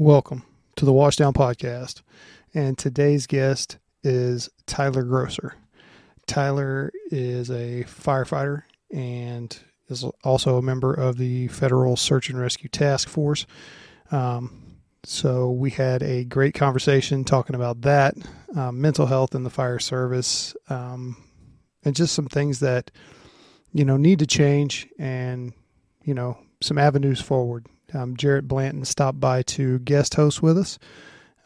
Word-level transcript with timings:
Welcome 0.00 0.44
to 0.76 0.84
the 0.84 0.92
Washdown 0.92 1.34
Podcast. 1.34 2.02
And 2.54 2.78
today's 2.78 3.26
guest 3.26 3.78
is 4.04 4.48
Tyler 4.64 5.02
Grosser. 5.02 5.56
Tyler 6.28 6.92
is 7.10 7.50
a 7.50 7.82
firefighter 7.82 8.62
and 8.92 9.58
is 9.88 10.04
also 10.22 10.56
a 10.56 10.62
member 10.62 10.94
of 10.94 11.18
the 11.18 11.48
Federal 11.48 11.96
Search 11.96 12.30
and 12.30 12.38
Rescue 12.38 12.68
Task 12.68 13.08
Force. 13.08 13.44
Um, 14.12 14.76
so 15.02 15.50
we 15.50 15.70
had 15.70 16.04
a 16.04 16.22
great 16.22 16.54
conversation 16.54 17.24
talking 17.24 17.56
about 17.56 17.80
that, 17.80 18.14
um, 18.54 18.80
mental 18.80 19.06
health 19.06 19.34
in 19.34 19.42
the 19.42 19.50
fire 19.50 19.80
service, 19.80 20.54
um, 20.70 21.16
and 21.84 21.96
just 21.96 22.14
some 22.14 22.28
things 22.28 22.60
that 22.60 22.92
you 23.72 23.84
know 23.84 23.96
need 23.96 24.20
to 24.20 24.28
change, 24.28 24.86
and 24.96 25.54
you 26.04 26.14
know 26.14 26.38
some 26.60 26.78
avenues 26.78 27.20
forward. 27.20 27.66
Um, 27.94 28.16
Jarrett 28.16 28.46
Blanton 28.46 28.84
stopped 28.84 29.18
by 29.20 29.42
to 29.42 29.78
guest 29.80 30.14
host 30.14 30.42
with 30.42 30.58
us, 30.58 30.78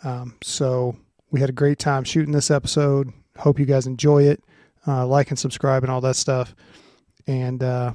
um, 0.05 0.37
so 0.43 0.97
we 1.31 1.41
had 1.41 1.49
a 1.51 1.53
great 1.53 1.79
time 1.79 2.05
shooting 2.05 2.33
this 2.33 2.51
episode. 2.51 3.13
Hope 3.39 3.59
you 3.59 3.65
guys 3.67 3.87
enjoy 3.87 4.25
it. 4.25 4.43
Uh, 4.87 5.07
like 5.07 5.31
and 5.31 5.39
subscribe 5.39 5.85
and 5.85 5.93
all 5.93 6.01
that 6.01 6.17
stuff. 6.17 6.55
And 7.29 7.63
uh, 7.63 7.93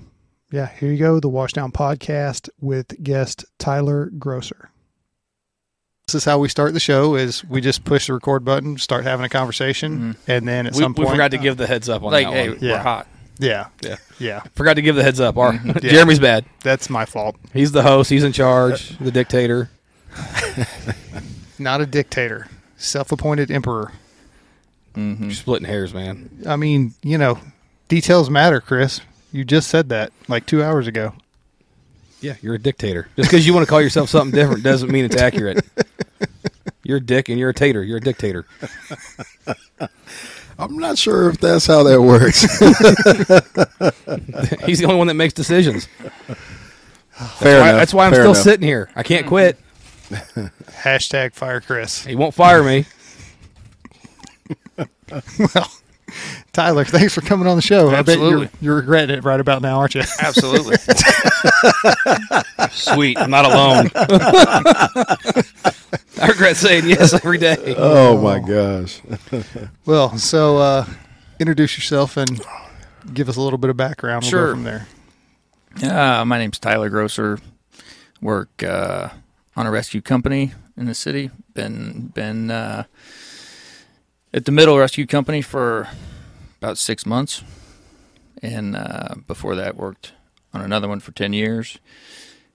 yeah, 0.51 0.67
here 0.79 0.89
you 0.91 0.97
go, 0.97 1.19
the 1.19 1.29
Washdown 1.29 1.71
Podcast 1.73 2.49
with 2.61 3.03
guest 3.03 3.43
Tyler 3.59 4.09
Grosser. 4.17 4.69
This 6.07 6.15
is 6.15 6.23
how 6.23 6.39
we 6.39 6.47
start 6.47 6.73
the 6.73 6.79
show: 6.79 7.15
is 7.15 7.43
we 7.43 7.59
just 7.59 7.83
push 7.83 8.07
the 8.07 8.13
record 8.13 8.45
button, 8.45 8.77
start 8.77 9.03
having 9.03 9.25
a 9.25 9.29
conversation, 9.29 10.15
and 10.25 10.47
then 10.47 10.65
at 10.65 10.73
We, 10.73 10.79
some 10.79 10.93
point, 10.93 10.99
we 10.99 11.05
point, 11.07 11.15
forgot 11.17 11.31
to 11.31 11.37
give 11.37 11.57
the 11.57 11.67
heads 11.67 11.89
up 11.89 12.01
on 12.03 12.13
Like, 12.13 12.27
that 12.27 12.33
hey, 12.33 12.49
one. 12.51 12.59
Yeah. 12.61 12.71
we're 12.71 12.79
hot. 12.79 13.07
Yeah, 13.39 13.67
Yeah. 13.81 13.97
yeah, 14.19 14.41
Forgot 14.55 14.75
to 14.75 14.81
give 14.81 14.95
the 14.95 15.03
heads 15.03 15.19
up. 15.19 15.37
Our 15.37 15.53
mm-hmm. 15.53 15.69
Yeah. 15.85 15.91
Jeremy's 15.91 16.19
bad. 16.19 16.45
that's 16.61 16.89
my 16.89 17.05
fault. 17.05 17.35
He's 17.53 17.71
the 17.71 17.83
host. 17.83 18.09
He's 18.09 18.23
in 18.23 18.31
charge. 18.33 18.97
The 18.99 19.11
dictator. 19.11 19.69
Not 21.59 21.81
a 21.81 21.85
dictator, 21.85 22.47
self-appointed 22.77 23.51
emperor. 23.51 23.91
Mm-hmm. 24.95 25.23
You're 25.25 25.33
splitting 25.33 25.67
hairs, 25.67 25.93
man. 25.93 26.29
I 26.47 26.55
mean, 26.55 26.93
you 27.03 27.17
know, 27.17 27.39
details 27.87 28.29
matter, 28.29 28.59
Chris. 28.59 29.01
You 29.31 29.43
just 29.45 29.67
said 29.69 29.89
that 29.89 30.11
like 30.27 30.45
two 30.45 30.63
hours 30.63 30.87
ago. 30.87 31.13
Yeah, 32.21 32.35
you're 32.41 32.55
a 32.55 32.59
dictator. 32.59 33.07
Just 33.15 33.29
because 33.29 33.45
you 33.45 33.53
want 33.53 33.65
to 33.65 33.69
call 33.69 33.81
yourself 33.81 34.09
something 34.09 34.33
different 34.33 34.63
doesn't 34.63 34.91
mean 34.91 35.05
it's 35.05 35.15
accurate. 35.17 35.63
You're 36.83 36.97
a 36.97 37.01
dick 37.01 37.27
and 37.27 37.37
you're 37.37 37.49
a 37.49 37.53
tater. 37.53 37.83
You're 37.83 37.97
a 37.97 38.01
dictator. 38.01 38.45
I'm 40.59 40.77
not 40.77 40.97
sure 40.97 41.29
if 41.29 41.37
that's 41.39 41.67
how 41.67 41.83
that 41.83 42.01
works. 42.01 42.41
He's 44.65 44.79
the 44.79 44.85
only 44.85 44.97
one 44.97 45.07
that 45.07 45.13
makes 45.13 45.33
decisions. 45.33 45.87
Fair 47.37 47.61
Why- 47.61 47.69
enough. 47.69 47.79
that's 47.79 47.93
why 47.93 48.05
I'm 48.07 48.11
fair 48.11 48.21
still 48.21 48.31
enough. 48.31 48.43
sitting 48.43 48.67
here. 48.67 48.89
I 48.95 49.03
can't 49.03 49.27
quit. 49.27 49.57
Hashtag 50.09 51.33
fire 51.33 51.61
Chris. 51.61 52.05
He 52.05 52.15
won't 52.15 52.33
fire 52.33 52.63
me. 52.63 52.85
Well, 55.09 55.71
Tyler, 56.51 56.83
thanks 56.83 57.13
for 57.13 57.21
coming 57.21 57.47
on 57.47 57.55
the 57.55 57.61
show. 57.61 57.89
I 57.89 58.01
bet 58.01 58.19
you're, 58.19 58.49
you're 58.59 58.75
regretting 58.75 59.17
it 59.17 59.23
right 59.23 59.39
about 59.39 59.61
now, 59.61 59.79
aren't 59.79 59.95
you? 59.95 60.01
Absolutely. 60.19 60.75
Sweet. 62.71 63.17
I'm 63.17 63.29
not 63.29 63.45
alone. 63.45 63.89
I 66.21 66.27
regret 66.27 66.57
saying 66.57 66.87
yes 66.87 67.13
every 67.13 67.37
day. 67.37 67.75
Oh 67.77 68.19
my 68.21 68.39
gosh. 68.39 69.01
well, 69.85 70.17
so 70.17 70.57
uh, 70.57 70.85
introduce 71.39 71.77
yourself 71.77 72.17
and 72.17 72.41
give 73.13 73.29
us 73.29 73.35
a 73.35 73.41
little 73.41 73.57
bit 73.59 73.69
of 73.69 73.77
background. 73.77 74.23
We'll 74.23 74.31
go 74.31 74.37
Sure. 74.37 74.51
from 74.51 74.63
there. 74.63 74.87
uh, 75.83 76.25
my 76.25 76.37
name's 76.37 76.59
Tyler 76.59 76.89
Grosser. 76.89 77.39
Work 78.21 78.63
uh, 78.63 79.09
on 79.55 79.67
a 79.67 79.71
rescue 79.71 80.01
company 80.01 80.53
in 80.75 80.85
the 80.87 80.95
city. 80.95 81.29
Been 81.53 82.07
been 82.15 82.49
uh, 82.49 82.85
at 84.33 84.45
the 84.45 84.51
Middle 84.51 84.77
Rescue 84.79 85.05
Company 85.05 85.43
for 85.43 85.87
about 86.59 86.79
six 86.79 87.05
months, 87.05 87.43
and 88.41 88.75
uh, 88.75 89.15
before 89.27 89.53
that 89.55 89.75
worked 89.75 90.13
on 90.51 90.61
another 90.61 90.87
one 90.87 90.99
for 90.99 91.11
ten 91.11 91.31
years, 91.31 91.77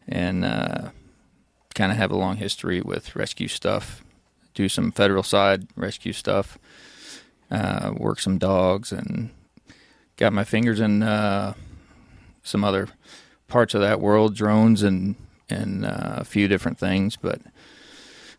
and 0.09 0.45
uh, 0.45 0.89
kind 1.75 1.93
of 1.93 1.99
have 1.99 2.11
a 2.11 2.17
long 2.17 2.37
history 2.37 2.81
with 2.81 3.17
rescue 3.17 3.49
stuff. 3.49 4.03
Do 4.55 4.69
some 4.69 4.93
federal 4.93 5.23
side 5.23 5.67
rescue 5.77 6.13
stuff. 6.13 6.59
Uh, 7.51 7.93
work 7.97 8.19
some 8.19 8.39
dogs 8.39 8.93
and 8.93 9.31
got 10.17 10.33
my 10.33 10.45
fingers 10.45 10.81
in 10.81 11.03
uh, 11.03 11.55
some 12.43 12.65
other 12.65 12.89
parts 13.49 13.75
of 13.75 13.81
that 13.83 14.01
world, 14.01 14.35
drones 14.35 14.83
and 14.83 15.15
and 15.51 15.85
uh, 15.85 16.15
a 16.17 16.25
few 16.25 16.49
different 16.49 16.79
things. 16.79 17.17
But 17.17 17.41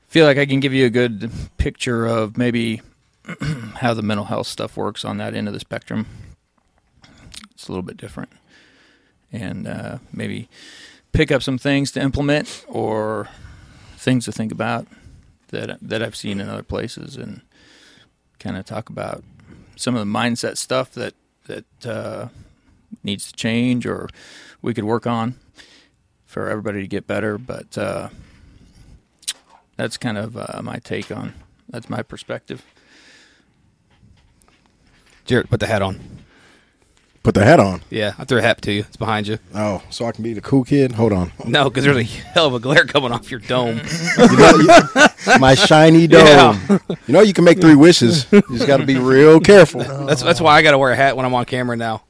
feel 0.08 0.26
like 0.26 0.38
I 0.38 0.46
can 0.46 0.60
give 0.60 0.74
you 0.74 0.86
a 0.86 0.90
good 0.90 1.32
picture 1.58 2.06
of 2.06 2.38
maybe 2.38 2.82
how 3.76 3.94
the 3.94 4.02
mental 4.02 4.26
health 4.26 4.48
stuff 4.48 4.76
works 4.78 5.06
on 5.06 5.18
that 5.18 5.34
end 5.36 5.48
of 5.48 5.54
the 5.54 5.60
spectrum. 5.60 6.08
It's 7.52 7.68
a 7.68 7.72
little 7.72 7.84
bit 7.84 7.98
different, 7.98 8.32
and 9.32 9.68
uh, 9.68 9.98
maybe 10.12 10.50
pick 11.14 11.32
up 11.32 11.42
some 11.42 11.58
things 11.58 11.92
to 11.92 12.02
implement 12.02 12.66
or 12.68 13.30
things 13.98 14.26
to 14.26 14.32
think 14.32 14.52
about 14.52 14.88
that 15.50 15.78
that 15.82 16.04
I've 16.04 16.16
seen 16.16 16.42
in 16.42 16.50
other 16.50 16.64
places, 16.64 17.16
and 17.16 17.42
kind 18.40 18.58
of 18.58 18.66
talk 18.66 18.90
about 18.90 19.24
some 19.76 19.96
of 19.96 20.00
the 20.00 20.12
mindset 20.12 20.58
stuff 20.58 20.92
that 20.94 21.14
that 21.46 21.86
uh, 21.86 22.28
needs 23.04 23.32
to 23.32 23.34
change 23.34 23.86
or 23.86 24.10
we 24.62 24.74
could 24.74 24.84
work 24.84 25.08
on 25.08 25.36
for 26.26 26.50
everybody 26.50 26.82
to 26.82 26.88
get 26.88 27.08
better. 27.08 27.38
But 27.38 27.78
uh, 27.78 28.10
that's 29.78 29.98
kind 29.98 30.18
of 30.18 30.36
uh, 30.36 30.62
my 30.64 30.78
take 30.78 31.12
on. 31.12 31.34
That's 31.70 31.90
my 31.90 32.02
perspective. 32.02 32.66
Jared, 35.26 35.50
put 35.50 35.60
the 35.60 35.68
hat 35.68 35.82
on. 35.82 36.00
Put 37.24 37.36
the 37.36 37.46
hat 37.46 37.58
on. 37.62 37.82
Yeah, 37.90 38.14
I 38.20 38.26
threw 38.26 38.40
a 38.40 38.42
hat 38.42 38.62
to 38.64 38.72
you. 38.74 38.82
It's 38.82 38.98
behind 38.98 39.28
you. 39.28 39.40
Oh, 39.56 39.82
so 39.90 40.06
I 40.06 40.12
can 40.12 40.26
be 40.26 40.34
the 40.34 40.42
cool 40.42 40.66
kid. 40.66 40.92
Hold 40.92 41.14
on. 41.14 41.32
No, 41.46 41.70
because 41.70 41.86
there's 41.86 41.96
a 41.96 42.04
hell 42.04 42.48
of 42.48 42.54
a 42.54 42.60
glare 42.60 42.86
coming 42.86 43.14
off 43.14 43.32
your 43.32 43.40
dome. 43.40 43.80
You 44.18 44.38
know, 44.38 44.56
you- 44.58 45.38
my 45.40 45.56
shiny 45.56 46.06
dome. 46.08 46.28
Yeah. 46.28 46.78
You 47.08 47.14
know, 47.14 47.22
you 47.22 47.32
can 47.32 47.46
make 47.46 47.62
three 47.62 47.76
wishes. 47.76 48.30
You 48.32 48.42
just 48.52 48.68
got 48.68 48.78
to 48.78 48.86
be 48.86 48.98
real 48.98 49.40
careful. 49.40 49.80
That's 50.06 50.22
that's 50.22 50.42
why 50.42 50.58
I 50.58 50.62
got 50.64 50.72
to 50.72 50.78
wear 50.78 50.92
a 50.92 50.96
hat 50.98 51.16
when 51.16 51.26
I'm 51.26 51.34
on 51.34 51.46
camera 51.46 51.78
now. 51.78 52.04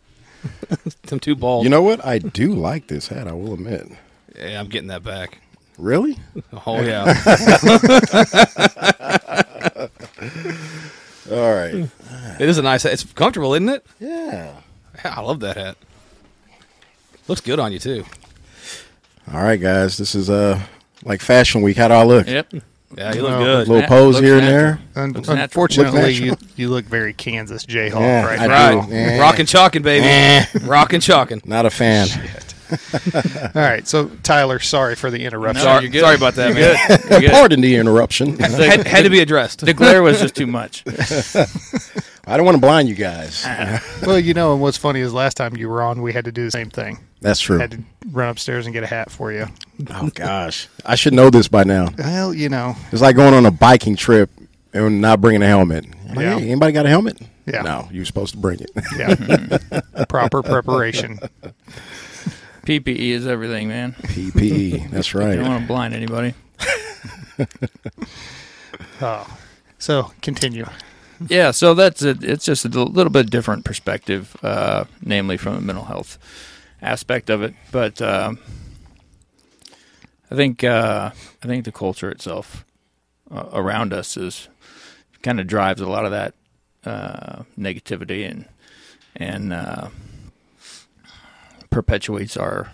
I'm 1.12 1.19
too 1.19 1.35
bald. 1.35 1.63
You 1.63 1.69
know 1.69 1.84
what? 1.84 2.03
I 2.03 2.18
do 2.18 2.52
like 2.56 2.88
this 2.88 3.09
hat. 3.09 3.28
I 3.28 3.34
will 3.34 3.53
admit. 3.53 3.88
yeah, 4.35 4.59
I'm 4.59 4.68
getting 4.68 4.88
that 4.90 5.03
back. 5.03 5.38
Really? 5.78 6.18
Oh 6.66 6.81
yeah. 6.81 7.03
All 11.31 11.53
right. 11.56 11.88
It 12.40 12.50
is 12.50 12.57
a 12.57 12.62
nice. 12.63 12.84
It's 12.85 13.03
comfortable, 13.03 13.53
isn't 13.53 13.69
it? 13.69 13.85
Yeah. 14.00 14.53
I 15.18 15.22
love 15.22 15.40
that 15.41 15.58
hat. 15.58 15.78
Looks 17.28 17.41
good 17.41 17.59
on 17.59 17.72
you 17.72 17.80
too. 17.80 18.03
All 19.34 19.41
right, 19.41 19.59
guys. 19.59 19.97
This 19.97 20.16
is 20.16 20.30
uh 20.30 20.62
like 21.03 21.22
Fashion 21.22 21.62
Week. 21.62 21.78
How 21.78 21.88
do 21.88 21.94
I 21.94 22.03
look? 22.03 22.28
Yep. 22.28 22.53
Yeah, 22.96 23.14
you 23.16 23.22
look 23.24 23.31
Well, 23.31 23.40
good. 23.44 23.68
Little 23.68 23.81
Yeah, 23.81 23.88
pose 23.88 24.16
looks 24.16 24.25
here 24.25 24.38
and 24.38 24.46
natural. 24.46 24.62
there. 24.94 25.03
Un- 25.03 25.14
Looks 25.14 25.28
natural. 25.28 25.44
unfortunately, 25.44 26.30
Look 26.30 26.41
you, 26.41 26.47
you 26.58 26.69
look 26.69 26.86
very 26.86 27.14
Kansas 27.14 27.66
Jayhawk 27.66 28.00
Yeah, 28.02 28.25
right 28.25 28.40
I 28.40 28.46
now. 28.47 28.72
do. 28.72 28.78
Right. 28.81 28.91
Eh. 28.91 29.19
Rockin' 29.19 29.46
chalking, 29.47 29.81
baby. 29.81 30.06
Eh, 30.06 30.46
Rockin' 30.64 31.02
chalking. 31.02 31.41
not 31.46 31.66
a 31.66 31.72
fan. 31.72 32.08
All 33.56 33.61
right, 33.61 33.88
so 33.88 34.09
Tyler, 34.23 34.59
sorry 34.59 34.95
for 34.95 35.09
the 35.11 35.23
interruption. 35.25 35.63
No, 35.63 35.72
Sorry, 35.72 35.84
you're 35.84 35.91
good. 35.91 36.01
sorry 36.01 36.16
about 36.16 36.35
that, 36.35 36.53
man. 36.53 37.00
You're 37.11 37.19
good. 37.22 37.31
Pardon 37.31 37.61
the 37.61 37.75
interruption. 37.75 38.38
had, 38.39 38.85
had 38.88 39.03
to 39.03 39.09
be 39.09 39.19
addressed. 39.19 39.66
The 39.66 39.73
glare 39.73 40.01
was 40.03 40.19
just 40.19 40.35
too 40.35 40.47
much. 40.47 40.84
I 42.25 42.38
don't 42.38 42.45
want 42.45 42.56
to 42.56 42.61
blind 42.61 42.88
you 42.89 42.95
guys. 42.95 43.45
Well, 44.06 44.17
you 44.19 44.34
know, 44.34 44.53
and 44.53 44.61
what's 44.61 44.78
funny 44.78 45.01
is 45.01 45.13
last 45.13 45.35
time 45.35 45.57
you 45.57 45.67
were 45.69 45.81
on, 45.81 46.01
we 46.01 46.13
had 46.13 46.25
to 46.25 46.31
do 46.31 46.45
the 46.45 46.51
same 46.51 46.69
thing. 46.69 47.00
That's 47.22 47.39
true. 47.39 47.57
Had 47.59 47.72
to 47.72 47.79
run 48.11 48.29
upstairs 48.29 48.66
and 48.66 48.73
get 48.73 48.84
a 48.84 48.88
hat 48.88 49.11
for 49.11 49.31
you. 49.31 49.45
Oh 49.91 50.09
gosh, 50.13 50.67
I 50.85 50.95
should 50.95 51.13
know 51.13 51.29
this 51.29 51.47
by 51.47 51.63
now. 51.63 51.90
Well, 51.97 52.34
you 52.34 52.50
know, 52.50 52.75
It's 52.91 53.02
like 53.02 53.16
going 53.16 53.34
on 53.34 53.46
a 53.46 53.52
biking 53.52 53.96
trip 53.96 54.29
and 54.73 55.02
not 55.02 55.20
bringing 55.22 55.41
a 55.43 55.47
helmet. 55.47 55.85
I'm 56.09 56.16
like, 56.16 56.23
Yeah. 56.23 56.40
hey, 56.40 56.46
anybody 56.52 56.72
got 56.73 56.85
a 56.85 56.90
helmet? 56.90 57.17
Yeah. 57.46 57.61
No, 57.61 57.90
you're 57.91 58.05
supposed 58.05 58.31
to 58.34 58.37
bring 58.40 58.59
it. 58.61 58.72
yeah, 58.97 60.05
proper 60.05 60.41
preparation. 60.41 61.20
PPE 62.65 63.09
is 63.11 63.27
everything, 63.27 63.67
man. 63.67 63.93
PPE. 63.93 64.89
That's 64.89 65.13
right. 65.13 65.29
You 65.35 65.35
don't 65.41 65.49
want 65.49 65.61
to 65.63 65.67
blind 65.67 65.93
anybody. 65.93 66.33
Oh, 69.01 69.37
so 69.77 70.11
continue. 70.21 70.65
yeah, 71.27 71.51
so 71.51 71.73
that's 71.73 72.01
it. 72.01 72.23
It's 72.23 72.45
just 72.45 72.63
a 72.65 72.69
little 72.69 73.11
bit 73.11 73.29
different 73.29 73.65
perspective, 73.65 74.35
uh, 74.43 74.85
namely 75.01 75.37
from 75.37 75.55
the 75.55 75.61
mental 75.61 75.85
health 75.85 76.17
aspect 76.81 77.29
of 77.29 77.41
it. 77.43 77.53
But 77.71 78.01
um 78.01 78.39
I 80.31 80.35
think 80.35 80.63
uh, 80.63 81.11
I 81.43 81.47
think 81.47 81.65
the 81.65 81.71
culture 81.71 82.09
itself 82.09 82.65
uh, 83.29 83.49
around 83.53 83.93
us 83.93 84.17
is 84.17 84.47
kind 85.21 85.39
of 85.39 85.45
drives 85.47 85.79
a 85.81 85.87
lot 85.87 86.05
of 86.05 86.11
that 86.11 86.33
uh, 86.85 87.43
negativity 87.59 88.27
and 88.29 88.45
and 89.15 89.53
uh, 89.53 89.89
perpetuates 91.73 92.37
our 92.37 92.72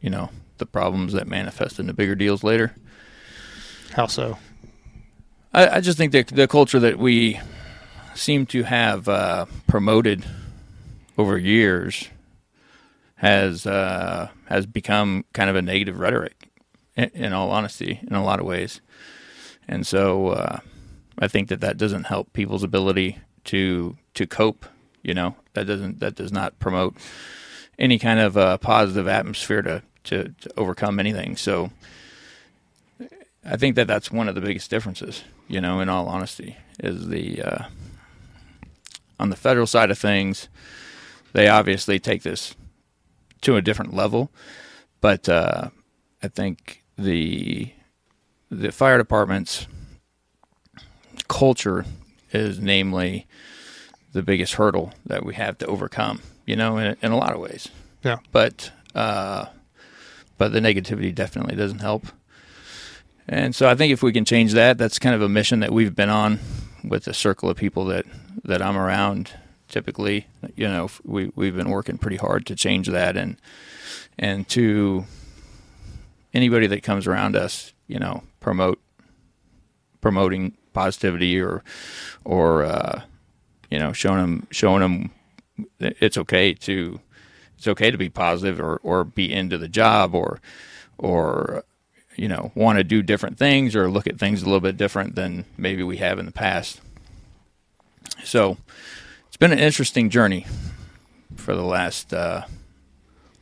you 0.00 0.10
know 0.10 0.28
the 0.58 0.66
problems 0.66 1.12
that 1.14 1.26
manifest 1.26 1.78
into 1.78 1.94
bigger 1.94 2.14
deals 2.14 2.44
later. 2.44 2.74
How 3.92 4.06
so? 4.06 4.38
I, 5.54 5.68
I 5.68 5.80
just 5.80 5.96
think 5.96 6.12
that 6.12 6.28
the 6.28 6.46
culture 6.46 6.80
that 6.80 6.98
we 6.98 7.40
seem 8.14 8.46
to 8.46 8.64
have 8.64 9.08
uh, 9.08 9.46
promoted 9.66 10.24
over 11.16 11.38
years 11.38 12.08
has 13.16 13.66
uh, 13.66 14.28
has 14.46 14.66
become 14.66 15.24
kind 15.32 15.48
of 15.48 15.56
a 15.56 15.62
negative 15.62 15.98
rhetoric. 15.98 16.48
In, 16.96 17.10
in 17.14 17.32
all 17.32 17.52
honesty, 17.52 18.00
in 18.02 18.14
a 18.14 18.24
lot 18.24 18.40
of 18.40 18.46
ways, 18.46 18.80
and 19.68 19.86
so 19.86 20.28
uh, 20.28 20.58
I 21.18 21.28
think 21.28 21.48
that 21.48 21.60
that 21.60 21.76
doesn't 21.76 22.04
help 22.04 22.32
people's 22.32 22.64
ability 22.64 23.18
to 23.44 23.96
to 24.14 24.26
cope. 24.26 24.66
You 25.02 25.14
know, 25.14 25.36
that 25.54 25.66
doesn't 25.66 26.00
that 26.00 26.16
does 26.16 26.32
not 26.32 26.58
promote 26.58 26.96
any 27.80 27.98
kind 27.98 28.20
of 28.20 28.60
positive 28.60 29.08
atmosphere 29.08 29.62
to, 29.62 29.82
to 30.04 30.34
to 30.40 30.50
overcome 30.56 31.00
anything. 31.00 31.36
So 31.36 31.70
I 33.44 33.56
think 33.56 33.74
that 33.76 33.86
that's 33.86 34.12
one 34.12 34.28
of 34.28 34.34
the 34.34 34.40
biggest 34.40 34.70
differences. 34.70 35.24
You 35.48 35.60
know, 35.60 35.80
in 35.80 35.88
all 35.88 36.06
honesty, 36.06 36.56
is 36.78 37.08
the 37.08 37.42
uh, 37.42 37.64
on 39.18 39.30
the 39.30 39.36
federal 39.36 39.66
side 39.66 39.90
of 39.90 39.98
things, 39.98 40.48
they 41.32 41.48
obviously 41.48 41.98
take 41.98 42.22
this 42.22 42.54
to 43.42 43.56
a 43.56 43.62
different 43.62 43.94
level, 43.94 44.30
but 45.00 45.28
uh, 45.28 45.70
I 46.22 46.28
think 46.28 46.84
the 46.96 47.72
the 48.50 48.72
fire 48.72 48.98
department's 48.98 49.66
culture 51.28 51.84
is 52.32 52.58
namely 52.58 53.26
the 54.12 54.22
biggest 54.22 54.54
hurdle 54.54 54.92
that 55.06 55.24
we 55.24 55.34
have 55.34 55.56
to 55.58 55.66
overcome. 55.66 56.20
You 56.50 56.56
know, 56.56 56.78
in, 56.78 56.96
in 57.00 57.12
a 57.12 57.16
lot 57.16 57.32
of 57.32 57.38
ways. 57.38 57.68
Yeah. 58.02 58.16
But 58.32 58.72
uh, 58.92 59.44
but 60.36 60.52
the 60.52 60.58
negativity 60.58 61.14
definitely 61.14 61.54
doesn't 61.54 61.78
help. 61.78 62.06
And 63.28 63.54
so 63.54 63.68
I 63.68 63.76
think 63.76 63.92
if 63.92 64.02
we 64.02 64.12
can 64.12 64.24
change 64.24 64.52
that, 64.54 64.76
that's 64.76 64.98
kind 64.98 65.14
of 65.14 65.22
a 65.22 65.28
mission 65.28 65.60
that 65.60 65.70
we've 65.70 65.94
been 65.94 66.10
on 66.10 66.40
with 66.82 67.04
the 67.04 67.14
circle 67.14 67.48
of 67.48 67.56
people 67.56 67.84
that 67.84 68.04
that 68.42 68.60
I'm 68.60 68.76
around. 68.76 69.30
Typically, 69.68 70.26
you 70.56 70.66
know, 70.66 70.90
we 71.04 71.30
we've 71.36 71.54
been 71.54 71.70
working 71.70 71.98
pretty 71.98 72.16
hard 72.16 72.46
to 72.46 72.56
change 72.56 72.88
that 72.88 73.16
and 73.16 73.36
and 74.18 74.48
to 74.48 75.04
anybody 76.34 76.66
that 76.66 76.82
comes 76.82 77.06
around 77.06 77.36
us, 77.36 77.72
you 77.86 78.00
know, 78.00 78.24
promote 78.40 78.80
promoting 80.00 80.56
positivity 80.72 81.40
or 81.40 81.62
or 82.24 82.64
uh, 82.64 83.02
you 83.70 83.78
know 83.78 83.92
showing 83.92 84.18
them 84.18 84.48
showing 84.50 84.80
them 84.80 85.12
it's 85.78 86.18
okay 86.18 86.54
to 86.54 87.00
it's 87.56 87.68
okay 87.68 87.90
to 87.90 87.98
be 87.98 88.08
positive 88.08 88.60
or 88.60 88.80
or 88.82 89.04
be 89.04 89.32
into 89.32 89.58
the 89.58 89.68
job 89.68 90.14
or 90.14 90.40
or 90.98 91.64
you 92.16 92.28
know 92.28 92.52
want 92.54 92.78
to 92.78 92.84
do 92.84 93.02
different 93.02 93.38
things 93.38 93.74
or 93.74 93.90
look 93.90 94.06
at 94.06 94.18
things 94.18 94.42
a 94.42 94.44
little 94.44 94.60
bit 94.60 94.76
different 94.76 95.14
than 95.14 95.44
maybe 95.56 95.82
we 95.82 95.98
have 95.98 96.18
in 96.18 96.26
the 96.26 96.32
past. 96.32 96.80
So 98.24 98.56
it's 99.28 99.36
been 99.36 99.52
an 99.52 99.58
interesting 99.58 100.10
journey 100.10 100.46
for 101.36 101.54
the 101.54 101.62
last 101.62 102.12
uh, 102.12 102.42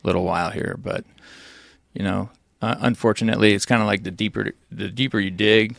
little 0.03 0.25
while 0.25 0.51
here, 0.51 0.79
but 0.83 1.05
you 1.95 2.03
know 2.03 2.31
uh, 2.61 2.75
unfortunately, 2.81 3.53
it's 3.55 3.67
kind 3.67 3.81
of 3.81 3.87
like 3.87 4.03
the 4.03 4.11
deeper 4.11 4.53
the 4.71 4.89
deeper 4.89 5.21
you 5.21 5.31
dig, 5.31 5.77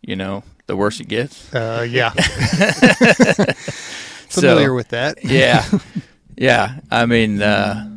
you 0.00 0.16
know, 0.16 0.42
the 0.66 0.76
worse 0.76 0.98
it 1.00 1.08
gets. 1.08 1.54
Uh, 1.54 1.86
yeah. 1.88 2.12
Familiar 4.28 4.68
So- 4.68 4.74
with 4.74 4.88
that. 4.88 5.24
yeah, 5.24 5.64
yeah. 6.36 6.80
I 6.90 7.06
mean, 7.06 7.40
uh, 7.42 7.88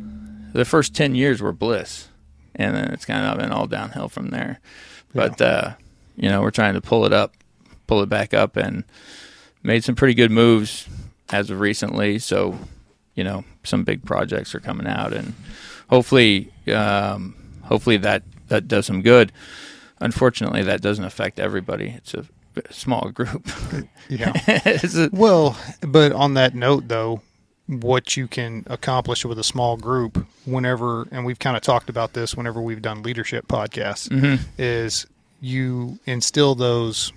the 0.52 0.64
first 0.64 0.94
ten 0.94 1.14
years 1.14 1.40
were 1.42 1.52
bliss, 1.52 2.08
and 2.54 2.74
then 2.76 2.90
it's 2.92 3.04
kind 3.04 3.24
of 3.26 3.38
been 3.38 3.52
all 3.52 3.66
downhill 3.66 4.08
from 4.08 4.28
there. 4.28 4.60
But 5.14 5.40
uh, 5.40 5.72
you 6.16 6.28
know, 6.28 6.40
we're 6.42 6.50
trying 6.50 6.74
to 6.74 6.80
pull 6.80 7.04
it 7.04 7.12
up, 7.12 7.34
pull 7.86 8.02
it 8.02 8.08
back 8.08 8.32
up, 8.34 8.56
and 8.56 8.84
made 9.62 9.84
some 9.84 9.94
pretty 9.94 10.14
good 10.14 10.30
moves 10.30 10.86
as 11.30 11.50
of 11.50 11.60
recently. 11.60 12.18
So, 12.18 12.58
you 13.14 13.24
know, 13.24 13.44
some 13.64 13.84
big 13.84 14.04
projects 14.04 14.54
are 14.54 14.60
coming 14.60 14.86
out, 14.86 15.12
and 15.12 15.34
hopefully, 15.88 16.52
um, 16.72 17.34
hopefully 17.64 17.96
that 17.98 18.22
that 18.48 18.68
does 18.68 18.86
some 18.86 19.02
good. 19.02 19.32
Unfortunately, 20.00 20.62
that 20.62 20.80
doesn't 20.80 21.04
affect 21.04 21.38
everybody. 21.38 21.88
It's 21.96 22.14
a 22.14 22.24
small 22.70 23.10
group. 23.10 23.46
Yeah. 24.08 24.32
A- 24.64 25.08
Well, 25.12 25.56
but 25.82 26.10
on 26.10 26.34
that 26.34 26.52
note, 26.54 26.88
though, 26.88 27.20
what 27.68 28.16
you 28.16 28.26
can 28.26 28.64
accomplish 28.68 29.24
with 29.24 29.38
a 29.38 29.44
small 29.44 29.76
group, 29.76 30.26
whenever, 30.44 31.06
and 31.12 31.24
we've 31.24 31.38
kind 31.38 31.56
of 31.56 31.62
talked 31.62 31.88
about 31.88 32.12
this 32.14 32.34
whenever 32.36 32.60
we've 32.60 32.82
done 32.82 33.04
leadership 33.04 33.46
podcasts, 33.46 34.08
Mm-hmm. 34.08 34.42
is 34.58 35.06
you 35.40 36.00
instill 36.06 36.56
those 36.56 37.12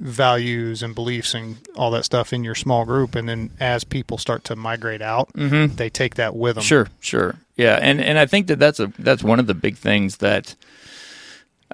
values 0.00 0.82
and 0.82 0.94
beliefs 0.94 1.34
and 1.34 1.58
all 1.76 1.90
that 1.90 2.04
stuff 2.06 2.32
in 2.32 2.44
your 2.44 2.54
small 2.54 2.86
group, 2.86 3.14
and 3.14 3.28
then 3.28 3.50
as 3.60 3.84
people 3.84 4.16
start 4.16 4.42
to 4.44 4.56
migrate 4.56 5.02
out, 5.02 5.28
they 5.34 5.90
take 5.90 6.14
that 6.14 6.34
with 6.34 6.54
them. 6.54 6.64
Sure, 6.64 6.88
sure, 7.00 7.34
yeah, 7.56 7.78
and 7.82 8.00
and 8.00 8.18
I 8.18 8.24
think 8.24 8.46
that 8.46 8.58
that's 8.58 8.80
a 8.80 8.90
that's 8.98 9.22
one 9.22 9.38
of 9.38 9.46
the 9.48 9.54
big 9.54 9.76
things 9.76 10.16
that 10.18 10.54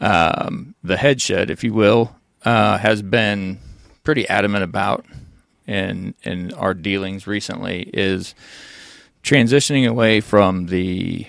um, 0.00 0.74
the 0.82 0.96
head 0.96 1.20
shed, 1.20 1.50
if 1.50 1.62
you 1.62 1.72
will, 1.72 2.16
uh, 2.44 2.78
has 2.78 3.02
been 3.02 3.58
pretty 4.02 4.28
adamant 4.28 4.64
about 4.64 5.04
in 5.66 6.14
in 6.22 6.52
our 6.54 6.74
dealings 6.74 7.26
recently 7.26 7.90
is 7.94 8.34
transitioning 9.22 9.88
away 9.88 10.20
from 10.20 10.66
the 10.66 11.26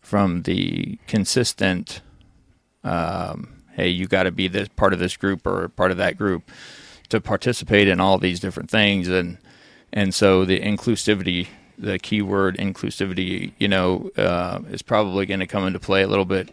from 0.00 0.42
the 0.42 0.98
consistent 1.08 2.00
um, 2.84 3.54
hey 3.72 3.88
you 3.88 4.06
got 4.06 4.22
to 4.22 4.30
be 4.30 4.46
this 4.46 4.68
part 4.68 4.92
of 4.92 5.00
this 5.00 5.16
group 5.16 5.46
or 5.46 5.68
part 5.68 5.90
of 5.90 5.96
that 5.96 6.16
group 6.16 6.50
to 7.12 7.20
participate 7.20 7.88
in 7.88 8.00
all 8.00 8.16
these 8.16 8.40
different 8.40 8.70
things. 8.70 9.06
And 9.06 9.36
and 9.92 10.14
so 10.14 10.44
the 10.46 10.58
inclusivity 10.58 11.48
the 11.78 11.98
keyword 11.98 12.56
inclusivity 12.56 13.52
you 13.58 13.68
know 13.68 14.10
uh, 14.16 14.60
is 14.70 14.80
probably 14.80 15.26
going 15.26 15.40
to 15.40 15.46
come 15.46 15.66
into 15.66 15.78
play 15.78 16.02
a 16.02 16.08
little 16.08 16.24
bit 16.24 16.48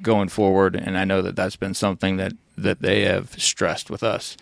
going 0.00 0.28
forward. 0.28 0.76
And 0.76 0.96
i 0.96 1.04
know 1.04 1.22
that 1.22 1.34
that's 1.34 1.56
been 1.56 1.74
something 1.74 2.18
that 2.18 2.32
that 2.62 2.80
they 2.82 3.02
have 3.02 3.30
stressed 3.40 3.90
with 3.90 4.02
us 4.02 4.36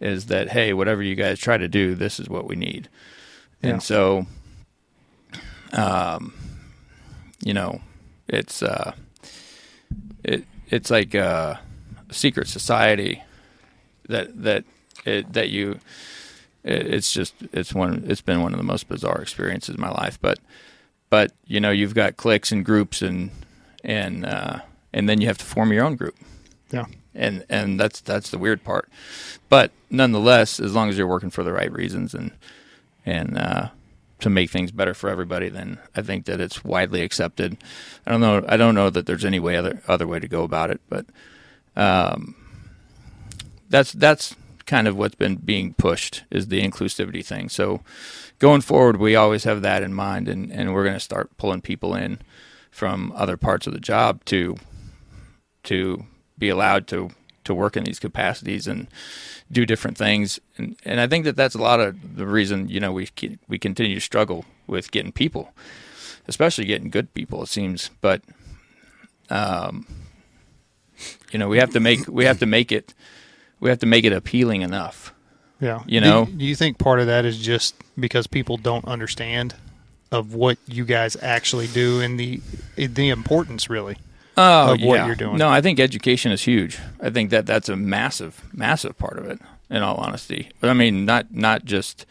is 0.00 0.26
that 0.26 0.50
hey 0.50 0.72
whatever 0.72 1.02
you 1.02 1.14
guys 1.14 1.38
try 1.38 1.56
to 1.56 1.68
do 1.68 1.94
this 1.94 2.18
is 2.20 2.28
what 2.28 2.46
we 2.46 2.56
need 2.56 2.88
Yeah. 3.62 3.70
and 3.70 3.82
so 3.82 4.26
um 5.72 6.32
you 7.44 7.54
know 7.54 7.80
it's 8.28 8.62
uh 8.62 8.92
it 10.24 10.44
it's 10.68 10.90
like 10.90 11.14
a 11.14 11.60
secret 12.10 12.48
society 12.48 13.22
that 14.08 14.42
that 14.42 14.64
it, 15.04 15.32
that 15.32 15.50
you 15.50 15.78
it, 16.64 16.86
it's 16.94 17.12
just 17.12 17.34
it's 17.52 17.72
one 17.74 18.04
it's 18.06 18.20
been 18.20 18.42
one 18.42 18.52
of 18.52 18.58
the 18.58 18.64
most 18.64 18.88
bizarre 18.88 19.20
experiences 19.22 19.74
in 19.76 19.80
my 19.80 19.90
life 19.90 20.18
but 20.20 20.38
but 21.08 21.32
you 21.46 21.60
know 21.60 21.70
you've 21.70 21.94
got 21.94 22.16
cliques 22.16 22.50
and 22.52 22.64
groups 22.64 23.02
and 23.02 23.30
and 23.84 24.26
uh, 24.26 24.58
and 24.92 25.08
then 25.08 25.20
you 25.20 25.26
have 25.26 25.38
to 25.38 25.44
form 25.44 25.72
your 25.72 25.84
own 25.84 25.96
group 25.96 26.14
Yeah. 26.70 26.84
And 27.14 27.44
and 27.48 27.78
that's 27.78 28.00
that's 28.00 28.30
the 28.30 28.38
weird 28.38 28.64
part. 28.64 28.88
But 29.48 29.72
nonetheless 29.90 30.60
as 30.60 30.74
long 30.74 30.88
as 30.88 30.96
you're 30.98 31.06
working 31.06 31.30
for 31.30 31.42
the 31.42 31.52
right 31.52 31.72
reasons 31.72 32.14
and 32.14 32.32
and 33.04 33.36
uh, 33.38 33.68
to 34.20 34.30
make 34.30 34.50
things 34.50 34.70
better 34.70 34.94
for 34.94 35.08
everybody 35.10 35.48
then 35.48 35.78
I 35.94 36.02
think 36.02 36.26
that 36.26 36.40
it's 36.40 36.64
widely 36.64 37.02
accepted. 37.02 37.56
I 38.06 38.10
don't 38.10 38.20
know 38.20 38.44
I 38.48 38.56
don't 38.56 38.74
know 38.74 38.90
that 38.90 39.06
there's 39.06 39.24
any 39.24 39.40
way 39.40 39.56
other 39.56 39.82
other 39.88 40.06
way 40.06 40.20
to 40.20 40.28
go 40.28 40.42
about 40.44 40.70
it 40.70 40.80
but 40.88 41.06
um, 41.76 42.34
that's 43.68 43.92
that's 43.92 44.34
kind 44.66 44.86
of 44.86 44.96
what's 44.96 45.16
been 45.16 45.36
being 45.36 45.74
pushed 45.74 46.22
is 46.30 46.46
the 46.46 46.62
inclusivity 46.62 47.24
thing. 47.24 47.48
So 47.48 47.80
going 48.38 48.60
forward 48.60 48.98
we 48.98 49.16
always 49.16 49.44
have 49.44 49.62
that 49.62 49.82
in 49.82 49.92
mind 49.92 50.28
and 50.28 50.52
and 50.52 50.72
we're 50.72 50.84
going 50.84 50.94
to 50.94 51.00
start 51.00 51.36
pulling 51.36 51.60
people 51.60 51.94
in 51.94 52.20
from 52.70 53.12
other 53.16 53.36
parts 53.36 53.66
of 53.66 53.72
the 53.72 53.80
job 53.80 54.24
to 54.26 54.56
to 55.64 56.04
be 56.40 56.48
allowed 56.48 56.86
to 56.88 57.10
to 57.44 57.54
work 57.54 57.76
in 57.76 57.84
these 57.84 57.98
capacities 58.00 58.66
and 58.66 58.86
do 59.52 59.64
different 59.64 59.96
things 59.96 60.40
and 60.58 60.76
and 60.84 61.00
I 61.00 61.06
think 61.06 61.24
that 61.24 61.36
that's 61.36 61.54
a 61.54 61.62
lot 61.62 61.78
of 61.80 62.16
the 62.16 62.26
reason 62.26 62.68
you 62.68 62.80
know 62.80 62.92
we 62.92 63.08
we 63.48 63.58
continue 63.58 63.94
to 63.94 64.00
struggle 64.00 64.44
with 64.66 64.90
getting 64.90 65.12
people 65.12 65.52
especially 66.28 66.64
getting 66.66 66.90
good 66.90 67.12
people 67.14 67.42
it 67.42 67.48
seems 67.48 67.90
but 68.00 68.22
um 69.30 69.86
you 71.32 71.38
know 71.38 71.48
we 71.48 71.58
have 71.58 71.70
to 71.70 71.80
make 71.80 72.06
we 72.08 72.24
have 72.24 72.38
to 72.40 72.46
make 72.46 72.70
it 72.72 72.94
we 73.60 73.70
have 73.70 73.78
to 73.78 73.86
make 73.86 74.04
it 74.04 74.12
appealing 74.12 74.62
enough 74.62 75.14
Yeah. 75.60 75.82
You 75.86 76.00
Do- 76.00 76.06
know? 76.06 76.24
do 76.26 76.44
you 76.44 76.54
think 76.56 76.78
part 76.78 77.00
of 77.00 77.06
that 77.06 77.24
is 77.24 77.38
just 77.38 77.74
because 77.98 78.26
people 78.26 78.56
don't 78.58 78.84
understand 78.86 79.54
of 80.12 80.34
what 80.34 80.58
you 80.66 80.84
guys 80.84 81.16
actually 81.22 81.68
do 81.68 82.00
and 82.00 82.18
the 82.18 82.40
the 82.76 83.08
importance 83.10 83.70
really? 83.70 83.96
Oh, 84.36 84.74
of 84.74 84.80
what 84.82 84.96
yeah. 84.96 85.06
you're 85.06 85.14
doing. 85.14 85.36
No, 85.36 85.48
I 85.48 85.60
think 85.60 85.80
education 85.80 86.32
is 86.32 86.42
huge. 86.42 86.78
I 87.00 87.10
think 87.10 87.30
that 87.30 87.46
that's 87.46 87.68
a 87.68 87.76
massive, 87.76 88.42
massive 88.52 88.98
part 88.98 89.18
of 89.18 89.26
it. 89.26 89.40
In 89.68 89.84
all 89.84 89.98
honesty, 89.98 90.50
but 90.58 90.68
I 90.68 90.72
mean, 90.72 91.04
not 91.04 91.32
not 91.32 91.64
just 91.64 92.04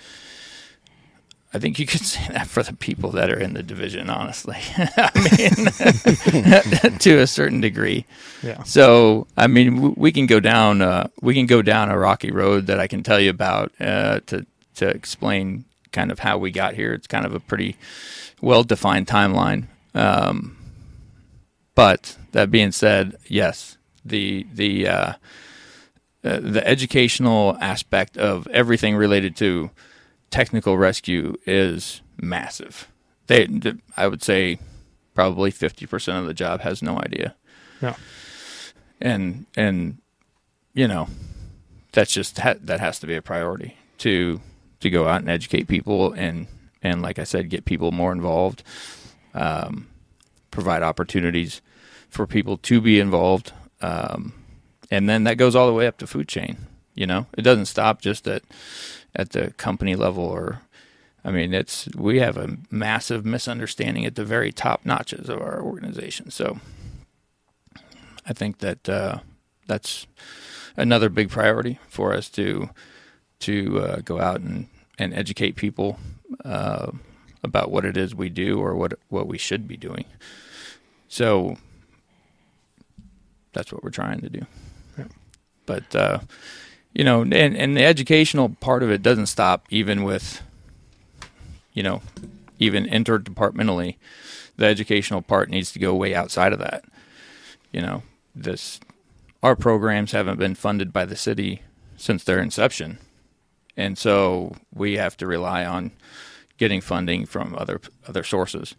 I 1.53 1.57
think 1.57 1.79
you 1.79 1.85
could 1.85 2.01
say 2.05 2.31
that 2.31 2.47
for 2.47 2.63
the 2.63 2.73
people 2.73 3.11
that 3.11 3.29
are 3.29 3.39
in 3.39 3.53
the 3.53 3.63
division, 3.63 4.09
honestly. 4.09 4.57
I 4.77 5.11
mean, 5.15 6.97
to 6.99 7.19
a 7.19 7.27
certain 7.27 7.61
degree. 7.61 8.05
Yeah. 8.43 8.63
So, 8.63 9.27
I 9.35 9.47
mean, 9.47 9.93
we 9.95 10.11
can 10.11 10.25
go 10.25 10.39
down 10.39 10.81
uh, 10.81 11.07
we 11.21 11.33
can 11.33 11.45
go 11.45 11.61
down 11.61 11.89
a 11.89 11.97
rocky 11.97 12.31
road 12.31 12.67
that 12.67 12.79
I 12.79 12.87
can 12.87 13.03
tell 13.03 13.19
you 13.19 13.29
about 13.29 13.71
uh, 13.79 14.19
to 14.27 14.45
to 14.75 14.87
explain 14.87 15.65
kind 15.91 16.11
of 16.11 16.19
how 16.19 16.37
we 16.37 16.51
got 16.51 16.75
here. 16.75 16.93
It's 16.93 17.07
kind 17.07 17.25
of 17.25 17.33
a 17.33 17.39
pretty 17.39 17.75
well 18.41 18.63
defined 18.63 19.07
timeline. 19.07 19.65
Um, 19.95 20.55
but 21.75 22.17
that 22.31 22.51
being 22.51 22.71
said, 22.71 23.15
yes, 23.27 23.77
the 24.05 24.45
the 24.53 24.87
uh, 24.87 25.13
uh, 26.23 26.39
the 26.41 26.65
educational 26.67 27.57
aspect 27.61 28.17
of 28.17 28.47
everything 28.47 28.95
related 28.95 29.35
to 29.37 29.69
technical 30.29 30.77
rescue 30.77 31.35
is 31.45 32.01
massive. 32.21 32.87
They, 33.27 33.47
I 33.95 34.07
would 34.07 34.23
say, 34.23 34.59
probably 35.13 35.51
fifty 35.51 35.85
percent 35.85 36.17
of 36.17 36.25
the 36.25 36.33
job 36.33 36.61
has 36.61 36.81
no 36.81 36.97
idea 36.99 37.35
Yeah. 37.81 37.95
and 39.01 39.45
and 39.55 39.97
you 40.73 40.87
know 40.87 41.07
that's 41.91 42.11
just 42.13 42.37
ha- 42.39 42.55
that 42.61 42.79
has 42.79 42.99
to 42.99 43.07
be 43.07 43.15
a 43.15 43.21
priority 43.21 43.75
to 43.99 44.39
to 44.79 44.89
go 44.89 45.07
out 45.07 45.21
and 45.21 45.29
educate 45.29 45.67
people 45.67 46.13
and 46.13 46.47
and 46.81 47.01
like 47.01 47.19
I 47.19 47.23
said 47.25 47.49
get 47.49 47.65
people 47.65 47.91
more 47.91 48.11
involved 48.13 48.63
um, 49.33 49.88
provide 50.51 50.83
opportunities 50.83 51.61
for 52.09 52.25
people 52.25 52.57
to 52.57 52.81
be 52.81 52.99
involved. 52.99 53.53
Um, 53.81 54.33
and 54.91 55.07
then 55.07 55.23
that 55.25 55.37
goes 55.37 55.55
all 55.55 55.67
the 55.67 55.73
way 55.73 55.87
up 55.87 55.97
to 55.99 56.07
food 56.07 56.27
chain 56.27 56.57
you 56.99 57.07
know? 57.07 57.25
It 57.37 57.43
doesn't 57.43 57.65
stop 57.65 58.01
just 58.01 58.27
at 58.27 58.43
at 59.15 59.31
the 59.31 59.51
company 59.51 59.95
level 59.95 60.23
or 60.23 60.61
I 61.23 61.31
mean 61.31 61.53
it's 61.53 61.87
we 61.95 62.19
have 62.19 62.37
a 62.37 62.57
massive 62.69 63.25
misunderstanding 63.25 64.05
at 64.05 64.15
the 64.15 64.25
very 64.25 64.51
top 64.51 64.85
notches 64.85 65.29
of 65.29 65.41
our 65.41 65.61
organization. 65.61 66.29
So 66.29 66.59
I 68.27 68.33
think 68.33 68.59
that 68.59 68.87
uh, 68.89 69.19
that's 69.65 70.07
another 70.75 71.07
big 71.09 71.29
priority 71.29 71.79
for 71.87 72.13
us 72.13 72.29
to 72.31 72.69
to 73.39 73.79
uh, 73.79 74.01
go 74.03 74.19
out 74.19 74.41
and, 74.41 74.67
and 74.97 75.13
educate 75.13 75.55
people 75.55 75.97
uh, 76.43 76.91
about 77.41 77.71
what 77.71 77.85
it 77.85 77.95
is 77.95 78.13
we 78.13 78.27
do 78.27 78.59
or 78.59 78.75
what 78.75 78.99
what 79.07 79.25
we 79.25 79.37
should 79.37 79.69
be 79.69 79.77
doing. 79.77 80.03
So 81.09 81.57
that's 83.51 83.73
what 83.73 83.83
we're 83.83 83.89
trying 83.89 84.21
to 84.21 84.29
do. 84.29 84.45
Yeah. 84.97 85.05
But 85.65 85.93
uh, 85.95 86.19
you 86.93 87.03
know, 87.03 87.23
and 87.23 87.35
and 87.35 87.75
the 87.75 87.83
educational 87.83 88.49
part 88.61 88.81
of 88.83 88.89
it 88.89 89.03
doesn't 89.03 89.25
stop 89.25 89.65
even 89.69 90.03
with 90.03 90.41
you 91.73 91.83
know 91.83 92.01
even 92.57 92.85
interdepartmentally. 92.85 93.97
The 94.55 94.65
educational 94.65 95.21
part 95.21 95.49
needs 95.49 95.71
to 95.73 95.79
go 95.79 95.93
way 95.95 96.15
outside 96.15 96.53
of 96.53 96.59
that 96.59 96.85
you 97.71 97.81
know 97.81 98.03
this 98.35 98.79
our 99.41 99.55
programs 99.55 100.11
haven't 100.11 100.39
been 100.39 100.55
funded 100.55 100.91
by 100.91 101.05
the 101.05 101.15
city 101.15 101.61
since 101.97 102.23
their 102.23 102.39
inception 102.39 102.97
and 103.77 103.97
so 103.97 104.55
we 104.73 104.97
have 104.97 105.15
to 105.17 105.27
rely 105.27 105.65
on 105.65 105.91
getting 106.57 106.81
funding 106.81 107.25
from 107.25 107.55
other 107.55 107.79
other 108.07 108.23
sources 108.23 108.75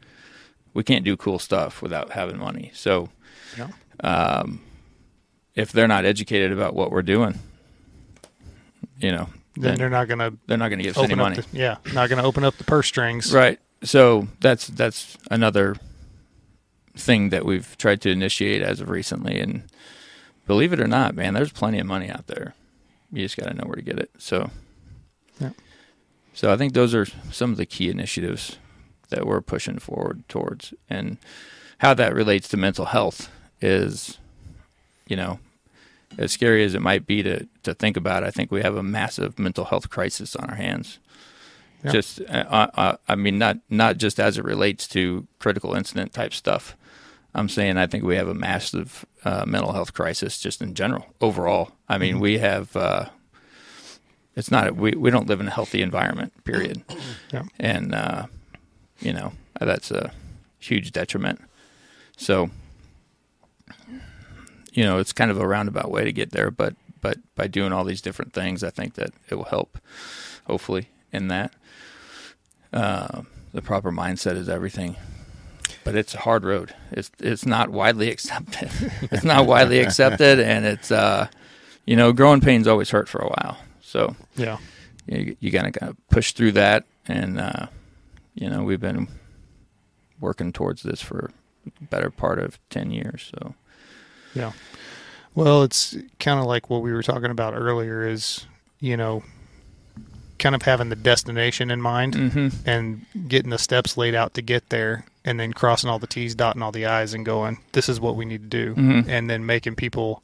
we 0.74 0.82
can't 0.82 1.04
do 1.04 1.16
cool 1.16 1.38
stuff 1.38 1.82
without 1.82 2.10
having 2.12 2.38
money 2.38 2.70
so 2.74 3.08
Yeah. 3.56 3.68
um, 4.02 4.60
if 5.54 5.72
they're 5.72 5.88
not 5.88 6.04
educated 6.04 6.52
about 6.52 6.74
what 6.74 6.90
we're 6.90 7.02
doing 7.02 7.38
you 8.98 9.10
know 9.12 9.28
Then 9.54 9.62
then 9.62 9.78
they're 9.78 9.90
not 9.90 10.08
going 10.08 10.18
to 10.18 10.36
they're 10.46 10.58
not 10.58 10.68
to 10.68 10.76
give 10.76 10.96
us 10.96 11.04
any 11.04 11.14
money 11.14 11.36
The, 11.36 11.46
yeah. 11.52 11.76
Not 11.92 12.08
going 12.08 12.18
to 12.20 12.24
open 12.24 12.44
up 12.44 12.56
the 12.56 12.64
purse 12.64 12.86
strings. 12.86 13.32
Right. 13.34 13.58
So 13.82 14.28
that's 14.40 14.66
that's 14.68 15.16
another 15.30 15.76
thing 16.96 17.30
that 17.30 17.44
we've 17.44 17.76
tried 17.78 18.00
to 18.02 18.10
initiate 18.10 18.60
as 18.62 18.80
of 18.80 18.90
recently, 18.90 19.40
and 19.40 19.62
believe 20.46 20.72
it 20.72 20.80
or 20.80 20.86
not, 20.86 21.14
man, 21.14 21.32
there's 21.34 21.52
plenty 21.52 21.78
of 21.78 21.86
money 21.86 22.10
out 22.10 22.26
there. 22.26 22.54
You 23.12 23.22
just 23.24 23.36
got 23.36 23.48
to 23.48 23.54
know 23.54 23.64
where 23.64 23.76
to 23.76 23.82
get 23.82 23.98
it. 23.98 24.10
So, 24.18 24.50
Yeah. 25.40 25.50
so 26.34 26.52
I 26.52 26.56
think 26.56 26.74
those 26.74 26.94
are 26.94 27.06
some 27.32 27.50
of 27.52 27.56
the 27.56 27.64
key 27.66 27.88
initiatives 27.88 28.58
that 29.10 29.26
we're 29.26 29.40
pushing 29.40 29.78
forward 29.78 30.22
towards, 30.28 30.72
and 30.88 31.18
how 31.78 31.94
that 31.94 32.14
relates 32.14 32.48
to 32.48 32.56
mental 32.56 32.86
health 32.86 33.30
is, 33.60 34.18
you 35.06 35.16
know, 35.16 35.38
as 36.18 36.32
scary 36.32 36.64
as 36.64 36.74
it 36.74 36.82
might 36.82 37.06
be 37.06 37.22
to 37.22 37.46
to 37.62 37.74
think 37.74 37.96
about. 37.96 38.24
I 38.24 38.30
think 38.30 38.50
we 38.50 38.62
have 38.62 38.76
a 38.76 38.82
massive 38.82 39.38
mental 39.38 39.66
health 39.66 39.90
crisis 39.90 40.34
on 40.36 40.48
our 40.50 40.56
hands 40.56 40.98
Yeah. 41.84 41.92
just 41.92 42.20
uh, 42.22 42.68
uh, 42.74 42.96
I 43.08 43.14
mean 43.14 43.38
not 43.38 43.58
not 43.68 43.96
just 43.98 44.18
as 44.20 44.36
it 44.38 44.44
relates 44.44 44.86
to 44.88 45.26
critical 45.38 45.74
incident 45.74 46.12
type 46.12 46.34
stuff. 46.34 46.76
I'm 47.34 47.48
saying 47.48 47.76
I 47.78 47.86
think 47.86 48.02
we 48.04 48.16
have 48.16 48.28
a 48.28 48.34
massive 48.34 49.06
uh, 49.24 49.44
mental 49.46 49.72
health 49.72 49.92
crisis 49.94 50.40
just 50.40 50.60
in 50.60 50.74
general 50.74 51.06
overall. 51.20 51.70
I 51.88 51.96
mean 51.98 52.18
we 52.20 52.38
have 52.38 52.74
uh, 52.76 53.08
it's 54.36 54.50
not 54.50 54.74
we 54.76 54.92
we 54.92 55.10
don't 55.10 55.28
live 55.28 55.40
in 55.40 55.48
a 55.48 55.50
healthy 55.50 55.80
environment 55.82 56.32
period, 56.44 56.82
Yeah. 57.32 57.44
and 57.58 57.94
uh, 57.94 58.26
you 59.00 59.12
know 59.12 59.32
that's 59.60 59.90
a 59.90 60.12
huge 60.58 60.92
detriment. 60.92 61.40
So 62.16 62.50
you 64.72 64.84
know 64.84 64.98
it's 64.98 65.12
kind 65.12 65.30
of 65.30 65.38
a 65.38 65.46
roundabout 65.46 65.90
way 65.90 66.04
to 66.04 66.12
get 66.12 66.30
there, 66.32 66.50
but 66.50 66.74
but 67.00 67.18
by 67.34 67.46
doing 67.46 67.72
all 67.72 67.84
these 67.84 68.02
different 68.02 68.32
things, 68.32 68.62
I 68.62 68.70
think 68.70 68.94
that 68.94 69.12
it 69.28 69.34
will 69.36 69.44
help 69.44 69.78
hopefully 70.46 70.88
in 71.12 71.28
that 71.28 71.52
uh, 72.72 73.22
the 73.52 73.62
proper 73.62 73.90
mindset 73.90 74.36
is 74.36 74.48
everything. 74.48 74.96
But 75.82 75.94
it's 75.94 76.14
a 76.14 76.18
hard 76.18 76.44
road. 76.44 76.74
It's 76.92 77.10
it's 77.20 77.46
not 77.46 77.70
widely 77.70 78.10
accepted. 78.10 78.70
it's 79.02 79.24
not 79.24 79.46
widely 79.46 79.78
accepted, 79.80 80.38
and 80.38 80.66
it's 80.66 80.90
uh, 80.90 81.28
you 81.86 81.96
know, 81.96 82.12
growing 82.12 82.40
pains 82.40 82.66
always 82.68 82.90
hurt 82.90 83.08
for 83.08 83.20
a 83.20 83.28
while. 83.28 83.56
So 83.82 84.14
Yeah. 84.36 84.58
you, 85.06 85.36
you 85.40 85.50
gotta 85.50 85.72
kind 85.72 85.90
of 85.90 86.08
push 86.10 86.32
through 86.32 86.52
that, 86.52 86.84
and 87.08 87.40
uh, 87.40 87.66
you 88.34 88.48
know, 88.48 88.62
we've 88.62 88.80
been 88.80 89.08
working 90.20 90.52
towards 90.52 90.82
this 90.82 91.00
for 91.00 91.30
a 91.66 91.84
better 91.84 92.10
part 92.10 92.38
of 92.38 92.58
ten 92.70 92.90
years. 92.90 93.30
So 93.38 93.54
Yeah. 94.34 94.52
Well, 95.34 95.62
it's 95.62 95.96
kind 96.18 96.40
of 96.40 96.46
like 96.46 96.68
what 96.70 96.82
we 96.82 96.92
were 96.92 97.02
talking 97.02 97.30
about 97.30 97.54
earlier 97.54 98.06
is, 98.06 98.46
you 98.80 98.96
know, 98.96 99.22
kind 100.38 100.54
of 100.54 100.62
having 100.62 100.88
the 100.88 100.96
destination 100.96 101.70
in 101.70 101.80
mind 101.80 102.14
mm-hmm. 102.14 102.48
and 102.66 103.04
getting 103.28 103.50
the 103.50 103.58
steps 103.58 103.96
laid 103.96 104.14
out 104.14 104.34
to 104.34 104.42
get 104.42 104.68
there 104.70 105.04
and 105.24 105.38
then 105.38 105.52
crossing 105.52 105.90
all 105.90 105.98
the 105.98 106.06
T's, 106.06 106.34
dotting 106.34 106.62
all 106.62 106.72
the 106.72 106.86
I's 106.86 107.12
and 107.14 107.24
going, 107.26 107.58
this 107.72 107.88
is 107.88 108.00
what 108.00 108.16
we 108.16 108.24
need 108.24 108.50
to 108.50 108.64
do. 108.64 108.74
Mhm. 108.74 109.06
And 109.08 109.28
then 109.28 109.44
making 109.44 109.74
people, 109.76 110.22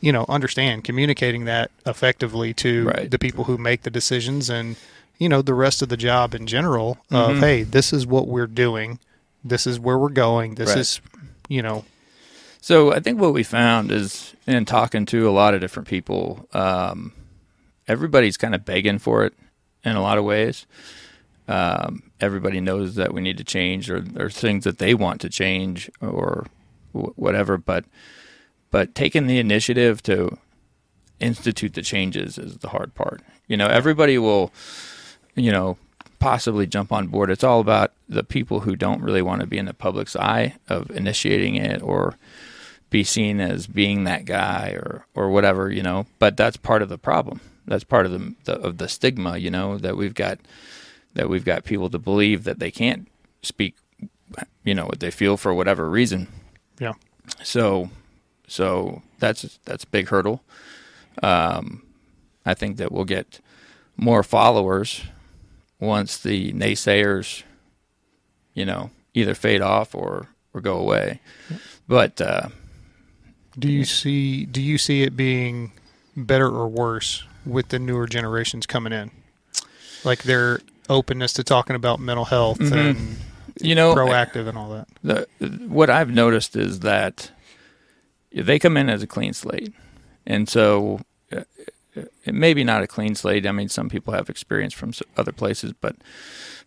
you 0.00 0.12
know, 0.12 0.26
understand, 0.28 0.84
communicating 0.84 1.46
that 1.46 1.70
effectively 1.86 2.52
to 2.54 2.84
Right. 2.84 3.10
the 3.10 3.18
people 3.18 3.44
who 3.44 3.56
make 3.56 3.82
the 3.82 3.90
decisions 3.90 4.50
and, 4.50 4.76
you 5.18 5.28
know, 5.28 5.42
the 5.42 5.54
rest 5.54 5.80
of 5.82 5.88
the 5.88 5.96
job 5.96 6.34
in 6.34 6.46
general 6.46 6.98
of, 7.10 7.36
Mhm. 7.36 7.40
hey, 7.40 7.62
this 7.62 7.92
is 7.92 8.06
what 8.06 8.26
we're 8.28 8.46
doing. 8.46 8.98
This 9.44 9.66
is 9.66 9.78
where 9.78 9.98
we're 9.98 10.08
going. 10.08 10.54
This 10.56 10.70
Right. 10.70 10.78
is, 10.78 11.00
you 11.48 11.62
know, 11.62 11.84
So 12.60 12.94
I 12.94 13.00
think 13.00 13.20
what 13.20 13.34
we 13.34 13.42
found 13.42 13.92
is 13.92 14.32
in 14.46 14.64
talking 14.64 15.04
to 15.06 15.28
a 15.28 15.32
lot 15.32 15.52
of 15.52 15.60
different 15.60 15.86
people, 15.86 16.48
um, 16.54 17.12
everybody's 17.86 18.38
kind 18.38 18.54
of 18.54 18.64
begging 18.64 18.98
for 18.98 19.26
it 19.26 19.34
in 19.84 19.96
a 19.96 20.00
lot 20.00 20.16
of 20.16 20.24
ways. 20.24 20.64
Um, 21.46 22.04
everybody 22.22 22.60
knows 22.62 22.94
that 22.94 23.12
we 23.12 23.20
need 23.20 23.36
to 23.36 23.44
change, 23.44 23.90
or 23.90 24.00
there's 24.00 24.36
things 24.38 24.64
that 24.64 24.78
they 24.78 24.94
want 24.94 25.20
to 25.20 25.28
change, 25.28 25.90
or 26.00 26.46
w- 26.94 27.12
whatever. 27.16 27.58
But 27.58 27.84
but 28.70 28.94
taking 28.94 29.26
the 29.26 29.38
initiative 29.38 30.02
to 30.04 30.38
institute 31.20 31.74
the 31.74 31.82
changes 31.82 32.38
is 32.38 32.56
the 32.56 32.70
hard 32.70 32.94
part. 32.94 33.20
You 33.46 33.58
know, 33.58 33.66
everybody 33.66 34.16
will, 34.16 34.52
you 35.34 35.50
know, 35.52 35.76
possibly 36.18 36.66
jump 36.66 36.92
on 36.92 37.08
board. 37.08 37.30
It's 37.30 37.44
all 37.44 37.60
about 37.60 37.92
the 38.08 38.24
people 38.24 38.60
who 38.60 38.76
don't 38.76 39.02
really 39.02 39.22
want 39.22 39.40
to 39.40 39.46
be 39.46 39.58
in 39.58 39.66
the 39.66 39.74
public's 39.74 40.16
eye 40.16 40.56
of 40.68 40.90
initiating 40.90 41.56
it 41.56 41.82
or 41.82 42.16
be 42.90 43.04
seen 43.04 43.40
as 43.40 43.66
being 43.66 44.04
that 44.04 44.24
guy 44.24 44.70
or 44.70 45.06
or 45.14 45.28
whatever, 45.30 45.70
you 45.70 45.82
know. 45.82 46.06
But 46.18 46.36
that's 46.36 46.56
part 46.56 46.82
of 46.82 46.88
the 46.88 46.98
problem. 46.98 47.40
That's 47.66 47.84
part 47.84 48.06
of 48.06 48.12
the, 48.12 48.34
the 48.44 48.52
of 48.60 48.78
the 48.78 48.88
stigma, 48.88 49.36
you 49.36 49.50
know, 49.50 49.78
that 49.78 49.96
we've 49.96 50.14
got 50.14 50.38
that 51.14 51.28
we've 51.28 51.44
got 51.44 51.64
people 51.64 51.90
to 51.90 51.98
believe 51.98 52.44
that 52.44 52.58
they 52.58 52.70
can't 52.70 53.08
speak, 53.42 53.76
you 54.64 54.74
know, 54.74 54.86
what 54.86 55.00
they 55.00 55.10
feel 55.10 55.36
for 55.36 55.52
whatever 55.54 55.88
reason. 55.88 56.28
yeah. 56.78 56.92
So, 57.42 57.90
so 58.46 59.02
that's 59.18 59.58
that's 59.64 59.84
a 59.84 59.88
big 59.88 60.08
hurdle. 60.08 60.42
Um, 61.22 61.82
I 62.44 62.54
think 62.54 62.76
that 62.76 62.92
we'll 62.92 63.04
get 63.04 63.40
more 63.96 64.22
followers 64.22 65.02
once 65.84 66.18
the 66.18 66.52
naysayers, 66.52 67.42
you 68.54 68.64
know, 68.64 68.90
either 69.14 69.34
fade 69.34 69.60
off 69.62 69.94
or 69.94 70.28
or 70.52 70.60
go 70.60 70.76
away. 70.78 71.20
But 71.88 72.20
uh, 72.20 72.48
Do 73.58 73.70
you 73.70 73.84
see 73.84 74.46
do 74.46 74.60
you 74.62 74.78
see 74.78 75.02
it 75.02 75.16
being 75.16 75.72
better 76.16 76.46
or 76.48 76.68
worse 76.68 77.24
with 77.44 77.68
the 77.68 77.78
newer 77.78 78.06
generations 78.06 78.66
coming 78.66 78.92
in? 78.92 79.10
Like 80.04 80.22
they're 80.22 80.60
openness 80.88 81.32
to 81.34 81.44
talking 81.44 81.76
about 81.76 81.98
mental 82.00 82.26
health 82.26 82.58
Mhm. 82.58 82.72
and 82.90 83.16
You 83.60 83.74
know, 83.74 83.94
proactive 83.94 84.48
and 84.48 84.58
all 84.58 84.70
that. 84.70 84.88
the 85.02 85.26
what 85.68 85.88
I've 85.90 86.10
noticed 86.10 86.56
is 86.56 86.80
that 86.80 87.30
they 88.32 88.58
come 88.58 88.76
in 88.76 88.88
as 88.88 89.02
a 89.02 89.06
clean 89.06 89.32
slate, 89.32 89.72
and 90.26 90.48
so 90.48 91.00
uh, 91.32 91.42
maybe 92.26 92.64
not 92.64 92.82
a 92.82 92.86
clean 92.86 93.14
slate. 93.14 93.46
I 93.46 93.52
mean, 93.52 93.68
some 93.68 93.88
people 93.88 94.12
have 94.14 94.30
experience 94.30 94.74
from 94.74 94.92
other 95.16 95.32
places, 95.32 95.72
but 95.80 95.96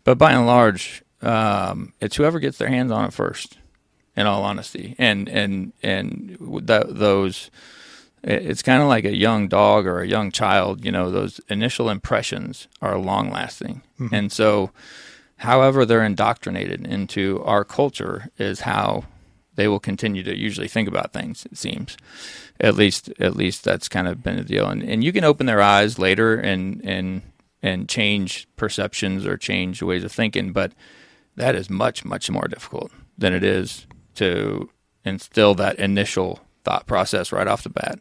but 0.04 0.18
by 0.18 0.32
and 0.32 0.46
large, 0.46 1.04
um, 1.22 1.94
it's 2.00 2.16
whoever 2.16 2.40
gets 2.40 2.58
their 2.58 2.70
hands 2.70 2.92
on 2.92 3.06
it 3.06 3.14
first. 3.14 3.58
In 4.16 4.26
all 4.26 4.44
honesty, 4.44 4.96
and 4.98 5.30
and 5.30 5.74
and 5.84 6.38
that, 6.64 6.96
those, 6.98 7.52
it's 8.24 8.64
kind 8.64 8.82
of 8.82 8.88
like 8.88 9.06
a 9.06 9.16
young 9.16 9.48
dog 9.48 9.86
or 9.86 10.02
a 10.02 10.08
young 10.08 10.32
child. 10.32 10.84
You 10.84 10.92
know, 10.92 11.12
those 11.12 11.40
initial 11.50 11.88
impressions 11.88 12.68
are 12.82 12.98
long 12.98 13.30
lasting, 13.30 13.84
and 14.12 14.32
so 14.32 14.72
however 15.38 15.86
they're 15.86 16.04
indoctrinated 16.04 16.88
into 16.88 17.44
our 17.44 17.64
culture 17.64 18.30
is 18.40 18.62
how 18.62 19.04
they 19.58 19.68
will 19.68 19.80
continue 19.80 20.24
to 20.24 20.38
usually 20.38 20.68
think 20.68 20.88
about 20.88 21.12
things 21.12 21.46
it 21.46 21.58
seems. 21.58 21.98
At 22.62 22.76
least 22.76 23.12
at 23.20 23.36
least 23.36 23.64
that's 23.64 23.90
kind 23.90 24.08
of 24.08 24.24
been 24.24 24.38
the 24.38 24.44
deal. 24.44 24.70
And 24.70 24.82
and 24.82 25.04
you 25.04 25.12
can 25.12 25.26
open 25.26 25.48
their 25.48 25.62
eyes 25.62 26.00
later 26.00 26.36
and 26.36 26.80
and 26.86 27.24
and 27.62 27.90
change 27.90 28.48
perceptions 28.56 29.26
or 29.26 29.36
change 29.36 29.82
ways 29.82 30.04
of 30.04 30.12
thinking 30.12 30.54
but 30.54 30.72
that 31.36 31.56
is 31.56 31.70
much 31.70 32.06
much 32.06 32.30
more 32.30 32.48
difficult 32.48 32.92
than 33.18 33.34
it 33.34 33.44
is 33.44 33.88
to 34.16 34.70
instill 35.04 35.56
that 35.56 35.80
initial 35.80 36.40
thought 36.64 36.86
process 36.86 37.32
right 37.32 37.48
off 37.48 37.64
the 37.64 37.70
bat. 37.70 38.00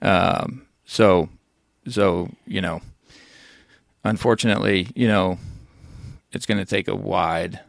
Um, 0.00 0.66
so 0.84 1.28
so 1.88 2.30
you 2.46 2.60
know 2.60 2.80
unfortunately 4.04 4.88
you 4.94 5.08
know 5.08 5.38
it's 6.32 6.46
going 6.46 6.58
to 6.58 6.64
take 6.64 6.86
a 6.86 6.94
wide 6.94 7.60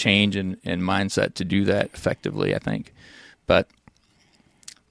change 0.00 0.36
in, 0.36 0.56
in 0.62 0.80
mindset 0.80 1.34
to 1.34 1.44
do 1.44 1.64
that 1.64 1.90
effectively, 1.94 2.54
I 2.54 2.58
think. 2.58 2.92
But 3.46 3.68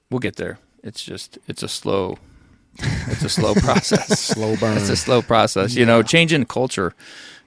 we'll 0.10 0.20
get 0.20 0.36
there. 0.36 0.60
It's 0.84 1.04
just 1.04 1.38
it's 1.48 1.64
a 1.64 1.68
slow 1.68 2.18
it's 2.80 3.24
a 3.24 3.30
slow 3.30 3.54
process. 3.68 4.20
Slow 4.20 4.56
burn. 4.56 4.78
It's 4.78 4.90
a 4.90 4.96
slow 4.96 5.22
process. 5.22 5.76
You 5.76 5.86
know, 5.86 6.04
changing 6.04 6.46
culture 6.46 6.94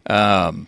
um 0.09 0.66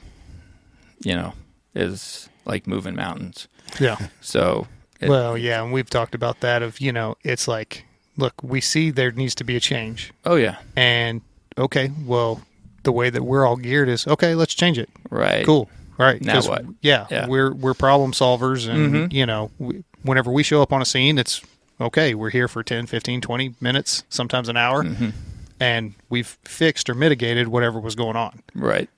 you 1.00 1.14
know, 1.14 1.34
is 1.74 2.28
like 2.44 2.66
moving 2.66 2.94
mountains. 2.94 3.48
Yeah. 3.80 3.98
So 4.20 4.66
it, 5.00 5.08
well, 5.08 5.36
yeah, 5.36 5.62
and 5.62 5.72
we've 5.72 5.90
talked 5.90 6.14
about 6.14 6.40
that. 6.40 6.62
Of 6.62 6.80
you 6.80 6.92
know, 6.92 7.16
it's 7.22 7.48
like, 7.48 7.84
look, 8.16 8.34
we 8.42 8.60
see 8.60 8.90
there 8.90 9.10
needs 9.10 9.34
to 9.36 9.44
be 9.44 9.56
a 9.56 9.60
change, 9.60 10.12
oh 10.24 10.36
yeah, 10.36 10.56
and 10.76 11.20
okay, 11.58 11.90
well, 12.06 12.42
the 12.84 12.92
way 12.92 13.10
that 13.10 13.22
we're 13.22 13.46
all 13.46 13.56
geared 13.56 13.88
is 13.88 14.06
okay. 14.06 14.34
Let's 14.34 14.54
change 14.54 14.78
it. 14.78 14.88
right. 15.10 15.44
Cool. 15.44 15.68
All 15.98 16.06
right. 16.06 16.20
Now 16.20 16.34
'cause, 16.34 16.48
what? 16.48 16.64
Yeah, 16.82 17.06
Yeah. 17.10 17.26
we're 17.28 17.52
we're 17.52 17.74
problem 17.74 18.12
solvers, 18.12 18.68
and 18.68 18.94
Mhm. 19.10 19.12
you 19.12 19.26
know, 19.26 19.50
we, 19.58 19.84
whenever 20.02 20.30
we 20.32 20.42
show 20.42 20.60
up 20.62 20.72
on 20.72 20.82
a 20.82 20.84
scene, 20.84 21.18
it's 21.18 21.40
okay. 21.80 22.14
We're 22.14 22.30
here 22.30 22.48
for 22.48 22.62
10, 22.62 22.86
15, 22.86 23.20
20 23.20 23.54
minutes, 23.60 24.02
sometimes 24.08 24.48
an 24.48 24.56
hour, 24.56 24.82
Mhm. 24.84 25.12
and 25.60 25.94
we've 26.08 26.36
fixed 26.44 26.90
or 26.90 26.94
mitigated 26.94 27.48
whatever 27.48 27.78
was 27.78 27.94
going 27.94 28.16
on. 28.16 28.40
Right. 28.54 28.88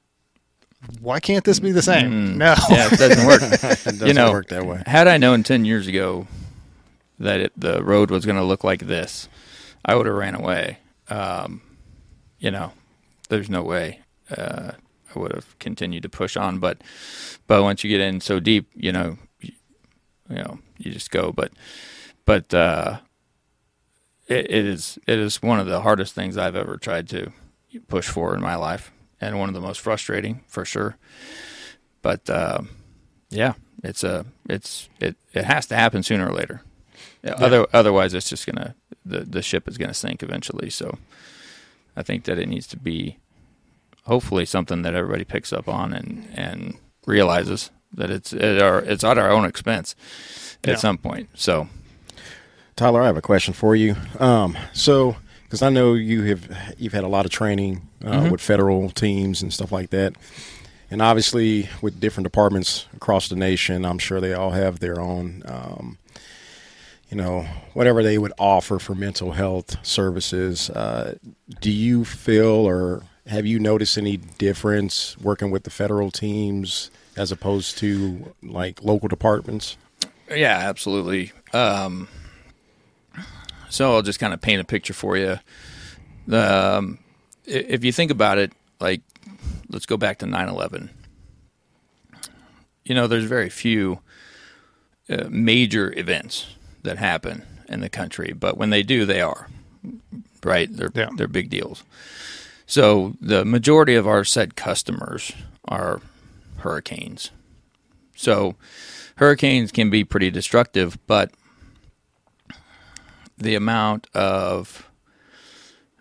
Why 1.00 1.20
can't 1.20 1.44
this 1.44 1.58
be 1.58 1.72
the 1.72 1.82
same? 1.82 2.10
Mm. 2.10 2.36
No. 2.36 2.54
Yeah, 2.70 2.88
it 2.92 2.98
doesn't 2.98 3.26
work. 3.26 3.42
it 3.42 3.60
doesn't 3.60 4.06
you 4.06 4.14
know, 4.14 4.30
work 4.30 4.48
that 4.50 4.64
way. 4.66 4.82
Had 4.86 5.08
I 5.08 5.16
known 5.16 5.42
10 5.42 5.64
years 5.64 5.86
ago 5.88 6.26
that 7.18 7.40
it, 7.40 7.52
the 7.56 7.82
road 7.82 8.10
was 8.10 8.24
going 8.24 8.36
to 8.36 8.44
look 8.44 8.62
like 8.62 8.86
this, 8.86 9.28
I 9.84 9.96
would 9.96 10.06
have 10.06 10.14
ran 10.14 10.34
away. 10.34 10.78
Um, 11.08 11.60
you 12.38 12.50
know, 12.50 12.72
there's 13.30 13.48
no 13.50 13.62
way 13.62 14.00
uh, 14.36 14.72
I 15.16 15.20
would 15.20 15.34
have 15.34 15.58
continued 15.58 16.02
to 16.02 16.08
push 16.08 16.36
on. 16.36 16.58
But 16.58 16.82
but 17.46 17.62
once 17.62 17.82
you 17.82 17.90
get 17.90 18.00
in 18.00 18.20
so 18.20 18.40
deep, 18.40 18.68
you 18.74 18.92
know, 18.92 19.18
you, 19.40 19.52
you 20.28 20.36
know, 20.36 20.58
you 20.78 20.92
just 20.92 21.10
go. 21.10 21.32
But 21.32 21.52
but 22.24 22.52
uh, 22.52 22.98
it, 24.28 24.50
it 24.50 24.66
is 24.66 24.98
it 25.06 25.18
is 25.18 25.42
one 25.42 25.60
of 25.60 25.66
the 25.66 25.80
hardest 25.80 26.14
things 26.14 26.36
I've 26.36 26.56
ever 26.56 26.76
tried 26.76 27.08
to 27.10 27.32
push 27.88 28.08
for 28.08 28.34
in 28.34 28.40
my 28.40 28.56
life, 28.56 28.92
and 29.20 29.38
one 29.38 29.48
of 29.48 29.54
the 29.54 29.60
most 29.60 29.80
frustrating 29.80 30.42
for 30.46 30.64
sure. 30.64 30.96
But 32.02 32.28
um, 32.30 32.70
yeah, 33.30 33.54
it's 33.82 34.04
a 34.04 34.26
it's 34.48 34.88
it 35.00 35.16
it 35.32 35.44
has 35.44 35.66
to 35.66 35.76
happen 35.76 36.02
sooner 36.02 36.28
or 36.28 36.32
later. 36.32 36.62
Yeah, 37.22 37.34
Other 37.34 37.66
otherwise, 37.72 38.14
it's 38.14 38.28
just 38.28 38.46
gonna 38.46 38.74
the 39.04 39.20
the 39.20 39.42
ship 39.42 39.68
is 39.68 39.78
gonna 39.78 39.94
sink 39.94 40.22
eventually. 40.22 40.70
So 40.70 40.98
I 41.96 42.02
think 42.02 42.24
that 42.24 42.38
it 42.38 42.48
needs 42.48 42.66
to 42.68 42.76
be 42.76 43.18
hopefully 44.06 44.44
something 44.46 44.82
that 44.82 44.94
everybody 44.94 45.24
picks 45.24 45.52
up 45.52 45.68
on 45.68 45.92
and 45.92 46.28
and 46.34 46.74
realizes 47.06 47.70
that 47.92 48.10
it's 48.10 48.32
at 48.32 48.60
our 48.60 48.80
it's 48.80 49.04
at 49.04 49.18
our 49.18 49.30
own 49.30 49.44
expense 49.44 49.94
at 50.64 50.70
Yeah. 50.70 50.76
some 50.76 50.98
point. 50.98 51.28
So 51.34 51.68
Tyler, 52.76 53.02
I 53.02 53.06
have 53.06 53.16
a 53.16 53.22
question 53.22 53.54
for 53.54 53.74
you. 53.74 53.96
Um, 54.18 54.56
so, 54.74 55.16
because 55.44 55.62
I 55.62 55.70
know 55.70 55.94
you 55.94 56.24
have 56.24 56.74
you've 56.78 56.92
had 56.92 57.04
a 57.04 57.08
lot 57.08 57.24
of 57.24 57.30
training 57.30 57.88
uh, 58.04 58.22
Mhm. 58.24 58.30
with 58.32 58.40
federal 58.40 58.90
teams 58.90 59.40
and 59.42 59.52
stuff 59.52 59.72
like 59.72 59.90
that, 59.90 60.12
and 60.90 61.00
obviously 61.00 61.68
with 61.80 61.98
different 62.00 62.24
departments 62.24 62.86
across 62.94 63.28
the 63.28 63.36
nation, 63.36 63.84
I'm 63.86 63.98
sure 63.98 64.20
they 64.20 64.34
all 64.34 64.50
have 64.50 64.80
their 64.80 65.00
own, 65.00 65.42
um, 65.46 65.96
you 67.10 67.16
know, 67.16 67.46
whatever 67.72 68.02
they 68.02 68.18
would 68.18 68.32
offer 68.38 68.78
for 68.78 68.94
mental 68.94 69.32
health 69.32 69.76
services. 69.82 70.68
Uh, 70.70 71.14
do 71.60 71.70
you 71.70 72.04
feel 72.04 72.68
or 72.68 73.02
have 73.26 73.46
you 73.46 73.58
noticed 73.58 73.98
any 73.98 74.16
difference 74.16 75.16
working 75.18 75.50
with 75.50 75.64
the 75.64 75.70
federal 75.70 76.10
teams 76.10 76.90
as 77.16 77.32
opposed 77.32 77.78
to 77.78 78.32
like 78.42 78.82
local 78.82 79.08
departments? 79.08 79.76
Yeah, 80.30 80.56
absolutely. 80.58 81.32
Um, 81.52 82.08
so 83.68 83.94
I'll 83.94 84.02
just 84.02 84.18
kind 84.18 84.32
of 84.34 84.40
paint 84.40 84.60
a 84.60 84.64
picture 84.64 84.92
for 84.94 85.16
you. 85.16 85.38
Um, 86.32 86.98
if 87.44 87.84
you 87.84 87.92
think 87.92 88.10
about 88.10 88.38
it, 88.38 88.52
like, 88.80 89.02
let's 89.70 89.86
go 89.86 89.96
back 89.96 90.18
to 90.18 90.26
9 90.26 90.48
11. 90.48 90.90
You 92.84 92.94
know, 92.94 93.06
there's 93.06 93.24
very 93.24 93.48
few 93.50 94.00
uh, 95.08 95.24
major 95.28 95.92
events 95.98 96.46
that 96.82 96.98
happen 96.98 97.42
in 97.68 97.80
the 97.80 97.88
country, 97.88 98.32
but 98.32 98.56
when 98.56 98.70
they 98.70 98.82
do, 98.84 99.04
they 99.04 99.20
are, 99.20 99.48
right? 100.44 100.68
They're, 100.72 100.90
Yeah. 100.94 101.08
they're 101.16 101.26
big 101.28 101.50
deals. 101.50 101.82
So 102.66 103.14
the 103.20 103.44
majority 103.44 103.94
of 103.94 104.06
our 104.06 104.24
said 104.24 104.56
customers 104.56 105.32
are 105.66 106.00
hurricanes. 106.58 107.30
So 108.16 108.56
hurricanes 109.16 109.70
can 109.72 109.88
be 109.88 110.04
pretty 110.04 110.30
destructive, 110.30 110.98
but 111.06 111.30
the 113.38 113.54
amount 113.54 114.08
of 114.14 114.88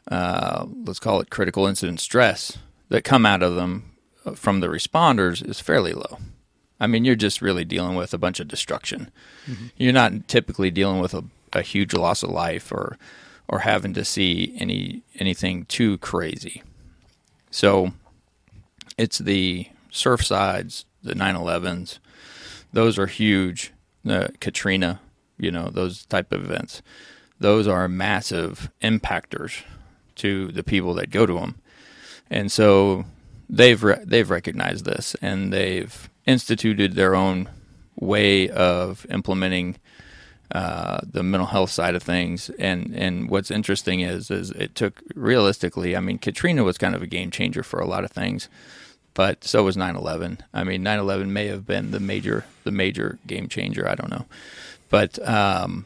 uh, 0.09 0.65
let's 0.85 0.99
call 0.99 1.19
it 1.19 1.29
critical 1.29 1.65
incident 1.65 1.99
stress 1.99 2.57
that 2.89 3.03
come 3.03 3.25
out 3.25 3.41
of 3.41 3.55
them 3.55 3.91
uh, 4.25 4.33
from 4.33 4.59
the 4.59 4.67
responders 4.67 5.47
is 5.47 5.59
fairly 5.59 5.93
low. 5.93 6.19
I 6.79 6.87
mean, 6.87 7.05
you're 7.05 7.15
just 7.15 7.41
really 7.41 7.65
dealing 7.65 7.95
with 7.95 8.13
a 8.13 8.17
bunch 8.17 8.39
of 8.39 8.47
destruction. 8.47 9.11
You're 9.77 9.93
not 9.93 10.27
typically 10.27 10.69
dealing 10.71 10.99
with 10.99 11.13
a, 11.13 11.23
a 11.53 11.61
huge 11.61 11.93
loss 11.93 12.21
of 12.21 12.29
life 12.29 12.71
or 12.71 12.97
or 13.47 13.59
having 13.59 13.93
to 13.93 14.05
see 14.05 14.55
any 14.59 15.03
anything 15.19 15.65
too 15.65 15.97
crazy. 15.99 16.63
So 17.51 17.91
it's 18.97 19.19
the 19.19 19.67
Surfsides, 19.91 20.85
the 21.03 21.13
911s. 21.13 21.99
Those 22.73 22.99
are 22.99 23.07
huge. 23.07 23.71
The 24.03 24.33
Katrina, 24.39 24.99
you 25.37 25.51
know, 25.51 25.69
those 25.69 26.05
type 26.05 26.31
of 26.31 26.43
events. 26.43 26.81
Those 27.39 27.67
are 27.67 27.87
massive 27.87 28.69
impactors 28.81 29.63
to 30.15 30.51
the 30.51 30.63
people 30.63 30.93
that 30.95 31.09
go 31.09 31.25
to 31.25 31.33
them, 31.33 31.55
and 32.29 32.51
so 32.51 33.05
they've 33.49 33.83
re- 33.83 34.03
they've 34.03 34.29
recognized 34.29 34.85
this 34.85 35.15
and 35.21 35.51
they've 35.51 36.09
instituted 36.25 36.93
their 36.93 37.15
own 37.15 37.49
way 37.95 38.49
of 38.49 39.05
implementing 39.09 39.77
uh, 40.51 40.99
the 41.03 41.23
mental 41.23 41.47
health 41.47 41.71
side 41.71 41.95
of 41.95 42.03
things. 42.03 42.49
And 42.59 42.93
and 42.95 43.29
what's 43.29 43.51
interesting 43.51 44.01
is 44.01 44.29
is 44.31 44.51
it 44.51 44.75
took 44.75 45.01
realistically. 45.15 45.95
I 45.95 45.99
mean, 45.99 46.17
Katrina 46.17 46.63
was 46.63 46.77
kind 46.77 46.95
of 46.95 47.01
a 47.01 47.07
game 47.07 47.31
changer 47.31 47.63
for 47.63 47.79
a 47.79 47.87
lot 47.87 48.03
of 48.03 48.11
things, 48.11 48.49
but 49.13 49.43
so 49.43 49.63
was 49.63 49.75
9/11. 49.75 50.39
I 50.53 50.63
mean, 50.63 50.83
9/11 50.83 51.27
may 51.27 51.47
have 51.47 51.65
been 51.65 51.91
the 51.91 51.99
major 51.99 52.45
the 52.63 52.71
major 52.71 53.19
game 53.27 53.47
changer. 53.47 53.87
I 53.87 53.95
don't 53.95 54.11
know, 54.11 54.25
but 54.89 55.19
um, 55.27 55.85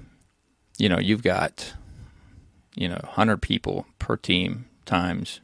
you 0.77 0.89
know, 0.89 0.99
you've 0.99 1.23
got 1.23 1.73
you 2.75 2.87
know 2.87 2.99
100 3.03 3.41
people 3.41 3.85
per 3.97 4.15
team 4.15 4.65
times 4.85 5.39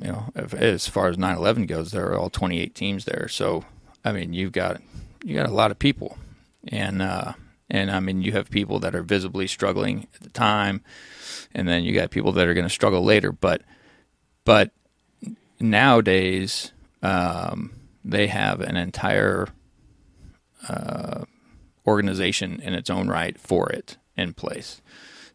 you 0.00 0.08
know, 0.08 0.32
if, 0.34 0.54
as 0.54 0.88
far 0.88 1.08
as 1.08 1.16
9/11 1.16 1.66
goes, 1.66 1.92
there 1.92 2.06
are 2.06 2.18
all 2.18 2.30
28 2.30 2.74
teams 2.74 3.04
there. 3.04 3.28
So, 3.28 3.64
I 4.04 4.12
mean, 4.12 4.32
you've 4.32 4.52
got 4.52 4.80
you 5.22 5.34
got 5.36 5.48
a 5.48 5.54
lot 5.54 5.70
of 5.70 5.78
people, 5.78 6.18
and 6.68 7.02
uh, 7.02 7.34
and 7.70 7.90
I 7.90 8.00
mean, 8.00 8.22
you 8.22 8.32
have 8.32 8.50
people 8.50 8.78
that 8.80 8.94
are 8.94 9.02
visibly 9.02 9.46
struggling 9.46 10.06
at 10.14 10.20
the 10.22 10.30
time, 10.30 10.82
and 11.54 11.68
then 11.68 11.84
you 11.84 11.94
got 11.94 12.10
people 12.10 12.32
that 12.32 12.46
are 12.46 12.54
going 12.54 12.66
to 12.66 12.70
struggle 12.70 13.02
later. 13.02 13.32
But 13.32 13.62
but 14.44 14.70
nowadays 15.58 16.72
um, 17.02 17.72
they 18.04 18.26
have 18.26 18.60
an 18.60 18.76
entire 18.76 19.48
uh, 20.68 21.24
organization 21.86 22.60
in 22.60 22.74
its 22.74 22.90
own 22.90 23.08
right 23.08 23.38
for 23.38 23.70
it 23.70 23.96
in 24.16 24.34
place. 24.34 24.80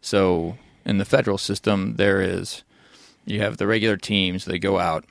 So 0.00 0.56
in 0.84 0.98
the 0.98 1.04
federal 1.04 1.38
system, 1.38 1.96
there 1.96 2.20
is 2.20 2.62
you 3.26 3.40
have 3.40 3.56
the 3.56 3.66
regular 3.66 3.96
teams 3.96 4.44
they 4.44 4.58
go 4.58 4.78
out, 4.78 5.04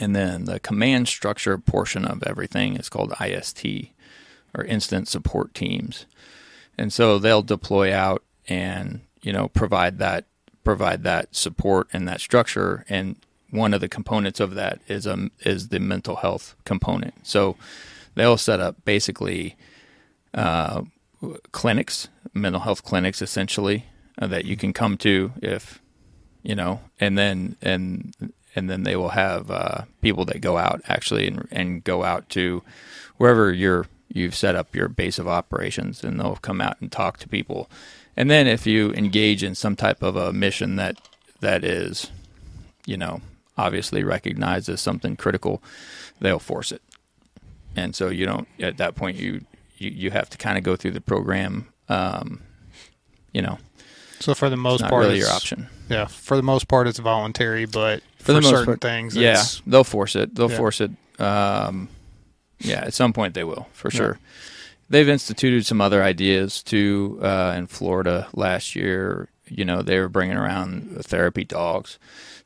and 0.00 0.16
then 0.16 0.46
the 0.46 0.58
command 0.58 1.08
structure 1.08 1.58
portion 1.58 2.04
of 2.04 2.22
everything 2.22 2.76
is 2.76 2.88
called 2.88 3.14
IST 3.20 3.90
or 4.54 4.64
Incident 4.64 5.08
Support 5.08 5.54
Teams, 5.54 6.06
and 6.76 6.92
so 6.92 7.18
they'll 7.18 7.42
deploy 7.42 7.94
out 7.94 8.22
and 8.48 9.00
you 9.22 9.32
know 9.32 9.48
provide 9.48 9.98
that 9.98 10.26
provide 10.64 11.02
that 11.02 11.34
support 11.34 11.88
and 11.92 12.06
that 12.06 12.20
structure 12.20 12.84
and 12.88 13.16
one 13.50 13.72
of 13.72 13.80
the 13.80 13.88
components 13.88 14.40
of 14.40 14.54
that 14.54 14.80
is 14.88 15.06
um 15.06 15.30
is 15.40 15.68
the 15.68 15.80
mental 15.80 16.16
health 16.16 16.54
component. 16.64 17.26
So 17.26 17.56
they'll 18.14 18.36
set 18.36 18.60
up 18.60 18.84
basically 18.84 19.56
uh, 20.34 20.82
clinics, 21.52 22.08
mental 22.34 22.60
health 22.60 22.84
clinics, 22.84 23.22
essentially 23.22 23.86
uh, 24.20 24.26
that 24.26 24.44
you 24.44 24.56
can 24.56 24.72
come 24.72 24.96
to 24.98 25.32
if 25.40 25.80
you 26.42 26.54
know, 26.54 26.80
and 27.00 27.16
then 27.16 27.56
and 27.62 28.14
and 28.54 28.68
then 28.68 28.82
they 28.82 28.96
will 28.96 29.10
have 29.10 29.50
uh, 29.50 29.82
people 30.02 30.24
that 30.26 30.40
go 30.40 30.56
out 30.58 30.80
actually 30.86 31.26
and, 31.26 31.48
and 31.50 31.84
go 31.84 32.04
out 32.04 32.28
to 32.30 32.62
wherever 33.16 33.52
you're 33.52 33.86
you've 34.12 34.34
set 34.34 34.54
up 34.54 34.74
your 34.74 34.88
base 34.88 35.18
of 35.18 35.28
operations, 35.28 36.02
and 36.02 36.18
they'll 36.18 36.36
come 36.36 36.60
out 36.60 36.80
and 36.80 36.90
talk 36.90 37.18
to 37.18 37.28
people. 37.28 37.70
And 38.16 38.30
then 38.30 38.46
if 38.46 38.66
you 38.66 38.92
engage 38.92 39.42
in 39.44 39.54
some 39.54 39.76
type 39.76 40.02
of 40.02 40.16
a 40.16 40.32
mission 40.32 40.76
that 40.76 40.96
that 41.40 41.62
is, 41.64 42.10
you 42.86 42.96
know, 42.96 43.20
obviously 43.56 44.02
recognized 44.02 44.68
as 44.68 44.80
something 44.80 45.16
critical, 45.16 45.62
they'll 46.20 46.38
force 46.40 46.72
it. 46.72 46.82
And 47.76 47.94
so 47.94 48.08
you 48.08 48.26
don't 48.26 48.48
at 48.58 48.78
that 48.78 48.96
point 48.96 49.16
you 49.18 49.44
you, 49.76 49.90
you 49.90 50.10
have 50.10 50.28
to 50.30 50.38
kind 50.38 50.58
of 50.58 50.64
go 50.64 50.74
through 50.74 50.92
the 50.92 51.00
program. 51.00 51.68
Um, 51.88 52.42
you 53.32 53.40
know, 53.42 53.58
So 54.20 54.34
for 54.34 54.50
the 54.50 54.56
most 54.56 54.80
part, 54.82 55.04
really 55.04 55.18
it's, 55.18 55.26
your 55.26 55.34
option. 55.34 55.68
Yeah, 55.88 56.06
for 56.06 56.36
the 56.36 56.42
most 56.42 56.66
part, 56.66 56.88
it's 56.88 56.98
voluntary, 56.98 57.66
but 57.66 58.02
for, 58.18 58.24
For 58.24 58.32
the 58.32 58.42
certain 58.42 58.64
part, 58.66 58.80
things, 58.80 59.16
Yeah, 59.16 59.42
they'll 59.66 59.84
force 59.84 60.16
it. 60.16 60.34
They'll 60.34 60.50
Yeah. 60.50 60.56
force 60.56 60.80
it. 60.80 60.90
Um, 61.20 61.88
yeah, 62.60 62.80
at 62.84 62.94
some 62.94 63.12
point 63.12 63.34
they 63.34 63.44
will 63.44 63.68
for 63.72 63.88
Yeah. 63.92 63.96
sure. 63.96 64.18
They've 64.90 65.08
instituted 65.08 65.66
some 65.66 65.80
other 65.82 66.02
ideas 66.02 66.62
too 66.62 67.18
uh, 67.22 67.54
in 67.56 67.66
Florida 67.66 68.26
last 68.32 68.74
year. 68.74 69.28
You 69.46 69.64
know, 69.64 69.82
they 69.82 69.98
were 69.98 70.08
bringing 70.08 70.36
around 70.36 71.04
therapy 71.04 71.44
dogs 71.44 71.98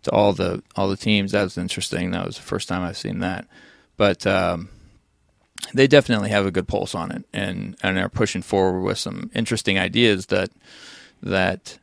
to 0.02 0.10
all 0.10 0.32
the 0.32 0.62
all 0.76 0.88
the 0.88 0.96
teams. 0.96 1.32
That 1.32 1.44
was 1.44 1.56
interesting. 1.58 2.10
That 2.10 2.26
was 2.26 2.36
the 2.36 2.42
first 2.42 2.68
time 2.68 2.82
I've 2.82 2.96
seen 2.96 3.20
that. 3.20 3.46
But 3.96 4.26
um, 4.26 4.70
they 5.74 5.86
definitely 5.86 6.30
have 6.30 6.44
a 6.46 6.50
good 6.50 6.66
pulse 6.66 6.94
on 6.96 7.12
it, 7.12 7.24
and 7.32 7.76
and 7.82 7.96
are 7.98 8.08
pushing 8.08 8.42
forward 8.42 8.80
with 8.82 8.98
some 8.98 9.30
interesting 9.34 9.78
ideas 9.78 10.26
that 10.26 10.50
that 11.22 11.78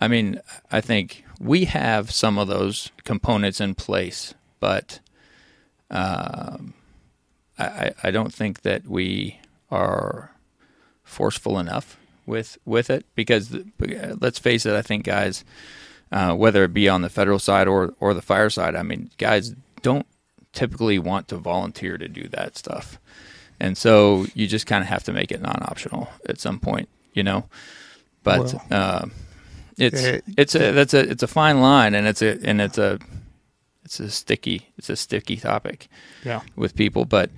I 0.00 0.08
mean, 0.08 0.40
I 0.72 0.80
think 0.80 1.24
we 1.38 1.66
have 1.66 2.10
some 2.10 2.36
of 2.38 2.48
those 2.48 2.90
components 3.04 3.60
in 3.60 3.74
place, 3.76 4.34
but 4.58 4.98
um, 5.90 6.74
I, 7.58 7.92
I- 8.02 8.10
don't 8.10 8.32
think 8.34 8.62
that 8.62 8.86
we 8.86 9.38
are 9.70 10.30
forceful 11.02 11.58
enough 11.58 11.96
with 12.26 12.58
with 12.64 12.90
it 12.90 13.04
because 13.14 13.54
let's 14.20 14.38
face 14.38 14.64
it, 14.66 14.74
I 14.74 14.82
think 14.82 15.04
guys, 15.04 15.44
uh, 16.10 16.34
whether 16.34 16.64
it 16.64 16.72
be 16.74 16.88
on 16.88 17.02
the 17.02 17.10
federal 17.10 17.38
side 17.38 17.68
or 17.68 17.94
or 18.00 18.14
the 18.14 18.22
fire 18.22 18.50
side, 18.50 18.74
I 18.74 18.82
mean, 18.82 19.10
guys 19.18 19.54
don't 19.82 20.06
typically 20.52 20.98
want 20.98 21.28
to 21.28 21.36
volunteer 21.36 21.98
to 21.98 22.08
do 22.08 22.28
that 22.28 22.56
stuff, 22.56 22.98
and 23.60 23.76
so 23.76 24.26
you 24.34 24.46
just 24.46 24.66
kind 24.66 24.82
of 24.82 24.88
have 24.88 25.04
to 25.04 25.12
make 25.12 25.30
it 25.32 25.42
non-optional 25.42 26.08
at 26.28 26.40
some 26.40 26.58
point, 26.60 26.88
you 27.12 27.22
know. 27.22 27.44
But 28.22 28.38
Well, 28.54 28.62
uh, 28.70 29.06
it's 29.76 30.02
eh, 30.02 30.20
it's 30.38 30.54
a 30.54 30.72
that's 30.72 30.94
a 30.94 31.00
it's 31.10 31.22
a 31.22 31.26
fine 31.28 31.60
line, 31.60 31.94
and 31.94 32.06
it's 32.06 32.22
a 32.22 32.38
and 32.42 32.60
it's 32.60 32.78
a 32.78 32.98
it's 33.84 34.00
a 34.00 34.10
sticky 34.10 34.68
it's 34.76 34.88
a 34.88 34.96
sticky 34.96 35.36
topic 35.36 35.88
yeah, 36.24 36.40
with 36.56 36.74
people. 36.74 37.04
But 37.04 37.30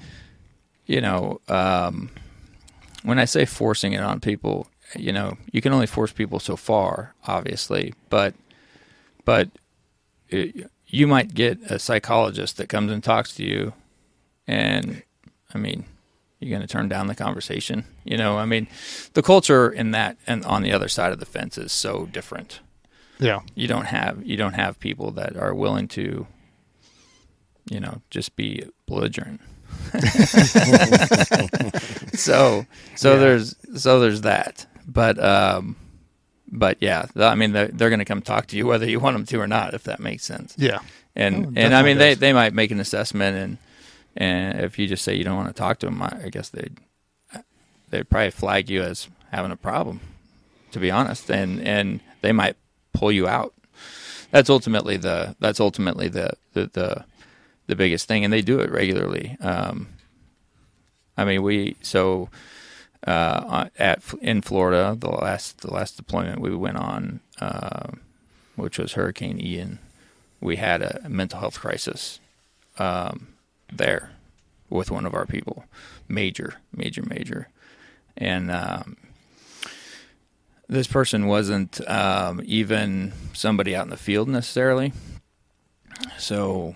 you 0.87 1.01
know, 1.01 1.41
um, 1.49 2.11
when 3.03 3.19
I 3.19 3.25
say 3.25 3.45
forcing 3.45 3.93
it 3.93 4.01
on 4.01 4.21
people, 4.21 4.69
you 4.95 5.13
know, 5.13 5.37
you 5.51 5.61
can 5.61 5.73
only 5.73 5.87
force 5.87 6.13
people 6.13 6.39
so 6.39 6.57
far, 6.57 7.15
obviously. 7.27 7.95
But 8.09 8.35
but 9.25 9.51
it, 10.29 10.71
you 10.87 11.07
might 11.07 11.35
get 11.35 11.61
a 11.71 11.79
psychologist 11.79 12.57
that 12.59 12.69
comes 12.69 12.93
and 12.93 13.03
talks 13.03 13.35
to 13.35 13.45
you, 13.45 13.73
and 14.47 15.03
I 15.53 15.59
mean, 15.59 15.85
you're 16.39 16.57
going 16.57 16.67
to 16.67 16.73
turn 16.73 16.89
down 16.89 17.09
the 17.09 17.15
conversation. 17.17 17.85
You 18.05 18.17
know, 18.17 18.39
I 18.39 18.47
mean, 18.47 18.69
the 19.15 19.23
culture 19.23 19.69
in 19.69 19.91
that 19.91 20.17
and 20.27 20.45
on 20.45 20.63
the 20.63 20.73
other 20.73 20.89
side 20.89 21.13
of 21.13 21.19
the 21.19 21.27
fence 21.27 21.59
is 21.59 21.73
so 21.73 22.07
different 22.07 22.61
yeah, 23.19 23.41
you 23.55 23.67
don't 23.69 23.87
have 23.87 24.25
you 24.27 24.37
don't 24.37 24.55
have 24.55 24.79
people 24.79 25.11
that 25.13 25.37
are 25.37 25.55
willing 25.55 25.89
to 25.89 26.27
you 27.71 27.81
know 27.81 28.01
just 28.11 28.37
be 28.37 28.65
belligerent. 28.87 29.41
So 32.15 32.67
so 32.95 33.15
Yeah. 33.15 33.19
there's 33.21 33.57
so 33.77 34.01
there's 34.01 34.23
that. 34.23 34.67
But 34.87 35.19
um 35.23 35.77
but 36.49 36.77
yeah 36.81 37.07
i 37.17 37.35
mean 37.35 37.51
they're, 37.53 37.67
they're 37.69 37.91
going 37.91 37.99
to 37.99 38.05
come 38.05 38.23
talk 38.23 38.47
to 38.47 38.57
you 38.57 38.67
whether 38.69 38.89
you 38.89 39.01
want 39.01 39.17
them 39.17 39.27
to 39.27 39.37
or 39.41 39.49
not 39.49 39.75
if 39.75 39.83
that 39.85 39.99
makes 40.01 40.25
sense. 40.25 40.55
Yeah, 40.57 40.79
and 41.17 41.35
Oh, 41.35 41.39
and 41.49 41.59
i 41.59 41.61
definitely 41.63 41.89
mean 41.91 41.99
they 41.99 42.11
does. 42.11 42.19
they 42.21 42.33
might 42.33 42.55
make 42.55 42.71
an 42.71 42.79
assessment 42.81 43.37
and 43.37 43.59
and 44.17 44.61
if 44.65 44.79
you 44.79 44.87
just 44.87 45.03
say 45.05 45.15
you 45.15 45.25
don't 45.25 45.37
want 45.37 45.49
to 45.49 45.55
talk 45.55 45.79
to 45.81 45.87
them 45.87 46.01
i, 46.01 46.13
I 46.25 46.29
guess 46.31 46.49
they'd 46.51 46.79
they'd 47.91 48.09
probably 48.09 48.31
flag 48.31 48.71
you 48.71 48.83
as 48.83 49.09
having 49.33 49.51
a 49.51 49.57
problem 49.57 50.01
to 50.73 50.79
be 50.79 50.91
honest. 50.91 51.31
And 51.31 51.61
and 51.67 52.01
they 52.21 52.33
might 52.33 52.57
pull 52.93 53.11
you 53.11 53.27
out. 53.27 53.55
That's 54.31 54.51
ultimately 54.51 54.97
the 54.99 55.35
that's 55.41 55.59
ultimately 55.61 56.09
the 56.09 56.31
the 56.53 56.71
the, 56.73 57.05
the 57.67 57.77
biggest 57.77 58.09
thing 58.09 58.25
and 58.25 58.33
they 58.33 58.43
do 58.43 58.61
it 58.61 58.71
regularly 58.71 59.37
um 59.41 59.89
i 61.17 61.25
mean 61.25 61.43
we 61.43 61.77
so 61.83 62.29
uh 63.07 63.69
at 63.79 64.03
in 64.21 64.41
florida 64.41 64.97
the 64.99 65.11
last 65.11 65.59
the 65.59 65.73
last 65.73 65.97
deployment 65.97 66.41
we 66.41 66.55
went 66.55 66.77
on 66.77 67.21
uh, 67.41 67.89
which 68.57 68.79
was 68.79 68.95
hurricane 68.95 69.41
ian 69.41 69.79
we 70.41 70.57
had 70.57 70.83
a 70.83 71.09
mental 71.09 71.41
health 71.41 71.61
crisis 71.61 72.21
um 72.79 73.29
there 73.73 74.11
with 74.69 74.91
one 74.91 75.07
of 75.07 75.15
our 75.15 75.27
people 75.27 75.65
major 76.09 76.55
major 76.73 77.03
major 77.03 77.49
and 78.17 78.51
um 78.51 78.97
this 80.69 80.87
person 80.87 81.27
wasn't 81.27 81.87
um, 81.89 82.43
even 82.45 83.13
somebody 83.33 83.75
out 83.75 83.85
in 83.85 83.91
the 83.91 83.97
field 83.97 84.29
necessarily. 84.29 84.93
So 86.19 86.75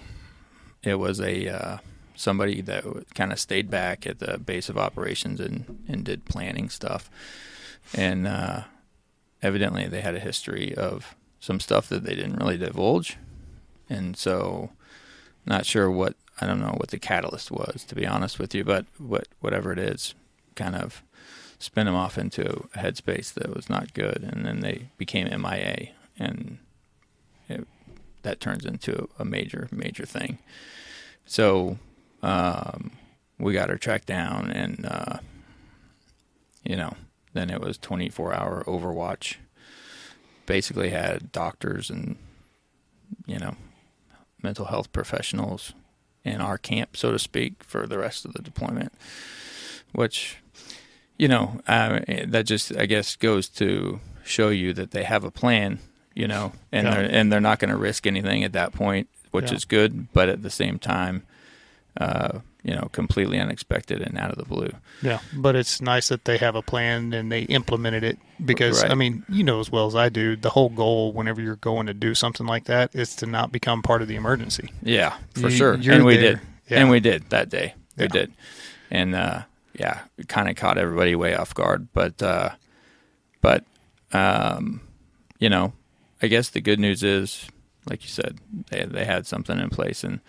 it 0.83 0.97
was 0.97 1.21
a 1.21 1.49
uh, 1.49 1.79
somebody 2.15 2.61
that 2.61 2.85
kind 3.15 3.33
of 3.33 3.41
stayed 3.41 3.71
back 3.71 4.07
at 4.07 4.19
the 4.19 4.39
base 4.39 4.69
of 4.69 4.77
operations 4.77 5.41
and, 5.41 5.85
and 5.89 6.05
did 6.05 6.25
planning 6.25 6.69
stuff. 6.69 7.11
And 7.95 8.27
uh, 8.27 8.63
evidently 9.43 9.87
they 9.89 10.01
had 10.01 10.15
a 10.15 10.21
history 10.21 10.75
of 10.75 11.15
some 11.41 11.61
stuff 11.61 11.89
that 11.89 12.05
they 12.05 12.15
didn't 12.15 12.37
really 12.37 12.59
divulge. 12.59 13.17
And 13.89 14.17
so 14.17 14.71
not 15.47 15.67
sure 15.67 15.91
what 15.91 16.15
I 16.41 16.47
don't 16.47 16.61
know 16.61 16.75
what 16.77 16.91
the 16.91 16.99
catalyst 16.99 17.51
was 17.51 17.85
to 17.89 17.95
be 17.95 18.07
honest 18.07 18.39
with 18.39 18.55
you, 18.55 18.65
but 18.65 18.87
what 18.99 19.29
whatever 19.41 19.73
it 19.73 19.79
is 19.79 20.15
kind 20.55 20.77
of 20.77 21.03
spin 21.59 21.87
them 21.87 21.95
off 21.95 22.17
into 22.17 22.69
a 22.75 22.79
headspace 22.79 23.33
that 23.35 23.55
was 23.55 23.69
not 23.69 23.93
good, 23.95 24.23
and 24.23 24.47
then 24.47 24.61
they 24.61 24.89
became 24.97 25.27
MIA, 25.29 25.91
and 26.19 26.59
it, 27.49 27.67
that 28.23 28.41
turns 28.41 28.65
into 28.65 29.09
a 29.19 29.25
major, 29.25 29.69
major 29.71 30.07
thing. 30.07 30.39
So 31.27 31.79
um, 32.23 32.93
we 33.39 33.53
got 33.53 33.71
her 33.71 33.79
tracked 33.79 34.07
down, 34.07 34.51
and 34.51 34.87
uh, 34.87 35.19
you 36.65 36.77
know, 36.77 36.95
then 37.33 37.51
it 37.51 37.61
was 37.61 37.79
24 37.79 38.35
hour 38.35 38.65
Overwatch. 38.67 39.37
Basically, 40.47 40.91
had 40.91 41.33
doctors 41.33 41.91
and 41.91 42.17
you 43.27 43.39
know, 43.39 43.57
mental 44.43 44.67
health 44.67 44.93
professionals 44.93 45.73
in 46.25 46.41
our 46.41 46.59
camp, 46.59 46.97
so 46.97 47.13
to 47.13 47.19
speak, 47.19 47.65
for 47.65 47.87
the 47.87 47.99
rest 47.99 48.25
of 48.25 48.33
the 48.33 48.43
deployment, 48.43 48.93
which 49.93 50.39
you 51.21 51.29
know, 51.29 51.61
uh, 51.69 52.01
that 52.29 52.47
just 52.47 52.75
I 52.77 52.87
guess 52.87 53.15
goes 53.15 53.49
to 53.51 54.01
show 54.25 54.49
you 54.49 54.73
that 54.73 54.93
they 54.93 55.05
have 55.05 55.23
a 55.23 55.31
plan, 55.31 55.79
you 56.15 56.27
know, 56.29 56.53
and 56.73 56.87
Yeah. 56.87 56.95
they're 56.95 57.11
and 57.11 57.33
they're 57.33 57.41
not 57.41 57.59
going 57.59 57.71
to 57.71 57.77
risk 57.77 58.07
anything 58.07 58.45
at 58.45 58.53
that 58.53 58.73
point, 58.73 59.09
which 59.31 59.51
Yeah. 59.51 59.57
is 59.57 59.65
good. 59.65 60.13
But 60.13 60.29
at 60.29 60.43
the 60.43 60.51
same 60.51 60.79
time, 60.79 61.23
uh, 62.01 62.41
you 62.63 62.75
know, 62.75 62.89
completely 62.93 63.39
unexpected 63.41 64.03
and 64.03 64.19
out 64.19 64.31
of 64.31 64.37
the 64.37 64.45
blue. 64.45 64.71
Yeah, 65.03 65.21
but 65.35 65.57
it's 65.57 65.81
nice 65.81 66.09
that 66.09 66.27
they 66.27 66.37
have 66.37 66.55
a 66.55 66.61
plan 66.63 67.13
and 67.15 67.33
they 67.33 67.43
implemented 67.45 68.05
it 68.05 68.19
because 68.45 68.83
Right. 68.83 68.91
I 68.93 68.95
mean, 68.95 69.25
you 69.31 69.43
know 69.43 69.61
as 69.61 69.71
well 69.73 69.87
as 69.87 69.95
I 69.97 70.11
do, 70.11 70.37
the 70.37 70.51
whole 70.51 70.69
goal 70.69 71.13
whenever 71.13 71.41
you're 71.41 71.57
going 71.57 71.87
to 71.87 71.95
do 71.95 72.15
something 72.15 72.47
like 72.47 72.65
that 72.65 72.91
is 72.95 73.17
to 73.17 73.27
not 73.27 73.51
become 73.51 73.81
part 73.83 74.03
of 74.03 74.09
the 74.09 74.15
emergency. 74.17 74.71
Yeah, 74.83 75.15
for 75.35 75.49
You- 75.49 75.57
sure. 75.57 75.73
And 75.75 76.05
we 76.05 76.17
there. 76.17 76.33
did. 76.35 76.41
Yeah. 76.69 76.81
And 76.81 76.91
we 76.91 77.01
did 77.01 77.31
that 77.31 77.49
day. 77.49 77.75
We 77.97 78.09
did. 78.09 78.31
And 78.91 79.15
uh 79.15 79.43
yeah, 79.79 80.01
it 80.19 80.29
kind 80.29 80.49
of 80.51 80.57
caught 80.57 80.77
everybody 80.77 81.15
way 81.15 81.35
off 81.35 81.55
guard, 81.55 81.89
but 81.95 82.23
uh 82.23 82.51
but 83.41 83.65
um 84.13 84.83
you 85.39 85.49
know, 85.49 85.73
I 86.23 86.27
guess 86.29 86.51
the 86.51 86.61
good 86.61 86.81
news 86.81 87.03
is 87.03 87.47
like 87.89 88.03
you 88.03 88.09
said, 88.09 88.39
they 88.71 88.85
they 88.85 89.05
had 89.05 89.27
something 89.27 89.59
in 89.59 89.71
place 89.71 90.05
and 90.05 90.21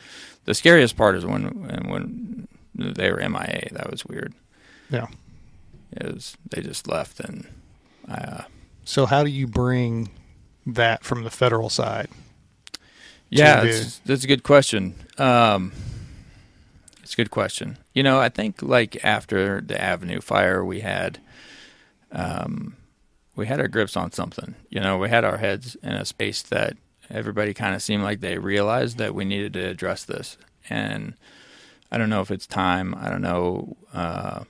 the 0.46 0.54
scariest 0.54 0.96
part 0.98 1.16
is 1.16 1.26
when 1.26 1.44
when, 1.62 1.90
when 1.90 2.48
they 2.76 3.12
were 3.12 3.18
MIA. 3.18 3.70
That 3.72 3.92
was 3.92 4.06
weird. 4.06 4.34
Yeah. 4.90 5.08
It 5.92 6.14
was 6.14 6.38
they 6.50 6.62
just 6.62 6.88
left 6.88 7.20
and 7.20 7.48
uh 8.10 8.44
So 8.86 9.06
how 9.06 9.24
do 9.24 9.30
you 9.30 9.48
bring 9.48 10.10
that 10.66 11.04
from 11.04 11.24
the 11.24 11.30
federal 11.30 11.70
side? 11.70 12.10
Yeah, 13.30 13.62
to 13.62 13.68
it's, 13.70 14.00
that's 14.00 14.24
a 14.26 14.28
good 14.28 14.44
question. 14.44 14.94
Um, 15.18 15.72
it's 17.02 17.14
a 17.14 17.16
good 17.16 17.32
question. 17.32 17.78
You 17.94 18.04
know, 18.04 18.20
I 18.20 18.28
think 18.30 18.62
like 18.62 19.04
after 19.06 19.62
the 19.62 19.82
Avenue 19.82 20.20
fire, 20.20 20.64
we 20.66 20.82
had, 20.82 21.20
um, 22.12 22.76
we 23.36 23.48
had 23.48 23.60
our 23.60 23.68
grips 23.68 23.96
on 23.96 24.12
something. 24.12 24.56
You 24.70 24.80
know, 24.80 24.98
we 24.98 25.10
had 25.10 25.24
our 25.24 25.38
heads 25.38 25.76
in 25.82 25.94
a 25.94 26.06
space 26.06 26.42
that 26.44 26.78
everybody 27.10 27.54
kind 27.54 27.76
of 27.76 27.82
seemed 27.82 28.04
like 28.04 28.20
they 28.20 28.38
realized 28.38 28.98
that 28.98 29.16
we 29.16 29.26
needed 29.26 29.54
to 29.54 29.68
address 29.68 30.04
this. 30.04 30.38
And 30.70 31.16
I 31.92 31.98
don't 31.98 32.10
know 32.10 32.22
if 32.22 32.32
it's 32.32 32.48
time. 32.48 32.96
I 32.98 33.10
don't 33.10 33.22
know 33.22 33.78
uh, 33.94 34.44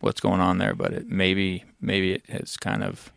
what's 0.00 0.20
going 0.20 0.40
on 0.40 0.58
there, 0.58 0.74
but 0.74 0.92
it 0.92 1.08
maybe 1.08 1.64
maybe 1.80 2.12
it 2.12 2.26
has 2.28 2.56
kind 2.56 2.82
of 2.82 3.12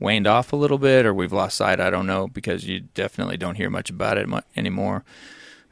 waned 0.00 0.26
off 0.26 0.52
a 0.52 0.56
little 0.56 0.78
bit 0.78 1.04
or 1.04 1.12
we've 1.12 1.32
lost 1.32 1.56
sight. 1.56 1.80
I 1.80 1.90
don't 1.90 2.06
know 2.06 2.28
because 2.28 2.66
you 2.66 2.80
definitely 2.80 3.36
don't 3.36 3.56
hear 3.56 3.70
much 3.70 3.90
about 3.90 4.18
it 4.18 4.28
anymore. 4.56 5.04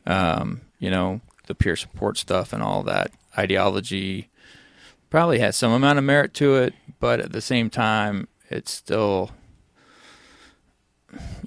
Um, 0.07 0.63
you 0.79 0.91
know, 0.91 1.21
the 1.47 1.55
peer 1.55 1.77
support 1.77 2.19
stuff 2.19 2.53
and 2.53 2.63
all 2.63 2.83
that 2.85 3.13
ideology 3.39 4.29
probably 5.11 5.39
has 5.39 5.57
some 5.57 5.73
amount 5.73 5.99
of 5.99 6.05
merit 6.05 6.35
to 6.35 6.57
it, 6.57 6.75
but 6.99 7.21
at 7.21 7.33
the 7.33 7.41
same 7.41 7.71
time, 7.71 8.27
it's 8.51 8.71
still 8.71 9.31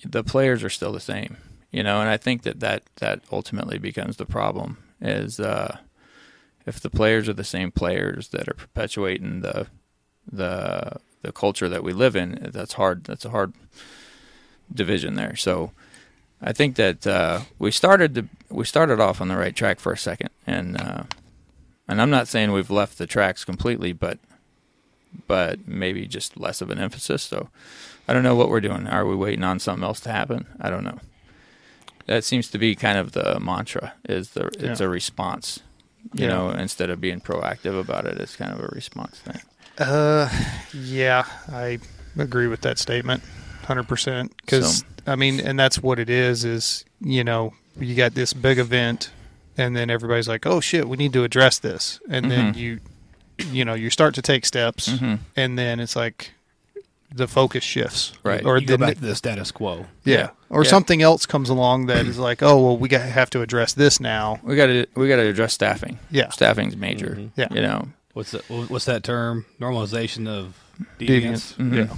the 0.04 0.24
players 0.24 0.64
are 0.64 0.70
still 0.70 0.92
the 0.92 1.00
same, 1.00 1.38
you 1.72 1.84
know, 1.84 2.00
and 2.02 2.10
I 2.10 2.18
think 2.18 2.44
that 2.44 2.60
that, 2.60 2.84
that 2.98 3.22
ultimately 3.32 3.78
becomes 3.78 4.18
the 4.18 4.26
problem 4.26 4.78
is, 5.02 5.40
uh, 5.40 5.78
if 6.66 6.80
the 6.80 6.90
players 6.90 7.28
are 7.30 7.34
the 7.34 7.44
same 7.44 7.72
players 7.72 8.30
that 8.30 8.48
are 8.48 8.54
perpetuating 8.54 9.42
the, 9.42 9.68
the, 10.32 10.98
the 11.22 11.32
culture 11.32 11.70
that 11.70 11.84
we 11.84 11.94
live 11.94 12.16
in, 12.16 12.50
that's 12.54 12.74
hard. 12.74 13.04
That's 13.06 13.26
a 13.26 13.30
hard 13.30 13.54
division 14.74 15.16
there. 15.16 15.36
So 15.36 15.72
I 16.42 16.54
think 16.54 16.76
that 16.76 17.06
uh, 17.08 17.42
we 17.58 17.72
started 17.72 18.16
to, 18.16 18.26
we 18.50 18.66
started 18.66 19.00
off 19.00 19.20
on 19.22 19.28
the 19.28 19.38
right 19.38 19.56
track 19.56 19.80
for 19.80 19.92
a 19.92 19.98
second, 19.98 20.30
and 20.46 20.80
uh, 20.80 21.04
and 21.88 22.02
I'm 22.02 22.10
not 22.12 22.28
saying 22.28 22.52
we've 22.52 22.70
left 22.70 22.98
the 22.98 23.08
tracks 23.08 23.44
completely, 23.44 23.94
but 23.94 24.20
but 25.28 25.68
maybe 25.68 26.06
just 26.08 26.40
less 26.40 26.62
of 26.62 26.70
an 26.70 26.80
emphasis. 26.80 27.24
So 27.24 27.50
I 28.08 28.14
don't 28.14 28.24
know 28.24 28.36
what 28.36 28.50
we're 28.50 28.62
doing. 28.62 28.88
Are 28.88 29.06
we 29.06 29.16
waiting 29.16 29.44
on 29.44 29.60
something 29.60 29.84
else 29.84 30.00
to 30.02 30.12
happen? 30.12 30.46
I 30.60 30.70
don't 30.70 30.84
know. 30.84 31.00
That 32.06 32.24
seems 32.24 32.50
to 32.52 32.58
be 32.58 32.76
kind 32.76 32.98
of 32.98 33.12
the 33.12 33.40
mantra. 33.40 33.94
Is 34.08 34.32
the 34.32 34.46
it's 34.60 34.80
Yeah. 34.80 34.86
a 34.88 34.90
response. 34.90 35.60
You 36.14 36.24
Yeah. 36.26 36.30
know, 36.30 36.50
instead 36.52 36.90
of 36.90 37.00
being 37.02 37.20
proactive 37.22 37.80
about 37.80 38.06
it, 38.06 38.18
it's 38.20 38.36
kind 38.36 38.52
of 38.52 38.60
a 38.60 38.68
response 38.68 39.20
thing. 39.20 39.42
Uh, 39.78 40.30
yeah, 40.74 41.26
I 41.52 41.80
agree 42.18 42.48
with 42.48 42.62
that 42.62 42.80
statement, 42.80 43.22
hundred 43.66 43.88
percent. 43.88 44.34
Because 44.38 44.80
So- 44.80 44.86
I 45.08 45.16
mean, 45.16 45.40
and 45.40 45.58
that's 45.60 45.82
what 45.84 46.00
it 46.00 46.10
is. 46.10 46.44
Is 46.46 46.84
you 47.02 47.24
know, 47.24 47.54
you 47.80 47.96
got 47.96 48.14
this 48.16 48.34
big 48.34 48.58
event, 48.60 49.12
and 49.58 49.76
then 49.76 49.90
everybody's 49.90 50.28
like, 50.28 50.46
"Oh 50.46 50.60
shit, 50.62 50.90
we 50.90 50.98
need 50.98 51.14
to 51.14 51.24
address 51.24 51.60
this," 51.60 52.00
and 52.10 52.30
then 52.32 52.54
Mhm. 52.54 52.58
you, 52.58 52.80
you 53.52 53.66
know, 53.66 53.74
you 53.74 53.90
start 53.90 54.16
to 54.16 54.22
take 54.22 54.46
steps, 54.46 54.90
Mhm. 54.90 55.20
and 55.36 55.58
then 55.58 55.80
it's 55.80 55.96
like 55.96 56.32
the 57.14 57.28
focus 57.28 57.64
shifts, 57.64 58.14
Right. 58.24 58.46
Or 58.46 58.58
you 58.60 58.68
go 58.68 58.74
the 58.74 58.78
back 58.86 58.96
to 58.96 59.02
the 59.02 59.16
status 59.16 59.52
quo. 59.52 59.88
yeah, 60.04 60.16
Yeah. 60.18 60.30
or 60.50 60.64
Yeah. 60.64 60.70
something 60.70 61.02
else 61.02 61.26
comes 61.26 61.50
along 61.50 61.88
that 61.88 62.06
is 62.06 62.20
like, 62.20 62.44
"Oh 62.44 62.62
well, 62.64 62.78
we 62.78 62.88
got 62.88 63.02
have 63.02 63.30
to 63.32 63.42
address 63.42 63.74
this 63.74 64.00
now." 64.00 64.40
We 64.44 64.56
got 64.56 64.68
to 64.68 64.86
we 64.96 65.08
got 65.08 65.16
to 65.16 65.28
address 65.28 65.54
staffing. 65.54 65.98
Yeah. 66.12 66.30
staffing's 66.30 66.76
major. 66.78 67.16
Mhm. 67.20 67.30
Yeah. 67.36 67.48
you 67.52 67.62
know. 67.62 67.88
What's 68.14 68.32
the, 68.32 68.40
what's 68.48 68.86
that 68.86 69.04
term? 69.04 69.46
Normalization 69.62 70.28
of 70.28 70.54
Deviance. 71.00 71.56
deviance. 71.56 71.56
Mhm. 71.58 71.76
Yeah. 71.76 71.96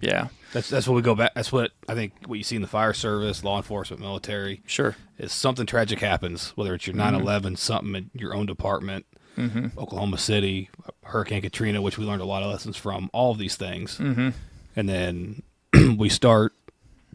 yeah, 0.00 0.26
That's 0.52 0.68
that's 0.68 0.86
what 0.88 0.94
we 0.94 1.02
go 1.02 1.14
back. 1.14 1.32
That's 1.34 1.52
what 1.52 1.70
I 1.88 1.94
think. 1.94 2.12
What 2.26 2.36
you 2.36 2.44
see 2.44 2.56
in 2.56 2.62
the 2.62 2.68
fire 2.68 2.92
service, 2.92 3.42
law 3.44 3.56
enforcement, 3.56 4.00
military 4.02 4.60
sure. 4.66 4.96
is 5.18 5.32
something 5.32 5.64
tragic 5.66 6.00
happens. 6.00 6.52
Whether 6.54 6.74
it's 6.74 6.86
your 6.86 6.96
9/11, 6.96 7.56
something 7.56 7.94
in 7.94 8.10
your 8.14 8.34
own 8.34 8.46
department, 8.46 9.06
Mm-hmm. 9.40 9.78
Oklahoma 9.78 10.18
City, 10.18 10.68
Hurricane 11.04 11.42
Katrina, 11.42 11.80
which 11.82 11.98
we 11.98 12.04
learned 12.04 12.22
a 12.22 12.26
lot 12.26 12.42
of 12.42 12.50
lessons 12.50 12.76
from. 12.76 13.08
All 13.12 13.30
of 13.32 13.38
these 13.38 13.56
things, 13.56 13.98
Mm-hmm. 13.98 14.30
and 14.76 14.88
then 14.88 15.42
we 15.98 16.08
start 16.08 16.52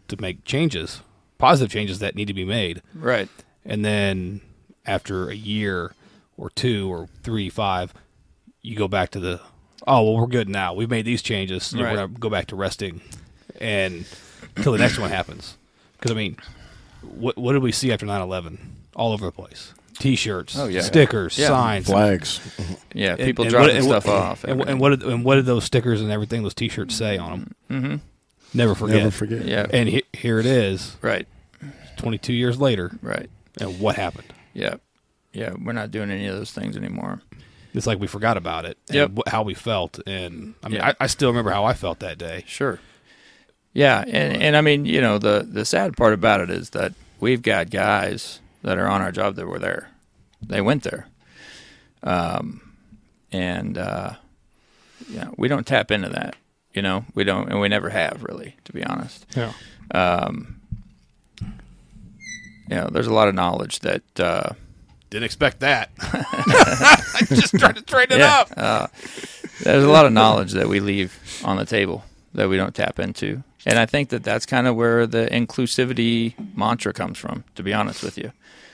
to 0.08 0.20
make 0.20 0.44
changes, 0.44 1.00
positive 1.38 1.70
changes 1.72 1.98
that 2.00 2.14
need 2.14 2.26
to 2.28 2.34
be 2.34 2.44
made. 2.44 2.82
Right. 2.94 3.28
and 3.64 3.84
then 3.84 4.40
after 4.84 5.28
a 5.30 5.34
year 5.34 5.92
or 6.36 6.50
two 6.50 6.88
or 6.92 7.08
three, 7.22 7.48
five, 7.50 7.92
you 8.62 8.76
go 8.76 8.86
back 8.88 9.10
to 9.10 9.20
the 9.20 9.40
oh 9.86 10.02
well, 10.02 10.16
we're 10.16 10.26
good 10.26 10.48
now. 10.48 10.74
We've 10.74 10.90
made 10.90 11.04
these 11.04 11.22
changes. 11.22 11.72
Right. 11.72 11.82
We're 11.82 11.94
gonna 12.06 12.18
go 12.18 12.30
back 12.30 12.46
to 12.48 12.56
resting, 12.56 13.00
and 13.60 14.04
until 14.56 14.72
the 14.72 14.78
next 14.78 14.98
one 14.98 15.10
happens. 15.10 15.56
Because 15.94 16.10
I 16.12 16.14
mean, 16.14 16.36
what 17.02 17.36
what 17.38 17.52
did 17.54 17.62
we 17.62 17.72
see 17.72 17.90
after 17.92 18.06
9-11? 18.06 18.58
All 18.94 19.12
over 19.12 19.26
the 19.26 19.32
place. 19.32 19.72
T-shirts, 19.98 20.56
Oh, 20.58 20.66
yeah. 20.66 20.80
stickers, 20.82 21.38
Yeah. 21.38 21.48
signs, 21.48 21.86
Flags. 21.86 22.40
Yeah, 22.94 23.16
people 23.16 23.44
and 23.44 23.52
dropping 23.52 23.76
what- 23.76 24.02
stuff 24.02 24.06
what- 24.06 24.14
off. 24.16 24.44
And, 24.44 24.60
and 24.62 24.80
what 24.80 24.90
did 24.90 25.02
and 25.02 25.24
what 25.24 25.36
did 25.36 25.46
those 25.46 25.64
stickers 25.64 26.00
and 26.00 26.10
everything, 26.10 26.42
those 26.42 26.54
T-shirts 26.54 26.94
say 26.94 27.16
on 27.18 27.30
them? 27.30 27.54
Mm-hmm. 27.70 27.96
Never 28.58 28.74
forget. 28.74 28.96
Never 28.98 29.10
forget. 29.10 29.44
Yeah. 29.44 29.66
And 29.70 29.88
he, 29.88 30.02
here 30.12 30.38
it 30.38 30.46
is, 30.46 30.96
right. 31.02 31.26
twenty 31.96 32.18
two 32.18 32.32
years 32.32 32.58
later, 32.60 32.92
Right. 33.02 33.28
and 33.60 33.80
what 33.80 33.96
happened? 33.96 34.32
Yeah. 34.54 34.76
Yeah. 35.32 35.52
We're 35.62 35.72
not 35.72 35.90
doing 35.90 36.10
any 36.10 36.26
of 36.26 36.36
those 36.36 36.52
things 36.52 36.76
anymore. 36.76 37.20
It's 37.74 37.86
like 37.86 37.98
we 38.00 38.06
forgot 38.06 38.36
about 38.38 38.64
it. 38.64 38.78
And 38.88 38.96
Yep. 38.96 39.10
wh- 39.26 39.30
how 39.30 39.42
we 39.42 39.52
felt, 39.54 39.98
and 40.06 40.54
I 40.62 40.68
mean, 40.68 40.76
Yeah. 40.76 40.88
I, 40.98 41.04
I 41.04 41.06
still 41.08 41.28
remember 41.28 41.50
how 41.50 41.64
I 41.64 41.74
felt 41.74 42.00
that 42.00 42.16
day. 42.16 42.44
Sure. 42.46 42.80
Yeah, 43.74 44.02
and 44.06 44.42
and 44.42 44.56
I 44.56 44.62
mean, 44.62 44.86
you 44.86 45.00
know, 45.02 45.18
the 45.18 45.46
the 45.46 45.66
sad 45.66 45.96
part 45.96 46.14
about 46.14 46.40
it 46.40 46.48
is 46.50 46.70
that 46.70 46.94
we've 47.20 47.42
got 47.42 47.68
guys 47.68 48.40
that 48.66 48.78
are 48.78 48.88
on 48.88 49.00
our 49.00 49.12
job 49.12 49.36
that 49.36 49.46
were 49.46 49.58
there. 49.60 49.90
They 50.42 50.60
went 50.60 50.82
there. 50.82 51.06
Um 52.02 52.60
and 53.32 53.78
uh 53.78 54.14
yeah, 55.08 55.28
we 55.36 55.48
don't 55.48 55.66
tap 55.66 55.90
into 55.90 56.08
that. 56.10 56.36
You 56.74 56.82
know, 56.82 57.04
we 57.14 57.24
don't 57.24 57.48
and 57.48 57.60
we 57.60 57.68
never 57.68 57.90
have 57.90 58.22
really, 58.22 58.56
to 58.64 58.72
be 58.72 58.84
honest. 58.84 59.24
Yeah, 59.36 59.52
Um 59.94 60.60
you 62.68 62.74
know, 62.76 62.88
there's 62.90 63.06
a 63.06 63.14
lot 63.14 63.28
of 63.28 63.34
knowledge 63.34 63.80
that 63.80 64.02
uh 64.20 64.50
Didn't 65.10 65.24
expect 65.24 65.60
that. 65.60 65.90
I 65.98 67.22
just 67.28 67.56
tried 67.58 67.76
to 67.76 67.82
trade 67.82 68.10
it 68.10 68.18
yeah, 68.18 68.40
up. 68.40 68.48
uh, 68.56 68.86
there's 69.62 69.84
a 69.84 69.88
lot 69.90 70.06
of 70.06 70.12
knowledge 70.12 70.52
that 70.52 70.68
we 70.68 70.80
leave 70.80 71.16
on 71.44 71.56
the 71.56 71.64
table 71.64 72.04
that 72.34 72.48
we 72.48 72.56
don't 72.56 72.74
tap 72.74 72.98
into. 72.98 73.42
And 73.68 73.78
I 73.80 73.84
think 73.84 74.10
that 74.10 74.22
that's 74.22 74.46
kind 74.46 74.68
of 74.68 74.76
where 74.76 75.06
the 75.08 75.26
inclusivity 75.26 76.34
mantra 76.56 76.92
comes 76.92 77.18
from, 77.18 77.42
to 77.56 77.64
be 77.64 77.74
honest 77.74 78.02
with 78.02 78.16
you. 78.16 78.30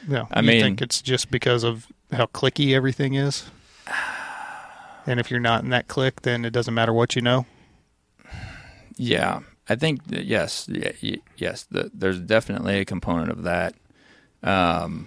yeah. 0.06 0.26
I 0.30 0.40
you 0.40 0.46
mean- 0.46 0.60
think 0.62 0.82
it's 0.82 1.00
just 1.00 1.30
because 1.30 1.64
of 1.64 1.86
how 2.12 2.26
clicky 2.26 2.74
everything 2.74 3.14
is, 3.14 3.50
and 5.06 5.18
if 5.18 5.30
you're 5.30 5.40
not 5.40 5.64
in 5.64 5.70
that 5.70 5.88
click, 5.88 6.20
then 6.22 6.44
it 6.44 6.50
doesn't 6.52 6.74
matter 6.74 6.92
what 6.92 7.16
you 7.16 7.22
know. 7.22 7.46
Yeah, 8.98 9.40
I 9.68 9.76
think 9.76 10.04
that 10.08 10.26
yes, 10.26 10.68
yes, 11.36 11.64
the, 11.70 11.90
there's 11.94 12.20
definitely 12.20 12.78
a 12.78 12.84
component 12.84 13.30
of 13.30 13.44
that. 13.44 13.74
Um, 14.42 15.06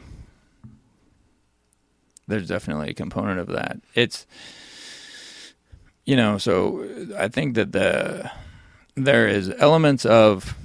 there's 2.28 2.48
definitely 2.48 2.90
a 2.90 2.94
component 2.96 3.40
of 3.40 3.48
that. 3.48 3.78
It's 3.94 4.26
you 6.06 6.16
know, 6.16 6.40
so 6.40 6.88
I 7.18 7.28
think 7.28 7.54
that 7.56 7.72
the 7.72 8.32
there 8.96 9.28
is 9.28 9.54
elements 9.58 10.06
of 10.06 10.56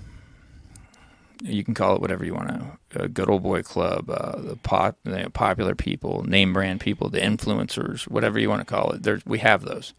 you 1.42 1.64
can 1.64 1.74
call 1.74 1.94
it 1.94 2.00
whatever 2.02 2.24
you 2.24 2.34
want 2.34 2.48
to 2.48 3.02
a 3.04 3.08
good 3.08 3.30
old 3.30 3.42
boy 3.42 3.62
club 3.62 4.10
uh, 4.10 4.40
the 4.40 4.56
pop 4.56 4.96
the 5.04 5.30
popular 5.30 5.74
people 5.74 6.22
name 6.24 6.52
brand 6.52 6.80
people 6.80 7.08
the 7.08 7.20
influencers 7.20 8.02
whatever 8.08 8.38
you 8.38 8.48
want 8.48 8.60
to 8.60 8.64
call 8.64 8.90
it 8.90 9.02
there's 9.02 9.24
we 9.24 9.38
have 9.38 9.62
those 9.62 9.94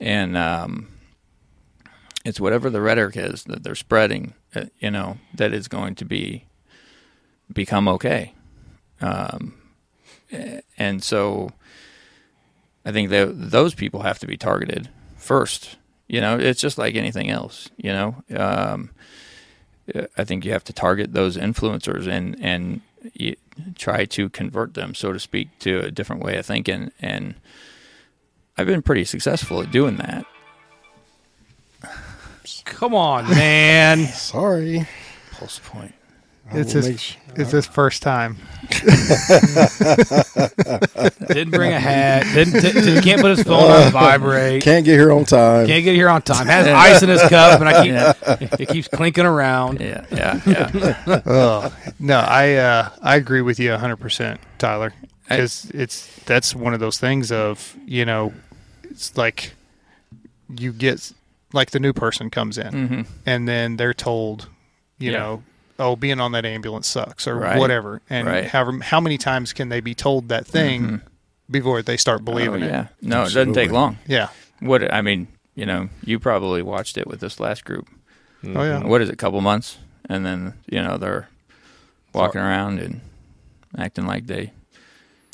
and 0.00 0.36
um, 0.36 0.88
it's 2.24 2.40
whatever 2.40 2.70
the 2.70 2.80
rhetoric 2.80 3.16
is 3.16 3.44
that 3.44 3.62
they're 3.62 3.74
spreading, 3.74 4.34
uh, 4.54 4.66
you 4.78 4.90
know, 4.90 5.18
that 5.34 5.52
is 5.52 5.68
going 5.68 5.94
to 5.96 6.04
be 6.04 6.46
become 7.52 7.88
okay. 7.88 8.34
Um, 9.00 9.54
and 10.78 11.02
so 11.02 11.50
I 12.84 12.92
think 12.92 13.10
that 13.10 13.32
those 13.50 13.74
people 13.74 14.02
have 14.02 14.18
to 14.20 14.26
be 14.26 14.36
targeted 14.36 14.88
first. 15.16 15.76
You 16.12 16.20
know, 16.20 16.36
it's 16.38 16.60
just 16.60 16.76
like 16.76 16.94
anything 16.94 17.30
else. 17.30 17.70
You 17.78 17.90
know, 17.90 18.22
um, 18.36 18.90
I 20.18 20.24
think 20.24 20.44
you 20.44 20.52
have 20.52 20.62
to 20.64 20.72
target 20.74 21.14
those 21.14 21.38
influencers 21.38 22.06
and 22.06 22.36
and 22.38 22.82
you 23.14 23.36
try 23.76 24.04
to 24.04 24.28
convert 24.28 24.74
them, 24.74 24.94
so 24.94 25.14
to 25.14 25.18
speak, 25.18 25.58
to 25.60 25.80
a 25.80 25.90
different 25.90 26.22
way 26.22 26.36
of 26.36 26.44
thinking. 26.44 26.92
And 27.00 27.36
I've 28.58 28.66
been 28.66 28.82
pretty 28.82 29.04
successful 29.04 29.62
at 29.62 29.70
doing 29.70 29.96
that. 29.96 30.26
Come 32.66 32.94
on, 32.94 33.24
man. 33.30 34.06
Sorry. 34.12 34.86
PulsePoint. 35.30 35.94
I 36.50 36.58
It's 36.58 36.72
his- 36.72 36.88
make 36.88 36.98
su- 36.98 37.18
It's 37.34 37.50
his 37.50 37.66
first 37.66 38.02
time. 38.02 38.36
didn't 41.28 41.50
bring 41.50 41.72
a 41.72 41.80
hat. 41.80 42.24
Didn't, 42.34 42.60
didn't 42.60 43.02
can't 43.02 43.20
put 43.20 43.36
his 43.36 43.42
phone 43.46 43.70
on 43.70 43.90
vibrate. 43.92 44.62
Can't 44.64 44.84
get 44.84 44.98
here 44.98 45.12
on 45.12 45.24
time. 45.24 45.66
Can't 45.66 45.84
get 45.84 45.94
here 45.94 46.08
on 46.08 46.22
time. 46.22 46.46
Has 46.46 46.66
ice 46.68 47.02
in 47.02 47.08
his 47.08 47.22
cup, 47.22 47.60
and 47.60 47.68
I 47.68 47.82
keep 47.82 48.60
it 48.60 48.68
keeps 48.68 48.88
clinking 48.88 49.24
around. 49.26 49.80
Yeah, 49.80 50.04
yeah, 50.10 50.40
yeah. 50.46 51.22
Oh 51.26 51.74
no, 51.98 52.18
I 52.18 52.54
uh, 52.56 52.90
I 53.02 53.16
agree 53.16 53.40
with 53.42 53.58
you 53.58 53.74
hundred 53.76 53.96
percent, 53.96 54.40
Tyler. 54.58 54.92
Because 55.28 55.70
it's 55.72 56.06
that's 56.24 56.54
one 56.54 56.74
of 56.74 56.80
those 56.80 56.98
things 56.98 57.32
of 57.32 57.76
you 57.86 58.04
know, 58.04 58.32
it's 58.90 59.16
like 59.16 59.54
you 60.58 60.72
get 60.72 61.12
like 61.54 61.70
the 61.70 61.80
new 61.80 61.92
person 61.94 62.28
comes 62.30 62.58
in 62.58 62.86
hmm 62.88 63.02
and 63.26 63.48
then 63.48 63.76
they're 63.76 63.94
told, 63.94 64.48
you 64.98 65.12
Yeah. 65.12 65.18
know, 65.18 65.42
oh, 65.82 65.96
being 65.96 66.20
on 66.20 66.32
that 66.32 66.44
ambulance 66.46 66.86
sucks 66.88 67.26
or 67.26 67.36
Right. 67.36 67.58
whatever, 67.58 68.00
and 68.08 68.26
Right. 68.28 68.46
however 68.46 68.78
how 68.82 69.00
many 69.00 69.18
times 69.18 69.52
can 69.52 69.68
they 69.68 69.80
be 69.80 69.94
told 69.94 70.28
that 70.28 70.46
thing 70.46 70.82
Mhm. 70.82 71.00
before 71.50 71.82
they 71.82 71.96
start 71.96 72.24
believing 72.24 72.62
oh, 72.62 72.66
it? 72.66 72.70
yeah. 72.70 72.86
No, 73.00 73.22
it 73.22 73.32
doesn't 73.34 73.54
take 73.54 73.70
long. 73.72 73.98
Yeah. 74.06 74.28
What 74.60 74.92
I 74.92 75.02
mean, 75.02 75.28
you 75.54 75.66
know, 75.66 75.88
you 76.04 76.18
probably 76.18 76.62
watched 76.62 76.96
it 76.96 77.06
with 77.06 77.20
this 77.20 77.38
last 77.40 77.64
group. 77.64 77.88
Oh 78.44 78.62
yeah. 78.62 78.78
What 78.84 79.00
is 79.02 79.08
it? 79.08 79.18
Couple 79.18 79.40
months, 79.40 79.78
and 80.08 80.24
then 80.24 80.54
you 80.70 80.80
know 80.82 80.96
they're 80.98 81.28
walking 82.14 82.40
around 82.40 82.78
and 82.80 83.00
acting 83.76 84.06
like 84.06 84.26
they, 84.26 84.52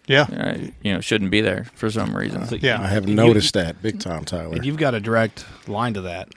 Yeah. 0.07 0.23
uh, 0.23 0.57
you 0.83 0.93
know, 0.93 1.01
shouldn't 1.01 1.31
be 1.31 1.41
there 1.41 1.67
for 1.75 1.91
some 1.91 2.17
reason. 2.17 2.47
So 2.47 2.57
Yeah. 2.57 2.81
I 2.81 2.87
have 2.89 3.09
you- 3.09 3.15
noticed 3.15 3.55
that 3.55 3.83
big 3.83 3.99
time, 4.01 4.25
Tyler. 4.25 4.55
And 4.57 4.65
you've 4.65 4.77
got 4.77 4.95
a 4.95 5.01
direct 5.01 5.45
line 5.67 5.93
to 5.95 6.01
that, 6.03 6.29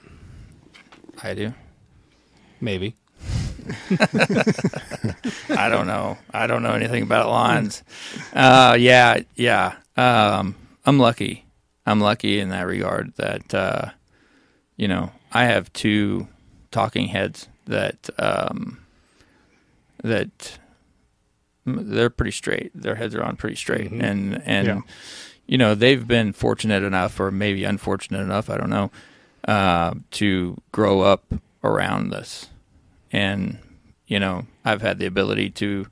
I 1.22 1.34
do. 1.34 1.54
maybe. 2.60 2.94
I 5.50 5.68
don't 5.68 5.86
know. 5.86 6.18
I 6.32 6.46
don't 6.46 6.62
know 6.62 6.72
anything 6.72 7.02
about 7.02 7.28
lines. 7.30 7.82
Uh, 8.32 8.76
yeah, 8.78 9.20
yeah. 9.36 9.74
Um, 9.96 10.54
I'm 10.84 10.98
lucky. 10.98 11.44
I'm 11.86 12.00
lucky 12.00 12.38
in 12.40 12.48
that 12.50 12.66
regard 12.66 13.14
that 13.16 13.54
uh, 13.54 13.90
you 14.76 14.88
know 14.88 15.10
I 15.32 15.44
have 15.44 15.72
two 15.72 16.28
talking 16.70 17.08
heads 17.08 17.48
that 17.66 18.08
um, 18.18 18.78
that 20.02 20.58
they're 21.66 22.10
pretty 22.10 22.30
straight. 22.32 22.70
Their 22.74 22.94
heads 22.96 23.14
are 23.14 23.22
on 23.22 23.36
pretty 23.36 23.56
straight, 23.56 23.90
Mhm. 23.90 24.02
and 24.02 24.42
and 24.44 24.66
Yeah. 24.66 24.80
you 25.46 25.58
know 25.58 25.74
they've 25.74 26.06
been 26.06 26.32
fortunate 26.32 26.82
enough, 26.82 27.18
or 27.20 27.30
maybe 27.30 27.64
unfortunate 27.64 28.20
enough, 28.20 28.48
I 28.50 28.56
don't 28.56 28.70
know, 28.70 28.90
uh, 29.46 29.94
to 30.12 30.60
grow 30.72 31.00
up 31.02 31.24
around 31.64 32.10
this, 32.10 32.48
and 33.12 33.58
you 34.06 34.18
know 34.18 34.46
I've 34.64 34.82
had 34.82 34.98
the 34.98 35.06
ability 35.06 35.50
to 35.50 35.86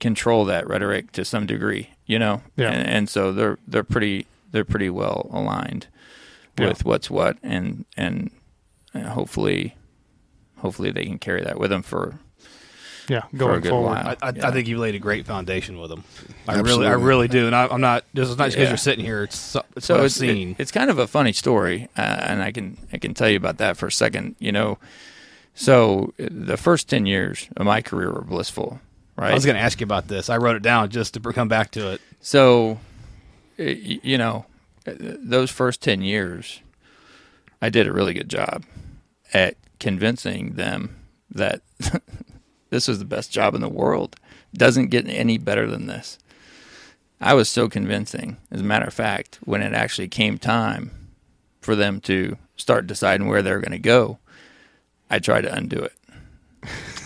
control 0.00 0.44
that 0.44 0.66
rhetoric 0.68 1.10
to 1.12 1.24
some 1.24 1.46
degree, 1.46 1.90
you 2.06 2.18
know, 2.18 2.42
Yeah. 2.56 2.70
and, 2.70 2.88
and 2.88 3.08
so 3.08 3.32
they're 3.32 3.58
they're 3.66 3.84
pretty 3.84 4.26
they're 4.52 4.64
pretty 4.64 4.90
well 4.90 5.28
aligned 5.32 5.86
Yeah. 6.58 6.68
with 6.68 6.84
what's 6.84 7.10
what, 7.10 7.36
and 7.42 7.84
and 7.96 8.30
uh, 8.94 9.00
hopefully 9.10 9.76
hopefully 10.58 10.90
they 10.90 11.04
can 11.04 11.18
carry 11.18 11.42
that 11.42 11.58
with 11.58 11.70
them 11.70 11.82
for 11.82 12.18
Yeah. 13.08 13.22
for 13.22 13.34
a 13.34 13.38
Going 13.38 13.60
good 13.62 13.70
forward. 13.70 13.86
while. 13.88 14.16
I, 14.22 14.26
I, 14.28 14.32
Yeah. 14.34 14.48
I 14.48 14.50
think 14.52 14.68
you 14.68 14.78
laid 14.78 14.94
a 14.94 14.98
great 14.98 15.26
foundation 15.26 15.78
with 15.80 15.90
them. 15.90 16.04
I 16.46 16.52
Absolutely. 16.58 16.86
really, 16.86 16.86
I 16.86 16.92
really 17.06 17.28
do. 17.28 17.46
And 17.46 17.54
I, 17.56 17.66
I'm 17.66 17.80
not. 17.80 18.04
This 18.14 18.28
is 18.28 18.36
not 18.38 18.46
just 18.46 18.56
because 18.56 18.64
Yeah. 18.66 18.70
you're 18.70 18.76
sitting 18.76 19.04
here. 19.04 19.22
It's, 19.24 19.38
so- 19.38 19.64
it's 19.76 19.86
so 19.86 19.94
what 19.94 20.00
I've 20.00 20.06
it's, 20.06 20.16
it- 20.16 20.20
seen. 20.20 20.56
it's 20.58 20.70
kind 20.70 20.90
of 20.90 20.98
a 20.98 21.06
funny 21.06 21.32
story, 21.32 21.88
uh, 21.96 22.00
and 22.02 22.42
I 22.42 22.52
can 22.52 22.76
I 22.92 22.98
can 22.98 23.14
tell 23.14 23.28
you 23.28 23.36
about 23.36 23.58
that 23.58 23.76
for 23.76 23.86
a 23.86 23.92
second. 23.92 24.36
You 24.38 24.52
know, 24.52 24.78
so 25.54 26.12
uh, 26.20 26.28
the 26.30 26.56
first 26.56 26.88
ten 26.88 27.06
years 27.06 27.48
of 27.56 27.66
my 27.66 27.82
career 27.82 28.10
were 28.12 28.22
blissful, 28.22 28.80
right? 29.16 29.30
I 29.30 29.34
was 29.34 29.44
going 29.44 29.56
to 29.56 29.62
ask 29.62 29.80
you 29.80 29.84
about 29.84 30.08
this. 30.08 30.28
I 30.30 30.36
wrote 30.36 30.56
it 30.56 30.62
down 30.62 30.88
just 30.90 31.14
to 31.14 31.20
come 31.20 31.48
back 31.48 31.70
to 31.72 31.90
it. 31.92 32.00
So, 32.20 32.78
you 33.56 34.18
know, 34.18 34.46
uh, 34.86 34.92
those 34.98 35.50
first 35.50 35.80
10 35.82 36.02
years, 36.02 36.60
I 37.62 37.68
did 37.70 37.86
a 37.86 37.92
really 37.92 38.12
good 38.12 38.28
job 38.28 38.64
at 39.32 39.56
convincing 39.78 40.54
them 40.54 40.96
that 41.30 41.60
this 42.70 42.88
is 42.88 42.98
the 42.98 43.04
best 43.04 43.32
job 43.32 43.54
in 43.54 43.60
the 43.60 43.68
world. 43.68 44.16
Doesn't 44.54 44.88
get 44.88 45.08
any 45.08 45.38
better 45.38 45.66
than 45.66 45.86
this. 45.86 46.18
I 47.20 47.34
was 47.34 47.48
so 47.48 47.68
convincing. 47.68 48.36
As 48.50 48.60
a 48.60 48.64
matter 48.64 48.86
of 48.86 48.94
fact, 48.94 49.38
when 49.44 49.62
it 49.62 49.74
actually 49.74 50.08
came 50.08 50.38
time 50.38 50.90
for 51.60 51.74
them 51.74 52.00
to 52.02 52.36
start 52.56 52.86
deciding 52.86 53.26
where 53.26 53.42
they're 53.42 53.60
going 53.60 53.72
to 53.72 53.78
go, 53.78 54.18
I 55.10 55.18
tried 55.18 55.42
to 55.42 55.54
undo 55.54 55.78
it. 55.78 55.92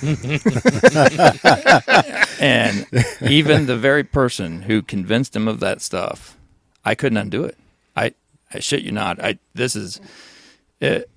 and 2.40 2.86
even 3.20 3.66
the 3.66 3.76
very 3.76 4.02
person 4.02 4.62
who 4.62 4.82
convinced 4.82 5.36
him 5.36 5.46
of 5.46 5.60
that 5.60 5.80
stuff, 5.80 6.36
I 6.84 6.94
couldn't 6.94 7.18
undo 7.18 7.44
it. 7.44 7.56
I, 7.96 8.14
I 8.52 8.60
shit 8.60 8.82
you 8.82 8.92
not. 8.92 9.22
I 9.22 9.38
this 9.54 9.76
is 9.76 10.00
it. 10.80 11.08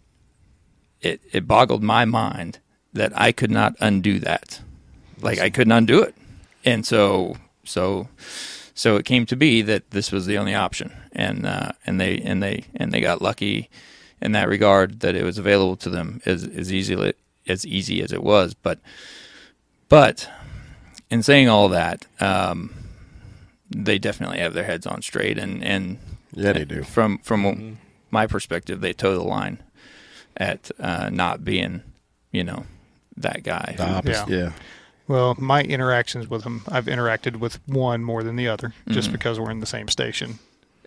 It 1.01 1.21
it 1.31 1.47
boggled 1.47 1.83
my 1.83 2.05
mind 2.05 2.59
that 2.95 3.11
I 3.15 3.31
could 3.31 3.51
not 3.51 3.75
undo 3.79 4.19
that. 4.19 4.59
Like 5.21 5.39
I 5.39 5.49
couldn't 5.49 5.71
undo 5.71 6.01
it, 6.01 6.15
and 6.65 6.85
so 6.85 7.37
so 7.63 8.07
so 8.73 8.97
it 8.97 9.05
came 9.05 9.25
to 9.27 9.35
be 9.35 9.61
that 9.61 9.91
this 9.91 10.11
was 10.11 10.25
the 10.25 10.37
only 10.37 10.53
option, 10.53 10.91
and 11.13 11.45
uh, 11.45 11.71
and 11.85 11.99
they 12.01 12.17
and 12.19 12.41
they 12.43 12.65
and 12.75 12.91
they 12.91 12.99
got 13.01 13.21
lucky 13.21 13.69
in 14.21 14.31
that 14.33 14.49
regard 14.49 14.99
that 15.01 15.15
it 15.15 15.23
was 15.23 15.37
available 15.37 15.75
to 15.77 15.89
them 15.89 16.21
as 16.25 16.43
as 16.43 16.73
easily 16.73 17.13
as 17.47 17.65
easy 17.65 18.01
as 18.01 18.11
it 18.11 18.23
was. 18.23 18.53
But 18.53 18.79
but 19.89 20.29
in 21.09 21.23
saying 21.23 21.47
all 21.47 21.69
that, 21.69 22.05
um, 22.19 22.73
they 23.69 23.97
definitely 23.99 24.39
have 24.39 24.53
their 24.53 24.65
heads 24.65 24.85
on 24.85 25.01
straight, 25.01 25.37
and 25.37 25.63
and 25.63 25.97
yeah, 26.33 26.53
they 26.53 26.65
do. 26.65 26.83
from 26.83 27.19
from 27.19 27.43
Mm-hmm. 27.43 27.73
my 28.11 28.27
perspective, 28.27 28.81
they 28.81 28.93
toe 28.93 29.13
the 29.15 29.23
line 29.23 29.59
at 30.37 30.69
uh, 30.79 31.09
not 31.09 31.45
being, 31.45 31.81
you 32.31 32.43
know, 32.43 32.65
that 33.17 33.43
guy. 33.43 33.75
The 33.77 33.87
opposite. 33.89 34.29
Yeah. 34.29 34.37
Yeah. 34.37 34.51
Well, 35.07 35.35
my 35.37 35.61
interactions 35.61 36.27
with 36.27 36.43
him, 36.43 36.63
I've 36.67 36.85
interacted 36.85 37.35
with 37.37 37.59
one 37.67 38.03
more 38.03 38.23
than 38.23 38.35
the 38.37 38.47
other, 38.47 38.73
just 38.89 39.09
Mhm. 39.09 39.13
because 39.13 39.39
we're 39.39 39.51
in 39.51 39.59
the 39.59 39.67
same 39.67 39.87
station, 39.87 40.39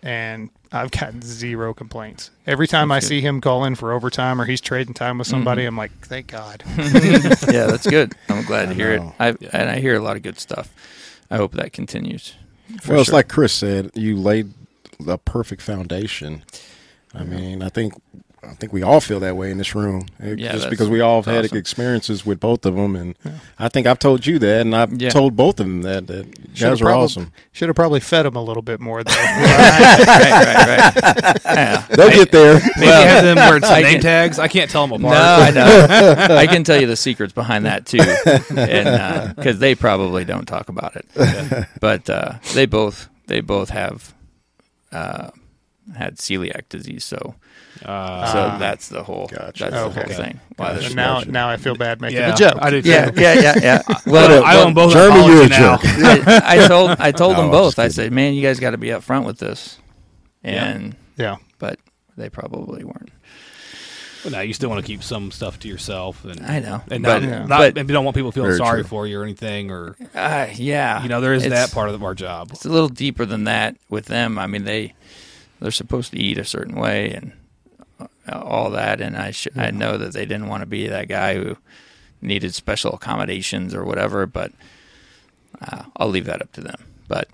and 0.03 0.49
I've 0.73 0.91
gotten 0.91 1.21
zero 1.21 1.73
complaints. 1.73 2.29
Every 2.45 2.67
time 2.67 2.89
That's 2.89 2.97
I 2.97 2.99
good. 3.05 3.07
see 3.07 3.21
him 3.21 3.39
call 3.39 3.63
in 3.63 3.75
for 3.75 3.93
overtime 3.93 4.41
or 4.41 4.45
he's 4.45 4.59
trading 4.59 4.93
time 4.93 5.19
with 5.19 5.27
somebody, 5.27 5.63
Mhm. 5.63 5.67
I'm 5.69 5.77
like, 5.77 5.91
thank 6.01 6.27
God. 6.27 6.63
yeah, 6.77 7.65
that's 7.67 7.87
good. 7.87 8.13
I'm 8.27 8.43
glad 8.43 8.65
to 8.65 8.71
I 8.71 8.73
hear 8.73 8.97
know. 8.99 9.15
it. 9.19 9.41
I, 9.51 9.57
and 9.57 9.69
I 9.69 9.79
hear 9.79 9.95
a 9.95 10.01
lot 10.01 10.17
of 10.17 10.21
good 10.23 10.37
stuff. 10.39 10.69
I 11.31 11.37
hope 11.37 11.53
that 11.53 11.71
continues. 11.71 12.33
for 12.81 12.91
well, 12.93 13.01
it's 13.01 13.11
like 13.13 13.29
Chris 13.29 13.53
said, 13.53 13.89
you 13.95 14.15
laid 14.17 14.53
the 14.99 15.17
perfect 15.17 15.61
foundation. 15.61 16.43
I 17.15 17.23
mean, 17.23 17.63
I 17.63 17.69
think 17.69 17.93
I 18.41 18.53
think 18.53 18.71
we 18.71 18.81
all 18.83 19.01
feel 19.01 19.19
that 19.19 19.35
way 19.35 19.51
in 19.51 19.57
this 19.57 19.75
room, 19.75 20.05
It- 20.19 20.39
Yeah, 20.39 20.53
just 20.53 20.69
because 20.69 20.87
we 20.87 21.01
all 21.01 21.21
have 21.21 21.25
had 21.33 21.43
awesome. 21.45 21.57
experiences 21.57 22.25
with 22.25 22.39
both 22.39 22.65
of 22.65 22.75
them, 22.75 22.95
and 22.95 23.15
I 23.59 23.67
think 23.67 23.85
I've 23.85 23.99
told 23.99 24.25
you 24.25 24.39
that, 24.39 24.61
and 24.61 24.73
I've 24.75 24.93
Yeah. 25.01 25.09
told 25.09 25.35
both 25.35 25.59
of 25.59 25.65
them 25.65 25.81
that 25.81 26.07
that 26.07 26.25
Should've 26.53 26.79
guys 26.79 26.81
are 26.81 26.85
probab- 26.85 26.97
awesome. 27.03 27.31
Should 27.51 27.67
have 27.67 27.75
probably 27.75 27.99
fed 27.99 28.25
them 28.25 28.35
a 28.37 28.41
little 28.43 28.63
bit 28.63 28.79
more, 28.79 29.03
though. 29.03 29.11
right, 29.13 30.29
right, 30.31 30.95
right. 30.95 31.41
Yeah. 31.45 31.85
They'll 31.89 32.09
get 32.11 32.31
there. 32.31 32.61
Maybe 32.77 32.85
have 32.91 33.23
them 33.25 33.35
wearing 33.35 33.61
some 33.63 33.73
I 33.75 33.81
name 33.81 33.91
can- 33.93 34.01
tags. 34.01 34.39
I 34.39 34.47
can't 34.47 34.69
tell 34.71 34.87
them 34.87 35.03
apart. 35.03 35.17
No, 35.53 35.63
apart. 35.63 35.97
I 36.21 36.27
know. 36.27 36.35
I 36.37 36.47
can 36.47 36.63
tell 36.63 36.79
you 36.79 36.87
the 36.87 36.95
secrets 36.95 37.33
behind 37.33 37.65
that 37.65 37.85
too, 37.85 37.99
and 38.55 39.35
because 39.35 39.59
they 39.59 39.75
probably 39.75 40.23
don't 40.23 40.45
talk 40.47 40.69
about 40.69 40.95
it, 40.95 41.05
but 41.81 42.09
uh, 42.09 42.33
they 42.53 42.65
both 42.65 43.09
they 43.27 43.41
both 43.41 43.69
have 43.69 44.13
uh, 44.91 45.29
had 45.97 46.17
celiac 46.17 46.69
disease, 46.69 47.03
so 47.03 47.35
Uh, 47.85 48.25
so 48.33 48.39
Ah. 48.39 48.57
that's 48.57 48.89
the 48.89 49.03
whole 49.03 49.27
Gotcha. 49.27 49.63
that's 49.63 49.75
the 49.75 49.83
Okay. 49.85 50.01
whole 50.13 50.23
thing. 50.25 50.39
Why 50.57 50.73
Gotcha. 50.75 50.95
now, 50.95 51.19
Gotcha. 51.19 51.31
now 51.31 51.49
I 51.49 51.57
feel 51.57 51.75
bad 51.75 52.01
making 52.01 52.17
yeah, 52.19 52.33
a 52.33 52.35
joke. 52.35 52.57
I 52.61 52.69
do 52.71 52.81
too. 52.81 52.89
Yeah, 52.89 53.09
yeah, 53.15 53.33
yeah, 53.39 53.53
yeah. 53.61 53.81
Well, 54.05 54.27
Well, 54.29 54.43
I 54.43 54.57
own 54.61 54.73
both 54.73 54.91
Jeremy, 54.91 55.25
you're 55.25 55.43
a 55.45 55.47
now. 55.49 55.77
jerk. 55.77 55.81
I, 56.27 56.63
I 56.63 56.67
told 56.67 56.91
I 56.99 57.11
told 57.11 57.33
No, 57.37 57.43
them 57.43 57.51
both. 57.51 57.79
I 57.79 57.87
said, 57.87 58.11
"Man, 58.11 58.33
you 58.33 58.41
guys 58.41 58.59
got 58.59 58.71
to 58.71 58.77
be 58.77 58.87
upfront 58.87 59.23
with 59.25 59.39
this," 59.39 59.77
Yeah. 60.43 60.65
and 60.65 60.95
Yeah. 61.17 61.37
but 61.57 61.79
they 62.17 62.29
probably 62.29 62.83
weren't. 62.83 63.11
Well, 64.25 64.33
now 64.33 64.41
you 64.41 64.51
still 64.53 64.67
want 64.69 64.81
to 64.81 64.85
keep 64.87 65.01
some 65.01 65.31
stuff 65.31 65.59
to 65.59 65.69
yourself, 65.69 66.25
and 66.25 66.45
I 66.45 66.59
know, 66.59 66.81
and 66.91 67.01
but- 67.03 67.23
not, 67.23 67.47
not 67.47 67.57
but- 67.59 67.77
and 67.77 67.87
you 67.87 67.93
don't 67.93 68.03
want 68.03 68.15
people 68.17 68.33
feeling 68.33 68.53
sorry 68.57 68.81
true. 68.81 68.89
for 68.89 69.07
you 69.07 69.17
or 69.21 69.23
anything, 69.23 69.71
or 69.71 69.95
Uh, 70.13 70.47
yeah, 70.55 71.01
you 71.01 71.07
know, 71.07 71.21
there 71.21 71.33
is 71.33 71.45
It's- 71.45 71.67
that 71.69 71.73
part 71.73 71.89
of 71.89 72.03
our 72.03 72.13
job. 72.15 72.49
It's 72.51 72.65
a 72.65 72.69
little 72.69 72.89
deeper 72.89 73.25
than 73.25 73.45
that 73.45 73.77
with 73.89 74.07
them. 74.07 74.37
I 74.37 74.47
mean, 74.47 74.65
they 74.65 74.93
they're 75.61 75.71
supposed 75.71 76.11
to 76.11 76.17
eat 76.19 76.37
a 76.37 76.43
certain 76.43 76.75
way 76.75 77.11
and 77.11 77.31
all 78.33 78.69
that, 78.71 79.01
and 79.01 79.15
I 79.17 79.31
sh- 79.31 79.47
I 79.55 79.71
know 79.71 79.97
that 79.97 80.13
they 80.13 80.25
didn't 80.25 80.47
want 80.47 80.61
to 80.61 80.67
be 80.67 80.87
that 80.87 81.07
guy 81.07 81.35
who 81.35 81.57
needed 82.21 82.53
special 82.53 82.93
accommodations 82.93 83.73
or 83.73 83.83
whatever, 83.83 84.25
but 84.25 84.51
uh, 85.61 85.83
I'll 85.97 86.09
leave 86.09 86.25
that 86.25 86.41
up 86.41 86.51
to 86.53 86.61
them. 86.61 86.75
But 87.07 87.27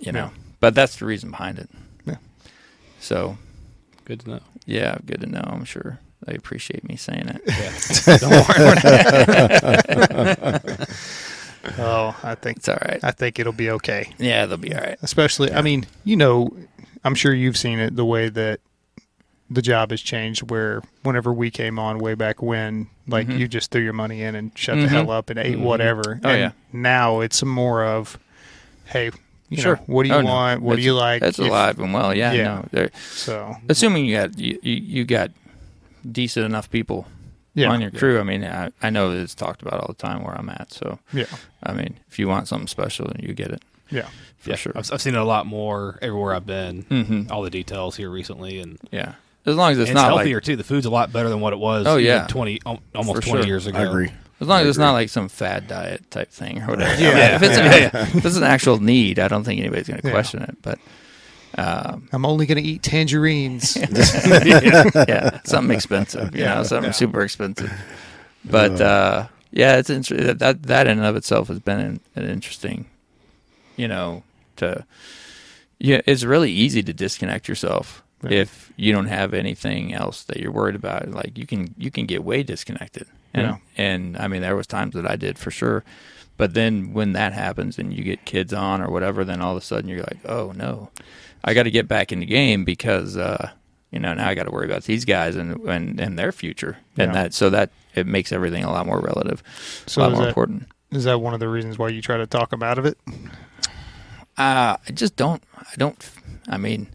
you 0.00 0.12
know, 0.12 0.30
Yeah. 0.34 0.42
but 0.60 0.74
that's 0.74 0.96
the 0.96 1.06
reason 1.06 1.30
behind 1.30 1.58
it. 1.58 1.68
Yeah. 2.06 2.16
So 3.00 3.36
Good 4.04 4.20
to 4.20 4.30
know. 4.30 4.40
yeah, 4.66 4.96
good 5.06 5.20
to 5.20 5.26
know. 5.26 5.44
I'm 5.46 5.64
sure 5.64 5.98
they 6.26 6.34
appreciate 6.34 6.86
me 6.88 6.96
saying 6.96 7.28
it. 7.28 7.40
Yeah. 7.46 8.18
don't 8.18 8.48
worry. 8.48 10.86
Oh, 11.78 12.14
I 12.22 12.34
think 12.34 12.58
It's 12.58 12.68
all 12.68 12.76
right. 12.86 13.00
I 13.02 13.10
think 13.10 13.38
it'll 13.38 13.54
be 13.54 13.70
okay. 13.70 14.12
Yeah, 14.18 14.44
they'll 14.44 14.58
be 14.58 14.74
all 14.74 14.82
right. 14.82 14.98
Especially, 15.00 15.50
I 15.50 15.62
mean, 15.62 15.86
you 16.04 16.14
know, 16.14 16.54
I'm 17.04 17.14
sure 17.14 17.32
you've 17.32 17.56
seen 17.56 17.78
it 17.78 17.96
the 17.96 18.04
way 18.04 18.28
that 18.28 18.60
the 19.50 19.62
job 19.62 19.90
has 19.90 20.00
changed. 20.00 20.50
Where 20.50 20.82
whenever 21.02 21.32
we 21.32 21.50
came 21.50 21.78
on 21.78 21.98
way 21.98 22.14
back 22.14 22.42
when, 22.42 22.88
like 23.06 23.26
Mhm. 23.28 23.38
you 23.38 23.48
just 23.48 23.70
threw 23.70 23.82
your 23.82 23.92
money 23.92 24.22
in 24.22 24.34
and 24.34 24.50
shut 24.56 24.76
the 24.76 24.86
Mhm. 24.86 24.88
hell 24.88 25.10
up 25.10 25.30
and 25.30 25.38
ate 25.38 25.56
Mhm. 25.58 25.62
whatever. 25.62 26.20
Oh, 26.24 26.28
and 26.28 26.38
yeah. 26.40 26.50
Now 26.72 27.20
it's 27.20 27.42
more 27.44 27.84
of, 27.84 28.18
hey, 28.86 29.10
you 29.50 29.60
Sure. 29.60 29.76
know, 29.76 29.82
what 29.86 30.02
do 30.04 30.08
you 30.08 30.14
Oh, 30.14 30.20
no. 30.22 30.28
want? 30.30 30.62
What 30.62 30.76
do 30.76 30.82
you 30.82 30.94
like? 30.94 31.20
That's 31.20 31.38
If- 31.38 31.46
alive 31.46 31.78
and 31.78 31.92
well. 31.92 32.14
Yeah, 32.14 32.32
Yeah. 32.32 32.62
no, 32.72 32.88
So 33.10 33.56
assuming 33.68 34.06
you 34.06 34.16
got 34.16 34.38
you, 34.38 34.58
you, 34.62 34.74
you 34.76 35.04
got 35.04 35.30
decent 36.10 36.44
enough 36.46 36.70
people 36.70 37.06
yeah, 37.54 37.70
on 37.70 37.80
your 37.80 37.90
crew. 37.90 38.18
I 38.18 38.22
mean, 38.24 38.44
I, 38.44 38.70
I 38.82 38.90
know 38.90 39.10
that 39.12 39.20
it's 39.20 39.34
talked 39.34 39.62
about 39.62 39.74
all 39.80 39.86
the 39.88 39.94
time 39.94 40.22
where 40.24 40.34
I'm 40.34 40.48
at. 40.48 40.72
So, 40.72 40.98
yeah, 41.12 41.26
I 41.62 41.72
mean, 41.72 41.98
if 42.10 42.18
you 42.18 42.26
want 42.28 42.48
something 42.48 42.66
special, 42.66 43.06
then 43.06 43.24
you 43.26 43.32
get 43.34 43.50
it 43.50 43.62
yeah. 43.90 44.08
for 44.38 44.50
yeah, 44.50 44.56
sure. 44.56 44.72
I've, 44.74 44.90
I've 44.92 45.00
seen 45.02 45.14
it 45.14 45.20
a 45.20 45.24
lot 45.24 45.46
more 45.46 45.98
everywhere 46.02 46.34
I've 46.34 46.46
been. 46.46 46.82
hmm 46.88 47.30
All 47.30 47.42
the 47.42 47.50
details 47.50 47.96
here 47.96 48.10
recently, 48.10 48.58
and 48.58 48.78
Yeah, 48.90 49.12
as 49.46 49.56
long 49.56 49.72
as 49.72 49.78
it's 49.78 49.90
it's 49.90 49.94
not 49.94 50.08
healthier 50.14 50.36
like 50.36 50.44
too. 50.44 50.56
The 50.56 50.64
food's 50.64 50.86
a 50.86 50.90
lot 50.90 51.12
better 51.12 51.28
than 51.28 51.40
what 51.40 51.52
it 51.52 51.58
was. 51.58 51.86
Oh, 51.86 51.96
yeah. 51.96 52.26
twenty 52.26 52.60
almost 52.64 53.16
For 53.16 53.20
twenty 53.22 53.42
sure. 53.42 53.46
years 53.46 53.66
ago. 53.66 53.78
I 53.78 53.82
agree. 53.84 54.10
as 54.40 54.48
long 54.48 54.60
as 54.60 54.66
I 54.66 54.68
it's 54.70 54.78
not 54.78 54.92
like 54.92 55.08
some 55.08 55.28
fad 55.28 55.68
diet 55.68 56.10
type 56.10 56.30
thing 56.30 56.62
or 56.62 56.66
whatever. 56.68 56.94
Yeah. 57.02 57.10
I 57.10 57.14
mean, 57.14 57.22
if 57.34 57.42
it's 57.42 57.56
an, 57.58 57.64
Yeah, 57.66 57.90
if 58.18 58.24
it's 58.24 58.36
an 58.36 58.42
actual 58.44 58.80
need, 58.80 59.18
I 59.18 59.28
don't 59.28 59.44
think 59.44 59.60
anybody's 59.60 59.88
going 59.88 60.00
to 60.00 60.06
Yeah. 60.06 60.12
question 60.12 60.42
it. 60.42 60.56
But 60.62 60.78
um, 61.56 62.08
I'm 62.12 62.26
only 62.26 62.46
going 62.46 62.62
to 62.62 62.68
eat 62.68 62.82
tangerines. 62.82 63.76
yeah, 65.08 65.40
something 65.44 65.74
expensive, 65.74 66.34
you 66.34 66.42
Yeah, 66.42 66.54
know, 66.56 66.62
something 66.64 66.88
yeah. 66.88 66.92
super 66.92 67.22
expensive. 67.22 67.72
But 68.44 68.80
uh, 68.80 69.28
yeah, 69.52 69.76
it's 69.76 69.88
inter- 69.90 70.34
that 70.34 70.62
that 70.64 70.86
in 70.86 70.98
and 70.98 71.06
of 71.06 71.16
itself 71.16 71.48
has 71.48 71.60
been 71.60 71.80
an, 71.80 72.00
an 72.16 72.28
interesting, 72.28 72.86
you 73.76 73.88
know, 73.88 74.22
to 74.56 74.84
yeah, 75.78 76.00
it's 76.06 76.24
really 76.24 76.50
easy 76.50 76.82
to 76.82 76.92
disconnect 76.92 77.46
yourself 77.48 78.02
Yeah. 78.30 78.40
if 78.40 78.72
you 78.76 78.92
don't 78.92 79.06
have 79.06 79.34
anything 79.34 79.92
else 79.94 80.24
that 80.24 80.38
you're 80.38 80.52
worried 80.52 80.74
about. 80.76 81.08
Like 81.10 81.36
you 81.38 81.46
can 81.46 81.74
you 81.78 81.90
can 81.90 82.06
get 82.06 82.24
way 82.24 82.42
disconnected, 82.42 83.06
and 83.32 83.46
Yeah. 83.46 83.56
and 83.76 84.16
I 84.16 84.28
mean 84.28 84.42
there 84.42 84.56
was 84.56 84.66
times 84.66 84.94
that 84.94 85.06
I 85.06 85.16
did 85.16 85.38
for 85.38 85.50
sure. 85.50 85.84
But 86.36 86.54
then 86.54 86.92
when 86.92 87.12
that 87.12 87.32
happens 87.32 87.78
and 87.78 87.92
you 87.94 88.02
get 88.02 88.24
kids 88.24 88.52
on 88.52 88.80
or 88.82 88.90
whatever, 88.90 89.24
then 89.24 89.40
all 89.40 89.52
of 89.56 89.62
a 89.62 89.64
sudden 89.64 89.88
you're 89.88 90.00
like, 90.00 90.18
oh 90.26 90.52
no, 90.56 90.90
I 91.44 91.54
got 91.54 91.62
to 91.62 91.70
get 91.70 91.86
back 91.86 92.10
in 92.10 92.18
the 92.18 92.26
game 92.26 92.64
because 92.64 93.16
uh, 93.16 93.50
you 93.92 94.00
know 94.00 94.12
now 94.14 94.28
I 94.28 94.34
got 94.34 94.44
to 94.44 94.50
worry 94.50 94.66
about 94.66 94.82
these 94.84 95.04
guys 95.04 95.36
and 95.36 95.60
and, 95.68 96.00
and 96.00 96.18
their 96.18 96.32
future, 96.32 96.78
and 96.98 97.08
Yeah. 97.14 97.22
that 97.22 97.34
so 97.34 97.50
that 97.50 97.70
it 97.94 98.06
makes 98.08 98.32
everything 98.32 98.64
a 98.64 98.70
lot 98.72 98.84
more 98.86 99.00
relative, 99.00 99.42
So 99.86 100.00
a 100.00 100.02
lot 100.02 100.12
more 100.12 100.22
that, 100.22 100.28
important. 100.28 100.66
is 100.90 101.04
that 101.04 101.20
one 101.20 101.34
of 101.34 101.38
the 101.40 101.48
reasons 101.48 101.78
why 101.78 101.90
you 101.90 102.02
try 102.02 102.16
to 102.16 102.26
talk 102.26 102.50
them 102.50 102.62
out 102.64 102.78
of 102.78 102.84
it? 102.86 102.98
Uh, 104.36 104.76
I 104.86 104.92
just 104.92 105.14
don't. 105.16 105.42
I 105.56 105.74
don't. 105.76 106.10
I 106.48 106.56
mean, 106.58 106.88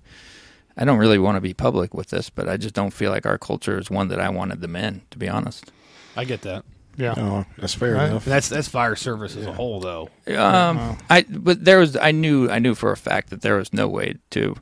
I 0.80 0.86
don't 0.86 0.98
really 0.98 1.20
want 1.20 1.36
to 1.36 1.42
be 1.42 1.54
public 1.54 1.94
with 1.94 2.08
this, 2.10 2.30
but 2.30 2.48
I 2.48 2.56
just 2.58 2.74
don't 2.74 2.92
feel 2.92 3.12
like 3.12 3.26
our 3.26 3.38
culture 3.38 3.78
is 3.78 3.92
one 3.92 4.08
that 4.08 4.20
I 4.22 4.30
wanted 4.30 4.62
them 4.62 4.76
in. 4.76 5.02
To 5.12 5.18
be 5.18 5.28
honest, 5.30 5.72
I 6.16 6.24
get 6.24 6.42
that. 6.44 6.64
Yeah, 6.98 7.14
Oh, 7.18 7.46
that's 7.58 7.74
fair 7.76 7.96
Right. 7.96 8.10
enough. 8.10 8.26
That's 8.26 8.50
that's 8.50 8.68
fire 8.68 8.96
service 8.96 9.36
as 9.36 9.46
a 9.46 9.54
whole, 9.54 9.80
though. 9.80 10.10
um, 10.30 10.78
Wow. 10.78 10.98
I 11.10 11.26
but 11.30 11.64
there 11.66 11.80
was. 11.80 11.96
I 11.96 12.12
knew. 12.12 12.50
I 12.50 12.60
knew 12.60 12.76
for 12.76 12.92
a 12.92 12.98
fact 12.98 13.30
that 13.30 13.42
there 13.42 13.58
was 13.58 13.72
no 13.74 13.88
way 13.88 14.16
to. 14.32 14.56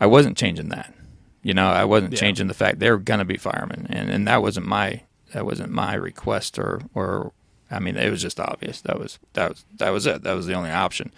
I 0.00 0.06
wasn't 0.06 0.36
changing 0.38 0.68
that. 0.70 0.94
You 1.42 1.54
know, 1.54 1.68
I 1.70 1.84
wasn't 1.84 2.12
Yeah. 2.12 2.18
changing 2.20 2.48
the 2.48 2.54
fact 2.54 2.78
they're 2.78 2.98
gonna 2.98 3.24
be 3.24 3.36
firemen, 3.36 3.86
and 3.90 4.10
and 4.10 4.28
that 4.28 4.42
wasn't 4.42 4.66
my 4.66 5.02
that 5.32 5.44
wasn't 5.46 5.72
my 5.72 5.94
request 5.94 6.58
or 6.58 6.82
or. 6.94 7.32
I 7.72 7.78
mean, 7.78 7.96
it 7.96 8.10
was 8.10 8.20
just 8.20 8.40
obvious. 8.40 8.80
That 8.80 8.98
was 8.98 9.18
that 9.34 9.48
was 9.50 9.64
that 9.78 9.90
was 9.90 10.04
it. 10.06 10.22
That 10.22 10.34
was 10.34 10.46
the 10.46 10.54
only 10.54 10.70
option. 10.70 11.12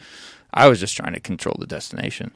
I 0.52 0.68
was 0.68 0.80
just 0.80 0.94
trying 0.96 1.14
to 1.14 1.20
control 1.20 1.56
the 1.58 1.66
destination, 1.66 2.32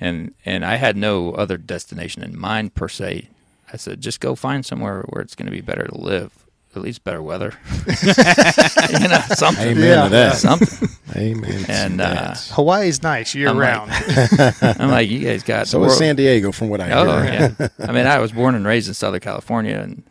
and 0.00 0.34
and 0.44 0.64
I 0.64 0.76
had 0.76 0.96
no 0.96 1.32
other 1.32 1.56
destination 1.58 2.22
in 2.22 2.38
mind 2.38 2.74
per 2.74 2.88
se. 2.88 3.28
I 3.72 3.76
said, 3.76 4.00
just 4.00 4.20
go 4.20 4.34
find 4.34 4.64
somewhere 4.66 5.02
where 5.10 5.22
it's 5.22 5.34
going 5.36 5.46
to 5.46 5.52
be 5.52 5.60
better 5.60 5.86
to 5.86 5.96
live, 5.96 6.32
at 6.74 6.82
least 6.82 7.04
better 7.04 7.22
weather. 7.22 7.52
you 7.86 9.08
know, 9.08 9.20
something. 9.34 9.68
Amen 9.68 9.84
Yeah. 9.84 10.04
to 10.04 10.08
that. 10.10 10.36
Something. 10.36 10.88
Amen. 11.14 11.64
And, 11.68 12.00
uh. 12.00 12.34
Hawaii's 12.50 13.00
nice 13.02 13.32
year 13.34 13.48
I'm 13.48 13.58
like- 13.58 13.68
round. 13.68 13.90
I'm 14.80 14.90
like, 14.90 15.08
you 15.08 15.20
guys 15.20 15.42
got 15.44 15.68
so 15.68 15.84
is 15.84 15.96
San 15.96 16.16
Diego, 16.16 16.50
from 16.50 16.68
what 16.68 16.80
I 16.80 16.90
Oh 16.90 17.22
hear. 17.22 17.54
yeah. 17.60 17.68
I 17.78 17.92
mean, 17.92 18.06
I 18.06 18.18
was 18.18 18.32
born 18.32 18.54
and 18.56 18.66
raised 18.66 18.88
in 18.88 18.94
Southern 18.94 19.20
California, 19.20 19.76
and 19.78 20.02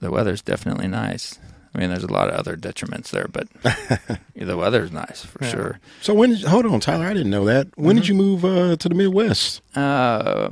the 0.00 0.10
weather's 0.12 0.42
definitely 0.42 0.86
nice. 0.88 1.38
I 1.74 1.78
mean, 1.80 1.90
there's 1.90 2.04
a 2.04 2.12
lot 2.12 2.28
of 2.28 2.34
other 2.36 2.56
detriments 2.56 3.10
there, 3.10 3.26
but 3.30 3.48
the 4.36 4.56
weather's 4.56 4.92
nice 4.92 5.24
for 5.24 5.42
Yeah. 5.44 5.50
sure. 5.50 5.80
So 6.02 6.14
when? 6.14 6.30
Did, 6.30 6.42
hold 6.44 6.66
on, 6.66 6.78
Tyler. 6.80 7.06
I 7.06 7.12
didn't 7.14 7.30
know 7.30 7.44
that. 7.46 7.66
When 7.76 7.96
Mm-hmm. 7.96 8.00
did 8.00 8.08
you 8.08 8.14
move 8.14 8.44
uh, 8.44 8.76
to 8.76 8.88
the 8.88 8.94
Midwest? 8.94 9.60
Uh, 9.76 10.50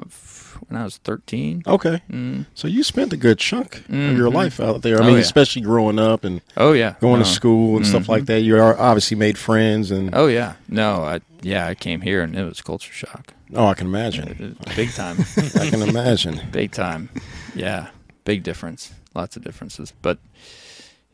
when 0.68 0.80
I 0.80 0.84
was 0.84 0.96
13. 0.98 1.62
Okay, 1.66 2.00
Mm. 2.10 2.46
so 2.54 2.66
you 2.68 2.82
spent 2.84 3.12
a 3.12 3.16
good 3.16 3.38
chunk 3.38 3.76
of 3.88 4.16
your 4.16 4.30
Mhm. 4.30 4.34
life 4.34 4.60
out 4.60 4.82
there. 4.82 4.96
I 4.98 5.00
Oh, 5.02 5.06
mean, 5.06 5.14
yeah. 5.16 5.20
especially 5.22 5.62
growing 5.62 5.98
up 5.98 6.24
and 6.24 6.40
Oh 6.56 6.72
yeah, 6.72 6.94
going 7.00 7.18
No. 7.20 7.24
to 7.24 7.30
school 7.30 7.76
and 7.76 7.86
stuff 7.86 8.04
Mhm. 8.04 8.08
like 8.08 8.26
that. 8.26 8.40
You 8.42 8.56
are 8.58 8.78
obviously 8.78 9.16
made 9.16 9.36
friends, 9.38 9.90
and 9.90 10.10
Oh 10.12 10.26
yeah, 10.28 10.54
no, 10.68 11.02
I 11.04 11.20
yeah, 11.42 11.66
I 11.66 11.74
came 11.74 12.00
here 12.02 12.22
and 12.22 12.36
it 12.36 12.44
was 12.44 12.60
culture 12.60 12.92
shock, 12.92 13.34
oh, 13.54 13.66
I 13.66 13.74
can 13.74 13.86
imagine. 13.88 14.56
Big 14.76 14.92
time, 14.92 15.24
I 15.60 15.68
can 15.70 15.82
imagine. 15.82 16.40
big 16.52 16.70
time. 16.72 17.08
Yeah, 17.56 17.88
big 18.24 18.42
difference, 18.44 18.92
lots 19.14 19.36
of 19.36 19.42
differences, 19.44 19.92
but. 20.02 20.18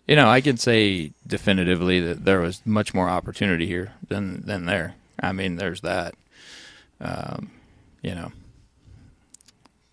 You 0.09 0.17
know, 0.17 0.29
I 0.29 0.41
can 0.41 0.57
say 0.57 1.13
definitively 1.27 2.01
that 2.01 2.25
there 2.25 2.41
was 2.41 2.63
much 2.65 2.95
more 2.95 3.09
opportunity 3.09 3.67
here 3.67 3.93
than 4.09 4.43
than 4.47 4.65
there. 4.65 4.95
I 5.23 5.33
mean, 5.33 5.57
there's 5.57 5.83
that. 5.83 6.15
Um, 7.01 7.51
you 8.03 8.15
know, 8.15 8.33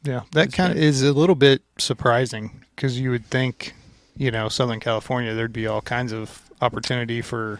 Yeah, 0.03 0.21
that 0.31 0.53
kind 0.53 0.71
of 0.71 0.77
is 0.77 1.03
a 1.03 1.13
little 1.13 1.35
bit 1.35 1.61
surprising 1.77 2.63
because 2.75 2.99
you 2.99 3.11
would 3.11 3.25
think, 3.25 3.73
you 4.15 4.31
know, 4.31 4.47
Southern 4.49 4.79
California, 4.79 5.33
there'd 5.33 5.53
be 5.53 5.67
all 5.67 5.81
kinds 5.81 6.11
of 6.11 6.49
opportunity 6.61 7.21
for 7.21 7.59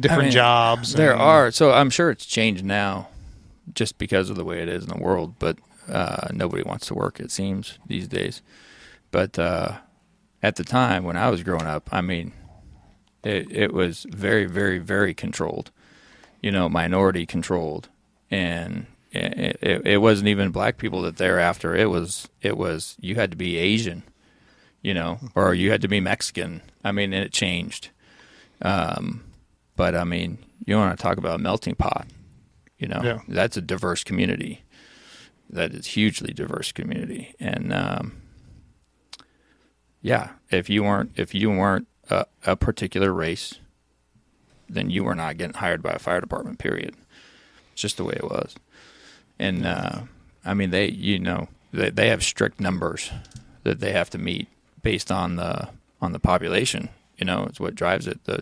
different 0.00 0.24
mean, 0.24 0.32
jobs. 0.32 0.94
There 0.94 1.12
and- 1.12 1.20
are. 1.22 1.50
So 1.50 1.72
I'm 1.72 1.90
sure 1.90 2.10
it's 2.10 2.26
changed 2.26 2.64
now 2.64 3.08
just 3.74 3.98
because 3.98 4.30
of 4.30 4.36
the 4.36 4.44
way 4.44 4.60
it 4.62 4.68
is 4.68 4.84
in 4.84 4.90
the 4.90 5.02
world, 5.02 5.34
but 5.38 5.58
uh, 5.88 6.28
nobody 6.32 6.62
wants 6.62 6.86
to 6.86 6.94
work, 6.94 7.20
it 7.20 7.30
seems, 7.30 7.78
these 7.86 8.08
days. 8.08 8.42
But 9.10 9.38
uh, 9.38 9.78
at 10.44 10.56
the 10.56 10.64
time 10.64 11.04
when 11.04 11.16
I 11.16 11.30
was 11.30 11.42
growing 11.42 11.66
up, 11.66 11.88
I 11.90 12.02
mean, 12.02 12.32
it, 13.22 13.50
it 13.50 13.72
was 13.72 14.04
very, 14.10 14.44
very, 14.44 14.78
very 14.78 15.14
controlled, 15.14 15.70
you 16.42 16.52
know, 16.52 16.68
minority 16.68 17.24
controlled. 17.24 17.88
And 18.30 18.86
it, 19.10 19.58
it, 19.62 19.86
it 19.86 19.98
wasn't 20.02 20.28
even 20.28 20.50
black 20.50 20.76
people 20.76 21.00
that 21.02 21.16
they're 21.16 21.40
after. 21.40 21.74
It 21.74 21.88
was, 21.88 22.28
it 22.42 22.58
was, 22.58 22.96
you 23.00 23.14
had 23.14 23.30
to 23.30 23.36
be 23.38 23.56
Asian, 23.56 24.02
you 24.82 24.92
know, 24.92 25.18
or 25.34 25.54
you 25.54 25.70
had 25.70 25.80
to 25.80 25.88
be 25.88 26.00
Mexican. 26.00 26.60
I 26.84 26.92
mean, 26.92 27.14
and 27.14 27.24
it 27.24 27.32
changed. 27.32 27.88
Um, 28.60 29.24
but 29.76 29.94
I 29.94 30.04
mean, 30.04 30.36
you 30.66 30.76
want 30.76 30.96
to 30.98 31.02
talk 31.02 31.16
about 31.16 31.40
a 31.40 31.42
melting 31.42 31.76
pot, 31.76 32.06
you 32.78 32.88
know, 32.88 33.00
Yeah. 33.02 33.20
that's 33.28 33.56
a 33.56 33.62
diverse 33.62 34.04
community. 34.04 34.60
That 35.48 35.72
is 35.72 35.86
hugely 35.86 36.32
diverse 36.34 36.72
community, 36.72 37.34
and 37.38 37.72
um, 37.72 38.16
yeah, 40.04 40.28
if 40.50 40.68
you 40.68 40.82
weren't 40.84 41.12
if 41.16 41.34
you 41.34 41.50
weren't 41.50 41.88
a, 42.10 42.26
a 42.44 42.56
particular 42.56 43.10
race, 43.12 43.54
then 44.68 44.90
you 44.90 45.02
were 45.02 45.14
not 45.14 45.38
getting 45.38 45.54
hired 45.54 45.82
by 45.82 45.92
a 45.92 45.98
fire 45.98 46.20
department. 46.20 46.58
Period. 46.58 46.94
It's 47.72 47.80
just 47.82 47.96
the 47.96 48.04
way 48.04 48.12
it 48.14 48.24
was, 48.30 48.54
and 49.38 49.64
uh, 49.66 50.02
I 50.44 50.52
mean 50.52 50.70
they 50.70 50.88
you 50.90 51.18
know 51.18 51.48
they 51.72 51.88
they 51.90 52.08
have 52.10 52.22
strict 52.22 52.60
numbers 52.60 53.10
that 53.62 53.80
they 53.80 53.92
have 53.92 54.10
to 54.10 54.18
meet 54.18 54.46
based 54.82 55.10
on 55.10 55.36
the 55.36 55.68
on 56.02 56.12
the 56.12 56.20
population. 56.20 56.90
You 57.16 57.24
know, 57.24 57.46
it's 57.48 57.58
what 57.58 57.74
drives 57.74 58.06
it. 58.06 58.22
The 58.24 58.40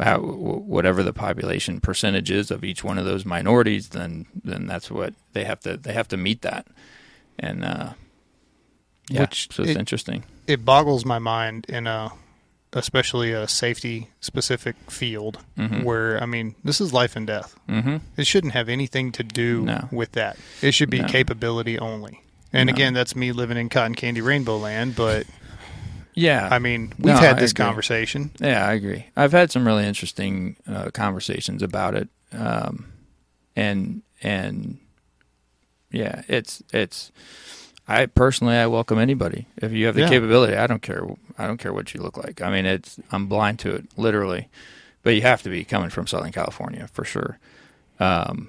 how, 0.00 0.18
whatever 0.18 1.02
the 1.04 1.12
population 1.12 1.80
percentage 1.80 2.30
is 2.30 2.50
of 2.50 2.64
each 2.64 2.82
one 2.84 2.98
of 2.98 3.04
those 3.06 3.24
minorities, 3.24 3.90
then 3.90 4.26
then 4.44 4.66
that's 4.66 4.90
what 4.90 5.14
they 5.32 5.44
have 5.44 5.60
to 5.60 5.76
they 5.76 5.92
have 5.92 6.08
to 6.08 6.16
meet 6.16 6.42
that, 6.42 6.66
and 7.38 7.64
uh, 7.64 7.92
Yeah, 9.08 9.20
Which 9.22 9.48
so 9.52 9.62
it's 9.62 9.70
it- 9.72 9.78
interesting. 9.78 10.24
It 10.46 10.64
boggles 10.64 11.04
my 11.04 11.18
mind 11.18 11.66
in 11.68 11.86
a 11.86 12.12
especially 12.72 13.32
a 13.32 13.48
safety 13.48 14.08
specific 14.20 14.76
field 14.90 15.38
Mhm. 15.56 15.82
where 15.84 16.22
I 16.22 16.26
mean 16.26 16.54
this 16.64 16.80
is 16.80 16.92
life 16.92 17.16
and 17.16 17.26
death. 17.26 17.54
Mm-hmm. 17.68 17.96
It 18.16 18.26
shouldn't 18.26 18.52
have 18.52 18.68
anything 18.68 19.12
to 19.12 19.22
do 19.22 19.62
No. 19.62 19.88
with 19.90 20.12
that. 20.12 20.36
It 20.60 20.72
should 20.72 20.90
be 20.90 21.00
No. 21.00 21.08
capability 21.08 21.78
only. 21.78 22.20
And 22.52 22.66
No. 22.68 22.72
again, 22.74 22.92
that's 22.92 23.16
me 23.16 23.32
living 23.32 23.56
in 23.56 23.68
cotton 23.68 23.94
candy 23.94 24.20
rainbow 24.20 24.58
land, 24.58 24.94
but 24.96 25.26
Yeah, 26.14 26.48
I 26.50 26.58
mean, 26.58 26.92
we've 26.98 27.14
had 27.18 27.38
this 27.38 27.52
conversation. 27.52 28.30
Yeah, 28.40 28.66
I 28.66 28.72
agree. 28.72 29.06
I've 29.16 29.32
had 29.32 29.50
some 29.52 29.66
really 29.66 29.84
interesting 29.86 30.56
uh, 30.66 30.90
conversations 30.92 31.62
about 31.62 31.94
it, 31.94 32.08
um, 32.32 32.86
and 33.54 34.02
and 34.22 34.78
yeah, 35.92 36.22
it's 36.28 36.62
it's. 36.72 37.12
I 37.88 38.06
personally, 38.06 38.56
I 38.56 38.66
welcome 38.66 38.98
anybody 38.98 39.46
if 39.58 39.70
you 39.72 39.86
have 39.86 39.94
the 39.94 40.02
Yeah. 40.02 40.08
capability. 40.08 40.56
I 40.56 40.66
don't 40.66 40.82
care. 40.82 41.04
I 41.38 41.46
don't 41.46 41.58
care 41.58 41.72
what 41.72 41.94
you 41.94 42.02
look 42.02 42.16
like. 42.16 42.40
I 42.42 42.50
mean, 42.50 42.66
it's 42.66 42.98
I'm 43.12 43.26
blind 43.26 43.58
to 43.60 43.74
it, 43.74 43.86
literally. 43.96 44.48
But 45.02 45.14
you 45.14 45.22
have 45.22 45.42
to 45.44 45.50
be 45.50 45.64
coming 45.64 45.90
from 45.90 46.06
Southern 46.08 46.32
California 46.32 46.88
for 46.92 47.04
sure. 47.04 47.38
Um, 48.00 48.48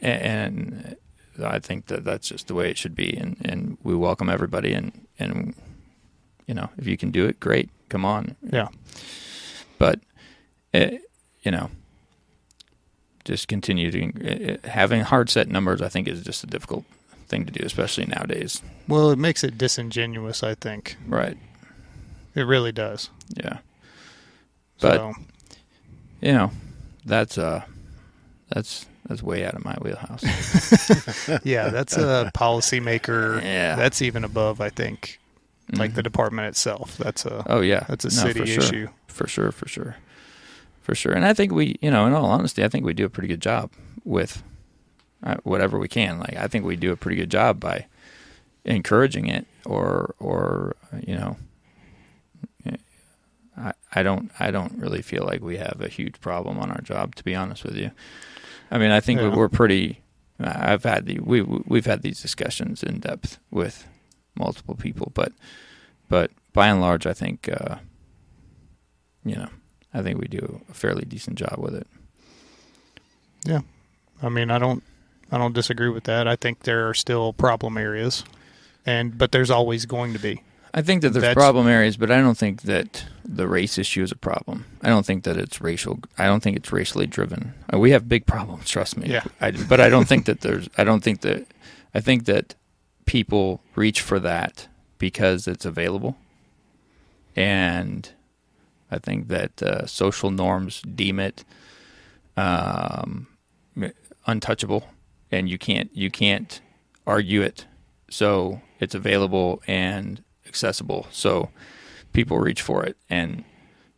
and 0.00 0.96
I 1.42 1.58
think 1.58 1.86
that 1.86 2.04
that's 2.04 2.28
just 2.28 2.46
the 2.46 2.54
way 2.54 2.70
it 2.70 2.78
should 2.78 2.94
be, 2.94 3.14
and, 3.16 3.36
and 3.44 3.76
we 3.82 3.94
welcome 3.94 4.28
everybody, 4.30 4.72
and 4.72 4.92
and 5.18 5.54
you 6.46 6.54
know 6.54 6.70
if 6.78 6.86
you 6.86 6.96
can 6.96 7.10
do 7.10 7.26
it, 7.26 7.40
great, 7.40 7.68
come 7.88 8.04
on, 8.04 8.36
Yeah. 8.42 8.68
but 9.78 10.00
it, 10.72 11.02
you 11.42 11.50
know 11.50 11.70
just 13.24 13.48
continue 13.48 13.90
to 13.90 14.54
uh, 14.54 14.68
having 14.68 15.00
hard 15.00 15.28
set 15.28 15.48
numbers 15.48 15.82
i 15.82 15.88
think 15.88 16.06
is 16.06 16.22
just 16.22 16.44
a 16.44 16.46
difficult 16.46 16.84
thing 17.26 17.44
to 17.46 17.52
do 17.52 17.64
especially 17.64 18.06
nowadays 18.06 18.62
Well, 18.88 19.10
it 19.10 19.18
makes 19.18 19.42
it 19.44 19.58
disingenuous, 19.58 20.42
I 20.42 20.54
think. 20.54 20.96
right 21.06 21.36
It 22.34 22.42
really 22.42 22.72
does. 22.72 23.10
yeah 23.36 23.58
But- 24.80 24.96
so, 24.98 25.12
you 26.20 26.32
know 26.32 26.50
that's 27.04 27.36
uh 27.38 27.62
that's 28.48 28.86
that's 29.06 29.22
way 29.22 29.44
out 29.44 29.54
of 29.54 29.64
my 29.64 29.74
wheelhouse 29.80 30.24
yeah, 31.44 31.68
that's 31.68 31.96
a 31.96 32.30
policymaker. 32.34 33.40
Yeah. 33.42 33.76
That's 33.76 34.02
even 34.02 34.24
above, 34.24 34.60
I 34.60 34.68
think, 34.70 35.20
like 35.72 35.94
the 35.94 36.00
Mhm. 36.00 36.04
department 36.04 36.48
itself. 36.48 36.96
That's 36.98 37.24
a 37.24 37.44
oh 37.48 37.60
yeah 37.60 37.84
that's 37.88 38.04
a 38.04 38.08
No, 38.08 38.32
city 38.32 38.40
for 38.40 38.46
sure. 38.46 38.62
issue. 38.64 38.88
for 39.06 39.26
sure 39.28 39.52
for 39.52 39.68
sure 39.68 39.96
for 40.82 40.94
sure 40.94 41.12
and 41.12 41.24
i 41.24 41.32
think 41.32 41.50
we 41.52 41.76
you 41.82 41.90
know 41.90 42.06
in 42.06 42.12
all 42.12 42.26
honesty 42.26 42.62
i 42.62 42.68
think 42.68 42.84
we 42.84 42.94
do 42.94 43.04
a 43.04 43.08
pretty 43.10 43.26
good 43.28 43.40
job 43.42 43.70
with 44.04 44.42
whatever 45.42 45.78
we 45.78 45.88
can 45.88 46.18
like 46.18 46.36
i 46.36 46.46
think 46.46 46.64
we 46.64 46.76
do 46.76 46.92
a 46.92 46.96
pretty 46.96 47.16
good 47.16 47.30
job 47.30 47.58
by 47.58 47.86
encouraging 48.64 49.28
it 49.28 49.46
or 49.64 50.14
or 50.20 50.76
you 51.06 51.14
know 51.16 51.36
I, 53.58 53.72
I 53.94 54.02
don't 54.02 54.30
I 54.38 54.50
don't 54.50 54.76
really 54.78 55.00
feel 55.02 55.24
like 55.24 55.40
we 55.40 55.56
have 55.56 55.80
a 55.80 55.88
huge 55.88 56.20
problem 56.20 56.58
on 56.58 56.70
our 56.70 56.80
job 56.82 57.14
to 57.14 57.24
be 57.24 57.34
honest 57.34 57.64
with 57.64 57.74
you. 57.76 57.90
I 58.70 58.76
mean 58.78 58.90
I 58.90 59.00
think 59.00 59.20
Yeah. 59.20 59.34
we're 59.34 59.48
pretty 59.48 60.02
I've 60.38 60.82
had 60.84 61.06
the 61.06 61.20
we 61.20 61.40
we've 61.40 61.86
had 61.86 62.02
these 62.02 62.20
discussions 62.20 62.82
in 62.82 63.00
depth 63.00 63.38
with 63.50 63.86
multiple 64.34 64.74
people 64.74 65.10
but 65.14 65.32
but 66.10 66.30
by 66.52 66.68
and 66.68 66.82
large 66.82 67.06
I 67.06 67.14
think 67.14 67.48
uh, 67.50 67.76
you 69.24 69.36
know 69.36 69.48
I 69.94 70.02
think 70.02 70.20
we 70.20 70.28
do 70.28 70.60
a 70.68 70.74
fairly 70.74 71.06
decent 71.06 71.38
job 71.38 71.54
with 71.58 71.74
it. 71.74 71.86
Yeah, 73.46 73.62
I 74.22 74.28
mean, 74.28 74.50
I 74.50 74.58
don't 74.58 74.82
I 75.32 75.38
don't 75.38 75.54
disagree 75.54 75.88
with 75.88 76.04
that. 76.04 76.28
I 76.28 76.36
think 76.36 76.60
there 76.60 76.88
are 76.88 76.94
still 76.94 77.32
problem 77.32 77.76
areas. 77.76 78.24
And 78.84 79.18
but 79.18 79.32
there's 79.32 79.50
always 79.50 79.84
going 79.86 80.12
to 80.12 80.18
be. 80.20 80.42
I 80.72 80.82
think 80.82 81.02
that 81.02 81.10
there's 81.10 81.22
That's- 81.22 81.34
problem 81.34 81.66
areas, 81.68 81.96
but 81.96 82.10
I 82.10 82.20
don't 82.20 82.36
think 82.38 82.62
that 82.62 83.04
the 83.24 83.48
race 83.48 83.78
issue 83.78 84.02
is 84.02 84.12
a 84.12 84.16
problem. 84.16 84.66
I 84.82 84.88
don't 84.88 85.06
think 85.06 85.24
that 85.24 85.36
it's 85.36 85.60
racial. 85.60 85.98
I 86.18 86.26
don't 86.26 86.42
think 86.42 86.56
it's 86.56 86.70
racially 86.70 87.06
driven. 87.06 87.54
Uh, 87.72 87.78
We 87.78 87.90
have 87.92 88.08
big 88.08 88.26
problems, 88.26 88.68
trust 88.68 88.96
me. 88.96 89.08
Yeah. 89.08 89.24
I, 89.40 89.50
but 89.52 89.80
I 89.80 89.88
don't 89.88 90.06
think 90.06 90.26
that 90.26 90.42
there's. 90.42 90.68
I 90.78 90.84
don't 90.84 91.02
think 91.02 91.22
that. 91.22 91.46
I 91.94 92.00
think 92.00 92.26
that 92.26 92.54
people 93.06 93.60
reach 93.74 94.02
for 94.02 94.20
that 94.20 94.68
because 94.98 95.48
it's 95.48 95.64
available, 95.64 96.16
and 97.34 98.08
I 98.90 98.98
think 98.98 99.28
that 99.28 99.62
uh, 99.62 99.86
social 99.86 100.30
norms 100.30 100.82
deem 100.82 101.18
it 101.18 101.44
um, 102.36 103.26
untouchable, 104.26 104.88
and 105.30 105.48
you 105.48 105.58
can't 105.58 105.90
you 105.94 106.10
can't 106.10 106.60
argue 107.06 107.42
it. 107.42 107.66
So 108.10 108.60
it's 108.80 108.94
available 108.94 109.62
and 109.66 110.22
accessible. 110.46 111.06
So 111.10 111.50
people 112.12 112.38
reach 112.38 112.62
for 112.62 112.84
it, 112.84 112.96
and 113.10 113.44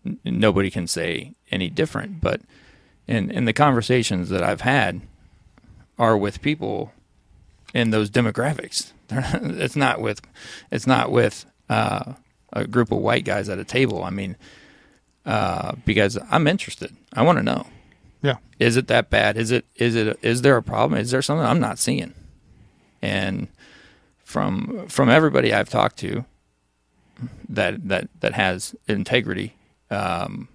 n- 0.05 0.19
nobody 0.25 0.71
can 0.71 0.87
say 0.87 1.35
any 1.51 1.69
different. 1.71 2.21
But 2.21 2.41
in 3.07 3.31
in 3.31 3.45
the 3.45 3.53
conversations 3.53 4.29
that 4.29 4.43
I've 4.43 4.63
had 4.63 5.03
are 5.99 6.17
with 6.17 6.43
people 6.43 6.93
in 7.75 7.91
those 7.91 8.11
demographics. 8.11 8.93
It's 9.11 9.77
not 9.77 10.01
with 10.01 10.21
it's 10.71 10.87
not 10.87 11.11
with 11.11 11.47
uh, 11.69 12.15
a 12.53 12.67
group 12.67 12.93
of 12.93 12.99
white 12.99 13.25
guys 13.25 13.49
at 13.49 13.59
a 13.59 13.65
table. 13.65 14.05
I 14.05 14.11
mean, 14.11 14.37
uh, 15.25 15.73
because 15.85 16.19
I'm 16.31 16.47
interested. 16.47 16.95
I 17.13 17.23
want 17.23 17.39
to 17.39 17.43
know. 17.45 17.67
Yeah. 18.23 18.37
Is 18.59 18.77
it 18.77 18.89
that 18.89 19.11
bad? 19.11 19.37
Is 19.37 19.51
it 19.51 19.65
is 19.77 19.95
it 19.95 20.19
is 20.23 20.43
there 20.43 20.57
a 20.57 20.63
problem? 20.63 20.99
Is 21.01 21.11
there 21.11 21.23
something 21.23 21.47
I'm 21.47 21.61
not 21.61 21.79
seeing? 21.79 22.15
And 23.01 23.49
from 24.25 24.87
from 24.89 25.09
everybody 25.09 25.53
I've 25.55 25.69
talked 25.69 25.99
to 25.99 26.25
that 27.49 27.89
that 27.89 28.09
that 28.21 28.35
has 28.35 28.75
integrity, 28.89 29.55
um, 29.91 30.49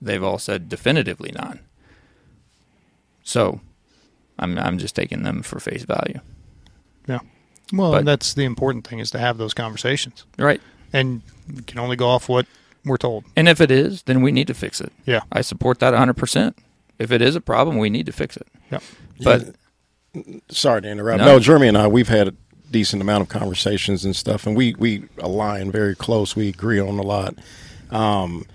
they've 0.00 0.22
all 0.22 0.38
said 0.38 0.68
definitively 0.68 1.32
not. 1.32 1.58
So, 3.22 3.60
I'm 4.38 4.58
I'm 4.58 4.78
just 4.78 4.94
taking 4.94 5.22
them 5.22 5.42
for 5.42 5.58
face 5.58 5.84
value. 5.84 6.20
Yeah. 7.06 7.20
Well, 7.72 7.92
But- 7.92 8.04
that's 8.04 8.34
the 8.34 8.44
important 8.44 8.86
thing 8.86 8.98
is 8.98 9.10
to 9.12 9.18
have 9.18 9.38
those 9.38 9.54
conversations. 9.54 10.24
Right. 10.38 10.60
And 10.92 11.22
you 11.52 11.62
can 11.62 11.78
only 11.80 11.96
go 11.96 12.08
off 12.08 12.28
what 12.28 12.46
we're 12.84 12.98
told. 12.98 13.24
And 13.34 13.48
if 13.48 13.60
it 13.60 13.70
is, 13.70 14.02
then 14.02 14.20
we 14.22 14.30
need 14.30 14.46
to 14.46 14.54
fix 14.54 14.80
it. 14.80 14.92
Yeah. 15.06 15.22
I 15.32 15.40
support 15.40 15.78
that 15.80 15.94
100%. 15.94 16.54
If 16.98 17.10
it 17.12 17.20
is 17.22 17.36
a 17.36 17.40
problem, 17.40 17.78
we 17.78 17.90
need 17.90 18.06
to 18.06 18.12
fix 18.12 18.36
it. 18.36 18.46
Yeah. 18.70 18.78
But 19.22 19.54
sorry 20.50 20.82
to 20.82 20.88
interrupt. 20.88 21.18
No. 21.18 21.26
No, 21.26 21.38
Jeremy 21.38 21.68
and 21.68 21.76
I, 21.78 21.86
we've 21.88 22.08
had 22.08 22.28
a 22.28 22.34
decent 22.70 23.02
amount 23.02 23.22
of 23.22 23.28
conversations 23.28 24.04
and 24.04 24.14
stuff, 24.14 24.46
and 24.46 24.56
we 24.56 24.74
we 24.78 25.04
align 25.18 25.70
very 25.70 25.94
close. 25.94 26.36
We 26.36 26.48
agree 26.48 26.80
on 26.80 26.98
a 26.98 27.02
lot, 27.02 27.34
um, 27.90 28.46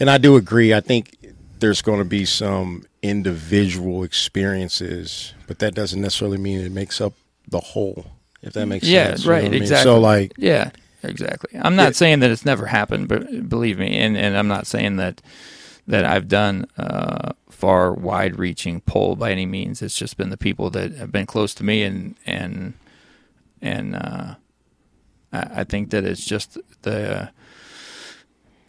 and 0.00 0.08
I 0.10 0.18
do 0.18 0.36
agree. 0.36 0.72
I 0.74 0.80
think 0.80 1.16
there's 1.58 1.82
going 1.82 1.98
to 1.98 2.04
be 2.04 2.24
some 2.24 2.84
individual 3.02 4.02
experiences, 4.02 5.34
but 5.46 5.58
that 5.60 5.74
doesn't 5.74 6.00
necessarily 6.00 6.38
mean 6.38 6.60
it 6.60 6.72
makes 6.72 7.00
up 7.00 7.14
the 7.48 7.60
whole. 7.60 8.06
If 8.42 8.52
that 8.54 8.66
makes 8.66 8.86
Yeah, 8.86 9.08
sense, 9.08 9.24
You 9.24 9.30
know 9.30 9.36
right, 9.36 9.44
I 9.44 9.48
mean? 9.48 9.62
exactly. 9.62 9.82
So, 9.90 9.98
like, 10.00 10.32
Yeah, 10.36 10.70
exactly. 11.02 11.58
I'm 11.60 11.74
not 11.76 11.84
Yeah. 11.88 11.90
saying 11.92 12.20
that 12.20 12.30
it's 12.30 12.44
never 12.44 12.66
happened, 12.66 13.08
but 13.08 13.48
believe 13.48 13.78
me, 13.78 13.96
and, 13.98 14.16
and 14.16 14.36
I'm 14.36 14.48
not 14.48 14.66
saying 14.66 14.96
that 14.96 15.20
that 15.88 16.04
I've 16.04 16.26
done 16.28 16.66
uh, 16.76 17.32
far 17.56 17.92
wide-reaching 17.92 18.82
poll 18.82 19.16
by 19.16 19.32
any 19.32 19.46
means. 19.46 19.82
It's 19.82 19.96
just 19.96 20.16
been 20.16 20.30
the 20.30 20.36
people 20.36 20.70
that 20.70 20.92
have 20.92 21.10
been 21.10 21.26
close 21.26 21.54
to 21.54 21.64
me, 21.64 21.82
and 21.82 22.14
and 22.26 22.74
and 23.62 23.96
uh, 23.96 24.34
I, 25.32 25.60
I 25.60 25.64
think 25.64 25.90
that 25.90 26.04
it's 26.04 26.24
just 26.24 26.58
the 26.82 27.30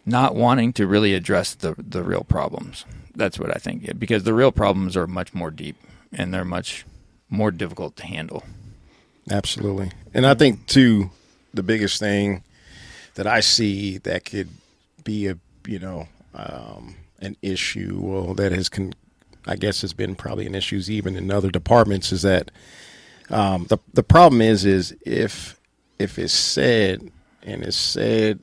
not 0.06 0.34
wanting 0.34 0.72
to 0.74 0.86
really 0.86 1.14
address 1.14 1.54
the 1.54 1.74
the 1.76 2.02
real 2.02 2.24
problems. 2.24 2.84
That's 3.14 3.38
what 3.38 3.54
I 3.54 3.58
think, 3.58 3.98
because 3.98 4.24
the 4.24 4.34
real 4.34 4.52
problems 4.52 4.96
are 4.96 5.06
much 5.06 5.34
more 5.34 5.50
deep 5.50 5.76
and 6.12 6.32
they're 6.32 6.44
much 6.44 6.86
more 7.28 7.50
difficult 7.50 7.96
to 7.96 8.06
handle. 8.06 8.44
Absolutely. 9.30 9.90
And 10.14 10.24
I 10.24 10.34
think 10.34 10.66
too 10.66 11.10
the 11.52 11.62
biggest 11.62 11.98
thing 11.98 12.42
that 13.14 13.26
I 13.26 13.40
see 13.40 13.98
that 13.98 14.24
could 14.24 14.48
be 15.04 15.26
a 15.26 15.36
you 15.66 15.78
know 15.78 16.08
um, 16.34 16.96
an 17.20 17.36
issue 17.42 17.98
well 18.02 18.34
that 18.34 18.52
has 18.52 18.68
con- 18.68 18.94
I 19.46 19.56
guess 19.56 19.80
has 19.80 19.92
been 19.92 20.14
probably 20.14 20.46
an 20.46 20.54
issues 20.54 20.90
even 20.90 21.16
in 21.16 21.30
other 21.30 21.50
departments 21.50 22.12
is 22.12 22.22
that 22.22 22.50
um, 23.30 23.66
the 23.68 23.78
the 23.92 24.02
problem 24.02 24.40
is 24.40 24.64
is 24.64 24.96
if 25.04 25.58
if 25.98 26.18
it's 26.18 26.32
said 26.32 27.10
and 27.42 27.62
it's 27.62 27.76
said 27.76 28.40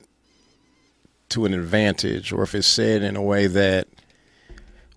to 1.30 1.44
an 1.44 1.54
advantage 1.54 2.32
or 2.32 2.42
if 2.42 2.54
it's 2.54 2.66
said 2.66 3.02
in 3.02 3.16
a 3.16 3.22
way 3.22 3.46
that 3.46 3.88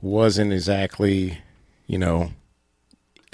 wasn't 0.01 0.53
exactly 0.53 1.39
you 1.87 1.97
know 1.97 2.31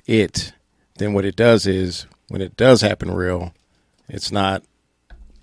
it 0.06 0.54
then 0.98 1.14
what 1.14 1.26
it 1.26 1.36
does 1.36 1.68
is 1.68 2.06
when 2.28 2.42
it 2.42 2.58
does 2.58 2.82
happen 2.82 3.12
real, 3.12 3.54
it's 4.08 4.32
not 4.32 4.64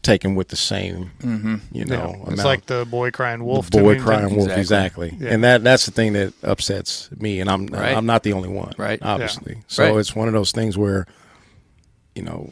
taken 0.03 0.35
with 0.35 0.49
the 0.49 0.57
same, 0.57 1.11
Mm-hmm. 1.21 1.55
you 1.73 1.85
Yeah. 1.87 1.97
know, 1.97 2.11
it's 2.23 2.33
amount. 2.33 2.45
like 2.45 2.67
the 2.67 2.85
boy 2.85 3.11
crying 3.11 3.45
wolf. 3.45 3.71
the 3.71 3.79
boy 3.81 3.95
me. 3.95 4.01
crying 4.01 4.35
wolf, 4.37 4.51
Exactly. 4.51 5.09
exactly. 5.09 5.27
Yeah. 5.27 5.35
And 5.35 5.45
that 5.45 5.63
that's 5.65 5.87
the 5.87 5.93
thing 5.93 6.13
that 6.15 6.33
upsets 6.43 7.09
me, 7.19 7.41
and 7.41 7.49
I'm 7.49 7.67
Right. 7.67 7.97
I'm 7.97 8.07
not 8.07 8.23
the 8.25 8.33
only 8.33 8.49
one, 8.49 8.73
Right. 8.77 8.99
Obviously, 9.03 9.59
so 9.69 9.85
Right. 9.85 9.97
it's 10.01 10.15
one 10.17 10.27
of 10.29 10.35
those 10.35 10.51
things 10.53 10.77
where, 10.77 11.07
you 12.15 12.23
know, 12.23 12.51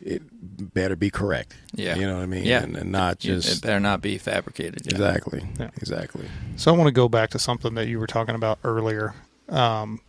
it 0.00 0.22
it 0.58 0.74
better 0.74 0.96
be 0.96 1.10
correct. 1.10 1.54
Yeah. 1.74 1.96
You 1.96 2.06
know 2.06 2.16
what 2.16 2.22
I 2.22 2.26
mean? 2.26 2.44
Yeah. 2.44 2.62
And, 2.62 2.76
and 2.76 2.90
not 2.92 3.18
just 3.18 3.48
it 3.58 3.62
better 3.62 3.78
not 3.80 4.00
be 4.00 4.18
fabricated. 4.18 4.82
Yeah. 4.84 4.92
exactly. 4.92 5.42
Yeah. 5.58 5.70
Exactly. 5.76 6.26
So 6.56 6.72
I 6.72 6.76
want 6.76 6.88
to 6.88 6.92
go 6.92 7.08
back 7.08 7.30
to 7.30 7.38
something 7.38 7.74
that 7.74 7.86
you 7.88 7.98
were 8.00 8.06
talking 8.08 8.34
about 8.34 8.58
earlier, 8.64 9.14
um, 9.48 10.00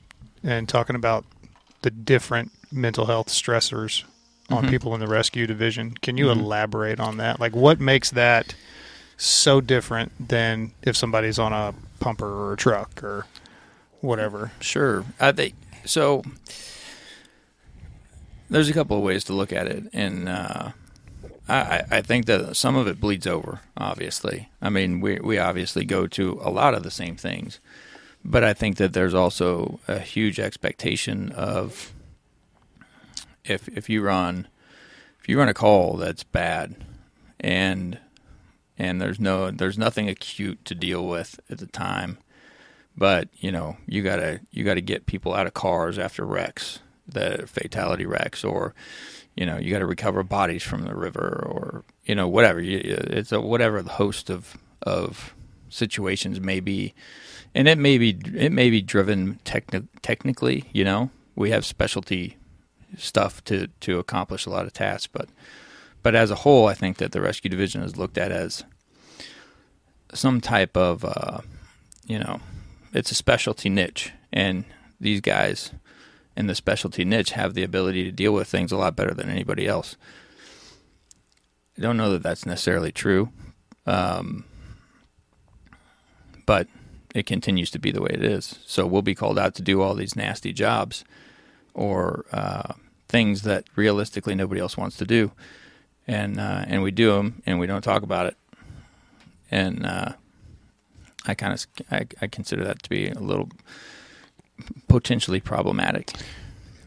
and 0.44 0.68
talking 0.70 0.96
about 0.96 1.26
the 1.82 1.90
different 1.92 2.52
mental 2.72 3.06
health 3.06 3.28
stressors 3.30 4.04
on 4.50 4.66
Mhm. 4.66 4.70
people 4.70 4.94
in 4.94 5.00
the 5.00 5.08
rescue 5.08 5.48
division. 5.48 5.96
Can 6.02 6.18
you 6.18 6.26
Mhm. 6.28 6.40
elaborate 6.40 7.00
on 7.00 7.18
that? 7.18 7.40
Like, 7.40 7.56
what 7.56 7.80
makes 7.80 8.10
that 8.12 8.56
so 9.18 9.62
different 9.62 10.12
than 10.30 10.72
if 10.82 10.98
somebody's 10.98 11.40
on 11.40 11.54
a 11.54 11.74
pumper 12.00 12.28
or 12.28 12.54
a 12.54 12.58
truck 12.58 13.02
or 13.04 13.26
whatever? 14.02 14.52
Sure. 14.60 15.06
I 15.20 15.32
think 15.32 15.54
so. 15.86 16.24
There's 18.50 18.70
a 18.70 18.74
couple 18.74 18.98
of 18.98 19.04
ways 19.04 19.24
to 19.26 19.34
look 19.34 19.52
at 19.54 19.68
it, 19.68 19.86
and 19.94 20.30
uh, 20.30 20.72
I, 21.48 21.56
I- 21.56 21.84
I 21.92 22.02
think 22.02 22.26
that 22.28 22.56
some 22.56 22.76
of 22.76 22.88
it 22.88 23.00
bleeds 23.00 23.26
over. 23.26 23.62
Obviously, 23.78 24.50
I 24.62 24.70
mean, 24.70 25.00
we 25.00 25.20
we 25.20 25.38
obviously 25.38 25.86
go 25.86 26.06
to 26.08 26.40
a 26.44 26.50
lot 26.52 26.74
of 26.74 26.84
the 26.84 26.92
same 26.92 27.16
things, 27.16 27.60
but 28.24 28.44
I 28.44 28.54
think 28.54 28.78
that 28.78 28.94
there's 28.94 29.14
also 29.14 29.80
a 29.88 30.00
huge 30.00 30.40
expectation 30.40 31.32
of 31.32 31.93
if 33.46 33.68
if 33.70 33.90
you 33.90 34.02
run 34.02 34.48
if 35.20 35.30
you 35.30 35.38
run 35.38 35.50
a 35.50 35.54
call 35.54 35.98
that's 35.98 36.24
bad, 36.24 36.76
and 37.40 38.00
and 38.78 39.02
there's 39.02 39.20
no 39.20 39.52
there's 39.52 39.78
nothing 39.78 40.10
acute 40.10 40.64
to 40.66 40.76
deal 40.76 41.08
with 41.08 41.40
at 41.50 41.60
the 41.60 41.68
time 41.68 42.18
but 42.96 43.28
you 43.38 43.52
know 43.52 43.78
you 43.88 44.04
gotta 44.04 44.40
you 44.52 44.64
gotta 44.64 44.82
get 44.82 45.06
people 45.06 45.34
out 45.34 45.48
of 45.48 45.54
cars 45.54 45.98
after 45.98 46.26
wrecks 46.26 46.80
the 47.08 47.44
fatality 47.48 48.06
wrecks 48.06 48.44
or 48.44 48.74
you 49.36 49.46
know 49.46 49.58
you 49.58 49.72
gotta 49.72 49.86
recover 49.86 50.24
bodies 50.24 50.64
from 50.64 50.84
the 50.84 50.96
river 50.96 51.44
or 51.46 51.84
you 52.06 52.16
know 52.16 52.28
whatever. 52.28 52.60
It's 52.62 53.32
a 53.32 53.42
whatever 53.42 53.82
the 53.82 53.92
host 53.92 54.30
of 54.30 54.58
of 54.82 55.34
situations 55.70 56.40
may 56.40 56.60
be. 56.60 56.94
And 57.56 57.68
it 57.68 57.78
may 57.78 57.98
be 57.98 58.18
it 58.36 58.52
may 58.52 58.70
be 58.70 58.82
driven 58.82 59.40
techni- 59.46 59.88
technically 60.02 60.70
you 60.74 60.84
know 60.84 61.10
we 61.36 61.50
have 61.52 61.66
specialty 61.66 62.38
stuff 62.98 63.44
to 63.44 63.68
to 63.80 64.00
accomplish 64.00 64.46
a 64.46 64.50
lot 64.50 64.66
of 64.66 64.74
tasks 64.74 65.08
but 65.12 65.30
but 66.02 66.16
as 66.16 66.32
a 66.32 66.36
whole 66.36 66.68
i 66.68 66.74
think 66.74 66.98
that 66.98 67.12
the 67.12 67.22
rescue 67.22 67.50
division 67.50 67.82
is 67.82 67.98
looked 67.98 68.18
at 68.18 68.32
as 68.32 68.64
some 70.14 70.40
type 70.40 70.78
of 70.78 71.04
uh, 71.04 71.40
you 72.06 72.20
know 72.20 72.40
it's 72.94 73.12
a 73.12 73.16
specialty 73.16 73.70
niche. 73.70 74.12
And 74.32 74.66
these 75.00 75.20
guys 75.20 75.72
in 76.38 76.48
the 76.48 76.56
specialty 76.56 77.04
niche 77.04 77.32
have 77.32 77.54
the 77.54 77.64
ability 77.64 78.04
to 78.04 78.12
deal 78.12 78.34
with 78.34 78.48
things 78.48 78.72
a 78.72 78.78
lot 78.78 78.96
better 78.96 79.14
than 79.14 79.30
anybody 79.30 79.68
else. 79.68 79.98
I 81.78 81.82
don't 81.82 81.98
know 81.98 82.12
that 82.12 82.24
that's 82.24 82.46
necessarily 82.46 82.92
true 82.92 83.30
um, 83.86 84.46
but 86.46 86.68
it 87.14 87.26
continues 87.26 87.70
to 87.72 87.80
be 87.80 87.92
the 87.92 88.02
way 88.02 88.12
it 88.12 88.24
is. 88.24 88.60
So 88.66 88.88
we'll 88.88 89.02
be 89.02 89.16
called 89.16 89.38
out 89.38 89.56
to 89.56 89.62
do 89.62 89.82
all 89.82 89.94
these 89.94 90.16
nasty 90.16 90.54
jobs 90.54 91.04
or 91.74 92.26
uh, 92.32 92.74
things 93.08 93.42
that 93.44 93.66
realistically 93.76 94.36
nobody 94.36 94.60
else 94.62 94.78
wants 94.78 94.98
to 94.98 95.06
do 95.06 95.32
and 96.08 96.40
uh, 96.40 96.64
and 96.68 96.84
we 96.84 96.92
do 96.92 97.12
them 97.12 97.42
and 97.46 97.60
we 97.60 97.68
don't 97.68 97.84
talk 97.84 98.04
about 98.04 98.26
it 98.26 98.36
and 99.52 99.86
uh, 99.86 100.14
I 101.26 101.34
kind 101.36 101.54
of 101.54 101.66
I, 101.92 102.06
I 102.22 102.28
consider 102.28 102.64
that 102.66 102.84
to 102.84 102.90
be 102.90 103.10
a 103.10 103.20
little 103.20 103.50
potentially 104.88 105.40
problematic 105.40 106.12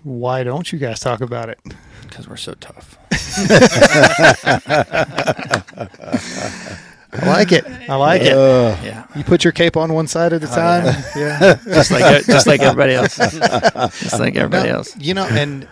Why 0.04 0.44
don't 0.44 0.70
you 0.72 0.78
guys 0.78 1.00
talk 1.00 1.20
about 1.20 1.48
it? 1.48 1.58
because 2.02 2.28
we're 2.28 2.36
so 2.36 2.54
tough. 2.54 2.96
I 7.22 7.26
like 7.26 7.52
it. 7.52 7.64
I 7.88 7.94
like 7.96 8.22
it. 8.22 8.32
Uh, 8.32 8.76
Yeah, 8.82 9.06
You 9.16 9.24
put 9.24 9.44
your 9.44 9.52
cape 9.52 9.76
on 9.76 9.92
one 9.92 10.06
side 10.06 10.32
at 10.32 10.42
a 10.42 10.46
Oh, 10.50 10.54
time. 10.54 11.04
yeah. 11.16 11.54
just 11.64 11.90
like 11.90 12.24
just 12.26 12.46
like 12.46 12.60
everybody 12.62 12.94
else, 12.94 13.16
just 14.00 14.18
like 14.20 14.36
everybody 14.36 14.68
No, 14.68 14.76
else. 14.76 14.96
You 14.98 15.14
know, 15.14 15.26
and 15.26 15.66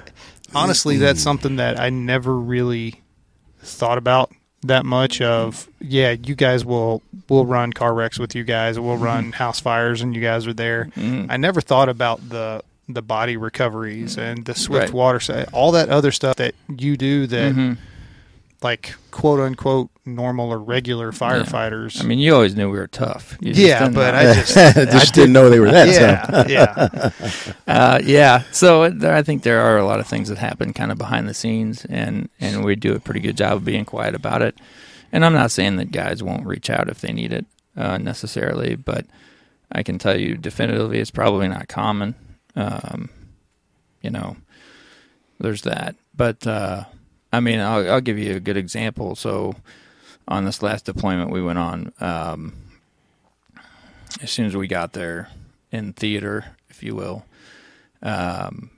honestly, 0.54 0.96
that's 0.98 1.20
something 1.22 1.56
that 1.56 1.78
I 1.78 1.90
never 1.90 2.36
really 2.38 3.02
thought 3.60 3.98
about 3.98 4.32
that 4.62 4.84
much. 4.84 5.20
Of 5.20 5.68
yeah, 5.80 6.12
you 6.12 6.34
guys 6.34 6.64
will 6.64 7.02
will 7.28 7.46
run 7.46 7.72
car 7.72 7.94
wrecks 7.94 8.18
with 8.18 8.34
you 8.34 8.44
guys. 8.44 8.78
We'll 8.78 8.96
run 8.96 9.32
house 9.32 9.60
fires, 9.60 10.00
and 10.02 10.14
you 10.14 10.20
guys 10.22 10.46
are 10.46 10.52
there. 10.54 10.86
Mm. 10.96 11.26
I 11.30 11.36
never 11.36 11.60
thought 11.60 11.88
about 11.88 12.28
the 12.28 12.62
the 12.88 13.02
body 13.02 13.36
recoveries 13.38 14.18
and 14.18 14.44
the 14.44 14.54
swift 14.54 14.88
Right. 14.88 14.92
water, 14.94 15.46
all 15.54 15.72
that 15.72 15.88
other 15.88 16.12
stuff 16.12 16.36
that 16.36 16.54
you 16.68 16.96
do 16.98 17.26
that 17.28 17.54
Mhm. 17.54 17.78
Like 18.64 18.94
quote 19.10 19.38
unquote 19.38 19.90
normal 20.06 20.50
or 20.50 20.58
regular 20.58 21.12
firefighters. 21.12 22.02
I 22.02 22.06
mean, 22.06 22.18
you 22.18 22.34
always 22.34 22.56
knew 22.56 22.70
we 22.70 22.78
were 22.78 22.88
tough. 22.88 23.36
You 23.40 23.52
yeah, 23.52 23.80
didn't 23.80 23.94
but 23.94 24.12
know. 24.12 24.30
I 24.30 24.34
just 24.34 24.54
just 24.74 25.14
didn't 25.14 25.34
know 25.34 25.50
they 25.50 25.60
were 25.60 25.70
that 25.70 26.26
tough. 26.26 26.48
yeah, 26.48 27.10
yeah. 27.66 27.72
uh, 27.72 28.00
yeah. 28.02 28.42
So 28.50 28.88
there, 28.88 29.14
I 29.14 29.22
think 29.22 29.42
there 29.42 29.60
are 29.60 29.76
a 29.76 29.84
lot 29.84 30.00
of 30.00 30.06
things 30.06 30.30
that 30.30 30.38
happen 30.38 30.72
kind 30.72 30.90
of 30.90 30.98
behind 30.98 31.28
the 31.28 31.34
scenes, 31.34 31.84
and 31.84 32.28
and 32.40 32.64
we 32.64 32.74
do 32.74 32.94
a 32.94 33.00
pretty 33.00 33.20
good 33.20 33.36
job 33.36 33.58
of 33.58 33.64
being 33.64 33.84
quiet 33.84 34.14
about 34.14 34.42
it. 34.42 34.56
And 35.12 35.24
I'm 35.24 35.34
not 35.34 35.52
saying 35.52 35.76
that 35.76 35.92
guys 35.92 36.22
won't 36.22 36.46
reach 36.46 36.70
out 36.70 36.88
if 36.88 37.00
they 37.00 37.12
need 37.12 37.32
it 37.32 37.46
uh, 37.76 37.98
necessarily, 37.98 38.74
but 38.74 39.06
I 39.70 39.82
can 39.82 39.98
tell 39.98 40.18
you 40.18 40.36
definitively 40.36 40.98
it's 40.98 41.10
probably 41.10 41.46
not 41.46 41.68
common. 41.68 42.16
Um, 42.56 43.10
you 44.00 44.10
know, 44.10 44.36
there's 45.38 45.62
that. 45.62 45.94
But 46.16 46.46
uh, 46.46 46.84
I 47.34 47.40
mean, 47.40 47.58
I'll, 47.58 47.94
I'll 47.94 48.00
give 48.00 48.18
you 48.18 48.36
a 48.36 48.40
good 48.40 48.56
example. 48.56 49.16
So 49.16 49.56
on 50.28 50.44
this 50.44 50.62
last 50.62 50.84
deployment 50.84 51.30
we 51.30 51.42
went 51.42 51.58
on, 51.58 51.92
um, 52.00 52.54
as 54.22 54.30
soon 54.30 54.46
as 54.46 54.56
we 54.56 54.68
got 54.68 54.92
there 54.92 55.28
in 55.72 55.92
theater, 55.92 56.56
if 56.68 56.82
you 56.82 56.94
will, 56.94 57.26
um, 58.02 58.70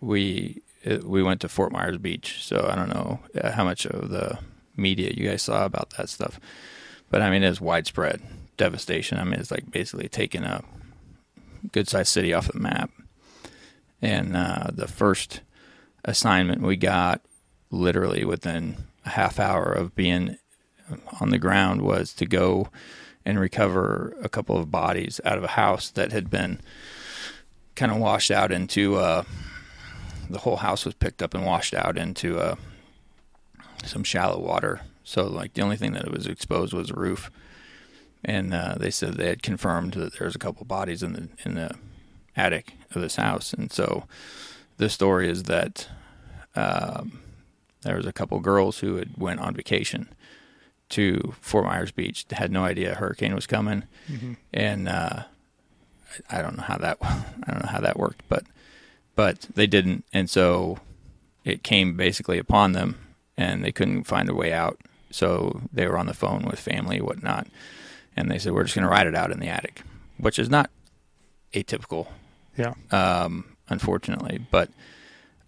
we 0.00 0.62
it, 0.82 1.04
we 1.04 1.22
went 1.22 1.40
to 1.42 1.48
Fort 1.48 1.70
Myers 1.70 1.98
Beach. 1.98 2.42
So 2.42 2.68
I 2.70 2.74
don't 2.74 2.88
know 2.88 3.20
uh, 3.40 3.52
how 3.52 3.64
much 3.64 3.86
of 3.86 4.10
the 4.10 4.38
media 4.76 5.12
you 5.14 5.28
guys 5.28 5.42
saw 5.42 5.64
about 5.64 5.90
that 5.90 6.08
stuff, 6.08 6.40
but 7.10 7.22
I 7.22 7.30
mean 7.30 7.44
it's 7.44 7.60
widespread 7.60 8.20
devastation. 8.56 9.18
I 9.18 9.24
mean 9.24 9.38
it's 9.38 9.52
like 9.52 9.70
basically 9.70 10.08
taking 10.08 10.42
a 10.42 10.64
good 11.70 11.88
sized 11.88 12.08
city 12.08 12.32
off 12.32 12.50
the 12.50 12.58
map. 12.58 12.90
And 14.02 14.36
uh, 14.36 14.68
the 14.72 14.88
first 14.88 15.40
assignment 16.04 16.62
we 16.62 16.76
got, 16.76 17.20
literally 17.70 18.24
within 18.24 18.76
a 19.04 19.10
half 19.10 19.38
hour 19.38 19.72
of 19.72 19.94
being 19.94 20.38
on 21.20 21.30
the 21.30 21.38
ground, 21.38 21.82
was 21.82 22.12
to 22.14 22.26
go 22.26 22.68
and 23.24 23.38
recover 23.38 24.16
a 24.22 24.28
couple 24.28 24.56
of 24.56 24.70
bodies 24.70 25.20
out 25.24 25.36
of 25.36 25.44
a 25.44 25.48
house 25.48 25.90
that 25.90 26.12
had 26.12 26.30
been 26.30 26.60
kind 27.74 27.92
of 27.92 27.98
washed 27.98 28.30
out 28.30 28.50
into 28.50 28.96
uh, 28.96 29.22
the 30.30 30.38
whole 30.38 30.56
house 30.56 30.84
was 30.84 30.94
picked 30.94 31.22
up 31.22 31.34
and 31.34 31.44
washed 31.44 31.74
out 31.74 31.96
into 31.96 32.38
uh, 32.38 32.56
some 33.84 34.02
shallow 34.02 34.38
water. 34.38 34.80
So 35.04 35.26
like 35.26 35.54
the 35.54 35.62
only 35.62 35.76
thing 35.76 35.92
that 35.92 36.10
was 36.10 36.26
exposed 36.26 36.72
was 36.72 36.88
the 36.88 36.94
roof, 36.94 37.30
and 38.24 38.52
uh, 38.52 38.74
they 38.78 38.90
said 38.90 39.14
they 39.14 39.28
had 39.28 39.42
confirmed 39.42 39.94
that 39.94 40.18
there 40.18 40.26
was 40.26 40.34
a 40.34 40.38
couple 40.38 40.64
bodies 40.66 41.02
in 41.02 41.12
the 41.12 41.28
in 41.44 41.54
the 41.54 41.70
attic 42.36 42.74
of 42.94 43.00
this 43.00 43.16
house, 43.16 43.52
and 43.52 43.72
so 43.72 44.04
the 44.76 44.88
story 44.88 45.28
is 45.28 45.44
that 45.44 45.88
um, 46.56 47.20
there 47.82 47.96
was 47.96 48.06
a 48.06 48.12
couple 48.12 48.38
girls 48.40 48.78
who 48.80 48.96
had 48.96 49.16
went 49.16 49.40
on 49.40 49.54
vacation 49.54 50.08
to 50.90 51.34
Fort 51.40 51.64
Myers 51.66 51.90
Beach, 51.90 52.24
had 52.30 52.50
no 52.50 52.64
idea 52.64 52.92
a 52.92 52.94
hurricane 52.96 53.34
was 53.34 53.46
coming, 53.46 53.84
and 54.54 54.88
uh, 54.88 55.24
I 56.30 56.40
don't 56.42 56.56
know 56.56 56.62
how 56.64 56.78
that 56.78 56.98
I 57.02 57.50
don't 57.52 57.62
know 57.62 57.70
how 57.70 57.80
that 57.80 57.98
worked, 57.98 58.22
but 58.28 58.44
but 59.14 59.40
they 59.54 59.66
didn't, 59.66 60.04
and 60.12 60.30
so 60.30 60.78
it 61.44 61.62
came 61.62 61.96
basically 61.96 62.38
upon 62.38 62.72
them, 62.72 62.98
and 63.36 63.64
they 63.64 63.72
couldn't 63.72 64.04
find 64.04 64.28
a 64.28 64.34
way 64.34 64.52
out. 64.52 64.78
So 65.10 65.62
they 65.72 65.86
were 65.86 65.96
on 65.98 66.06
the 66.06 66.14
phone 66.14 66.42
with 66.44 66.60
family, 66.60 67.00
whatnot, 67.00 67.46
and 68.16 68.30
they 68.30 68.38
said 68.38 68.52
we're 68.52 68.64
just 68.64 68.74
going 68.74 68.84
to 68.84 68.90
ride 68.90 69.06
it 69.06 69.14
out 69.14 69.30
in 69.30 69.40
the 69.40 69.48
attic, 69.48 69.82
which 70.18 70.38
is 70.38 70.48
not 70.50 70.70
atypical, 71.54 72.08
Yeah. 72.56 72.74
um, 72.90 73.56
unfortunately. 73.68 74.38
But 74.50 74.70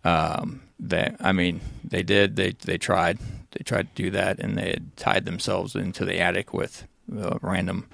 um, 0.05 0.63
they, 0.79 1.15
I 1.21 1.33
mean, 1.33 1.61
they 1.85 2.03
did. 2.03 2.37
They 2.37 2.53
they 2.53 2.79
tried. 2.79 3.19
They 3.53 3.65
tried 3.65 3.95
to 3.95 4.03
do 4.03 4.11
that, 4.13 4.39
and 4.39 4.57
they 4.57 4.71
had 4.71 4.97
tied 4.97 5.25
themselves 5.25 5.75
into 5.75 6.05
the 6.05 6.21
attic 6.21 6.55
with 6.55 6.87
uh, 7.19 7.39
random 7.43 7.89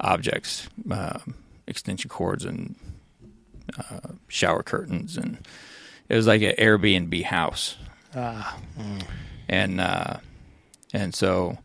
objects, 0.00 0.68
uh, 0.90 1.20
extension 1.66 2.10
cords, 2.10 2.44
and 2.44 2.76
uh, 3.78 4.12
shower 4.28 4.62
curtains, 4.62 5.16
and 5.16 5.38
it 6.08 6.16
was 6.16 6.26
like 6.26 6.42
an 6.42 6.54
Airbnb 6.58 7.24
house 7.24 7.76
Ah, 8.14 8.58
and 9.48 9.80
uh, 9.80 10.16
and 10.94 11.14
so 11.14 11.58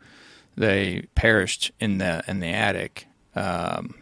they 0.57 1.07
perished 1.15 1.71
in 1.79 1.97
the 1.99 2.23
in 2.27 2.39
the 2.39 2.47
attic. 2.47 3.07
Um, 3.35 3.95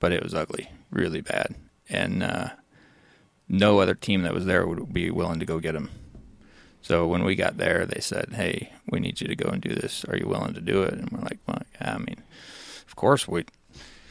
but 0.00 0.12
it 0.12 0.22
was 0.22 0.32
ugly, 0.32 0.70
really 0.90 1.20
bad, 1.20 1.54
and 1.88 2.22
uh, 2.22 2.50
no 3.48 3.80
other 3.80 3.94
team 3.94 4.22
that 4.22 4.34
was 4.34 4.44
there 4.44 4.66
would 4.66 4.92
be 4.92 5.10
willing 5.10 5.40
to 5.40 5.46
go 5.46 5.58
get 5.58 5.72
them. 5.72 5.90
So 6.82 7.06
when 7.06 7.24
we 7.24 7.34
got 7.34 7.56
there, 7.58 7.84
they 7.86 8.00
said, 8.00 8.30
"Hey, 8.34 8.72
we 8.88 9.00
need 9.00 9.20
you 9.20 9.26
to 9.28 9.36
go 9.36 9.48
and 9.50 9.60
do 9.60 9.74
this. 9.74 10.04
Are 10.06 10.16
you 10.16 10.26
willing 10.28 10.54
to 10.54 10.60
do 10.60 10.82
it?" 10.82 10.94
And 10.94 11.10
we're 11.10 11.20
like, 11.20 11.38
"Well, 11.46 11.62
yeah, 11.80 11.94
I 11.94 11.98
mean, 11.98 12.22
of 12.86 12.96
course 12.96 13.26
we. 13.28 13.44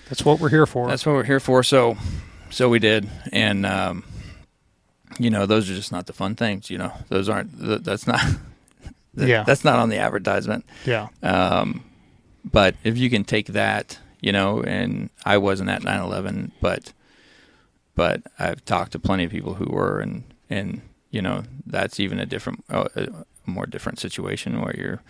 That's 0.10 0.24
what 0.24 0.40
we're 0.40 0.50
here 0.50 0.66
for. 0.66 0.88
That's 0.88 1.06
what 1.06 1.14
we're 1.14 1.24
here 1.24 1.40
for." 1.40 1.64
So, 1.64 1.98
so 2.50 2.70
we 2.70 2.80
did, 2.80 3.10
and 3.32 3.66
um, 3.66 4.04
you 5.18 5.30
know, 5.30 5.46
those 5.46 5.70
are 5.72 5.76
just 5.76 5.92
not 5.92 6.06
the 6.08 6.14
fun 6.14 6.36
things. 6.36 6.70
You 6.70 6.78
know, 6.78 6.92
those 7.10 7.30
aren't. 7.30 7.52
That's 7.84 8.06
not. 8.08 8.20
that- 8.20 8.40
Yeah. 9.28 9.44
That's 9.44 9.64
not 9.64 9.80
on 9.80 9.90
the 9.90 9.98
advertisement. 9.98 10.64
yeah. 10.86 11.08
Um, 11.24 11.84
but 12.46 12.76
if 12.84 13.00
you 13.00 13.10
can 13.10 13.24
take 13.24 13.48
that, 13.48 13.98
you 14.22 14.32
know, 14.32 14.62
and 14.62 15.10
I 15.26 15.40
wasn't 15.40 15.72
at 15.72 15.82
9/11, 15.82 16.52
but 16.62 16.94
but 17.98 18.22
I've 18.38 18.64
talked 18.64 18.94
to 18.94 19.00
plenty 19.00 19.26
of 19.26 19.32
people 19.32 19.56
who 19.56 19.66
were, 19.66 20.00
and 20.00 20.24
and 20.50 20.82
you 21.10 21.22
know, 21.22 21.44
that's 21.66 22.00
even 22.00 22.20
a 22.20 22.26
different, 22.26 22.64
uh, 22.70 22.88
a 22.96 23.26
more 23.50 23.66
different 23.66 23.98
situation 24.00 24.62
where 24.62 24.76
you're 24.78 25.02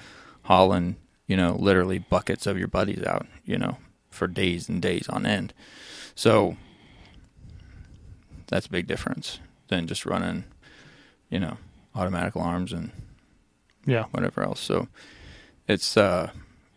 hauling, 0.44 0.96
you 1.28 1.36
know, 1.36 1.56
literally 1.60 2.00
buckets 2.00 2.48
of 2.48 2.58
your 2.58 2.68
buddies 2.68 3.04
out, 3.04 3.26
you 3.44 3.58
know, 3.58 3.78
for 4.10 4.28
days 4.28 4.70
and 4.70 4.82
days 4.82 5.10
on 5.10 5.26
end. 5.26 5.54
So 6.16 6.56
that's 8.48 8.68
a 8.68 8.70
big 8.72 8.88
difference 8.88 9.40
than 9.68 9.88
just 9.88 10.06
running, 10.06 10.46
you 11.30 11.40
know, 11.40 11.58
automatic 11.96 12.36
alarms 12.36 12.72
and 12.72 12.92
Yeah. 13.86 14.06
whatever 14.12 14.44
else. 14.44 14.60
So 14.62 14.88
it's 15.68 15.98
uh 15.98 16.32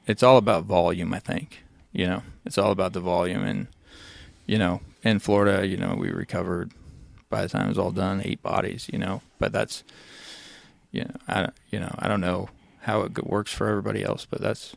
it's 0.06 0.22
all 0.22 0.38
about 0.38 0.64
volume, 0.64 1.14
I 1.14 1.20
think. 1.20 1.62
You 1.92 2.06
know, 2.06 2.22
it's 2.44 2.58
all 2.58 2.72
about 2.72 2.94
the 2.94 3.00
volume 3.00 3.44
and 3.44 3.68
you 4.46 4.58
know, 4.58 4.80
in 5.03 5.18
Florida, 5.18 5.66
you 5.66 5.76
know, 5.76 5.94
we 5.98 6.11
recovered 6.11 6.72
by 7.28 7.42
the 7.42 7.48
time 7.48 7.66
it 7.66 7.68
was 7.68 7.78
all 7.78 7.90
done 7.92 8.20
eight 8.24 8.42
bodies, 8.42 8.88
you 8.92 8.98
know, 8.98 9.22
but 9.38 9.53
that's 9.53 9.84
you 10.90 11.05
know, 11.05 11.14
I 11.28 11.48
you 11.70 11.78
know, 11.80 11.94
I 11.98 12.09
don't 12.09 12.20
know 12.20 12.48
how 12.80 13.03
it 13.03 13.24
works 13.26 13.53
for 13.53 13.68
everybody 13.68 14.03
else, 14.03 14.26
but 14.28 14.40
that's 14.40 14.74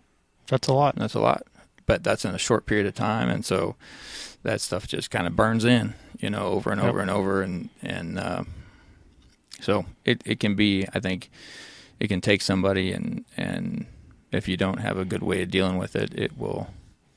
That's 0.47 0.67
a 0.67 0.74
lot. 0.74 0.95
that's 0.95 1.13
a 1.15 1.19
lot. 1.19 1.43
But 1.86 2.03
that's 2.03 2.24
in 2.26 2.34
a 2.34 2.38
short 2.38 2.65
period 2.65 2.86
of 2.88 2.93
time 2.95 3.30
and 3.30 3.43
so 3.45 3.76
that 4.43 4.61
stuff 4.61 4.88
just 4.88 5.09
kind 5.11 5.26
of 5.28 5.36
burns 5.36 5.65
in, 5.65 5.95
you 6.19 6.30
know, 6.30 6.43
over 6.47 6.71
and 6.71 6.80
Yep. 6.82 6.89
over 6.89 6.99
and 7.01 7.09
over 7.11 7.41
and 7.41 7.69
and 7.82 8.19
uh, 8.19 8.43
so 9.59 9.86
it 10.05 10.21
it 10.26 10.39
can 10.39 10.55
be 10.55 10.86
I 10.93 10.99
think 10.99 11.30
it 11.99 12.07
can 12.07 12.21
take 12.21 12.41
somebody 12.41 12.91
and 12.91 13.26
and 13.38 13.86
if 14.32 14.47
you 14.47 14.57
don't 14.57 14.80
have 14.80 14.97
a 14.97 15.05
good 15.05 15.24
way 15.24 15.41
of 15.43 15.51
dealing 15.51 15.78
with 15.78 15.95
it, 15.95 16.13
it 16.17 16.38
will 16.38 16.67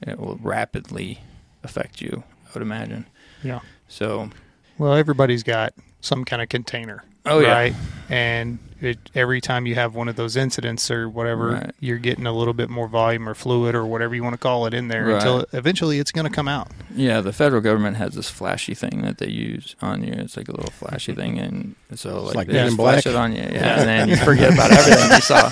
it 0.03 0.19
will 0.19 0.39
rapidly 0.43 1.21
affect 1.63 2.01
you. 2.01 2.25
Would 2.57 2.63
imagine. 2.63 3.05
Yeah. 3.43 3.61
So 3.87 4.31
Well, 4.79 4.95
everybody's 4.95 5.43
got 5.43 5.75
some 6.01 6.25
kind 6.25 6.41
of 6.41 6.49
container. 6.49 7.05
Oh, 7.27 7.41
yeah. 7.41 7.53
Right. 7.53 7.75
And 8.09 8.59
it, 8.81 8.99
every 9.15 9.41
time 9.41 9.67
you 9.67 9.75
have 9.75 9.95
one 9.95 10.09
of 10.09 10.17
those 10.17 10.37
incidents 10.37 10.91
or 10.91 11.09
whatever, 11.09 11.51
Right. 11.53 11.71
you're 11.81 11.99
getting 11.99 12.27
a 12.27 12.33
little 12.33 12.53
bit 12.55 12.69
more 12.69 12.89
volume 12.89 13.29
or 13.29 13.35
fluid 13.35 13.75
or 13.75 13.85
whatever 13.87 14.15
you 14.15 14.23
want 14.23 14.35
to 14.35 14.39
call 14.39 14.67
it 14.67 14.75
in 14.75 14.89
there 14.89 15.07
Right. 15.07 15.15
until 15.17 15.47
eventually 15.53 15.99
it's 15.99 16.13
going 16.13 16.27
to 16.27 16.33
come 16.33 16.49
out. 16.49 16.69
yeah, 16.95 17.21
the 17.21 17.33
federal 17.33 17.61
government 17.61 17.97
has 17.97 18.15
this 18.15 18.29
flashy 18.31 18.75
thing 18.75 19.03
that 19.03 19.19
they 19.19 19.29
use 19.29 19.77
on 19.81 20.03
you. 20.05 20.13
It's 20.13 20.37
like 20.37 20.49
a 20.49 20.53
little 20.53 20.71
flashy 20.73 21.15
thing, 21.15 21.39
and 21.39 21.75
so 21.95 22.23
like, 22.23 22.35
like 22.35 22.47
they 22.49 22.55
Men 22.55 22.65
just 22.67 22.73
in 22.73 22.77
flash 22.77 23.05
Black. 23.05 23.15
it 23.15 23.17
on 23.19 23.33
you, 23.33 23.43
yeah, 23.43 23.81
and 23.81 23.89
then 23.89 24.09
you 24.09 24.17
forget 24.17 24.53
about 24.53 24.71
everything 24.79 25.11
you 25.11 25.21
saw. 25.21 25.51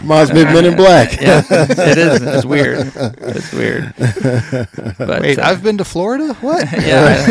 Reminds 0.00 0.32
me 0.32 0.42
of 0.42 0.48
Men 0.48 0.64
in 0.66 0.76
Black. 0.76 1.10
Yeah, 1.22 1.42
it 1.50 1.98
is. 1.98 2.22
It's 2.22 2.44
weird. 2.44 2.92
It's 3.34 3.52
weird. 3.52 3.94
But, 4.98 5.22
Wait, 5.22 5.38
uh, 5.38 5.46
I've 5.46 5.62
been 5.62 5.78
to 5.78 5.84
Florida? 5.84 6.34
What? 6.40 6.66
yeah, 6.72 7.26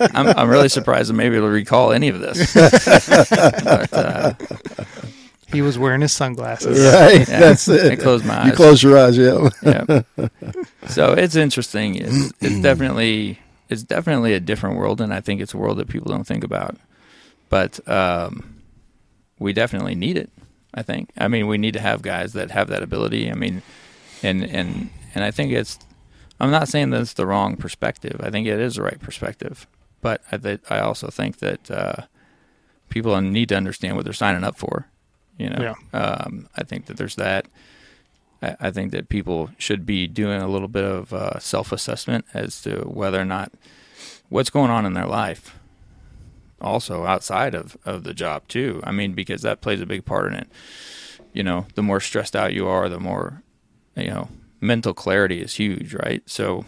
I, 0.00 0.08
I'm, 0.14 0.26
I'm 0.28 0.48
really 0.48 0.68
surprised 0.68 1.10
I'm 1.10 1.20
able 1.20 1.40
to 1.40 1.48
recall 1.48 1.92
any 1.92 2.08
of 2.08 2.20
this. 2.20 2.52
but, 2.54 3.92
uh, 3.92 4.15
he 5.48 5.62
was 5.62 5.78
wearing 5.78 6.00
his 6.00 6.12
sunglasses. 6.12 6.78
Right. 6.78 7.28
Yeah. 7.28 7.40
That's 7.40 7.68
it. 7.68 7.92
I 7.92 7.96
closed 7.96 8.24
my 8.24 8.38
eyes. 8.38 8.46
You 8.46 8.50
eyes. 8.52 8.56
close 8.56 8.82
your 8.82 8.98
eyes, 8.98 9.18
yeah. 9.18 9.48
yeah. 9.62 10.28
So 10.88 11.12
it's 11.12 11.34
interesting. 11.36 11.96
It's, 11.96 12.32
it's 12.40 12.60
definitely 12.60 13.38
it's 13.68 13.82
definitely 13.82 14.34
a 14.34 14.40
different 14.40 14.76
world, 14.76 15.00
and 15.00 15.12
I 15.12 15.20
think 15.20 15.40
it's 15.40 15.54
a 15.54 15.58
world 15.58 15.78
that 15.78 15.88
people 15.88 16.10
don't 16.12 16.26
think 16.26 16.44
about. 16.44 16.76
But 17.48 17.86
um, 17.88 18.62
we 19.38 19.52
definitely 19.52 19.94
need 19.94 20.16
it. 20.16 20.30
I 20.74 20.82
think. 20.82 21.10
I 21.16 21.28
mean, 21.28 21.46
we 21.46 21.58
need 21.58 21.72
to 21.72 21.80
have 21.80 22.02
guys 22.02 22.34
that 22.34 22.50
have 22.50 22.68
that 22.68 22.82
ability. 22.82 23.30
I 23.30 23.34
mean, 23.34 23.62
and 24.22 24.44
and 24.44 24.90
and 25.14 25.24
I 25.24 25.30
think 25.30 25.52
it's. 25.52 25.78
I'm 26.38 26.50
not 26.50 26.68
saying 26.68 26.90
that 26.90 27.00
it's 27.00 27.14
the 27.14 27.26
wrong 27.26 27.56
perspective. 27.56 28.20
I 28.22 28.30
think 28.30 28.46
it 28.46 28.60
is 28.60 28.76
the 28.76 28.82
right 28.82 29.00
perspective, 29.00 29.66
but 30.02 30.20
I 30.30 30.36
th- 30.36 30.60
I 30.68 30.80
also 30.80 31.08
think 31.08 31.38
that 31.38 31.70
uh, 31.70 32.02
people 32.88 33.20
need 33.20 33.48
to 33.50 33.56
understand 33.56 33.96
what 33.96 34.04
they're 34.04 34.12
signing 34.12 34.44
up 34.44 34.56
for. 34.56 34.88
You 35.38 35.50
know, 35.50 35.74
um, 35.92 36.48
I 36.56 36.64
think 36.64 36.86
that 36.86 36.96
there's 36.96 37.16
that. 37.16 37.46
I, 38.42 38.56
I 38.60 38.70
think 38.70 38.92
that 38.92 39.08
people 39.08 39.50
should 39.58 39.84
be 39.84 40.06
doing 40.06 40.40
a 40.40 40.48
little 40.48 40.68
bit 40.68 40.84
of 40.84 41.12
uh, 41.12 41.38
self-assessment 41.38 42.24
as 42.32 42.62
to 42.62 42.82
whether 42.82 43.20
or 43.20 43.24
not 43.24 43.52
what's 44.28 44.50
going 44.50 44.70
on 44.70 44.86
in 44.86 44.94
their 44.94 45.06
life. 45.06 45.54
Also 46.60 47.04
outside 47.04 47.54
of, 47.54 47.76
of 47.84 48.04
the 48.04 48.14
job 48.14 48.48
too. 48.48 48.80
I 48.82 48.92
mean, 48.92 49.12
because 49.12 49.42
that 49.42 49.60
plays 49.60 49.80
a 49.82 49.86
big 49.86 50.06
part 50.06 50.32
in 50.32 50.38
it. 50.38 50.48
You 51.34 51.42
know, 51.42 51.66
the 51.74 51.82
more 51.82 52.00
stressed 52.00 52.34
out 52.34 52.54
you 52.54 52.66
are, 52.66 52.88
the 52.88 52.98
more 52.98 53.42
you 53.94 54.08
know, 54.08 54.28
mental 54.60 54.94
clarity 54.94 55.40
is 55.40 55.54
huge, 55.54 55.94
right? 55.94 56.22
So 56.26 56.64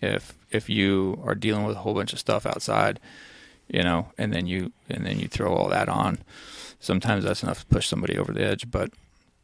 if 0.00 0.34
if 0.50 0.68
you 0.68 1.20
are 1.24 1.34
dealing 1.34 1.64
with 1.64 1.76
a 1.76 1.80
whole 1.80 1.94
bunch 1.94 2.12
of 2.12 2.18
stuff 2.18 2.46
outside, 2.46 3.00
you 3.68 3.82
know, 3.82 4.08
and 4.18 4.32
then 4.32 4.46
you 4.46 4.72
and 4.88 5.04
then 5.06 5.18
you 5.18 5.28
throw 5.28 5.54
all 5.54 5.68
that 5.68 5.88
on, 5.88 6.18
sometimes 6.80 7.24
that's 7.24 7.42
enough 7.42 7.60
to 7.60 7.66
push 7.66 7.86
somebody 7.88 8.16
over 8.18 8.32
the 8.32 8.44
edge. 8.44 8.70
But 8.70 8.90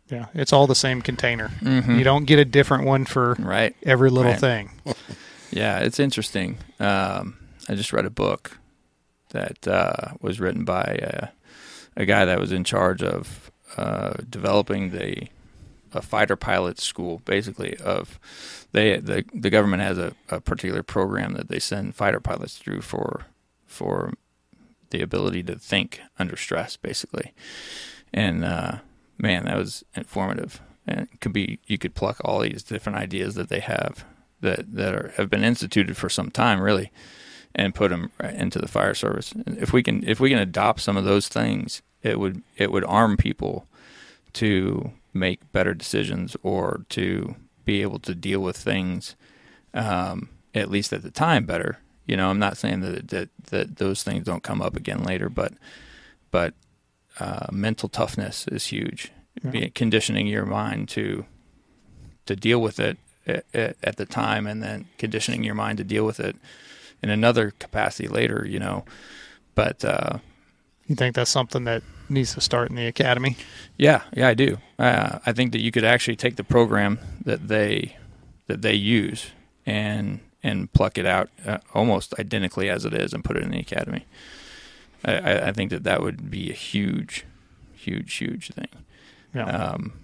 Yeah. 0.09 0.27
It's 0.35 0.53
all 0.53 0.67
the 0.67 0.75
same 0.75 1.01
container. 1.03 1.49
Mhm. 1.63 1.97
You 1.99 2.05
don't 2.05 2.25
get 2.27 2.39
a 2.39 2.45
different 2.45 2.85
one 2.85 3.05
for 3.07 3.35
right, 3.39 3.75
every 3.85 4.11
little 4.11 4.33
Right. 4.33 4.41
thing. 4.41 4.71
Yeah, 5.55 5.81
it's 5.81 6.01
interesting. 6.01 6.57
Um, 6.81 7.37
I 7.69 7.75
just 7.75 7.93
read 7.93 8.07
a 8.07 8.11
book 8.11 8.57
that 9.31 9.69
uh, 9.69 10.13
was 10.23 10.41
written 10.41 10.65
by 10.65 10.83
uh, 11.03 11.27
a 11.95 12.07
guy 12.07 12.25
that 12.25 12.41
was 12.41 12.53
in 12.53 12.65
charge 12.65 13.03
of 13.03 13.51
uh, 13.77 14.15
developing 14.31 14.91
the 14.93 15.29
a 15.93 16.01
fighter 16.01 16.37
pilot 16.37 16.81
school, 16.81 17.21
basically. 17.27 17.77
Of 17.77 18.19
they 18.73 18.97
the 18.97 19.25
the 19.35 19.51
government 19.51 19.83
has 19.83 19.99
a, 19.99 20.15
a 20.31 20.41
particular 20.41 20.83
program 20.83 21.35
that 21.35 21.49
they 21.49 21.59
send 21.59 21.95
fighter 21.97 22.19
pilots 22.21 22.57
through 22.57 22.81
for 22.81 23.27
for 23.73 24.13
the 24.91 25.03
ability 25.03 25.43
to 25.45 25.59
think 25.59 26.01
under 26.19 26.37
stress, 26.37 26.77
basically. 26.77 27.33
And 28.13 28.45
uh, 28.45 28.79
man, 29.19 29.47
that 29.47 29.57
was 29.57 29.85
informative. 29.95 30.61
And 30.87 31.09
could 31.21 31.33
be 31.33 31.61
you 31.67 31.79
could 31.79 31.95
pluck 31.95 32.19
all 32.25 32.41
these 32.41 32.63
different 32.63 32.99
ideas 32.99 33.35
that 33.37 33.49
they 33.49 33.61
have 33.61 34.05
that 34.41 34.75
that 34.75 34.95
are, 34.95 35.15
have 35.17 35.31
been 35.31 35.45
instituted 35.45 35.97
for 35.97 36.09
some 36.09 36.31
time, 36.31 36.61
really, 36.61 36.91
and 37.55 37.75
put 37.75 37.91
them 37.91 38.11
into 38.21 38.59
the 38.59 38.69
fire 38.69 38.95
service. 38.95 39.33
If 39.47 39.73
we 39.73 39.83
can 39.83 40.07
if 40.07 40.19
we 40.19 40.31
can 40.31 40.41
adopt 40.41 40.81
some 40.81 40.97
of 40.97 41.05
those 41.05 41.29
things, 41.29 41.83
it 42.03 42.19
would 42.19 42.43
it 42.57 42.73
would 42.73 42.85
arm 42.85 43.17
people 43.17 43.67
to 44.35 44.91
make 45.15 45.53
better 45.53 45.73
decisions 45.73 46.37
or 46.43 46.85
to 46.89 47.37
be 47.65 47.83
able 47.83 48.01
to 48.01 48.15
deal 48.15 48.41
with 48.41 48.57
things 48.57 49.15
um, 49.75 50.31
at 50.55 50.71
least 50.71 50.93
at 50.93 51.03
the 51.03 51.11
time 51.11 51.45
better. 51.47 51.79
You 52.07 52.17
know, 52.17 52.31
I'm 52.31 52.39
not 52.39 52.57
saying 52.57 52.81
that 52.81 53.09
that 53.09 53.29
that 53.51 53.77
those 53.77 54.03
things 54.03 54.25
don't 54.25 54.43
come 54.43 54.61
up 54.61 54.77
again 54.77 55.03
later, 55.03 55.29
but 55.29 55.53
but 56.31 56.55
uh, 57.21 57.47
mental 57.53 57.89
toughness 57.89 58.49
is 58.49 58.67
huge. 58.67 59.13
Yeah. 59.43 59.69
Conditioning 59.75 60.27
your 60.27 60.45
mind 60.45 60.89
to 60.91 61.25
to 62.27 62.37
deal 62.37 62.61
with 62.61 62.79
it 62.79 62.99
at, 63.27 63.45
at, 63.83 63.97
the 63.97 64.07
time, 64.07 64.47
and 64.47 64.63
then 64.63 64.87
conditioning 64.99 65.43
your 65.43 65.55
mind 65.55 65.79
to 65.79 65.85
deal 65.85 66.05
with 66.05 66.21
it 66.21 66.37
in 67.03 67.11
another 67.11 67.53
capacity 67.59 68.09
later. 68.09 68.47
You 68.49 68.59
know, 68.59 68.85
but 69.55 69.85
uh, 69.85 70.19
You 70.87 70.97
think 70.97 71.15
that's 71.15 71.31
something 71.31 71.65
that 71.65 71.83
needs 72.09 72.35
to 72.35 72.41
start 72.41 72.71
in 72.71 72.77
the 72.77 72.87
academy? 72.87 73.37
yeah, 73.79 74.03
yeah, 74.13 74.29
I 74.29 74.35
do. 74.35 74.59
Uh, 74.79 75.19
I 75.25 75.33
think 75.33 75.53
that 75.53 75.63
you 75.63 75.71
could 75.71 75.85
actually 75.85 76.17
take 76.17 76.37
the 76.37 76.45
program 76.45 76.99
that 77.25 77.49
they 77.49 77.97
that 78.49 78.63
they 78.63 78.75
use 78.75 79.31
and 79.65 80.21
and 80.43 80.73
pluck 80.73 80.99
it 80.99 81.07
out 81.07 81.31
uh, 81.47 81.59
almost 81.75 82.15
identically 82.19 82.69
as 82.69 82.85
it 82.85 82.93
is 82.95 83.13
and 83.13 83.25
put 83.25 83.37
it 83.37 83.43
in 83.43 83.51
the 83.51 83.61
academy. 83.61 84.05
I, 85.05 85.49
I, 85.49 85.53
think 85.53 85.71
that 85.71 85.83
that 85.85 86.01
would 86.01 86.31
be 86.31 86.49
a 86.51 86.55
huge, 86.55 87.25
huge, 87.75 88.15
huge 88.15 88.51
thing. 88.53 88.69
Yeah. 89.35 89.47
Um, 89.47 89.95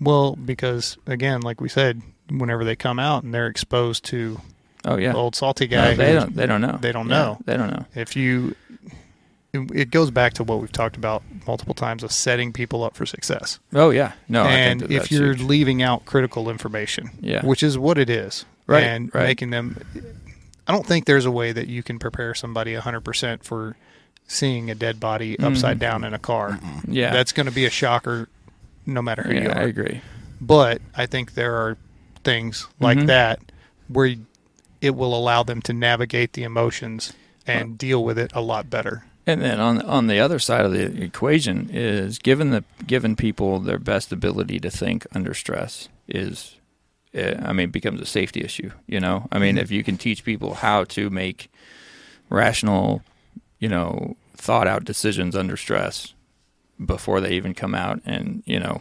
well, 0.00 0.36
because 0.36 0.96
again, 1.06 1.40
like 1.40 1.60
we 1.60 1.68
said, 1.68 2.02
whenever 2.30 2.64
they 2.64 2.76
come 2.76 2.98
out 2.98 3.24
and 3.24 3.34
they're 3.34 3.46
exposed 3.48 4.04
to 4.06 4.40
oh 4.84 4.96
yeah, 4.96 5.12
the 5.12 5.18
old 5.18 5.34
salty 5.34 5.66
No, 5.66 5.76
guy, 5.76 5.94
they 5.94 6.12
who- 6.12 6.20
don't. 6.20 6.36
They 6.36 6.46
don't 6.46 6.60
know. 6.60 6.78
they 6.80 6.92
don't 6.92 7.08
Yeah, 7.08 7.16
know. 7.16 7.38
They 7.44 7.56
don't 7.56 7.70
know. 7.70 7.84
if 7.94 8.14
you 8.16 8.54
it 9.52 9.70
it 9.72 9.90
goes 9.90 10.10
back 10.10 10.34
to 10.34 10.44
what 10.44 10.60
we've 10.60 10.72
talked 10.72 10.96
about 10.96 11.22
multiple 11.46 11.74
times 11.74 12.02
of 12.02 12.12
setting 12.12 12.52
people 12.52 12.82
up 12.84 12.94
for 12.96 13.06
success. 13.06 13.58
Oh 13.72 13.90
yeah, 13.90 14.12
no. 14.28 14.42
I 14.44 14.50
and 14.50 14.80
that 14.80 14.90
if 14.90 15.10
you're 15.10 15.34
huge. 15.34 15.42
leaving 15.42 15.82
out 15.82 16.04
critical 16.04 16.48
information, 16.50 17.10
Yeah. 17.20 17.44
which 17.44 17.62
is 17.62 17.76
what 17.78 17.98
it 17.98 18.10
is, 18.10 18.44
Right, 18.66 18.84
and 18.84 19.14
right. 19.14 19.24
making 19.24 19.50
them, 19.50 19.78
I 20.66 20.72
don't 20.72 20.86
think 20.86 21.04
there's 21.04 21.26
a 21.26 21.30
way 21.30 21.52
that 21.52 21.68
you 21.68 21.82
can 21.82 21.98
prepare 21.98 22.34
somebody 22.34 22.74
100% 22.74 23.44
for 23.44 23.76
seeing 24.26 24.70
a 24.70 24.74
dead 24.74 24.98
body 25.00 25.38
upside 25.38 25.78
down 25.78 26.02
in 26.04 26.14
a 26.14 26.18
car. 26.18 26.58
Yeah, 26.88 27.12
That's 27.12 27.32
going 27.32 27.46
to 27.46 27.52
be 27.52 27.66
a 27.66 27.70
shocker 27.70 28.28
no 28.86 29.02
matter 29.02 29.22
who 29.22 29.34
you 29.34 29.42
yeah, 29.42 29.58
are. 29.58 29.62
I 29.62 29.64
agree. 29.64 30.00
But 30.40 30.80
I 30.96 31.04
think 31.06 31.34
there 31.34 31.54
are 31.56 31.76
things 32.22 32.66
like 32.80 32.98
Mhm. 32.98 33.06
that 33.08 33.40
where 33.88 34.14
it 34.80 34.94
will 34.94 35.14
allow 35.14 35.42
them 35.42 35.60
to 35.62 35.72
navigate 35.74 36.32
the 36.32 36.42
emotions 36.42 37.12
and 37.46 37.76
deal 37.76 38.02
with 38.02 38.18
it 38.18 38.30
a 38.34 38.40
lot 38.40 38.70
better. 38.70 39.04
And 39.26 39.40
then 39.42 39.60
on 39.60 39.80
on 39.82 40.06
the 40.06 40.20
other 40.20 40.38
side 40.38 40.64
of 40.66 40.72
the 40.72 41.02
equation 41.02 41.68
is 41.72 42.18
given 42.18 42.50
the 42.50 42.64
given 42.86 43.16
people 43.16 43.58
their 43.60 43.78
best 43.78 44.12
ability 44.12 44.58
to 44.60 44.70
think 44.70 45.06
under 45.14 45.32
stress 45.34 45.88
is, 46.08 46.56
eh, 47.14 47.34
I 47.42 47.52
mean, 47.52 47.70
becomes 47.70 48.00
a 48.00 48.06
safety 48.06 48.40
issue. 48.42 48.70
You 48.86 49.00
know, 49.00 49.28
I 49.32 49.38
mean, 49.38 49.56
if 49.58 49.70
you 49.70 49.82
can 49.84 49.96
teach 49.96 50.24
people 50.24 50.54
how 50.54 50.84
to 50.84 51.10
make 51.10 51.50
rational, 52.30 53.02
you 53.58 53.68
know, 53.68 54.16
thought 54.36 54.66
out 54.68 54.84
decisions 54.84 55.34
under 55.36 55.56
stress 55.56 56.14
before 56.84 57.20
they 57.20 57.32
even 57.34 57.54
come 57.54 57.74
out 57.74 58.00
and 58.04 58.42
you 58.46 58.58
know 58.58 58.80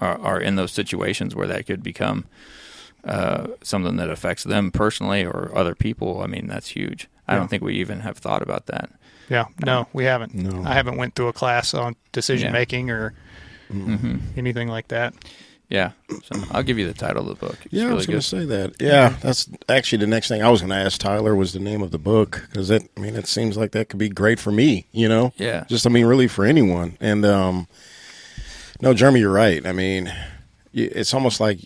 are, 0.00 0.18
are 0.18 0.40
in 0.40 0.56
those 0.56 0.72
situations 0.72 1.34
where 1.36 1.46
that 1.46 1.66
could 1.66 1.82
become 1.82 2.24
uh, 3.04 3.46
something 3.62 3.96
that 3.96 4.10
affects 4.10 4.42
them 4.44 4.70
personally 4.70 5.24
or 5.24 5.50
other 5.54 5.74
people. 5.74 6.20
I 6.20 6.26
mean, 6.26 6.46
that's 6.48 6.68
huge. 6.68 7.08
I 7.26 7.32
Yeah. 7.34 7.38
don't 7.38 7.48
think 7.48 7.62
we 7.62 7.74
even 7.76 8.00
have 8.00 8.18
thought 8.18 8.42
about 8.42 8.66
that. 8.66 8.90
Yeah, 9.28 9.46
no, 9.64 9.86
we 9.92 10.04
haven't. 10.04 10.34
No. 10.34 10.62
I 10.64 10.74
haven't 10.74 10.96
went 10.96 11.14
through 11.14 11.28
a 11.28 11.32
class 11.32 11.74
on 11.74 11.96
decision 12.12 12.46
Yeah. 12.48 12.52
making 12.52 12.90
or 12.90 13.14
hmm 13.70 14.16
anything 14.36 14.68
like 14.68 14.88
that. 14.88 15.14
Yeah. 15.70 15.92
So 16.24 16.40
I'll 16.50 16.62
give 16.62 16.78
you 16.78 16.86
the 16.86 16.94
title 16.94 17.28
of 17.28 17.38
the 17.38 17.46
book. 17.46 17.58
It's 17.64 17.74
Yeah, 17.74 17.90
I 17.90 17.92
was 17.94 18.06
going 18.06 18.20
to 18.20 18.26
say 18.26 18.44
that. 18.46 18.76
Yeah, 18.80 19.10
that's 19.20 19.48
actually 19.68 19.98
the 19.98 20.06
next 20.06 20.28
thing 20.28 20.42
I 20.42 20.48
was 20.50 20.60
going 20.62 20.70
to 20.70 20.76
ask 20.76 20.98
Tyler 20.98 21.34
was 21.36 21.52
the 21.52 21.60
name 21.60 21.82
of 21.82 21.90
the 21.90 21.98
book 21.98 22.46
because 22.50 22.70
it. 22.70 22.88
I 22.96 23.00
mean, 23.00 23.16
it 23.16 23.26
seems 23.26 23.56
like 23.58 23.72
that 23.72 23.90
could 23.90 23.98
be 23.98 24.08
great 24.08 24.38
for 24.40 24.50
me. 24.50 24.86
You 24.92 25.08
know, 25.10 25.32
Yeah. 25.36 25.64
just 25.68 25.86
I 25.86 25.90
mean, 25.90 26.06
really 26.06 26.26
for 26.28 26.44
anyone. 26.46 26.96
And 27.00 27.24
um, 27.26 27.68
no, 28.80 28.94
Jeremy, 28.94 29.20
you're 29.20 29.32
right. 29.32 29.66
I 29.66 29.72
mean, 29.72 30.12
it's 30.72 31.12
almost 31.12 31.38
like 31.40 31.60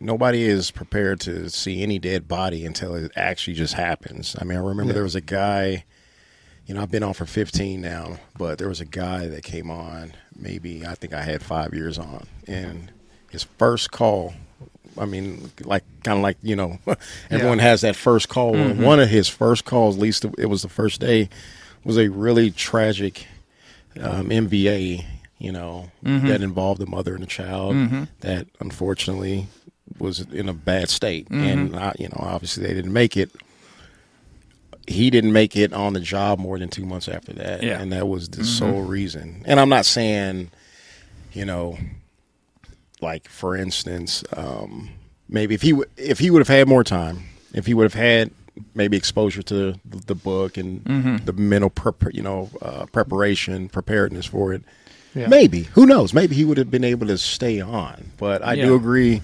nobody 0.00 0.42
is 0.42 0.70
prepared 0.72 1.20
to 1.20 1.48
see 1.48 1.82
any 1.82 1.98
dead 2.00 2.26
body 2.26 2.66
until 2.66 2.94
it 2.96 3.12
actually 3.14 3.54
just 3.54 3.74
happens. 3.74 4.34
I 4.40 4.44
mean, 4.44 4.58
I 4.58 4.60
remember 4.62 4.90
Yeah. 4.90 4.94
there 4.94 5.02
was 5.04 5.14
a 5.14 5.20
guy. 5.20 5.84
You 6.66 6.72
know, 6.74 6.80
I've 6.82 6.90
been 6.90 7.02
on 7.02 7.12
for 7.12 7.26
15 7.26 7.80
now, 7.82 8.16
but 8.38 8.56
there 8.58 8.68
was 8.70 8.80
a 8.80 8.86
guy 8.86 9.26
that 9.26 9.42
came 9.44 9.70
on. 9.70 10.14
Maybe 10.34 10.84
I 10.86 10.94
think 10.94 11.12
I 11.12 11.22
had 11.22 11.42
five 11.42 11.74
years 11.74 11.98
on, 11.98 12.26
and 12.48 12.90
his 13.34 13.44
first 13.44 13.90
call. 13.90 14.32
I 14.96 15.04
mean, 15.06 15.50
like 15.64 15.82
kind 16.04 16.18
of 16.18 16.22
like 16.22 16.38
you 16.42 16.56
know, 16.56 16.78
everyone 17.30 17.58
has 17.58 17.80
that 17.82 17.96
first 17.96 18.28
call. 18.28 18.52
Well, 18.52 18.74
One 18.74 19.00
of 19.00 19.08
his 19.10 19.28
first 19.28 19.64
calls, 19.64 19.96
at 19.96 20.00
least 20.02 20.24
it 20.38 20.46
was 20.48 20.62
the 20.62 20.68
first 20.68 21.00
day, 21.00 21.28
was 21.84 21.98
a 21.98 22.08
really 22.08 22.50
tragic 22.50 23.26
um, 24.00 24.28
MVA. 24.30 25.04
You 25.38 25.52
know, 25.52 25.90
that 26.02 26.40
involved 26.42 26.80
a 26.80 26.86
mother 26.86 27.14
and 27.14 27.22
a 27.24 27.26
child 27.26 27.76
that 28.20 28.46
unfortunately 28.60 29.48
was 29.98 30.20
in 30.20 30.48
a 30.48 30.54
bad 30.54 30.88
state, 30.88 31.28
and 31.30 31.74
uh, 31.74 31.92
you 31.98 32.08
know, 32.08 32.16
obviously 32.20 32.64
they 32.66 32.72
didn't 32.72 32.92
make 32.92 33.16
it. 33.16 33.30
He 34.86 35.08
didn't 35.10 35.32
make 35.32 35.56
it 35.56 35.72
on 35.72 35.94
the 35.94 36.00
job 36.00 36.38
more 36.38 36.58
than 36.58 36.68
two 36.68 36.84
months 36.84 37.08
after 37.08 37.32
that, 37.34 37.62
Yeah. 37.62 37.80
and 37.80 37.90
that 37.92 38.06
was 38.06 38.28
the 38.28 38.44
sole 38.44 38.82
reason. 38.82 39.42
And 39.46 39.58
I'm 39.58 39.70
not 39.70 39.86
saying, 39.86 40.50
you 41.32 41.44
know, 41.46 41.78
like 43.04 43.28
for 43.28 43.54
instance, 43.56 44.24
um, 44.36 44.90
maybe 45.28 45.54
if 45.54 45.62
he 45.62 45.70
w- 45.70 45.88
if 45.96 46.18
he 46.18 46.30
would 46.30 46.40
have 46.40 46.48
had 46.48 46.66
more 46.66 46.82
time, 46.82 47.24
if 47.52 47.66
he 47.66 47.74
would 47.74 47.84
have 47.84 47.94
had 47.94 48.30
maybe 48.74 48.96
exposure 48.96 49.42
to 49.42 49.54
the, 49.84 49.98
the 50.06 50.14
book 50.14 50.56
and 50.56 50.84
the 51.26 51.32
mental 51.32 51.70
prep, 51.70 51.96
you 52.12 52.22
know 52.22 52.50
uh, 52.62 52.86
preparation, 52.86 53.68
preparedness 53.68 54.26
for 54.26 54.52
it, 54.52 54.62
Yeah. 55.14 55.28
maybe 55.28 55.62
who 55.74 55.86
knows? 55.86 56.12
Maybe 56.14 56.34
he 56.34 56.44
would 56.44 56.58
have 56.58 56.70
been 56.70 56.84
able 56.84 57.06
to 57.08 57.18
stay 57.18 57.60
on. 57.60 58.12
But 58.16 58.42
I 58.44 58.56
do 58.56 58.74
agree 58.74 59.22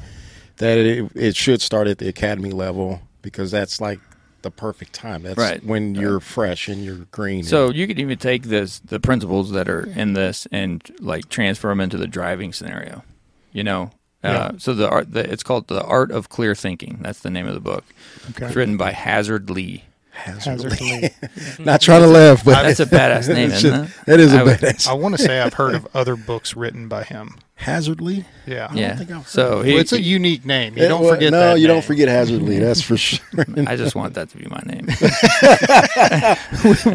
that 0.58 0.78
it, 0.78 1.10
it 1.14 1.36
should 1.36 1.60
start 1.62 1.88
at 1.88 1.98
the 1.98 2.08
academy 2.08 2.50
level 2.50 3.00
because 3.22 3.50
that's 3.50 3.80
like 3.80 4.00
the 4.42 4.50
perfect 4.50 4.92
time. 4.94 5.22
That's 5.22 5.38
Right. 5.38 5.62
when 5.64 5.94
you're 5.94 6.18
fresh 6.20 6.66
and 6.68 6.82
you're 6.84 7.06
green. 7.12 7.44
So 7.44 7.70
you 7.70 7.86
could 7.86 7.98
even 8.00 8.18
take 8.18 8.44
this 8.44 8.78
the 8.80 8.98
principles 8.98 9.52
that 9.52 9.68
are 9.68 9.86
in 9.86 10.14
this 10.14 10.46
and 10.50 10.82
like 11.00 11.28
transfer 11.28 11.68
them 11.68 11.80
into 11.80 11.96
the 11.98 12.06
driving 12.08 12.52
scenario. 12.52 13.04
You 13.52 13.64
know, 13.64 13.90
uh, 14.22 14.52
so 14.58 14.74
the 14.74 14.88
art 14.88 15.12
the, 15.12 15.30
it's 15.30 15.42
called 15.42 15.66
the 15.68 15.82
art 15.82 16.10
of 16.10 16.28
clear 16.28 16.54
thinking. 16.54 16.98
That's 17.02 17.20
the 17.20 17.30
name 17.30 17.46
of 17.46 17.54
the 17.54 17.60
book. 17.60 17.84
Okay. 18.30 18.46
It's 18.46 18.56
written 18.56 18.76
by 18.76 18.92
Hasard 18.92 19.50
Lee. 19.50 19.84
Hasard 20.12 20.60
to 20.60 20.68
Lee. 20.68 21.08
not 21.64 21.80
trying 21.80 22.02
to 22.02 22.06
laugh, 22.06 22.44
but 22.44 22.62
That's 22.62 22.80
a 22.80 22.84
badass 22.86 23.28
name, 23.34 23.50
it's 23.50 23.64
isn't 23.64 23.86
just- 23.86 23.98
it? 24.00 24.06
That 24.06 24.20
is 24.20 24.34
a 24.34 24.38
I 24.40 24.42
would- 24.42 24.58
badass. 24.58 24.86
I 24.88 24.92
want 24.92 25.16
to 25.16 25.22
say 25.22 25.40
I've 25.40 25.54
heard 25.54 25.74
of 25.74 25.86
other 25.94 26.16
books 26.16 26.54
written 26.54 26.88
by 26.88 27.04
him. 27.04 27.36
Hasard 27.56 28.00
Lee. 28.00 28.24
Yeah. 28.46 28.72
Yeah. 28.72 28.96
think 28.96 29.10
I've 29.10 29.16
heard 29.18 29.26
So 29.26 29.62
he, 29.62 29.72
Well, 29.72 29.80
it's 29.80 29.92
a 29.92 30.00
unique 30.00 30.44
name. 30.46 30.76
You 30.76 30.82
Yeah, 30.82 30.88
don't 30.88 31.02
well, 31.02 31.14
forget 31.14 31.30
no, 31.32 31.38
that. 31.54 31.60
you 31.60 31.66
don't 31.66 31.76
name. 31.76 31.82
forget 31.82 32.08
Hasard 32.08 32.42
Lee. 32.42 32.58
That's 32.58 32.82
for 32.82 32.96
sure. 32.98 33.20
I 33.66 33.76
just 33.76 33.94
want 33.94 34.14
that 34.14 34.28
to 34.30 34.36
be 34.36 34.46
my 34.46 34.60
name. 34.66 34.86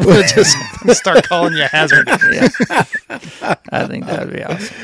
we'll 0.06 0.22
just 0.26 0.56
start 0.98 1.24
calling 1.28 1.54
you 1.54 1.64
Hazard. 1.64 2.06
yeah. 2.08 2.48
I 3.70 3.86
think 3.86 4.06
that 4.06 4.26
would 4.26 4.32
be 4.34 4.42
awesome. 4.44 4.76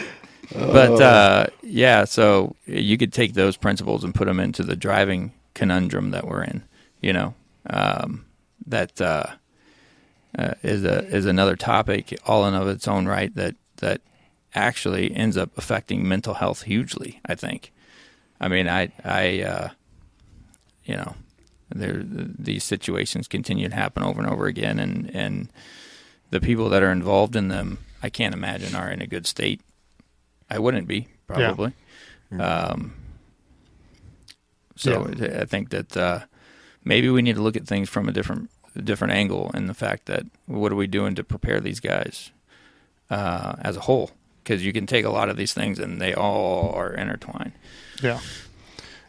But 0.55 1.01
uh, 1.01 1.47
yeah, 1.63 2.05
so 2.05 2.57
you 2.67 2.99
could 2.99 3.13
take 3.13 3.35
those 3.35 3.57
principles 3.57 4.05
and 4.05 4.15
put 4.15 4.27
them 4.27 4.41
into 4.41 4.63
the 4.63 4.77
driving 4.77 5.33
conundrum 5.55 6.11
that 6.11 6.27
we're 6.27 6.45
in. 6.45 6.63
You 7.01 7.13
know, 7.13 7.35
um, 7.69 8.27
that 8.67 9.01
uh, 9.01 9.27
uh, 10.39 10.55
is 10.63 10.85
a 10.85 11.05
is 11.07 11.27
another 11.27 11.57
topic 11.57 12.19
all 12.27 12.47
in 12.47 12.55
of 12.55 12.69
its 12.69 12.87
own 12.87 13.07
right 13.07 13.35
that 13.35 13.57
that 13.79 14.01
actually 14.55 15.15
ends 15.15 15.37
up 15.37 15.57
affecting 15.57 16.07
mental 16.07 16.35
health 16.35 16.63
hugely. 16.63 17.21
I 17.27 17.35
think. 17.35 17.73
I 18.41 18.49
mean, 18.49 18.69
I 18.69 18.93
I 19.05 19.43
uh, 19.43 19.69
you 20.85 20.97
know, 20.97 21.15
there 21.71 22.03
these 22.05 22.65
situations 22.65 23.29
continue 23.29 23.69
to 23.69 23.75
happen 23.75 24.03
over 24.03 24.21
and 24.21 24.31
over 24.31 24.47
again, 24.47 24.79
and 24.79 25.11
and 25.15 25.49
the 26.31 26.41
people 26.41 26.69
that 26.71 26.83
are 26.83 26.93
involved 26.93 27.37
in 27.37 27.49
them, 27.49 27.79
I 28.03 28.09
can't 28.09 28.35
imagine 28.35 28.75
are 28.75 28.91
in 28.91 29.03
a 29.03 29.07
good 29.07 29.27
state. 29.27 29.61
I 30.55 30.59
wouldn't 30.59 30.87
be 30.87 31.09
probably. 31.27 31.73
Um, 32.39 32.95
so 34.77 35.05
I 35.41 35.45
think 35.45 35.71
that 35.71 35.97
uh, 35.97 36.21
maybe 36.85 37.09
we 37.11 37.23
need 37.23 37.37
to 37.37 37.43
look 37.43 37.57
at 37.57 37.67
things 37.67 37.89
from 37.89 38.09
a 38.09 38.13
different 38.13 38.51
different 38.83 39.13
angle, 39.13 39.51
and 39.55 39.69
the 39.69 39.75
fact 39.75 40.07
that 40.07 40.25
what 40.47 40.73
are 40.73 40.77
we 40.77 40.87
doing 40.87 41.15
to 41.15 41.25
prepare 41.25 41.61
these 41.61 41.81
guys 41.81 42.31
uh, 43.11 43.55
as 43.61 43.77
a 43.77 43.81
whole? 43.81 44.11
Because 44.43 44.65
you 44.65 44.73
can 44.73 44.87
take 44.87 45.05
a 45.05 45.11
lot 45.11 45.29
of 45.29 45.37
these 45.37 45.53
things, 45.55 45.79
and 45.79 46.01
they 46.01 46.15
all 46.15 46.73
are 46.75 46.93
intertwined. 46.93 47.53
Yeah. 48.03 48.21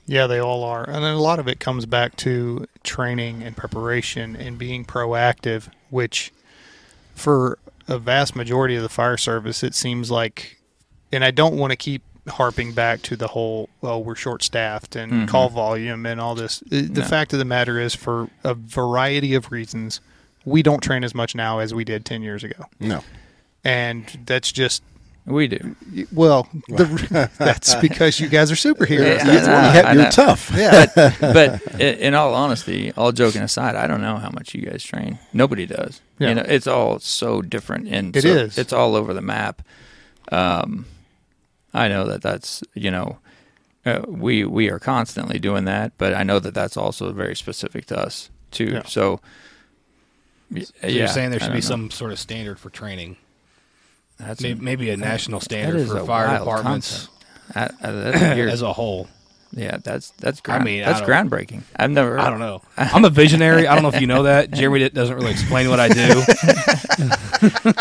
Yeah, 0.05 0.27
they 0.27 0.39
all 0.39 0.63
are. 0.65 0.83
And 0.83 1.03
then 1.03 1.13
a 1.13 1.21
lot 1.21 1.39
of 1.39 1.47
it 1.47 1.59
comes 1.61 1.85
back 1.85 2.17
to 2.17 2.67
training 2.83 3.41
and 3.41 3.55
preparation 3.55 4.35
and 4.35 4.57
being 4.57 4.83
proactive, 4.85 5.69
which 5.89 6.33
for 7.15 7.57
a 7.87 7.97
vast 7.97 8.35
majority 8.35 8.75
of 8.75 8.83
the 8.83 8.89
fire 8.89 9.17
service, 9.17 9.63
it 9.63 9.73
seems 9.73 10.11
like, 10.11 10.59
and 11.13 11.23
I 11.23 11.31
don't 11.31 11.55
want 11.57 11.71
to 11.71 11.77
keep 11.77 12.01
harping 12.27 12.71
back 12.73 13.01
to 13.03 13.15
the 13.17 13.27
whole, 13.27 13.69
well, 13.81 14.01
we're 14.03 14.15
short 14.15 14.43
staffed 14.43 14.95
and 14.95 15.11
Mhm. 15.11 15.27
call 15.27 15.49
volume 15.49 16.05
and 16.05 16.21
all 16.21 16.35
this. 16.35 16.61
Uh, 16.71 16.81
The 16.89 17.01
No. 17.01 17.05
fact 17.05 17.33
of 17.33 17.39
the 17.39 17.45
matter 17.45 17.79
is, 17.79 17.93
for 17.95 18.29
a 18.43 18.53
variety 18.53 19.33
of 19.35 19.51
reasons, 19.51 19.99
we 20.45 20.63
don't 20.63 20.81
train 20.81 21.03
as 21.03 21.13
much 21.13 21.35
now 21.35 21.59
as 21.59 21.73
we 21.73 21.83
did 21.83 22.05
10 22.05 22.21
years 22.21 22.43
ago. 22.43 22.65
no. 22.79 23.03
And 23.65 24.05
that's 24.25 24.51
just, 24.51 24.83
We 25.25 25.47
do. 25.47 25.75
well, 26.11 26.47
the, 26.67 27.29
that's 27.37 27.75
because 27.75 28.19
you 28.19 28.27
guys 28.27 28.51
are 28.51 28.55
superheroes. 28.55 29.17
Yeah, 29.19 29.23
That's 29.23 29.47
I 29.47 29.51
why- 29.53 29.61
know. 29.61 29.67
You 29.67 29.71
have- 29.85 29.95
you're 29.95 30.03
know. 30.05 30.09
tough. 30.09 30.51
yeah. 30.55 30.85
but 31.21 31.61
i- 31.75 31.83
in 31.83 32.13
all 32.13 32.33
honesty, 32.33 32.91
all 32.97 33.11
joking 33.13 33.41
aside, 33.41 33.75
I 33.77 33.87
don't 33.87 34.01
know 34.01 34.17
how 34.17 34.29
much 34.31 34.53
you 34.53 34.61
guys 34.63 34.83
train. 34.83 35.19
Nobody 35.31 35.65
does. 35.65 36.01
Yeah. 36.19 36.29
You 36.29 36.35
know, 36.35 36.45
it's 36.45 36.67
all 36.67 36.99
so 36.99 37.41
different, 37.41 37.87
and 37.89 38.15
It 38.15 38.23
so 38.23 38.27
is. 38.29 38.57
It's 38.57 38.73
all 38.73 38.95
over 38.97 39.13
the 39.13 39.21
map. 39.21 39.61
Um, 40.31 40.85
I 41.73 41.87
know 41.87 42.05
that 42.05 42.21
that's 42.21 42.63
you 42.73 42.91
know, 42.91 43.17
uh, 43.85 44.01
we 44.07 44.45
we 44.45 44.69
are 44.69 44.79
constantly 44.79 45.39
doing 45.39 45.65
that, 45.65 45.93
but 45.97 46.13
I 46.13 46.23
know 46.23 46.39
that 46.39 46.53
that's 46.53 46.77
also 46.77 47.11
very 47.13 47.35
specific 47.35 47.85
to 47.87 47.97
us 47.99 48.29
too. 48.51 48.65
Yeah. 48.73 48.83
So, 48.85 49.19
So 50.51 50.59
yeah, 50.83 50.87
you're 50.89 51.07
saying 51.07 51.31
there 51.31 51.39
should 51.39 51.49
be 51.49 51.55
know. 51.55 51.59
some 51.61 51.89
sort 51.91 52.11
of 52.11 52.19
standard 52.19 52.59
for 52.59 52.69
training, 52.69 53.17
That's 54.19 54.41
maybe, 54.41 54.59
a- 54.59 54.63
maybe 54.63 54.89
a 54.91 54.97
national 54.97 55.39
standard 55.41 55.87
for 55.87 56.05
fire 56.05 56.37
departments. 56.37 57.09
I- 57.55 57.69
I- 57.81 57.87
as 58.51 58.61
a 58.61 58.73
whole. 58.73 59.07
Yeah, 59.55 59.77
that's 59.77 60.09
that's 60.19 60.41
ground, 60.41 60.65
mean, 60.65 60.83
I 60.83 60.87
that's 60.87 61.01
don't- 61.01 61.09
groundbreaking. 61.29 61.61
I've 61.75 61.91
never. 61.91 62.19
I 62.19 62.29
don't 62.29 62.39
know. 62.39 62.61
I'm 62.77 63.05
a 63.05 63.09
visionary. 63.09 63.67
I 63.67 63.73
don't 63.75 63.83
know 63.83 63.89
if 63.95 64.01
you 64.01 64.07
know 64.07 64.23
that. 64.23 64.51
Jeremy 64.51 64.89
doesn't 64.89 65.15
really 65.15 65.31
explain 65.31 65.69
what 65.69 65.79
I 65.79 65.87
do. 65.89 66.23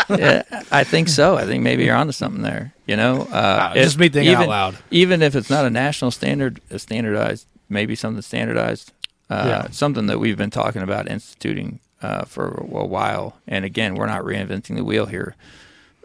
yeah, 0.17 0.43
I 0.71 0.83
think 0.83 1.09
so. 1.09 1.35
I 1.37 1.45
think 1.45 1.63
maybe 1.63 1.85
you're 1.85 1.95
onto 1.95 2.11
something 2.13 2.41
there. 2.41 2.73
You 2.85 2.95
know, 2.97 3.21
uh, 3.31 3.71
Uh, 3.71 3.73
just 3.75 3.97
me 3.97 4.09
thinking 4.09 4.33
out 4.35 4.39
even, 4.41 4.49
loud. 4.49 4.77
Even 4.91 5.21
if 5.21 5.35
it's 5.35 5.49
not 5.49 5.65
a 5.65 5.69
national 5.69 6.11
standard, 6.11 6.61
a 6.69 6.79
standardized, 6.79 7.47
maybe 7.69 7.95
something 7.95 8.21
standardized, 8.21 8.91
uh, 9.29 9.43
Yeah. 9.47 9.67
something 9.71 10.07
that 10.07 10.19
we've 10.19 10.37
been 10.37 10.49
talking 10.49 10.81
about 10.81 11.07
instituting 11.09 11.79
uh, 12.01 12.25
for 12.25 12.47
a 12.71 12.85
while. 12.85 13.37
And 13.47 13.63
again, 13.65 13.95
we're 13.95 14.07
not 14.07 14.23
reinventing 14.23 14.75
the 14.75 14.83
wheel 14.83 15.05
here 15.05 15.35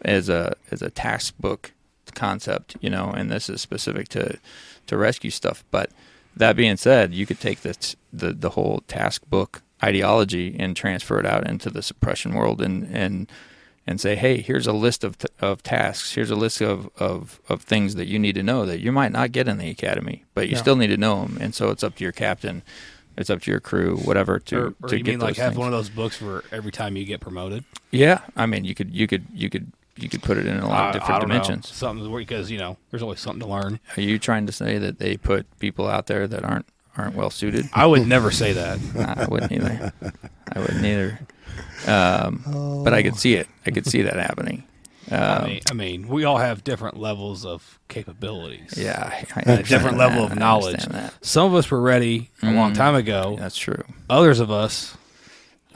as 0.05 0.29
a 0.29 0.55
as 0.71 0.81
a 0.83 0.91
task 0.91 1.35
book 1.41 1.73
concept, 2.14 2.77
you 2.81 2.91
know, 2.91 3.11
and 3.11 3.31
this 3.31 3.49
is 3.51 3.61
specific 3.61 4.09
to 4.09 4.39
to 4.89 4.97
rescue 4.97 5.30
stuff. 5.30 5.64
But 5.70 5.91
that 6.36 6.57
being 6.57 6.76
said, 6.76 7.14
you 7.14 7.26
could 7.26 7.41
take 7.41 7.61
the 7.61 7.95
the, 8.12 8.32
the 8.32 8.51
whole 8.51 8.82
task 8.86 9.22
book 9.28 9.62
ideology 9.82 10.57
and 10.59 10.76
transfer 10.76 11.20
it 11.20 11.26
out 11.26 11.49
into 11.49 11.70
the 11.70 11.82
suppression 11.82 12.34
world 12.34 12.61
and 12.61 12.89
and 12.93 13.30
and 13.89 13.99
say, 13.99 14.16
hey, 14.16 14.43
here's 14.43 14.66
a 14.66 14.72
list 14.72 15.03
of, 15.03 15.16
t- 15.16 15.28
of 15.41 15.62
tasks. 15.62 16.14
Here's 16.14 16.30
a 16.30 16.36
list 16.36 16.61
of, 16.61 16.91
of, 16.99 17.41
of 17.49 17.62
things 17.62 17.95
that 17.95 18.07
you 18.07 18.18
need 18.18 18.34
to 18.34 18.43
know 18.43 18.66
that 18.66 18.80
you 18.80 18.93
might 18.93 19.12
not 19.12 19.32
get 19.32 19.49
in 19.49 19.57
the 19.57 19.70
academy, 19.70 20.26
but 20.34 20.47
you 20.51 20.57
still 20.57 20.76
need 20.76 20.89
to 20.89 20.99
know 20.99 21.22
them. 21.22 21.39
And 21.41 21.55
so 21.55 21.70
it's 21.70 21.82
up 21.82 21.95
to 21.95 22.05
your 22.05 22.12
captain, 22.12 22.62
it's 23.16 23.30
up 23.30 23.41
to 23.43 23.51
your 23.51 23.61
crew, 23.61 23.97
whatever, 23.97 24.41
to 24.41 24.59
or, 24.59 24.74
or 24.82 24.89
to 24.91 24.99
you 24.99 25.03
get 25.03 25.12
mean 25.12 25.20
like 25.20 25.36
those 25.36 25.45
have 25.45 25.57
one 25.57 25.68
of 25.68 25.72
those 25.72 25.89
books 25.89 26.18
for 26.18 26.45
every 26.53 26.70
time 26.70 26.99
you 26.99 27.07
get 27.07 27.20
promoted? 27.20 27.64
Yeah, 27.91 28.20
I 28.36 28.45
mean, 28.45 28.66
you 28.66 28.74
could 28.74 28.95
you 28.95 29.07
could 29.07 29.24
you 29.32 29.49
could 29.49 29.72
you 30.03 30.09
could 30.09 30.22
put 30.22 30.38
it 30.38 30.46
in 30.46 30.59
a 30.59 30.68
lot 30.68 30.88
of 30.88 30.92
different 31.01 31.11
I 31.11 31.18
know. 31.26 31.28
dimensions. 31.28 31.68
Something 31.68 32.14
because 32.16 32.51
you 32.51 32.59
know 32.59 32.76
there's 32.90 33.03
always 33.03 33.20
something 33.20 33.40
to 33.40 33.46
learn. 33.46 33.80
Are 33.96 34.01
you 34.01 34.18
trying 34.18 34.46
to 34.46 34.53
say 34.53 34.78
that 34.78 34.99
they 34.99 35.16
put 35.16 35.46
people 35.59 35.88
out 35.88 36.07
there 36.07 36.26
that 36.28 36.44
aren't 36.44 36.66
aren't 36.96 37.14
well 37.14 37.30
suited? 37.30 37.66
I 37.72 37.86
would 37.86 38.07
never 38.07 38.30
say 38.30 38.53
that. 38.53 38.78
I 39.18 39.26
wouldn't 39.28 39.53
either. 39.53 39.92
I 40.53 40.59
wouldn't 40.61 40.84
either. 40.84 41.20
Um, 41.86 42.82
But 42.84 42.92
I 42.94 43.03
could 43.03 43.16
see 43.16 43.34
it. 43.34 43.49
I 43.66 43.70
could 43.70 43.86
see 43.86 44.03
that 44.03 44.14
happening. 44.16 44.64
I 45.11 45.14
Um, 45.16 45.44
mean, 45.46 45.61
I 45.70 45.72
mean, 45.72 46.09
we 46.09 46.24
all 46.24 46.36
have 46.36 46.62
different 46.64 46.99
levels 46.99 47.46
of 47.46 47.78
capabilities. 47.88 48.74
yeah, 48.76 49.24
I, 49.34 49.42
I 49.46 49.53
a 49.55 49.62
different 49.62 49.96
level 49.96 50.22
of 50.22 50.36
knowledge. 50.36 50.84
that. 50.84 51.14
Some 51.24 51.46
of 51.46 51.55
us 51.55 51.70
were 51.70 51.80
ready 51.80 52.28
a 52.42 52.53
long 52.53 52.72
Mhm. 52.72 52.76
time 52.76 52.94
ago. 52.94 53.36
That's 53.38 53.57
true. 53.57 53.82
Others 54.11 54.38
of 54.40 54.51
us, 54.51 54.97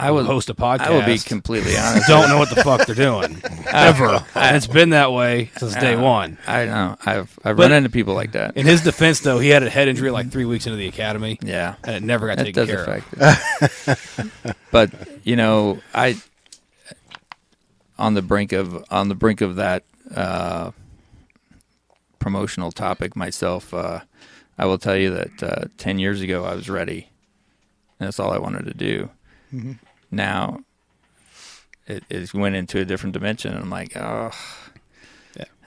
I 0.03 0.11
would 0.11 0.27
host 0.27 0.51
a 0.51 0.55
podcast. 0.55 0.81
I 0.81 0.91
will 0.91 1.05
be 1.07 1.19
completely 1.19 1.77
honest. 1.79 2.09
don't 2.09 2.29
know 2.29 2.39
what 2.39 2.55
the 2.55 2.63
fuck 2.63 2.87
they're 2.87 2.95
doing 2.95 3.41
ever, 3.73 4.25
and 4.35 4.57
it's 4.57 4.67
been 4.67 4.91
that 4.91 5.13
way 5.13 5.51
since 5.57 5.75
day 5.75 5.97
one. 5.97 6.39
I 6.47 6.65
know. 6.67 6.97
I've 7.07 7.39
I've 7.45 7.57
But- 7.57 7.63
run 7.65 7.73
into 7.73 7.89
people 7.91 8.15
like 8.15 8.33
that. 8.33 8.57
In 8.57 8.67
his 8.67 8.83
defense, 8.83 9.21
though, 9.21 9.39
he 9.39 9.49
had 9.51 9.63
a 9.63 9.71
head 9.71 9.89
injury 9.89 10.11
like 10.11 10.31
three 10.31 10.45
weeks 10.45 10.67
into 10.67 10.77
the 10.77 10.89
academy, 10.89 11.39
Yeah, 11.43 11.77
and 11.85 11.95
it 11.97 12.03
never 12.03 12.27
got 12.27 12.39
that 12.39 12.45
taken 12.47 12.67
does 12.67 12.69
care 12.69 12.85
of. 12.85 13.13
affect 13.13 14.47
it. 14.47 14.57
but 14.71 14.91
you 15.25 15.37
know, 15.37 15.81
I 15.95 16.17
on 17.99 18.15
the 18.15 18.23
brink 18.23 18.53
of 18.53 18.85
on 18.91 19.09
the 19.09 19.15
brink 19.15 19.41
of 19.41 19.57
that 19.57 19.85
uh, 20.15 20.73
promotional 22.19 22.73
topic 22.73 23.15
myself. 23.17 23.73
Uh, 23.73 24.01
I 24.59 24.67
will 24.67 24.79
tell 24.79 24.97
you 24.97 25.11
that 25.11 25.43
uh, 25.43 25.65
ten 25.79 25.99
years 25.99 26.21
ago 26.21 26.45
I 26.45 26.55
was 26.55 26.69
ready, 26.69 27.09
and 27.99 28.07
that's 28.07 28.19
all 28.21 28.33
I 28.33 28.39
wanted 28.39 28.67
to 28.67 28.75
do. 28.75 29.11
Now 30.13 30.61
it, 31.87 32.05
it 32.09 32.33
went 32.35 32.55
into 32.55 32.79
a 32.79 32.85
different 32.85 33.13
dimension, 33.15 33.53
and 33.55 33.63
I'm 33.65 33.71
like, 33.71 33.97
oh. 33.97 34.31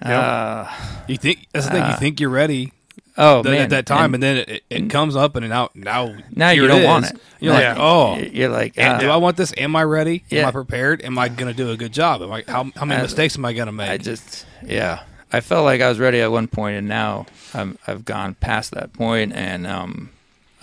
Yeah. 0.01 0.19
Uh, 0.19 0.71
You 1.07 1.17
think 1.17 1.47
that's 1.51 1.65
the 1.67 1.71
thing? 1.73 1.81
You 1.83 1.89
Uh, 1.93 1.97
think 1.97 2.19
you're 2.19 2.29
ready 2.29 2.71
oh 3.17 3.41
th- 3.41 3.51
man! 3.53 3.61
at 3.63 3.69
that 3.71 3.85
time, 3.85 4.13
and 4.13 4.23
and, 4.23 4.23
then 4.23 4.37
it, 4.47 4.63
it, 4.69 4.89
comes 4.89 5.15
up, 5.15 5.35
and 5.37 5.47
now 5.49 5.69
now 5.73 6.13
now 6.35 6.49
you 6.51 6.67
don't 6.67 6.81
is. 6.81 6.85
want 6.85 7.05
it. 7.05 7.17
You're 7.39 7.53
Yeah. 7.57 7.69
like, 7.69 7.77
oh, 7.79 8.17
you're 8.17 8.49
like, 8.49 8.77
uh, 8.77 8.99
do 8.99 9.09
I 9.09 9.15
want 9.15 9.37
this? 9.37 9.53
Am 9.57 9.73
I 9.75 9.83
ready? 9.83 10.23
Am 10.31 10.45
I 10.45 10.51
prepared? 10.51 11.01
Am 11.01 11.17
I 11.17 11.29
going 11.29 11.51
to 11.51 11.57
do 11.57 11.71
a 11.71 11.77
good 11.77 11.93
job? 11.93 12.21
Am 12.21 12.31
I, 12.31 12.43
how, 12.47 12.65
how 12.75 12.85
many 12.85 12.99
I- 12.99 13.03
mistakes 13.03 13.37
am 13.37 13.45
I 13.45 13.53
going 13.53 13.67
to 13.67 13.71
make? 13.71 13.89
I 13.89 13.97
just, 13.97 14.45
yeah, 14.65 15.03
I 15.31 15.39
felt 15.39 15.63
like 15.63 15.79
I 15.81 15.87
was 15.89 15.97
ready 15.97 16.19
at 16.21 16.29
one 16.31 16.47
point, 16.47 16.75
and 16.77 16.87
now 16.89 17.25
I'm, 17.53 17.77
I've 17.87 18.03
gone 18.03 18.35
past 18.35 18.71
that 18.71 18.91
point, 18.93 19.31
and 19.33 19.65
um, 19.65 20.09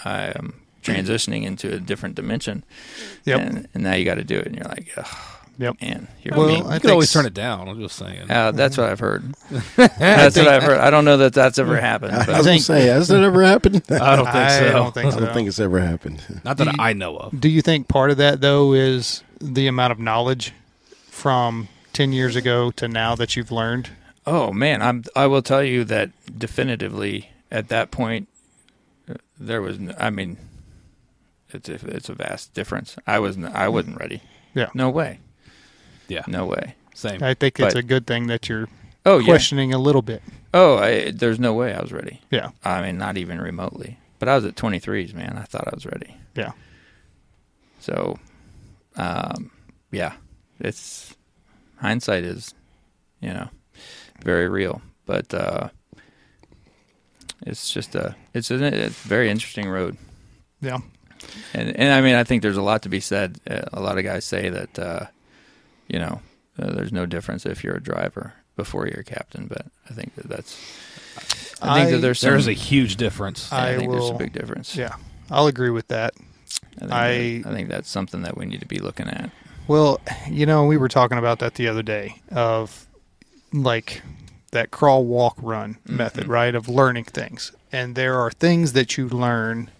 I 0.04 0.26
am 0.36 0.60
transitioning 0.82 1.44
into 1.44 1.72
a 1.74 1.78
different 1.78 2.14
dimension. 2.14 2.64
Yep. 3.24 3.40
And, 3.40 3.68
and 3.74 3.82
now 3.82 3.94
you 3.94 4.04
got 4.04 4.16
to 4.16 4.24
do 4.24 4.38
it, 4.38 4.46
and 4.46 4.56
you're 4.56 4.64
like, 4.66 4.92
oh, 4.96 5.38
Yep. 5.58 5.82
man, 5.82 6.08
here 6.18 6.32
Well, 6.34 6.46
we 6.46 6.56
you 6.56 6.62
go. 6.62 6.68
I 6.70 6.78
could 6.78 6.90
always 6.90 7.12
think 7.12 7.22
turn 7.24 7.26
it 7.26 7.34
down. 7.34 7.68
I'm 7.68 7.78
just 7.80 7.96
saying. 7.96 8.30
Uh, 8.30 8.52
that's 8.52 8.76
what 8.78 8.88
I've 8.88 8.98
heard. 9.00 9.34
That's 9.76 10.36
what 10.36 10.48
I've 10.48 10.62
heard. 10.62 10.78
I 10.78 10.88
don't 10.90 11.04
know 11.04 11.18
that 11.18 11.34
that's 11.34 11.58
ever 11.58 11.78
happened. 11.78 12.14
I 12.14 12.38
was 12.38 12.46
gonna 12.46 12.58
say, 12.58 12.86
has 12.86 13.08
that 13.08 13.22
ever 13.22 13.42
happened? 13.42 13.82
I 13.90 14.16
don't 14.16 14.24
think 14.24 14.34
I 14.36 14.58
so. 14.58 14.72
don't 14.72 14.94
think 14.94 15.14
I 15.14 15.20
don't 15.20 15.34
think 15.34 15.48
it's 15.48 15.60
ever 15.60 15.78
happened. 15.78 16.40
Not 16.42 16.56
that 16.56 16.68
you- 16.68 16.72
I 16.78 16.94
know 16.94 17.16
of. 17.18 17.38
Do 17.38 17.48
you 17.50 17.60
think 17.60 17.86
part 17.86 18.10
of 18.10 18.16
that 18.16 18.40
though 18.40 18.72
is 18.72 19.22
the 19.40 19.66
amount 19.66 19.92
of 19.92 19.98
knowledge 19.98 20.52
from 21.10 21.68
ten 21.92 22.12
years 22.14 22.34
ago 22.34 22.70
to 22.72 22.88
now 22.88 23.14
that 23.14 23.36
you've 23.36 23.52
learned? 23.52 23.90
Oh 24.26 24.52
man, 24.52 24.80
I'm. 24.80 25.04
I 25.14 25.26
will 25.26 25.42
tell 25.42 25.62
you 25.62 25.84
that 25.84 26.10
definitively 26.38 27.28
at 27.50 27.68
that 27.68 27.90
point, 27.90 28.26
uh, 29.08 29.14
there 29.38 29.60
was. 29.60 29.78
I 29.98 30.08
mean, 30.10 30.38
it's 31.54 31.68
a, 31.68 31.74
it's 31.88 32.08
a 32.08 32.14
vast 32.14 32.54
difference. 32.54 32.96
I 33.06 33.18
was. 33.18 33.36
n- 33.36 33.50
I 33.54 33.68
wasn't 33.68 33.98
ready. 33.98 34.22
Yeah. 34.54 34.68
No 34.74 34.90
way. 34.90 35.20
Yeah, 36.08 36.24
No 36.26 36.44
way. 36.46 36.74
same. 36.94 37.22
I 37.22 37.32
think 37.34 37.58
it's 37.58 37.74
But- 37.74 37.80
a 37.80 37.86
good 37.86 38.06
thing 38.06 38.26
that 38.26 38.48
you're 38.48 38.68
Oh 39.06 39.18
yeah. 39.18 39.24
questioning 39.24 39.72
a 39.72 39.78
little 39.78 40.02
bit. 40.02 40.22
Oh, 40.54 40.76
I, 40.76 41.10
there's 41.10 41.40
no 41.40 41.54
way 41.54 41.72
I 41.74 41.80
was 41.80 41.90
ready. 41.92 42.20
Yeah. 42.30 42.50
I 42.64 42.82
mean, 42.82 42.98
not 42.98 43.16
even 43.16 43.40
remotely. 43.40 43.98
But 44.18 44.28
I 44.28 44.34
was 44.36 44.44
at 44.44 44.54
23s, 44.54 45.14
man. 45.14 45.38
I 45.38 45.42
thought 45.44 45.66
I 45.66 45.74
was 45.74 45.86
ready. 45.86 46.14
Yeah. 46.36 46.52
So, 47.80 48.18
um, 48.96 49.50
yeah, 49.90 50.12
it's 50.60 51.16
hindsight 51.76 52.24
is, 52.24 52.54
you 53.20 53.30
know, 53.32 53.48
very 54.22 54.48
real. 54.48 54.82
But 55.06 55.32
uh, 55.34 55.68
it's 57.46 57.72
just 57.72 57.94
a 57.94 58.14
it's 58.34 58.50
a, 58.50 58.62
it's 58.86 59.04
a 59.04 59.08
very 59.08 59.30
interesting 59.30 59.68
road. 59.68 59.96
Yeah. 60.60 60.78
And 61.54 61.74
and 61.76 61.92
I 61.92 62.00
mean, 62.00 62.14
I 62.14 62.24
think 62.24 62.42
there's 62.42 62.56
a 62.56 62.62
lot 62.62 62.82
to 62.82 62.88
be 62.88 63.00
said. 63.00 63.38
Uh, 63.48 63.62
a 63.72 63.80
lot 63.80 63.98
of 63.98 64.04
guys 64.04 64.24
say 64.24 64.48
that, 64.48 64.78
uh, 64.78 65.06
you 65.88 65.98
know, 65.98 66.20
uh, 66.58 66.72
there's 66.72 66.92
no 66.92 67.06
difference 67.06 67.46
if 67.46 67.62
you're 67.64 67.76
a 67.76 67.82
driver 67.82 68.34
before 68.56 68.86
you're 68.86 69.00
a 69.00 69.04
captain. 69.04 69.46
But 69.46 69.66
I 69.90 69.94
think 69.94 70.14
that 70.16 70.28
that's. 70.28 70.56
I 71.62 71.74
think 71.74 71.88
I- 71.88 71.90
that 71.92 71.98
there's 71.98 72.20
some, 72.20 72.30
There's 72.30 72.48
a 72.48 72.52
huge 72.52 72.96
difference. 72.96 73.52
I, 73.52 73.74
I 73.74 73.76
think 73.78 73.90
there's 73.92 74.10
a 74.10 74.14
big 74.14 74.32
difference. 74.32 74.74
Yeah. 74.76 74.94
I'll 75.30 75.46
agree 75.46 75.70
with 75.70 75.88
that. 75.88 76.14
I 76.76 76.80
think, 76.80 76.92
I- 76.92 77.08
that- 77.42 77.46
I 77.46 77.54
think 77.54 77.68
that's 77.68 77.88
something 77.90 78.22
that 78.22 78.36
we 78.36 78.46
need 78.46 78.60
to 78.60 78.66
be 78.66 78.78
looking 78.78 79.08
at. 79.08 79.30
Well, 79.68 80.00
you 80.28 80.44
know, 80.44 80.64
we 80.64 80.76
were 80.76 80.88
talking 80.88 81.18
about 81.18 81.38
that 81.38 81.54
the 81.54 81.68
other 81.68 81.82
day 81.82 82.20
of 82.32 82.86
like 83.52 84.02
that 84.50 84.70
crawl, 84.72 85.04
walk, 85.04 85.36
run 85.40 85.78
method, 85.86 86.26
right? 86.26 86.54
Of 86.54 86.68
learning 86.68 87.04
things. 87.04 87.52
And 87.70 87.94
there 87.94 88.18
are 88.18 88.30
things 88.30 88.72
that 88.72 88.98
you 88.98 89.08
learn 89.08 89.70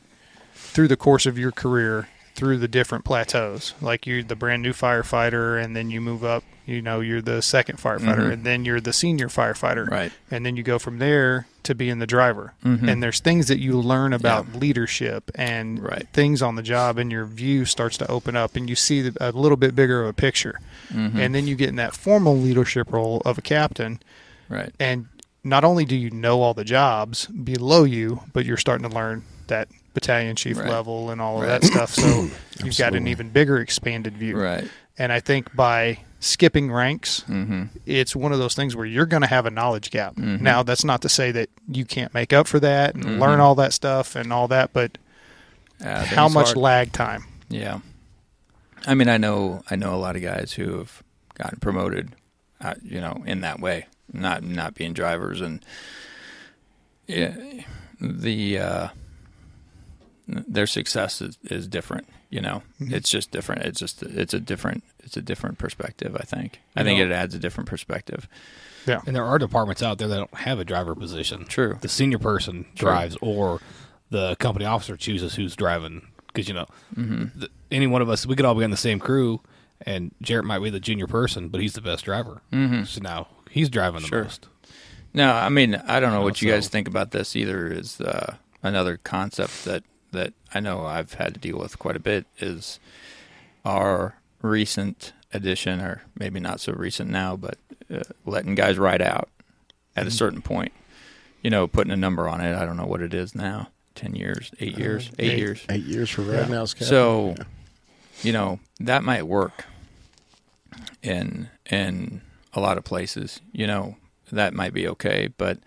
through 0.73 0.89
the 0.89 0.97
course 0.97 1.27
of 1.27 1.39
your 1.39 1.53
career 1.53 2.09
through 2.35 2.57
the 2.57 2.69
different 2.69 3.05
plateaus. 3.05 3.75
Like 3.83 4.07
you're 4.07 4.23
the 4.23 4.35
brand 4.35 4.63
new 4.63 4.73
firefighter 4.73 5.63
and 5.63 5.77
then 5.77 5.91
you 5.91 6.01
move 6.01 6.25
up, 6.25 6.43
you 6.65 6.81
know, 6.81 7.01
you're 7.01 7.21
the 7.21 7.43
second 7.43 7.77
firefighter 7.79 8.21
Mhm. 8.29 8.33
and 8.33 8.45
then 8.45 8.65
you're 8.65 8.81
the 8.81 8.93
senior 8.95 9.29
firefighter. 9.29 9.87
Right. 9.91 10.11
And 10.31 10.47
then 10.47 10.57
you 10.57 10.63
go 10.63 10.79
from 10.79 10.99
there 10.99 11.47
to 11.65 11.75
being 11.75 11.99
the 11.99 12.07
driver. 12.07 12.55
Mhm. 12.65 12.89
And 12.89 13.03
there's 13.03 13.21
things 13.21 13.49
that 13.49 13.59
you 13.59 13.79
learn 13.79 14.15
about 14.15 14.55
leadership 14.57 15.31
and 15.35 15.83
Right. 15.83 16.07
things 16.15 16.41
on 16.41 16.57
the 16.57 16.63
job 16.63 16.97
and 16.97 17.13
your 17.13 17.27
view 17.27 17.67
starts 17.67 17.99
to 17.99 18.11
open 18.11 18.35
up 18.35 18.57
and 18.57 18.69
you 18.69 18.77
see 18.77 19.11
a 19.21 19.31
little 19.33 19.59
bit 19.59 19.77
bigger 19.77 20.03
of 20.03 20.09
a 20.09 20.13
picture. 20.15 20.59
Mhm. 20.91 21.17
And 21.17 21.35
then 21.35 21.47
you 21.47 21.55
get 21.55 21.69
in 21.69 21.77
that 21.77 21.95
formal 21.95 22.37
leadership 22.39 22.91
role 22.91 23.21
of 23.27 23.37
a 23.37 23.43
captain 23.43 24.01
right. 24.49 24.73
and 24.81 25.05
not 25.45 25.65
only 25.65 25.85
do 25.85 25.95
you 25.97 26.09
know 26.11 26.41
all 26.41 26.55
the 26.55 26.65
jobs 26.65 27.27
below 27.27 27.85
you, 27.85 28.23
but 28.33 28.47
you're 28.47 28.57
starting 28.57 28.89
to 28.89 28.95
learn 28.95 29.23
that 29.49 29.69
battalion 29.95 30.37
chief 30.37 30.59
Right. 30.59 30.69
level 30.69 31.11
and 31.11 31.21
all 31.21 31.37
of 31.43 31.49
Right. 31.49 31.61
that 31.61 31.65
stuff. 31.65 31.91
So 31.95 32.29
you've 32.65 32.79
got 32.79 32.95
an 32.95 33.07
even 33.09 33.31
bigger 33.31 33.59
expanded 33.59 34.17
view. 34.17 34.37
Right. 34.37 34.69
And 34.99 35.13
I 35.13 35.21
think 35.21 35.55
by 35.55 35.99
skipping 36.21 36.71
ranks, 36.71 37.25
Mm-hmm. 37.29 37.65
it's 37.87 38.15
one 38.15 38.33
of 38.33 38.39
those 38.39 38.55
things 38.55 38.77
where 38.77 38.87
you're 38.87 39.07
going 39.07 39.23
to 39.23 39.29
have 39.29 39.47
a 39.47 39.51
knowledge 39.51 39.91
gap. 39.91 40.15
Mhm. 40.17 40.41
Now, 40.41 40.63
that's 40.63 40.85
not 40.85 41.03
to 41.03 41.09
say 41.09 41.33
that 41.33 41.49
you 41.69 41.85
can't 41.85 42.13
make 42.15 42.33
up 42.33 42.47
for 42.47 42.61
that 42.61 42.95
and 42.95 43.05
Mhm. 43.05 43.19
learn 43.19 43.41
all 43.41 43.55
that 43.57 43.73
stuff 43.73 44.15
and 44.17 44.33
all 44.33 44.49
that, 44.49 44.73
but 44.73 44.99
how 45.83 46.29
much 46.29 46.55
lag 46.55 46.93
time? 46.93 47.25
Yeah. 47.49 47.81
I 48.87 48.95
mean, 48.95 49.09
I 49.09 49.17
know, 49.17 49.63
I 49.71 49.77
know 49.77 49.95
a 49.95 49.97
lot 49.97 50.15
of 50.17 50.23
guys 50.23 50.53
who 50.53 50.79
have 50.79 51.03
gotten 51.35 51.59
promoted, 51.61 52.15
uh, 52.61 52.75
you 52.85 53.01
know, 53.01 53.23
in 53.27 53.41
that 53.41 53.59
way, 53.61 53.87
not 54.13 54.43
not 54.43 54.75
being 54.75 54.93
drivers, 54.93 55.41
and 55.41 55.65
yeah, 57.07 57.35
the 58.01 58.59
uh, 58.59 58.89
their 60.49 60.67
success 60.67 61.21
is, 61.21 61.39
is 61.45 61.67
different. 61.69 62.09
You 62.31 62.41
know, 62.41 62.63
Mhm. 62.81 62.93
it's 62.93 63.11
just 63.11 63.31
different. 63.31 63.63
It's 63.63 63.79
just 63.81 64.03
it's 64.03 64.33
a 64.35 64.41
different 64.41 64.85
it's 65.05 65.17
a 65.17 65.23
different 65.23 65.59
perspective. 65.59 66.17
I 66.19 66.25
think. 66.25 66.61
I 66.77 66.81
You 66.81 66.87
think 66.87 66.99
know- 67.01 67.07
it 67.07 67.13
adds 67.13 67.35
a 67.35 67.39
different 67.39 67.69
perspective. 67.69 68.29
Yeah, 68.87 69.01
and 69.07 69.15
there 69.15 69.25
are 69.25 69.39
departments 69.39 69.83
out 69.83 69.99
there 69.99 70.09
that 70.09 70.17
don't 70.17 70.35
have 70.35 70.59
a 70.59 70.65
driver 70.65 70.95
position. 70.95 71.45
True. 71.45 71.79
The 71.81 71.89
senior 71.89 72.19
person 72.19 72.65
True. 72.75 72.89
drives, 72.89 73.17
or 73.21 73.61
the 74.11 74.35
company 74.37 74.65
officer 74.65 74.97
chooses 74.97 75.35
who's 75.35 75.55
driving. 75.55 76.09
Because 76.27 76.49
you 76.49 76.55
know, 76.55 76.67
hmm 76.95 77.27
the, 77.35 77.49
any 77.71 77.87
one 77.87 78.01
of 78.03 78.09
us, 78.09 78.25
we 78.27 78.35
could 78.37 78.45
all 78.47 78.55
be 78.55 78.65
on 78.65 78.71
the 78.71 78.77
same 78.77 78.99
crew, 78.99 79.41
and 79.85 80.13
Jarrett 80.23 80.47
might 80.47 80.61
be 80.61 80.71
the 80.71 80.81
junior 80.81 81.07
person, 81.07 81.49
but 81.49 81.61
he's 81.61 81.75
the 81.75 81.81
best 81.83 82.05
driver. 82.07 82.41
hmm 82.51 82.85
So 82.85 83.01
now 83.03 83.29
he's 83.51 83.69
driving 83.69 84.01
the 84.01 84.09
Sure. 84.09 84.25
most. 84.25 84.49
No, 85.15 85.31
I 85.31 85.51
mean 85.51 85.75
I 85.87 86.01
don't 86.01 86.13
know 86.13 86.23
what 86.23 86.41
you 86.41 86.49
Also- 86.51 86.57
guys 86.57 86.69
think 86.69 86.89
about 86.89 87.11
this 87.11 87.37
either. 87.37 87.67
Is 87.69 88.01
uh, 88.01 88.37
another 88.63 88.97
concept 88.97 89.65
that 89.67 89.85
that 90.13 90.33
I 90.55 90.61
know 90.61 90.87
I've 90.87 91.15
had 91.15 91.35
to 91.35 91.41
deal 91.41 91.59
with 91.59 91.79
quite 91.79 91.97
a 91.97 92.01
bit 92.01 92.27
is 92.39 92.79
our 93.65 94.15
recent 94.41 95.13
addition, 95.33 95.81
or 95.81 96.03
maybe 96.19 96.41
not 96.41 96.61
so 96.61 96.73
recent 96.73 97.11
now, 97.11 97.37
but 97.37 97.59
uh, 97.93 98.03
letting 98.27 98.55
guys 98.55 98.79
ride 98.79 99.03
out 99.03 99.29
at 99.97 100.07
a 100.07 100.11
Mhm. 100.11 100.13
certain 100.13 100.43
point. 100.43 100.73
You 101.43 101.51
know, 101.51 101.67
putting 101.67 101.93
a 101.93 101.97
number 101.97 102.29
on 102.29 102.41
it. 102.41 102.55
I 102.57 102.65
don't 102.65 102.77
know 102.77 102.87
what 102.87 103.03
it 103.03 103.13
is 103.15 103.35
now. 103.35 103.69
Ten 103.95 104.15
years, 104.15 104.51
eight 104.61 104.79
years, 104.79 105.09
Uh, 105.09 105.15
eight, 105.19 105.31
eight. 105.33 105.39
years. 105.39 105.65
Eight 105.69 105.85
years 105.85 106.11
for 106.11 106.23
Yeah. 106.23 106.41
right 106.41 106.51
now. 106.51 106.65
So, 106.65 107.35
Yeah. 107.37 107.45
you 108.23 108.33
know, 108.33 108.61
that 108.81 109.03
might 109.05 109.27
work 109.27 109.65
in 111.03 111.49
in 111.71 112.21
a 112.55 112.61
lot 112.61 112.79
of 112.79 112.85
places. 112.85 113.41
You 113.53 113.67
know, 113.67 113.97
that 114.31 114.55
might 114.55 114.73
be 114.75 114.87
okay, 114.89 115.29
but 115.37 115.59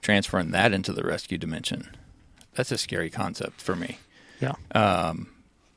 transferring 0.00 0.50
that 0.50 0.72
into 0.72 0.92
the 0.92 1.02
rescue 1.04 1.38
dimension, 1.38 1.88
that's 2.54 2.72
a 2.72 2.78
scary 2.78 3.10
concept 3.10 3.60
for 3.60 3.76
me. 3.76 3.98
Yeah. 4.40 4.54
Um, 4.74 5.28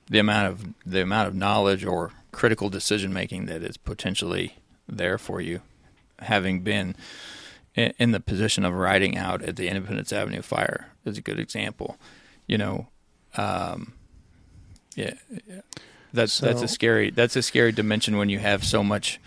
the 0.09 0.19
amount 0.19 0.47
of 0.47 0.73
the 0.85 1.01
amount 1.01 1.27
of 1.27 1.35
knowledge 1.35 1.85
or 1.85 2.11
critical 2.31 2.69
decision 2.69 3.13
making 3.13 3.45
that 3.45 3.63
is 3.63 3.77
potentially 3.77 4.57
there 4.87 5.17
for 5.17 5.41
you, 5.41 5.61
having 6.19 6.61
been 6.61 6.95
in, 7.75 7.93
in 7.97 8.11
the 8.11 8.19
position 8.19 8.65
of 8.65 8.73
riding 8.73 9.17
out 9.17 9.41
at 9.41 9.55
the 9.55 9.67
Independence 9.67 10.11
Avenue 10.13 10.41
fire 10.41 10.87
is 11.05 11.17
a 11.17 11.21
good 11.21 11.39
example. 11.39 11.97
You 12.47 12.57
know, 12.57 12.87
um, 13.37 13.93
yeah, 14.95 15.13
that's 16.13 16.39
that's 16.39 16.61
a 16.61 16.67
scary 16.67 17.09
that's 17.09 17.35
a 17.35 17.41
scary 17.41 17.71
dimension 17.71 18.17
when 18.17 18.29
you 18.29 18.39
have 18.39 18.63
so 18.63 18.83
much 18.83 19.19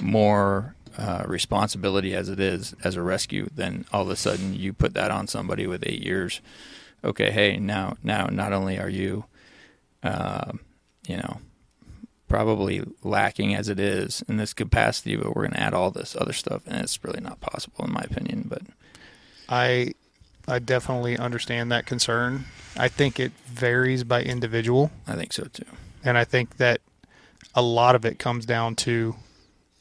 more 0.00 0.74
uh, 0.98 1.24
responsibility 1.26 2.14
as 2.14 2.28
it 2.28 2.40
is 2.40 2.74
as 2.84 2.96
a 2.96 3.02
rescue. 3.02 3.48
Then 3.54 3.86
all 3.92 4.02
of 4.02 4.10
a 4.10 4.16
sudden 4.16 4.54
you 4.54 4.72
put 4.72 4.94
that 4.94 5.10
on 5.10 5.26
somebody 5.26 5.66
with 5.66 5.82
eight 5.86 6.02
years. 6.02 6.40
Okay, 7.04 7.30
hey, 7.30 7.56
now 7.58 7.96
now 8.02 8.26
not 8.26 8.52
only 8.52 8.78
are 8.78 8.88
you, 8.88 9.24
uh, 10.02 10.52
you 11.06 11.16
know, 11.16 11.38
probably 12.28 12.82
lacking 13.02 13.54
as 13.54 13.68
it 13.68 13.80
is 13.80 14.22
in 14.28 14.36
this 14.36 14.52
capacity, 14.52 15.16
but 15.16 15.34
we're 15.34 15.42
going 15.42 15.52
to 15.52 15.60
add 15.60 15.74
all 15.74 15.90
this 15.90 16.14
other 16.14 16.32
stuff, 16.32 16.62
and 16.66 16.80
it's 16.80 17.02
really 17.02 17.20
not 17.20 17.40
possible 17.40 17.84
in 17.84 17.92
my 17.92 18.02
opinion. 18.02 18.44
But 18.48 18.62
I 19.48 19.92
I 20.46 20.58
definitely 20.58 21.16
understand 21.18 21.70
that 21.72 21.86
concern. 21.86 22.44
I 22.76 22.88
think 22.88 23.18
it 23.18 23.32
varies 23.46 24.04
by 24.04 24.22
individual, 24.22 24.90
I 25.06 25.14
think 25.16 25.32
so 25.32 25.44
too. 25.44 25.64
and 26.04 26.16
I 26.16 26.24
think 26.24 26.56
that 26.58 26.80
a 27.54 27.62
lot 27.62 27.94
of 27.96 28.04
it 28.04 28.18
comes 28.18 28.46
down 28.46 28.76
to 28.76 29.16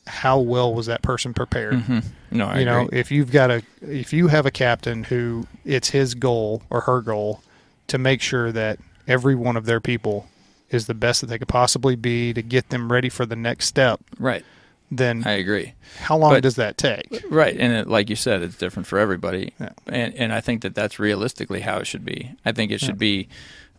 how 0.08 0.40
well 0.40 0.74
was 0.74 0.88
that 0.88 1.02
person 1.04 1.34
prepared. 1.34 1.82
hmm 1.82 2.00
No, 2.32 2.46
I 2.46 2.60
you 2.60 2.66
know, 2.66 2.82
agree. 2.86 3.00
if 3.00 3.12
you've 3.12 3.32
got 3.32 3.50
a 3.52 3.64
if 3.82 4.14
you 4.14 4.28
have 4.28 4.46
a 4.46 4.52
captain 4.52 5.04
who 5.04 5.48
it's 5.66 5.90
his 5.90 6.14
goal 6.16 6.62
or 6.70 6.82
her 6.82 7.02
goal 7.02 7.42
to 7.88 7.98
make 7.98 8.22
sure 8.22 8.52
that 8.52 8.80
every 9.08 9.36
one 9.36 9.58
of 9.58 9.66
their 9.66 9.80
people 9.80 10.28
is 10.70 10.86
the 10.88 10.94
best 10.94 11.22
that 11.22 11.28
they 11.28 11.40
could 11.40 11.48
possibly 11.48 11.96
be 11.96 12.32
to 12.34 12.42
get 12.44 12.70
them 12.70 12.92
ready 12.92 13.10
for 13.10 13.26
the 13.26 13.36
next 13.36 13.66
step, 13.66 14.00
right, 14.20 14.46
then 14.92 15.24
I 15.26 15.32
agree. 15.32 15.74
how 16.02 16.16
long 16.18 16.34
but- 16.34 16.44
does 16.44 16.56
that 16.58 16.78
take? 16.78 17.24
Right, 17.30 17.58
and 17.58 17.74
it, 17.74 17.88
like 17.88 18.10
you 18.10 18.16
said, 18.16 18.44
it's 18.44 18.56
different 18.56 18.86
for 18.86 19.00
everybody, 19.00 19.54
Yeah. 19.60 19.70
and 19.88 20.14
and 20.14 20.32
I 20.32 20.42
think 20.42 20.62
that 20.62 20.76
that's 20.76 21.00
realistically 21.00 21.62
how 21.62 21.78
it 21.78 21.88
should 21.88 22.06
be. 22.06 22.36
I 22.46 22.52
think 22.52 22.72
it 22.72 22.80
should 22.80 22.90
Yeah. 22.90 22.94
be 22.96 23.28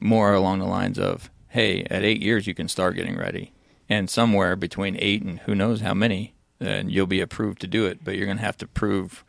more 0.01 0.33
along 0.35 0.59
the 0.59 0.65
lines 0.67 0.99
of, 0.99 1.31
hey, 1.51 1.85
at 1.91 2.03
eight 2.03 2.21
years 2.21 2.49
you 2.49 2.55
can 2.55 2.67
start 2.67 2.97
getting 2.97 3.17
ready, 3.17 3.53
and 3.89 4.11
somewhere 4.11 4.57
between 4.57 4.97
eight 4.99 5.23
and 5.23 5.39
who 5.41 5.55
knows 5.55 5.83
how 5.83 5.95
many, 5.95 6.35
then 6.61 6.89
you'll 6.89 7.07
be 7.07 7.21
approved 7.21 7.61
to 7.63 7.67
do 7.67 7.87
it. 7.87 8.05
But 8.05 8.15
you're 8.17 8.27
going 8.27 8.39
to 8.39 8.45
have 8.45 8.59
to 8.59 8.67
prove 8.69 9.25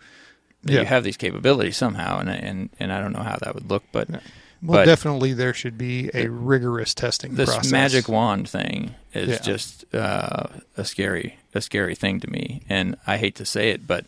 that 0.63 0.73
Yeah. 0.73 0.79
you 0.81 0.85
have 0.85 1.03
these 1.03 1.17
capabilities 1.17 1.75
somehow, 1.77 2.19
and 2.19 2.29
and 2.29 2.69
and 2.79 2.93
I 2.93 3.01
don't 3.01 3.13
know 3.13 3.23
how 3.23 3.37
that 3.41 3.55
would 3.55 3.69
look, 3.69 3.83
but 3.91 4.07
Yeah. 4.09 4.19
Well, 4.63 4.81
but- 4.81 4.85
definitely 4.85 5.33
there 5.33 5.55
should 5.55 5.75
be 5.75 6.11
a 6.13 6.27
rigorous 6.27 6.93
testing 6.93 7.33
this 7.33 7.49
process. 7.49 7.71
magic 7.71 8.07
wand 8.07 8.47
thing 8.47 8.93
is 9.11 9.29
Yeah. 9.29 9.39
just 9.39 9.85
uh, 9.95 10.43
a 10.77 10.85
scary 10.85 11.37
a 11.55 11.61
scary 11.61 11.95
thing 11.95 12.19
to 12.19 12.29
me 12.29 12.61
and 12.69 12.95
i 13.07 13.17
hate 13.17 13.33
to 13.35 13.45
say 13.45 13.71
it 13.71 13.85
but 13.87 14.05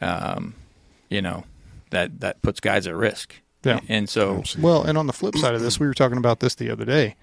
um, 0.00 0.54
you 1.08 1.22
know 1.22 1.44
that 1.90 2.18
that 2.20 2.42
puts 2.42 2.58
guys 2.60 2.86
at 2.88 2.94
risk 2.96 3.34
Yeah. 3.64 3.78
and 3.88 4.08
so 4.08 4.42
Well, 4.58 4.82
and 4.82 4.98
on 4.98 5.06
the 5.06 5.12
flip 5.12 5.36
side 5.36 5.54
of 5.54 5.60
this, 5.60 5.78
we 5.80 5.86
were 5.86 5.94
talking 5.94 6.18
about 6.18 6.40
this 6.40 6.54
the 6.56 6.68
other 6.70 6.84
day. 6.84 7.14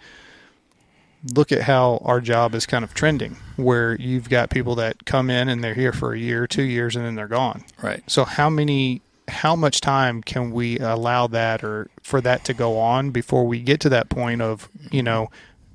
Look 1.33 1.51
at 1.53 1.61
how 1.61 2.01
our 2.03 2.19
job 2.19 2.53
is 2.53 2.65
kind 2.65 2.83
of 2.83 2.93
trending, 2.93 3.37
where 3.55 3.95
you've 3.95 4.29
got 4.29 4.49
people 4.49 4.75
that 4.75 5.05
come 5.05 5.29
in 5.29 5.47
and 5.47 5.63
they're 5.63 5.73
here 5.73 5.93
for 5.93 6.13
a 6.13 6.19
year, 6.19 6.47
two 6.47 6.63
years, 6.63 6.95
and 6.97 7.05
then 7.05 7.15
they're 7.15 7.27
gone. 7.29 7.63
right 7.81 8.03
So 8.07 8.25
how 8.25 8.49
many, 8.49 9.01
how 9.29 9.55
much 9.55 9.79
time 9.79 10.21
can 10.21 10.51
we 10.51 10.79
allow 10.79 11.27
that, 11.27 11.63
or 11.63 11.89
for 12.01 12.19
that 12.21 12.43
to 12.45 12.53
go 12.53 12.77
on 12.77 13.11
before 13.11 13.45
we 13.47 13.61
get 13.61 13.79
to 13.81 13.89
that 13.89 14.09
point 14.09 14.41
of, 14.41 14.67
you 14.91 15.01
know, 15.01 15.29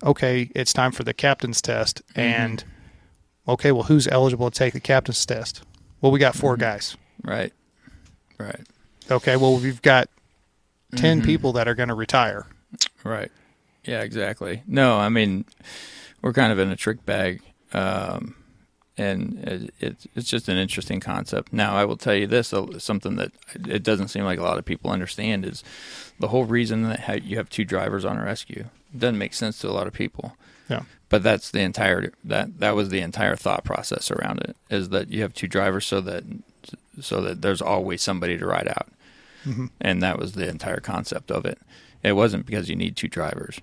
okay, 0.05 0.51
it's 0.55 0.75
time 0.75 0.93
for 0.93 1.03
the 1.03 1.15
captain's 1.15 1.63
test, 1.63 2.03
and 2.15 2.63
okay, 3.49 3.73
well, 3.73 3.85
who's 3.85 4.07
eligible 4.09 4.51
to 4.51 4.59
take 4.59 4.75
the 4.75 4.81
captain's 4.81 5.25
test? 5.25 5.63
Well, 6.03 6.13
we 6.13 6.19
got 6.19 6.35
4 6.37 6.57
Mhm. 6.57 6.61
guys. 6.61 6.97
right 7.25 7.53
right 8.39 8.61
Okay, 9.11 9.37
well, 9.37 9.57
we've 9.59 9.81
got 9.83 10.09
10 10.95 11.21
Mhm. 11.21 11.25
people 11.25 11.53
that 11.55 11.67
are 11.67 11.75
going 11.75 11.89
to 11.89 11.95
retire. 11.95 12.47
right 13.03 13.33
yeah 13.89 14.03
exactly 14.03 14.63
no 14.67 14.99
i 14.99 15.09
mean 15.09 15.45
we're 16.23 16.33
kind 16.33 16.53
of 16.53 16.59
in 16.59 16.71
a 16.71 16.77
trick 16.77 17.05
bag 17.07 17.41
um, 17.73 18.35
and 18.99 19.39
it, 19.45 19.75
it's 19.79 20.07
it's 20.15 20.29
just 20.29 20.49
an 20.49 20.57
interesting 20.57 21.01
concept. 21.01 21.53
Now, 21.53 21.77
I 21.77 21.85
will 21.85 21.97
tell 21.97 22.15
you 22.15 22.27
this: 22.27 22.53
something 22.79 23.17
that 23.17 23.33
it 23.55 23.83
doesn't 23.83 24.09
seem 24.09 24.25
like 24.25 24.39
a 24.39 24.43
lot 24.43 24.59
of 24.59 24.65
people 24.65 24.91
understand 24.91 25.45
is 25.45 25.63
the 26.19 26.29
whole 26.29 26.45
reason 26.45 26.83
that 26.83 27.23
you 27.25 27.37
have 27.37 27.49
two 27.49 27.65
drivers 27.65 28.05
on 28.05 28.19
a 28.19 28.25
rescue. 28.25 28.65
It 28.93 28.99
doesn't 28.99 29.19
make 29.19 29.35
sense 29.35 29.59
to 29.61 29.69
a 29.69 29.73
lot 29.73 29.87
of 29.87 29.93
people. 29.93 30.37
Yeah. 30.69 30.83
But 31.09 31.23
that's 31.23 31.51
the 31.51 31.61
entire 31.61 32.13
that 32.25 32.59
that 32.59 32.75
was 32.75 32.89
the 32.89 33.01
entire 33.01 33.37
thought 33.37 33.65
process 33.65 34.11
around 34.11 34.41
it 34.41 34.57
is 34.69 34.91
that 34.91 35.11
you 35.11 35.23
have 35.23 35.33
two 35.33 35.49
drivers 35.49 35.87
so 35.87 36.01
that 36.03 36.25
so 37.01 37.21
that 37.23 37.41
there's 37.41 37.63
always 37.63 38.03
somebody 38.03 38.37
to 38.37 38.47
ride 38.47 38.69
out, 38.69 38.89
hmm 39.45 39.67
and 39.81 40.03
that 40.03 40.19
was 40.19 40.33
the 40.33 40.49
entire 40.49 40.81
concept 40.81 41.31
of 41.31 41.47
it. 41.47 41.59
It 42.03 42.13
wasn't 42.13 42.47
because 42.47 42.69
you 42.69 42.77
need 42.77 42.97
two 42.97 43.09
drivers. 43.09 43.61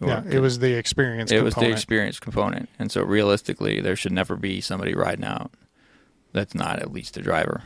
Yeah, 0.00 0.22
it 0.28 0.40
was 0.40 0.58
the 0.58 0.74
experience. 0.74 1.30
it 1.32 1.42
was 1.42 1.54
the 1.54 1.70
experience 1.70 2.20
component, 2.20 2.68
and 2.78 2.90
so 2.92 3.02
realistically, 3.02 3.80
there 3.80 3.96
should 3.96 4.12
never 4.12 4.36
be 4.36 4.60
somebody 4.60 4.94
riding 4.94 5.24
out 5.24 5.50
that's 6.32 6.54
not 6.54 6.80
at 6.80 6.92
least 6.92 7.16
a 7.16 7.22
driver, 7.22 7.62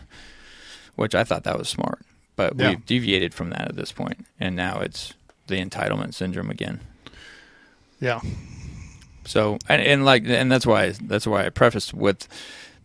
which 0.94 1.14
I 1.14 1.24
thought 1.24 1.42
that 1.44 1.58
was 1.58 1.68
smart. 1.68 2.00
But 2.36 2.54
Yeah. 2.58 2.70
we've 2.70 2.86
deviated 2.86 3.34
from 3.34 3.50
that 3.50 3.68
at 3.68 3.76
this 3.76 3.90
point, 3.92 4.26
and 4.38 4.54
now 4.54 4.78
it's 4.80 5.14
the 5.48 5.56
entitlement 5.64 6.14
syndrome 6.14 6.50
again. 6.50 6.80
Yeah, 8.00 8.20
So, 9.26 9.58
and, 9.68 9.82
and 9.82 10.04
like, 10.04 10.22
and 10.26 10.50
that's 10.50 10.64
why 10.66 10.90
that's 11.02 11.26
why 11.26 11.44
I 11.46 11.50
prefaced 11.50 11.92
with 11.92 12.26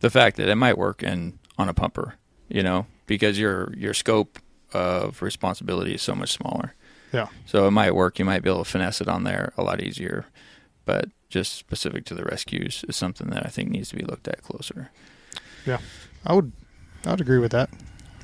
the 0.01 0.09
fact 0.09 0.37
that 0.37 0.49
it 0.49 0.55
might 0.55 0.77
work 0.77 1.01
in 1.03 1.39
on 1.57 1.69
a 1.69 1.73
pumper, 1.73 2.15
you 2.49 2.63
know, 2.63 2.85
because 3.05 3.39
your 3.39 3.73
your 3.77 3.93
scope 3.93 4.39
of 4.73 5.21
responsibility 5.21 5.93
is 5.93 6.01
so 6.01 6.15
much 6.15 6.31
smaller. 6.33 6.73
Yeah. 7.15 7.27
So 7.45 7.67
it 7.67 7.71
might 7.71 7.95
work. 7.95 8.19
You 8.19 8.25
might 8.25 8.43
be 8.43 8.49
able 8.49 8.63
to 8.63 8.69
finesse 8.69 8.99
it 9.01 9.07
on 9.07 9.23
there 9.23 9.53
a 9.57 9.63
lot 9.63 9.81
easier, 9.81 10.25
but 10.85 11.05
just 11.29 11.53
specific 11.53 12.05
to 12.05 12.13
the 12.13 12.23
rescues 12.23 12.83
is 12.87 12.95
something 12.95 13.27
that 13.29 13.45
I 13.45 13.49
think 13.49 13.69
needs 13.69 13.89
to 13.89 13.95
be 13.95 14.03
looked 14.03 14.27
at 14.27 14.41
closer. 14.43 14.89
Yeah, 15.65 15.79
I 16.25 16.33
would, 16.33 16.51
I 17.05 17.11
would 17.11 17.21
agree 17.21 17.39
with 17.39 17.51
that. 17.51 17.69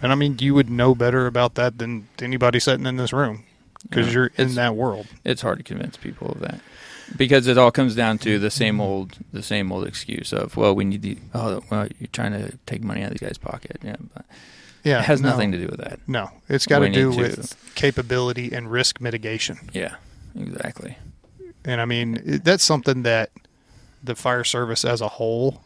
And 0.02 0.12
I 0.12 0.16
mean, 0.16 0.38
you 0.40 0.54
would 0.56 0.70
know 0.70 0.94
better 0.96 1.26
about 1.28 1.56
that 1.56 1.78
than 1.78 2.08
anybody 2.22 2.60
sitting 2.60 2.86
in 2.86 2.98
this 2.98 3.14
room 3.14 3.44
because 3.84 4.08
Yeah. 4.08 4.14
you're 4.14 4.32
in 4.38 4.56
that 4.56 4.76
world. 4.76 5.08
It's 5.24 5.42
hard 5.42 5.58
to 5.60 5.64
convince 5.64 5.96
people 5.98 6.32
of 6.32 6.40
that 6.42 6.60
because 7.18 7.48
it 7.48 7.58
all 7.58 7.72
comes 7.72 7.96
down 7.96 8.18
to 8.20 8.40
the 8.40 8.50
same 8.52 8.80
old 8.82 9.18
the 9.34 9.44
same 9.44 9.72
old 9.72 9.86
excuse 9.86 10.32
of 10.32 10.56
well 10.56 10.74
we 10.74 10.86
need 10.86 11.02
the 11.02 11.18
oh 11.34 11.62
well 11.70 11.88
you're 12.00 12.08
trying 12.14 12.32
to 12.32 12.58
take 12.66 12.82
money 12.84 13.02
out 13.04 13.12
of 13.12 13.18
these 13.20 13.28
guys' 13.28 13.38
pocket 13.38 13.78
yeah 13.84 13.98
but 14.14 14.26
Yeah, 14.84 15.00
it 15.00 15.06
has 15.06 15.22
no, 15.22 15.30
nothing 15.30 15.52
to 15.52 15.58
do 15.58 15.68
with 15.68 15.80
that 15.80 16.00
No, 16.08 16.30
it's 16.50 16.66
got 16.66 16.80
to 16.80 16.90
do 16.90 17.12
to- 17.12 17.18
with 17.18 17.56
capability 17.76 18.52
and 18.54 18.72
risk 18.72 19.00
mitigation. 19.02 19.70
yeah 19.74 19.96
exactly 20.40 20.98
And 21.66 21.80
I 21.82 21.86
mean, 21.86 22.42
that's 22.44 22.64
something 22.64 23.04
that 23.04 23.30
the 24.04 24.16
fire 24.16 24.44
service 24.44 24.84
as 24.84 25.00
a 25.02 25.08
whole. 25.08 25.62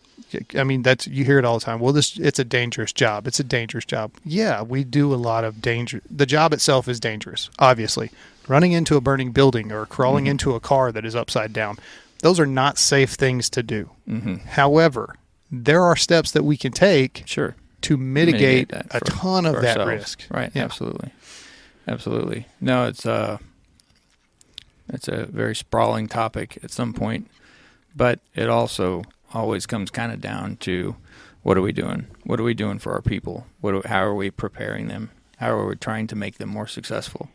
I 0.57 0.63
mean, 0.65 0.81
that's 0.81 1.07
you 1.07 1.23
hear 1.23 1.39
it 1.39 1.45
all 1.45 1.57
the 1.59 1.63
time. 1.65 1.79
Well, 1.79 1.93
this 1.93 2.17
it's 2.17 2.39
a 2.39 2.43
dangerous 2.43 2.91
job. 2.91 3.27
It's 3.27 3.39
a 3.39 3.43
dangerous 3.45 3.85
job. 3.85 4.11
Yeah, 4.25 4.61
we 4.61 4.83
do 4.83 5.13
a 5.13 5.15
lot 5.15 5.45
of 5.45 5.61
danger. 5.61 6.01
The 6.09 6.25
job 6.25 6.51
itself 6.51 6.89
is 6.89 6.99
dangerous, 6.99 7.49
obviously. 7.59 8.11
Running 8.47 8.73
into 8.73 8.97
a 8.97 9.01
burning 9.01 9.31
building 9.31 9.71
or 9.71 9.85
crawling 9.85 10.25
Mhm. 10.25 10.29
into 10.31 10.53
a 10.55 10.59
car 10.59 10.91
that 10.91 11.05
is 11.05 11.15
upside 11.15 11.53
down, 11.53 11.77
those 12.19 12.37
are 12.39 12.45
not 12.45 12.77
safe 12.77 13.11
things 13.13 13.49
to 13.51 13.63
do. 13.63 13.91
hmm 14.05 14.35
However, 14.47 15.15
there 15.51 15.83
are 15.83 15.95
steps 15.95 16.31
that 16.31 16.43
we 16.43 16.57
can 16.57 16.73
take 16.73 17.23
sure 17.25 17.55
to 17.85 17.97
mitigate, 17.97 18.69
that 18.69 18.87
a 18.91 18.99
for- 18.99 19.05
ton 19.05 19.45
of 19.45 19.61
that 19.61 19.85
risk. 19.85 20.23
right 20.29 20.51
Yeah. 20.53 20.63
absolutely. 20.63 21.11
Absolutely. 21.87 22.47
No 22.61 22.85
it's 22.87 23.05
uh 23.05 23.37
it's 24.89 25.07
a 25.07 25.25
very 25.25 25.55
sprawling 25.55 26.07
topic 26.07 26.57
at 26.63 26.71
some 26.71 26.93
point 26.93 27.29
but 27.95 28.19
it 28.35 28.49
also 28.49 29.03
always 29.33 29.65
comes 29.65 29.89
kind 29.91 30.11
of 30.11 30.21
down 30.21 30.57
to 30.57 30.95
what 31.43 31.57
are 31.57 31.61
we 31.61 31.71
doing? 31.71 32.07
What 32.23 32.39
are 32.39 32.43
we 32.43 32.53
doing 32.55 32.79
for 32.79 32.93
our 32.93 33.01
people? 33.01 33.45
What 33.61 33.71
do, 33.71 33.81
how 33.87 34.03
are 34.03 34.15
we 34.15 34.31
preparing 34.31 34.87
them? 34.87 35.11
How 35.37 35.51
are 35.51 35.67
we 35.67 35.75
trying 35.75 36.07
to 36.07 36.15
make 36.15 36.37
them 36.39 36.49
more 36.49 36.67
successful? 36.67 37.29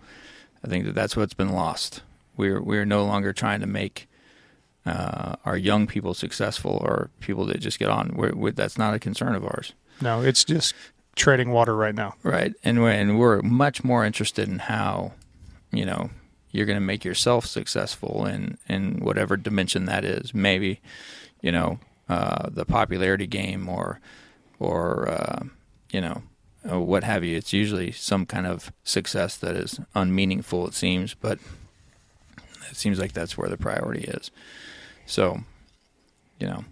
I 0.65 0.69
think 0.69 0.85
that 0.85 0.95
that's 0.95 1.17
what's 1.17 1.35
been 1.35 1.53
lost. 1.53 2.03
We're 2.37 2.61
we're 2.61 2.85
no 2.85 3.05
longer 3.05 3.33
trying 3.33 3.61
to 3.61 3.67
make 3.67 4.09
uh, 4.87 5.37
are 5.45 5.57
young 5.57 5.87
people 5.87 6.15
successful 6.15 6.79
or 6.83 7.11
people 7.21 7.45
that 7.47 7.61
just 7.61 7.79
get 7.79 7.89
on. 7.89 8.15
We're, 8.17 8.35
we're, 8.35 8.51
that's 8.53 8.79
not 8.79 8.95
a 8.95 8.99
concern 8.99 9.35
of 9.35 9.45
ours, 9.45 9.75
No, 10.01 10.23
it's 10.23 10.45
just 10.45 10.75
treading 11.17 11.51
water 11.51 11.77
right 11.77 11.95
now. 11.95 12.15
right? 12.23 12.55
And 12.65 12.81
we're, 12.81 12.91
and 12.91 13.19
we're 13.19 13.43
much 13.43 13.85
more 13.85 14.05
interested 14.05 14.49
in 14.49 14.61
how, 14.61 15.13
you 15.71 15.85
know, 15.85 16.11
you're 16.53 16.67
going 16.67 16.79
to 16.79 16.85
make 16.85 17.05
yourself 17.05 17.47
successful 17.47 18.27
in 18.27 18.59
in 18.69 19.01
whatever 19.01 19.37
dimension 19.37 19.85
that 19.87 20.05
is. 20.05 20.35
Maybe, 20.35 20.81
you 21.41 21.53
know, 21.53 21.79
uh, 22.09 22.49
the 22.51 22.65
popularity 22.65 23.27
game 23.27 23.69
or 23.69 24.01
or 24.59 25.09
uh, 25.09 25.45
you 25.93 26.01
know 26.01 26.23
uh, 26.71 26.81
what 26.81 27.05
have 27.05 27.25
you. 27.25 27.37
It's 27.37 27.53
usually 27.53 27.93
some 27.93 28.27
kind 28.27 28.47
of 28.47 28.73
success 28.83 29.37
that 29.37 29.55
is 29.55 29.81
unmeaningful. 29.95 30.67
It 30.67 30.75
seems, 30.75 31.15
but 31.15 31.39
it 32.69 32.77
seems 32.77 32.99
like 32.99 33.13
that's 33.13 33.39
where 33.39 33.49
the 33.49 33.57
priority 33.57 34.03
is. 34.03 34.31
So, 35.07 35.41
you 36.39 36.47
know, 36.49 36.65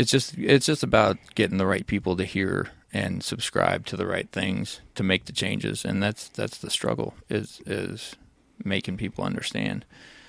it's 0.00 0.10
just 0.10 0.36
it's 0.38 0.64
just 0.64 0.82
about 0.82 1.18
getting 1.34 1.58
the 1.58 1.66
right 1.66 1.86
people 1.86 2.16
to 2.16 2.24
hear 2.24 2.70
and 2.90 3.22
subscribe 3.22 3.84
to 3.86 3.96
the 3.96 4.06
right 4.06 4.30
things 4.32 4.80
to 4.94 5.02
make 5.02 5.26
the 5.26 5.32
changes, 5.32 5.84
and 5.84 6.02
that's 6.02 6.28
that's 6.28 6.56
the 6.58 6.70
struggle 6.70 7.14
is 7.28 7.60
is 7.66 8.16
making 8.64 8.96
people 8.96 9.24
understand. 9.24 9.84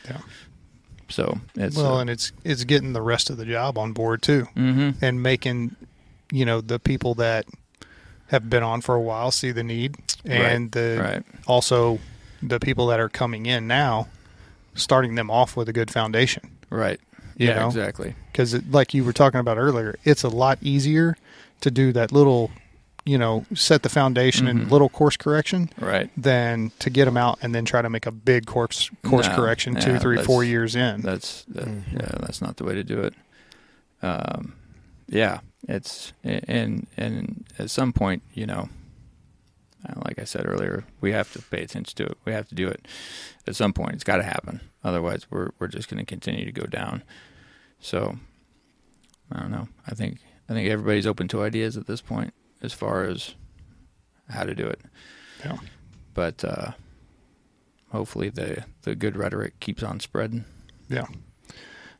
Yeah. 0.05 0.19
So 1.07 1.39
it's 1.55 1.77
well, 1.77 1.95
uh, 1.95 2.01
and 2.01 2.09
it's 2.09 2.33
it's 2.43 2.65
getting 2.65 2.91
the 2.91 3.01
rest 3.01 3.29
of 3.29 3.37
the 3.37 3.45
job 3.45 3.77
on 3.77 3.93
board 3.93 4.21
too, 4.21 4.47
mhm. 4.57 5.01
and 5.01 5.23
making 5.23 5.77
you 6.33 6.43
know 6.43 6.59
the 6.59 6.77
people 6.77 7.15
that 7.15 7.45
have 8.27 8.49
been 8.49 8.63
on 8.63 8.81
for 8.81 8.95
a 8.95 9.01
while 9.01 9.31
see 9.31 9.51
the 9.51 9.63
need, 9.63 9.95
and 10.25 10.73
the 10.73 10.99
right. 11.01 11.23
also 11.47 11.99
the 12.43 12.59
people 12.59 12.87
that 12.87 12.99
are 12.99 13.09
coming 13.09 13.45
in 13.45 13.67
now, 13.67 14.09
starting 14.75 15.15
them 15.15 15.31
off 15.31 15.55
with 15.55 15.69
a 15.69 15.73
good 15.73 15.89
foundation. 15.89 16.51
Right. 16.69 16.99
You 17.41 17.47
yeah, 17.47 17.59
know? 17.59 17.67
exactly. 17.67 18.13
because 18.31 18.63
like 18.67 18.93
you 18.93 19.03
were 19.03 19.13
talking 19.13 19.39
about 19.39 19.57
earlier, 19.57 19.95
it's 20.03 20.23
a 20.23 20.29
lot 20.29 20.59
easier 20.61 21.17
to 21.61 21.71
do 21.71 21.91
that 21.93 22.11
little, 22.11 22.51
you 23.03 23.17
know, 23.17 23.45
set 23.55 23.81
the 23.83 23.89
foundation 23.89 24.47
and 24.47 24.67
Mhm. 24.67 24.69
little 24.71 24.89
course 24.89 25.17
correction 25.17 25.69
Right. 25.79 26.09
than 26.15 26.71
to 26.79 26.89
get 26.91 27.05
them 27.05 27.17
out 27.17 27.39
and 27.41 27.53
then 27.55 27.65
try 27.65 27.81
to 27.81 27.89
make 27.89 28.05
a 28.05 28.11
big 28.11 28.45
course 28.45 28.89
course 29.03 29.27
No, 29.27 29.35
correction 29.35 29.73
two, 29.79 29.93
yeah, 29.93 29.99
three, 29.99 30.17
four 30.23 30.41
that's- 30.43 30.49
years 30.51 30.75
in. 30.75 31.01
That's 31.01 31.43
that, 31.49 31.65
Mhm. 31.65 31.83
yeah, 31.93 32.11
that's 32.19 32.41
not 32.41 32.57
the 32.57 32.63
way 32.63 32.75
to 32.75 32.83
do 32.83 32.99
it. 33.01 33.13
Um, 34.03 34.53
yeah, 35.07 35.39
it's 35.67 36.13
and 36.23 36.85
and 36.97 37.43
at 37.59 37.69
some 37.71 37.91
point, 37.93 38.21
you 38.33 38.45
know, 38.45 38.69
uh, 39.87 39.93
like 40.05 40.19
I 40.19 40.25
said 40.25 40.45
earlier, 40.47 40.83
we 41.01 41.11
have 41.11 41.31
to 41.33 41.41
pay 41.41 41.63
attention 41.63 41.95
to 41.97 42.05
it. 42.11 42.17
We 42.25 42.33
have 42.33 42.47
to 42.49 42.55
do 42.55 42.67
it 42.67 42.87
at 43.47 43.55
some 43.55 43.73
point. 43.73 43.93
It's 43.95 44.03
got 44.03 44.17
to 44.17 44.23
happen. 44.23 44.61
Otherwise, 44.83 45.25
we're 45.29 45.49
we're 45.59 45.67
just 45.67 45.89
going 45.89 45.99
to 45.99 46.05
continue 46.05 46.45
to 46.45 46.51
go 46.51 46.65
down. 46.65 47.03
So, 47.81 48.15
I 49.31 49.39
don't 49.39 49.51
know. 49.51 49.67
I 49.87 49.95
think 49.95 50.19
I 50.49 50.53
think 50.53 50.69
everybody's 50.69 51.07
open 51.07 51.27
to 51.29 51.43
ideas 51.43 51.77
at 51.77 51.87
this 51.87 52.01
point 52.01 52.33
as 52.61 52.73
far 52.73 53.03
as 53.03 53.33
how 54.29 54.43
to 54.43 54.53
do 54.55 54.65
it. 54.67 54.79
Yeah. 55.43 55.57
But 56.13 56.43
uh, 56.45 56.71
hopefully, 57.91 58.29
the 58.29 58.65
the 58.83 58.95
good 58.95 59.15
rhetoric 59.17 59.59
keeps 59.59 59.83
on 59.83 59.99
spreading. 59.99 60.45
Yeah. 60.89 61.07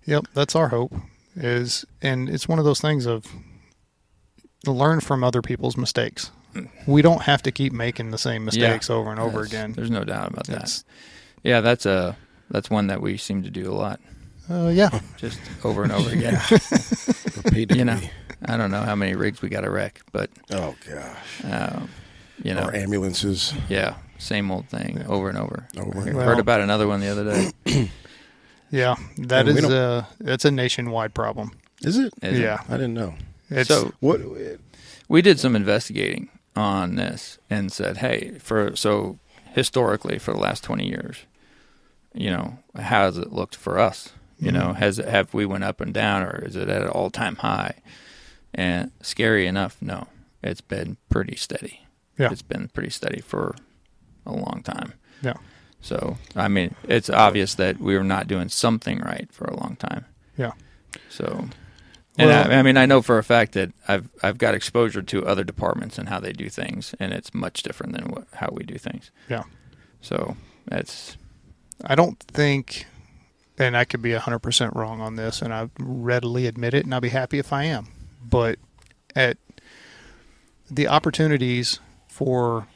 Yep, 0.05 0.27
that's 0.33 0.55
our 0.55 0.69
hope. 0.69 0.93
Is 1.35 1.85
and 2.01 2.29
it's 2.29 2.47
one 2.47 2.59
of 2.59 2.65
those 2.65 2.81
things 2.81 3.05
of 3.05 3.25
learn 4.67 4.99
from 4.99 5.23
other 5.23 5.41
people's 5.41 5.77
mistakes. 5.77 6.31
We 6.85 7.01
don't 7.01 7.21
have 7.21 7.41
to 7.43 7.51
keep 7.51 7.71
making 7.71 8.11
the 8.11 8.17
same 8.17 8.43
mistakes 8.43 8.89
over 8.89 9.09
and 9.09 9.19
over 9.19 9.41
again. 9.41 9.71
There's 9.71 9.89
no 9.89 10.03
doubt 10.03 10.31
about 10.31 10.45
that. 10.47 10.51
That's- 10.53 10.83
Yeah, 11.43 11.61
that's 11.61 11.85
a 11.85 12.17
that's 12.49 12.69
one 12.69 12.87
that 12.87 13.01
we 13.01 13.15
seem 13.17 13.41
to 13.43 13.49
do 13.49 13.71
a 13.71 13.73
lot, 13.73 14.01
Uh, 14.51 14.67
yeah, 14.69 14.99
just 15.17 15.39
over 15.63 15.83
and 15.83 15.91
over 15.91 16.09
again. 16.13 16.39
Repeatedly. 17.45 17.79
You 17.79 17.85
know. 17.85 17.99
I 18.45 18.57
don't 18.57 18.71
know 18.71 18.81
how 18.81 18.95
many 18.95 19.13
rigs 19.15 19.41
we 19.41 19.49
got 19.49 19.61
to 19.61 19.69
wreck, 19.69 20.01
but 20.11 20.29
Oh 20.51 20.75
gosh. 20.89 21.43
uh, 21.45 21.79
you 22.43 22.53
know, 22.55 22.63
Or 22.69 22.75
ambulances. 22.75 23.53
yeah, 23.69 23.95
same 24.17 24.49
old 24.49 24.67
thing 24.67 25.03
over 25.07 25.29
and 25.29 25.37
over. 25.37 25.67
Over 25.77 25.99
I 25.99 26.07
and 26.07 26.17
Well- 26.17 26.25
heard 26.25 26.39
about 26.39 26.59
another 26.59 26.87
one 26.87 26.99
the 27.01 27.07
other 27.09 27.23
day. 27.23 27.51
yeah, 28.71 28.95
that 29.19 29.47
And 29.47 29.57
is 29.59 29.65
a 29.65 30.07
that's 30.19 30.43
a 30.45 30.51
nationwide 30.51 31.13
problem. 31.13 31.51
Is 31.83 31.97
it? 31.97 32.13
Is 32.23 32.39
it? 32.39 32.41
yeah, 32.41 32.63
I 32.67 32.73
didn't 32.73 32.95
know. 32.95 33.13
it's 33.49 33.69
So 33.69 33.93
What? 33.99 34.21
we 35.07 35.21
did 35.21 35.39
some 35.39 35.55
investigating 35.55 36.29
on 36.55 36.95
this 36.95 37.37
and 37.49 37.71
said, 37.71 37.97
hey, 37.97 38.31
for 38.39 38.75
so 38.75 39.19
historically 39.53 40.17
for 40.19 40.31
the 40.33 40.39
last 40.39 40.63
20 40.63 40.87
years, 40.87 41.17
you 42.13 42.29
know, 42.31 42.57
how 42.75 43.03
has 43.05 43.17
it 43.19 43.31
looked 43.31 43.55
for 43.55 43.77
us? 43.77 44.13
You 44.41 44.51
know, 44.51 44.69
mm-hmm. 44.69 44.80
has 44.80 44.97
have 44.97 45.34
we 45.34 45.45
went 45.45 45.63
up 45.63 45.80
and 45.81 45.93
down, 45.93 46.23
or 46.23 46.43
is 46.43 46.55
it 46.55 46.68
at 46.68 46.81
an 46.81 46.88
all 46.89 47.09
time 47.09 47.38
high? 47.38 47.76
And 48.53 48.91
scary 49.01 49.47
enough, 49.47 49.77
no, 49.81 50.07
it's 50.43 50.61
been 50.61 50.97
pretty 51.09 51.35
steady. 51.35 51.88
Yeah. 52.18 52.31
it's 52.31 52.41
been 52.41 52.68
pretty 52.68 52.89
steady 52.89 53.22
for 53.22 53.55
a 54.26 54.34
long 54.34 54.61
time. 54.63 54.93
Yeah. 55.22 55.38
So 55.80 56.18
I 56.35 56.47
mean, 56.47 56.76
it's 56.84 57.09
obvious 57.09 57.55
that 57.55 57.80
we 57.80 57.95
were 57.97 58.03
not 58.03 58.27
doing 58.27 58.49
something 58.49 58.99
right 58.99 59.27
for 59.31 59.45
a 59.45 59.55
long 59.55 59.76
time. 59.77 60.05
Yeah. 60.38 60.51
So, 61.09 61.47
and 62.18 62.30
Well- 62.30 62.51
I, 62.51 62.55
I 62.55 62.61
mean, 62.63 62.77
I 62.77 62.85
know 62.85 63.01
for 63.01 63.18
a 63.18 63.23
fact 63.23 63.53
that 63.53 63.72
I've 63.88 64.09
I've 64.23 64.38
got 64.39 64.55
exposure 64.55 65.01
to 65.03 65.26
other 65.26 65.43
departments 65.43 65.97
and 65.97 66.09
how 66.09 66.19
they 66.19 66.34
do 66.34 66.49
things, 66.49 66.95
and 66.99 67.13
it's 67.13 67.34
much 67.34 67.63
different 67.63 67.93
than 67.93 68.11
what, 68.11 68.27
how 68.34 68.49
we 68.51 68.63
do 68.63 68.77
things. 68.77 69.11
Yeah. 69.30 69.43
So 70.01 70.35
that's 70.65 71.15
I 71.85 71.95
don't 71.95 72.19
think, 72.19 72.85
and 73.61 73.77
I 73.77 73.85
could 73.85 74.01
be 74.01 74.11
100% 74.11 74.75
wrong 74.75 74.99
on 75.01 75.15
this, 75.15 75.41
and 75.41 75.53
I 75.53 75.69
readily 75.79 76.47
admit 76.47 76.73
it, 76.73 76.83
and 76.85 76.93
I'll 76.93 77.01
be 77.01 77.09
happy 77.09 77.39
if 77.39 77.53
I 77.53 77.63
am. 77.65 77.88
But 78.27 78.59
at 79.15 79.38
the 80.69 80.88
opportunities 80.88 81.79
for 82.07 82.67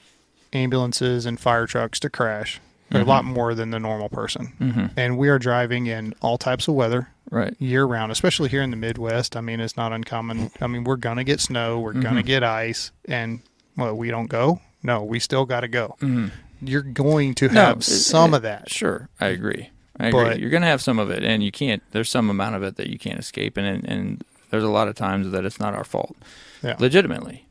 ambulances 0.53 1.25
and 1.25 1.39
fire 1.39 1.65
trucks 1.67 1.99
to 2.01 2.09
crash 2.09 2.59
are 2.93 3.01
a 3.01 3.03
lot 3.05 3.25
more 3.25 3.53
than 3.55 3.71
the 3.71 3.79
normal 3.79 4.07
person. 4.09 4.47
hmm 4.57 4.85
And 4.95 5.17
we 5.17 5.27
are 5.27 5.39
driving 5.39 5.87
in 5.87 6.13
all 6.21 6.37
types 6.37 6.67
of 6.67 6.75
weather 6.75 7.09
right. 7.29 7.53
year 7.59 7.83
round, 7.83 8.11
especially 8.11 8.47
here 8.49 8.61
in 8.61 8.69
the 8.69 8.77
Midwest. 8.77 9.35
I 9.35 9.41
mean, 9.41 9.59
it's 9.59 9.75
not 9.75 9.91
uncommon. 9.91 10.51
I 10.61 10.67
mean, 10.67 10.83
we're 10.83 10.95
going 10.95 11.17
to 11.17 11.23
get 11.23 11.41
snow, 11.41 11.79
we're 11.79 11.93
going 11.93 12.15
to 12.15 12.23
get 12.23 12.43
ice, 12.43 12.91
and 13.05 13.41
well, 13.75 13.95
we 13.95 14.11
don't 14.11 14.27
go. 14.27 14.61
No, 14.83 15.03
we 15.03 15.19
still 15.19 15.45
got 15.45 15.61
to 15.61 15.67
go. 15.67 15.95
hmm 15.99 16.27
You're 16.61 16.83
going 16.83 17.33
to 17.35 17.47
No, 17.49 17.61
have 17.65 17.77
it- 17.79 17.83
some 17.83 18.33
it- 18.33 18.37
of 18.37 18.41
that. 18.43 18.69
Sure, 18.69 19.09
I 19.19 19.27
agree. 19.27 19.71
I 19.99 20.07
agree. 20.07 20.23
But- 20.23 20.39
You're 20.39 20.49
going 20.49 20.61
to 20.61 20.67
have 20.67 20.81
some 20.81 20.99
of 20.99 21.09
it, 21.09 21.23
and 21.23 21.43
you 21.43 21.51
can't. 21.51 21.81
There's 21.91 22.09
some 22.09 22.29
amount 22.29 22.55
of 22.55 22.63
it 22.63 22.75
that 22.77 22.87
you 22.89 22.97
can't 22.99 23.19
escape, 23.19 23.57
and 23.57 23.65
and, 23.67 23.83
and 23.89 24.23
there's 24.51 24.63
a 24.63 24.69
lot 24.69 24.87
of 24.87 24.95
times 24.95 25.31
that 25.31 25.45
it's 25.45 25.59
not 25.59 25.73
our 25.73 25.83
fault, 25.83 26.15
Yeah. 26.63 26.75
legitimately, 26.79 27.45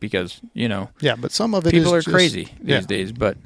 because 0.00 0.40
you 0.54 0.68
know 0.68 0.90
Yeah, 1.00 1.16
but 1.16 1.32
some 1.32 1.54
of 1.54 1.66
it 1.66 1.70
people 1.70 1.94
are 1.94 1.98
just- 2.00 2.12
crazy 2.14 2.44
these 2.60 2.68
yeah. 2.68 2.80
days. 2.80 3.12
But 3.12 3.36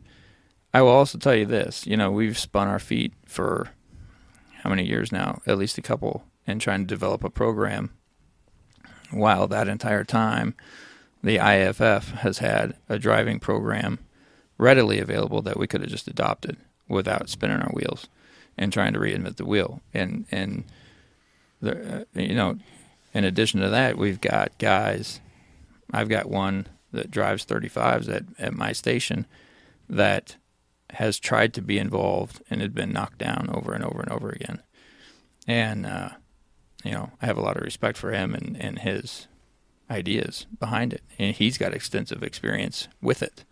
I 0.72 0.82
will 0.82 0.90
also 0.90 1.18
tell 1.18 1.34
you 1.34 1.46
this: 1.46 1.86
you 1.86 1.96
know, 1.96 2.10
we've 2.10 2.38
spun 2.38 2.68
our 2.68 2.78
feet 2.78 3.12
for 3.26 3.70
how 4.62 4.70
many 4.70 4.84
years 4.86 5.10
now? 5.12 5.40
At 5.46 5.58
least 5.58 5.78
a 5.78 5.82
couple, 5.82 6.24
in 6.46 6.58
trying 6.58 6.80
to 6.80 6.86
develop 6.86 7.24
a 7.24 7.30
program. 7.30 7.90
While 9.10 9.46
that 9.48 9.68
entire 9.68 10.04
time, 10.04 10.54
the 11.22 11.38
IFF 11.38 12.10
has 12.20 12.38
had 12.38 12.74
a 12.88 12.98
driving 12.98 13.38
program 13.38 13.98
readily 14.58 14.98
available 14.98 15.40
that 15.42 15.56
we 15.58 15.66
could 15.66 15.80
have 15.82 15.90
just 15.90 16.08
adopted 16.08 16.56
without 16.88 17.28
spinning 17.28 17.58
our 17.58 17.70
wheels 17.72 18.08
and 18.56 18.72
trying 18.72 18.92
to 18.92 18.98
reinvent 18.98 19.36
the 19.36 19.44
wheel. 19.44 19.80
And 19.92 20.26
and 20.30 20.64
the, 21.60 22.00
uh, 22.00 22.04
you 22.14 22.34
know, 22.34 22.58
in 23.12 23.24
addition 23.24 23.60
to 23.60 23.68
that, 23.68 23.98
we've 23.98 24.20
got 24.20 24.58
guys. 24.58 25.20
I've 25.92 26.08
got 26.08 26.28
one 26.28 26.66
that 26.92 27.10
drives 27.10 27.44
35s 27.44 28.12
at 28.12 28.24
at 28.38 28.54
my 28.54 28.72
station 28.72 29.26
that 29.88 30.36
has 30.90 31.18
tried 31.18 31.52
to 31.54 31.62
be 31.62 31.78
involved 31.78 32.42
and 32.48 32.60
had 32.60 32.74
been 32.74 32.92
knocked 32.92 33.18
down 33.18 33.50
over 33.52 33.72
and 33.72 33.84
over 33.84 34.00
and 34.00 34.10
over 34.10 34.30
again. 34.30 34.62
And 35.46 35.86
uh, 35.86 36.10
you 36.84 36.92
know, 36.92 37.10
I 37.20 37.26
have 37.26 37.38
a 37.38 37.42
lot 37.42 37.56
of 37.56 37.62
respect 37.62 37.96
for 37.98 38.12
him 38.12 38.34
and, 38.34 38.56
and 38.60 38.78
his 38.78 39.26
ideas 39.90 40.46
behind 40.60 40.92
it. 40.92 41.02
And 41.18 41.34
he's 41.34 41.58
got 41.58 41.74
extensive 41.74 42.22
experience 42.22 42.88
with 43.00 43.22
it. 43.22 43.44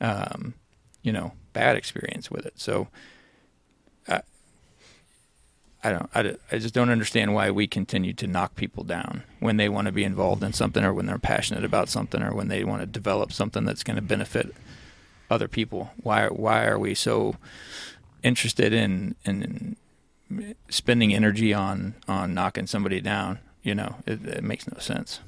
Um, 0.00 0.54
you 1.02 1.12
know, 1.12 1.32
bad 1.52 1.76
experience 1.76 2.30
with 2.30 2.46
it. 2.46 2.60
So 2.60 2.88
I 5.82 5.90
don't, 5.90 6.10
I, 6.14 6.36
I 6.52 6.58
just 6.58 6.74
don't 6.74 6.90
understand 6.90 7.34
why 7.34 7.50
we 7.50 7.66
continue 7.66 8.12
to 8.14 8.26
knock 8.26 8.54
people 8.54 8.84
down 8.84 9.22
when 9.38 9.56
they 9.56 9.68
want 9.68 9.86
to 9.86 9.92
be 9.92 10.04
involved 10.04 10.42
in 10.42 10.52
something 10.52 10.84
or 10.84 10.92
when 10.92 11.06
they're 11.06 11.18
passionate 11.18 11.64
about 11.64 11.88
something 11.88 12.22
or 12.22 12.34
when 12.34 12.48
they 12.48 12.64
want 12.64 12.82
to 12.82 12.86
develop 12.86 13.32
something 13.32 13.64
that's 13.64 13.82
going 13.82 13.96
to 13.96 14.02
benefit 14.02 14.54
other 15.30 15.48
people. 15.48 15.90
Why, 16.02 16.26
why 16.26 16.66
are 16.66 16.78
we 16.78 16.94
so 16.94 17.36
interested 18.22 18.72
in, 18.72 19.14
in 19.24 19.76
spending 20.68 21.14
energy 21.14 21.54
on, 21.54 21.94
on 22.06 22.34
knocking 22.34 22.66
somebody 22.66 23.00
down? 23.00 23.38
You 23.62 23.74
know, 23.74 23.96
it, 24.06 24.24
it 24.26 24.44
makes 24.44 24.70
no 24.70 24.78
sense. 24.78 25.20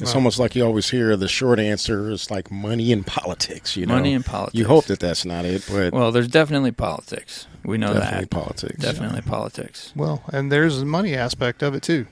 It's 0.00 0.10
Well- 0.10 0.16
almost 0.16 0.38
like 0.40 0.56
you 0.56 0.64
always 0.64 0.90
hear 0.90 1.16
the 1.16 1.28
short 1.28 1.60
answer 1.60 2.10
is 2.10 2.30
like 2.30 2.50
money 2.50 2.90
and 2.92 3.06
politics. 3.06 3.76
You 3.76 3.86
know, 3.86 3.94
Money 3.94 4.12
and 4.14 4.24
politics. 4.26 4.58
You 4.58 4.66
hope 4.66 4.86
that 4.86 4.98
that's 5.00 5.24
not 5.24 5.44
it, 5.44 5.64
but 5.70 5.92
Well, 5.92 6.10
there's 6.10 6.28
definitely 6.28 6.72
politics. 6.72 7.46
We 7.64 7.78
know 7.78 7.94
that. 7.94 8.00
definitely 8.00 8.20
that. 8.24 8.30
politics. 8.30 8.76
Definitely 8.82 9.20
politics. 9.22 9.92
Well, 9.94 10.22
and 10.32 10.50
there's 10.50 10.78
the 10.80 10.84
money 10.84 11.14
aspect 11.14 11.62
of 11.62 11.74
it 11.74 11.82
too. 11.82 12.06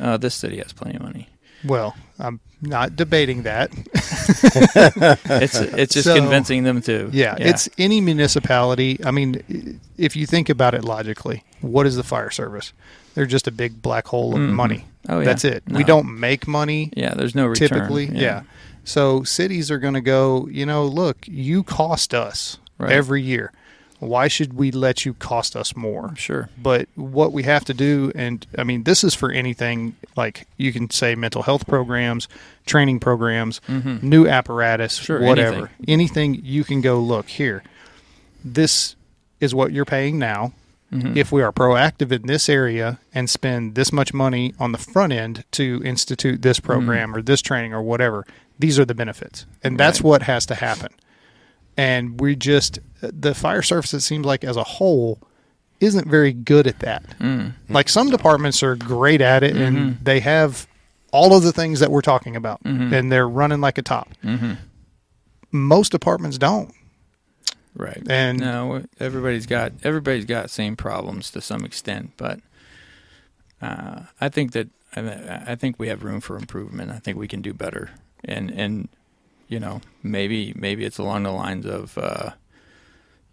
Uh, 0.00 0.16
this 0.16 0.34
city 0.34 0.58
has 0.58 0.72
plenty 0.72 0.96
of 0.96 1.02
money. 1.02 1.28
Well, 1.64 1.96
I'm 2.18 2.40
not 2.62 2.94
debating 2.96 3.42
that. 3.44 3.70
It's 4.76 5.54
it's 5.60 5.94
just 5.94 6.06
So- 6.06 6.14
convincing 6.14 6.62
them 6.64 6.80
to. 6.82 7.10
Yeah, 7.12 7.36
it's 7.38 7.68
any 7.78 8.00
municipality. 8.00 8.98
I 9.04 9.10
mean, 9.10 9.80
if 9.98 10.16
you 10.16 10.26
think 10.26 10.48
about 10.48 10.74
it 10.74 10.84
logically, 10.84 11.42
what 11.60 11.86
is 11.86 11.96
the 11.96 12.02
fire 12.04 12.30
service? 12.30 12.72
They're 13.14 13.26
just 13.26 13.46
a 13.46 13.52
big 13.52 13.80
black 13.82 14.06
hole 14.08 14.34
of 14.34 14.40
Mhm. 14.40 14.52
money. 14.52 14.84
oh 15.08 15.18
yeah. 15.18 15.24
That's 15.24 15.44
it. 15.44 15.62
We 15.68 15.84
don't 15.84 16.18
make 16.18 16.46
money 16.48 16.90
Yeah, 16.96 17.14
there's 17.14 17.34
no 17.34 17.46
return. 17.46 17.68
typically. 17.68 18.06
Yeah. 18.12 18.42
So 18.84 19.22
cities 19.22 19.70
are 19.70 19.78
going 19.78 19.94
to 19.94 20.00
go, 20.00 20.48
you 20.50 20.64
know, 20.66 20.84
look, 20.86 21.18
you 21.26 21.62
cost 21.62 22.12
us 22.14 22.58
Right. 22.78 22.90
every 22.92 23.22
year. 23.22 23.52
Why 24.00 24.28
should 24.28 24.52
we 24.54 24.70
let 24.70 25.06
you 25.06 25.14
cost 25.14 25.56
us 25.56 25.74
more? 25.76 26.12
Sure. 26.16 26.48
But 26.60 26.88
what 26.94 27.32
we 27.32 27.44
have 27.44 27.64
to 27.66 27.74
do, 27.74 28.12
and 28.14 28.46
I 28.58 28.64
mean, 28.64 28.82
this 28.84 29.04
is 29.04 29.14
for 29.14 29.30
anything 29.30 29.94
like 30.16 30.46
you 30.58 30.72
can 30.72 30.90
say 30.90 31.14
mental 31.14 31.42
health 31.42 31.66
programs, 31.66 32.28
training 32.66 33.00
programs, 33.00 33.60
Mhm. 33.68 34.02
new 34.02 34.26
apparatus, 34.26 34.94
Sure, 34.96 35.20
whatever. 35.22 35.70
Anything. 35.88 36.40
you 36.42 36.64
can 36.64 36.80
go 36.82 37.00
look 37.00 37.28
here. 37.28 37.62
This 38.44 38.96
is 39.40 39.54
what 39.54 39.72
you're 39.72 39.84
paying 39.84 40.18
now. 40.18 40.52
Mhm. 40.94 41.16
If 41.16 41.32
we 41.32 41.42
are 41.42 41.52
proactive 41.52 42.12
in 42.12 42.26
this 42.26 42.48
area 42.48 42.98
and 43.12 43.28
spend 43.28 43.74
this 43.74 43.92
much 43.92 44.14
money 44.14 44.54
on 44.60 44.72
the 44.72 44.78
front 44.78 45.12
end 45.12 45.44
to 45.52 45.82
institute 45.84 46.42
this 46.42 46.60
program 46.60 47.14
or 47.14 47.20
this 47.22 47.42
training 47.42 47.74
or 47.74 47.82
whatever, 47.82 48.24
these 48.58 48.78
are 48.78 48.84
the 48.84 48.94
benefits. 48.94 49.44
And 49.62 49.76
that's 49.78 50.00
Right. 50.00 50.08
what 50.08 50.22
has 50.22 50.46
to 50.46 50.54
happen. 50.54 50.88
And 51.76 52.20
we 52.20 52.36
just, 52.36 52.78
the 53.00 53.34
fire 53.34 53.62
service, 53.62 53.92
it 53.92 54.00
seems 54.00 54.24
like 54.24 54.44
as 54.44 54.56
a 54.56 54.62
whole, 54.62 55.18
isn't 55.80 56.06
very 56.08 56.32
good 56.32 56.66
at 56.68 56.78
that. 56.78 57.02
Mm. 57.18 57.54
Like 57.68 57.88
some 57.88 58.10
departments 58.10 58.62
are 58.62 58.76
great 58.76 59.20
at 59.20 59.42
it 59.42 59.56
and 59.56 59.98
they 60.00 60.20
have 60.20 60.68
all 61.10 61.36
of 61.36 61.42
the 61.42 61.52
things 61.52 61.80
that 61.80 61.90
we're 61.90 62.00
talking 62.00 62.36
about 62.36 62.62
Mhm. 62.64 62.92
and 62.92 63.10
they're 63.12 63.28
running 63.28 63.60
like 63.60 63.78
a 63.78 63.82
top. 63.82 64.08
hmm 64.22 64.52
Most 65.50 65.92
departments 65.92 66.38
don't. 66.38 66.72
Right. 67.76 68.02
And 68.08 68.38
no, 68.38 68.84
everybody's 69.00 69.46
got 69.46 69.72
everybody's 69.82 70.26
got 70.26 70.50
same 70.50 70.76
problems 70.76 71.30
to 71.32 71.40
some 71.40 71.64
extent, 71.64 72.12
but 72.16 72.40
uh, 73.60 74.02
I 74.20 74.28
think 74.28 74.52
that 74.52 74.68
I, 74.94 75.42
I 75.48 75.54
think 75.56 75.78
we 75.78 75.88
have 75.88 76.04
room 76.04 76.20
for 76.20 76.36
improvement. 76.36 76.92
I 76.92 76.98
think 76.98 77.18
we 77.18 77.26
can 77.26 77.42
do 77.42 77.52
better, 77.52 77.90
and 78.24 78.50
and 78.52 78.88
you 79.48 79.58
know 79.58 79.80
maybe 80.04 80.52
maybe 80.56 80.84
it's 80.84 80.98
along 80.98 81.24
the 81.24 81.32
lines 81.32 81.66
of. 81.66 81.98
Uh, 81.98 82.30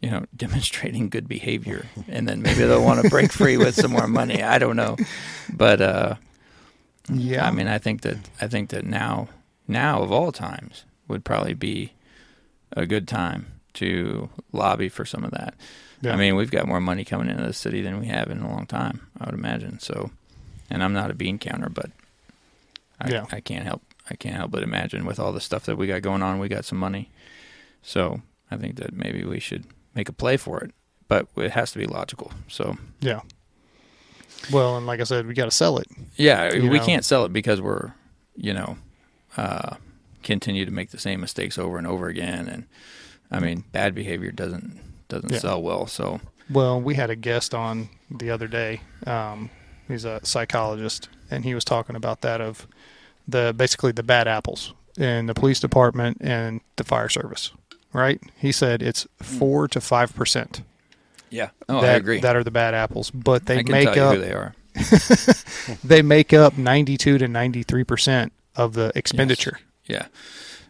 you 0.01 0.09
know, 0.09 0.26
demonstrating 0.35 1.09
good 1.09 1.27
behavior, 1.27 1.85
and 2.07 2.27
then 2.27 2.41
maybe 2.41 2.63
they'll 2.63 2.84
want 2.84 3.03
to 3.03 3.09
break 3.11 3.31
free 3.31 3.57
with 3.57 3.76
some 3.76 3.91
more 3.91 4.07
money. 4.07 4.41
I 4.41 4.57
don't 4.57 4.76
know, 4.76 4.97
but 5.53 5.80
uh, 5.80 6.15
yeah, 7.07 7.45
I 7.45 7.51
mean, 7.51 7.68
I 7.68 7.77
think 7.77 8.01
that 8.01 8.18
I 8.41 8.47
think 8.47 8.72
that 8.72 8.84
now, 8.84 9.30
now 9.68 10.01
of 10.01 10.11
all 10.11 10.31
times, 10.31 10.85
would 11.07 11.23
probably 11.23 11.53
be 11.53 11.93
a 12.72 12.88
good 12.88 13.07
time 13.07 13.51
to 13.76 14.30
lobby 14.52 14.89
for 14.89 15.06
some 15.06 15.23
of 15.23 15.31
that. 15.31 15.56
Yeah. 16.02 16.14
I 16.14 16.15
mean, 16.15 16.35
we've 16.35 16.52
got 16.52 16.68
more 16.68 16.81
money 16.81 17.06
coming 17.06 17.30
into 17.30 17.43
the 17.43 17.53
city 17.53 17.81
than 17.81 17.99
we 17.99 18.07
have 18.07 18.30
in 18.30 18.39
a 18.39 18.49
long 18.49 18.65
time, 18.65 19.07
I 19.19 19.26
would 19.26 19.35
imagine. 19.35 19.80
So, 19.80 20.11
and 20.69 20.84
I'm 20.84 20.93
not 20.93 21.11
a 21.11 21.14
bean 21.14 21.38
counter, 21.38 21.69
but 21.69 21.91
I, 22.99 23.10
Yeah. 23.11 23.26
I 23.31 23.39
can't 23.39 23.65
help 23.65 23.81
I 24.10 24.15
can't 24.15 24.35
help 24.35 24.52
but 24.52 24.64
imagine 24.64 25.06
with 25.06 25.19
all 25.19 25.31
the 25.31 25.39
stuff 25.39 25.65
that 25.65 25.77
we 25.77 25.88
got 25.88 26.02
going 26.02 26.22
on, 26.22 26.39
we 26.39 26.49
got 26.49 26.65
some 26.65 26.77
money. 26.80 27.10
So 27.81 28.22
I 28.49 28.57
think 28.57 28.76
that 28.76 28.93
maybe 28.93 29.23
we 29.23 29.39
should 29.39 29.65
make 29.95 30.10
a 30.10 30.14
play 30.14 30.38
for 30.38 30.60
it, 30.61 30.72
but 31.07 31.27
it 31.38 31.52
has 31.52 31.72
to 31.73 31.80
be 31.80 31.85
logical. 31.85 32.31
So 32.48 32.77
yeah. 32.99 33.22
Well, 34.52 34.76
and 34.76 34.88
like 34.88 34.99
I 34.99 35.03
said, 35.03 35.27
we 35.27 35.34
got 35.34 35.45
to 35.45 35.52
sell 35.52 35.77
it. 35.77 35.88
Yeah, 36.15 36.52
we 36.52 36.68
know? 36.68 36.85
can't 36.85 37.06
sell 37.06 37.26
it 37.26 37.34
because 37.34 37.61
we're, 37.61 37.93
you 38.35 38.53
know, 38.53 38.77
uh, 39.38 39.76
continue 40.23 40.65
to 40.65 40.72
make 40.72 40.89
the 40.89 40.98
same 40.98 41.22
mistakes 41.22 41.57
over 41.57 41.77
and 41.77 41.85
over 41.85 42.07
again. 42.07 42.48
And 42.48 42.65
I 43.31 43.39
mean, 43.39 43.63
bad 43.71 43.95
behavior 43.95 44.31
doesn't 44.31 44.79
doesn't 45.07 45.31
Yeah. 45.31 45.39
sell 45.39 45.61
well. 45.61 45.87
So 45.87 46.19
Well, 46.49 46.81
we 46.81 46.95
had 46.95 47.09
a 47.09 47.15
guest 47.15 47.53
on 47.53 47.89
the 48.09 48.29
other 48.29 48.47
day. 48.47 48.81
Um, 49.07 49.49
he's 49.87 50.05
a 50.05 50.19
psychologist, 50.23 51.07
and 51.29 51.43
he 51.45 51.53
was 51.55 51.63
talking 51.63 51.95
about 51.95 52.21
that 52.21 52.41
of 52.41 52.67
the 53.27 53.53
basically 53.55 53.91
the 53.93 54.03
bad 54.03 54.27
apples 54.27 54.73
in 54.97 55.27
the 55.27 55.33
police 55.33 55.59
department 55.59 56.17
and 56.21 56.61
the 56.75 56.83
fire 56.83 57.09
service. 57.09 57.51
Right? 57.93 58.21
He 58.37 58.51
said 58.51 58.81
it's 58.81 59.07
four 59.21 59.67
to 59.69 59.81
five 59.81 60.13
percent. 60.15 60.61
yeah, 61.29 61.49
oh, 61.69 61.81
that, 61.81 61.89
I 61.89 61.97
agree. 61.97 62.19
That 62.19 62.35
are 62.35 62.43
the 62.43 62.51
bad 62.51 62.73
apples, 62.73 63.11
but 63.11 63.45
they 63.45 63.63
make 63.63 63.87
up 63.97 64.17
they 64.17 64.31
are. 64.33 64.53
they 65.83 66.01
make 66.01 66.33
up 66.33 66.57
ninety 66.57 66.97
two 66.97 67.17
to 67.17 67.27
ninety 67.27 67.63
three 67.63 67.83
percent 67.83 68.31
of 68.55 68.73
the 68.73 68.91
expenditure. 68.95 69.59
Yeah, 69.85 70.05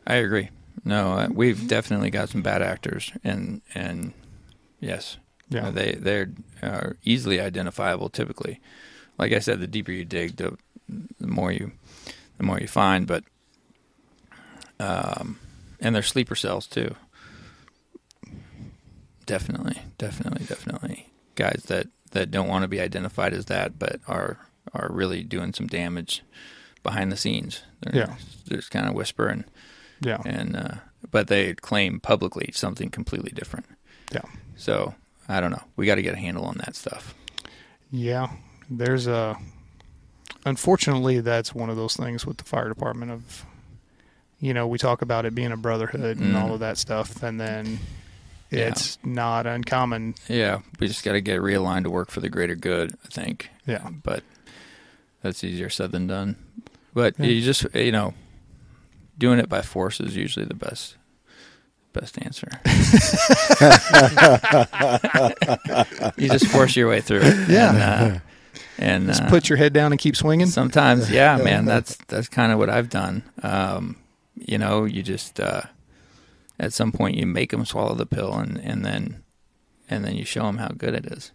I 0.08 0.16
agree. 0.16 0.50
No, 0.84 1.12
uh, 1.14 1.28
we've 1.32 1.68
definitely 1.68 2.10
got 2.10 2.30
some 2.30 2.42
bad 2.42 2.62
actors, 2.62 3.12
and 3.24 3.62
and 3.76 4.14
yes, 4.80 5.18
Yeah. 5.50 5.68
uh, 5.68 5.72
they 5.72 5.92
they're 5.94 6.32
uh, 6.64 6.90
easily 7.04 7.40
identifiable. 7.40 8.10
Typically, 8.10 8.60
like 9.20 9.32
I 9.32 9.40
said, 9.40 9.60
the 9.60 9.68
deeper 9.68 9.92
you 9.92 10.06
dig, 10.06 10.38
the, 10.38 10.58
the 11.20 11.28
more 11.28 11.52
you 11.52 11.72
the 12.38 12.44
more 12.44 12.60
you 12.60 12.68
find. 12.68 13.06
But 13.06 13.24
um, 14.80 15.40
and 15.80 15.94
they're 15.94 16.02
sleeper 16.02 16.36
cells 16.36 16.66
too. 16.68 16.96
Definitely, 19.26 19.82
definitely, 19.98 20.46
definitely. 20.46 21.10
Guys 21.36 21.64
that 21.68 21.88
that 22.12 22.32
don't 22.32 22.48
want 22.48 22.64
to 22.64 22.68
be 22.68 22.82
identified 22.82 23.34
as 23.34 23.46
that, 23.46 23.78
but 23.80 24.00
are 24.08 24.38
are 24.74 24.90
really 24.92 25.24
doing 25.24 25.54
some 25.54 25.68
damage 25.68 26.24
behind 26.84 27.12
the 27.12 27.18
scenes. 27.18 27.62
They're, 27.82 27.96
Yeah. 27.96 28.16
they're 28.48 28.58
just 28.58 28.72
kind 28.72 28.88
of 28.88 28.94
whispering 28.96 29.46
Yeah. 30.02 30.22
and 30.26 30.56
uh, 30.56 30.74
but 31.12 31.28
they 31.28 31.54
claim 31.54 32.00
publicly 32.00 32.50
something 32.54 32.90
completely 32.90 33.32
different. 33.34 33.66
Yeah. 34.12 34.22
So 34.56 34.96
I 35.30 35.40
don't 35.40 35.52
know. 35.52 35.64
We 35.76 35.86
got 35.86 35.96
to 35.96 36.02
get 36.02 36.14
a 36.14 36.18
handle 36.18 36.46
on 36.46 36.58
that 36.66 36.76
stuff. 36.76 37.14
Yeah, 37.92 38.32
there's 38.70 39.08
a. 39.08 39.38
Unfortunately, 40.46 41.20
that's 41.20 41.54
one 41.54 41.70
of 41.70 41.76
those 41.76 41.96
things 41.96 42.26
with 42.26 42.38
the 42.38 42.44
fire 42.44 42.68
department. 42.68 43.12
Of, 43.12 43.46
you 44.40 44.54
know, 44.54 44.66
we 44.68 44.78
talk 44.78 45.02
about 45.02 45.26
it 45.26 45.36
being 45.36 45.52
a 45.52 45.58
brotherhood 45.58 46.18
and 46.18 46.34
Mm. 46.36 46.42
all 46.42 46.54
of 46.54 46.62
that 46.62 46.78
stuff, 46.78 47.22
and 47.22 47.40
then 47.40 47.80
Yeah. 48.50 48.70
it's 48.70 48.98
not 49.04 49.46
uncommon. 49.46 50.16
Yeah, 50.28 50.62
we 50.80 50.88
just 50.88 51.04
got 51.04 51.12
to 51.14 51.22
get 51.22 51.42
realigned 51.42 51.84
to 51.84 51.90
work 51.92 52.10
for 52.10 52.22
the 52.22 52.30
greater 52.30 52.56
good. 52.56 52.94
I 53.06 53.08
think. 53.10 53.50
Yeah. 53.68 53.88
But 54.04 54.24
that's 55.22 55.44
easier 55.44 55.70
said 55.70 55.92
than 55.92 56.08
done. 56.08 56.38
But 56.94 57.16
Yeah. 57.20 57.28
you 57.28 57.42
just 57.44 57.66
you 57.76 57.92
know, 57.92 58.16
doing 59.22 59.40
it 59.40 59.48
by 59.48 59.62
force 59.62 60.02
is 60.02 60.18
usually 60.18 60.46
the 60.46 60.56
best 60.56 60.98
best 61.94 62.18
answer. 62.24 62.48
you 66.18 66.30
just 66.30 66.48
force 66.48 66.76
your 66.76 66.90
way 66.90 67.02
through 67.02 67.22
it. 67.22 67.50
Yeah. 67.50 67.70
And, 67.70 68.16
uh, 68.16 68.20
and 68.78 69.08
Just 69.08 69.24
uh, 69.24 69.30
put 69.30 69.48
your 69.48 69.58
head 69.58 69.74
down 69.74 69.92
and 69.92 70.00
keep 70.00 70.16
swinging. 70.16 70.48
Sometimes, 70.48 71.12
yeah, 71.12 71.38
man. 71.38 71.66
That's 71.66 71.96
that's 72.08 72.28
kind 72.28 72.52
of 72.52 72.58
what 72.58 72.70
I've 72.70 72.90
done. 72.90 73.24
Um, 73.44 73.98
you 74.36 74.58
know, 74.58 74.86
you 74.86 75.04
just 75.04 75.40
uh, 75.40 75.62
at 76.60 76.74
some 76.74 76.92
point 76.92 77.16
you 77.16 77.28
make 77.28 77.52
them 77.52 77.66
swallow 77.66 77.94
the 77.94 78.08
pill, 78.08 78.34
and, 78.34 78.58
and 78.58 78.84
then 78.84 79.24
and 79.88 80.04
then 80.04 80.16
you 80.16 80.26
show 80.26 80.44
them 80.44 80.58
how 80.58 80.70
good 80.70 80.96
it 80.96 81.06
is. 81.06 81.32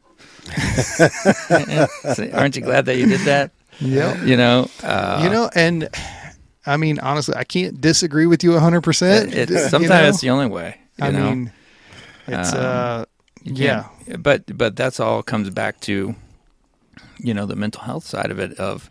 Aren't 2.34 2.56
you 2.56 2.62
glad 2.62 2.86
that 2.86 2.96
you 2.96 3.06
did 3.06 3.20
that? 3.20 3.52
Yeah. 3.78 4.20
You 4.24 4.36
know, 4.36 4.68
uh, 4.82 5.20
you 5.22 5.30
know, 5.30 5.48
and 5.54 5.88
I 6.66 6.76
mean, 6.76 6.98
honestly, 6.98 7.34
I 7.36 7.44
can't 7.44 7.80
disagree 7.80 8.26
with 8.26 8.42
you 8.42 8.50
100%. 8.50 9.32
it, 9.32 9.50
you 9.50 9.58
sometimes 9.68 9.88
know? 9.88 10.08
it's 10.08 10.20
the 10.20 10.30
only 10.30 10.46
way. 10.46 10.80
I 11.00 11.10
know? 11.10 11.30
mean, 11.30 11.52
it's, 12.26 12.52
Um, 12.52 12.58
uh, 12.60 13.04
yeah. 13.44 13.88
but 14.18 14.56
but 14.58 14.74
that's 14.74 14.98
all 14.98 15.22
comes 15.22 15.50
back 15.50 15.80
to 15.82 16.16
you 17.18 17.32
know 17.34 17.46
the 17.46 17.54
mental 17.56 17.82
health 17.82 18.04
side 18.04 18.30
of 18.30 18.38
it 18.38 18.52
of 18.58 18.90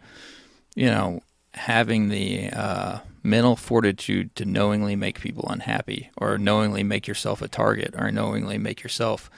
you 0.75 0.85
know 0.87 1.21
having 1.53 2.09
the 2.09 2.49
uh, 2.51 2.99
mental 3.23 3.55
fortitude 3.57 4.33
to 4.35 4.45
knowingly 4.45 4.95
make 4.95 5.19
people 5.19 5.47
unhappy 5.49 6.09
or 6.17 6.37
knowingly 6.37 6.83
make 6.83 7.07
yourself 7.07 7.41
a 7.41 7.47
target 7.47 7.93
or 7.97 8.11
knowingly 8.11 8.57
make 8.57 8.81
yourself 8.83 9.29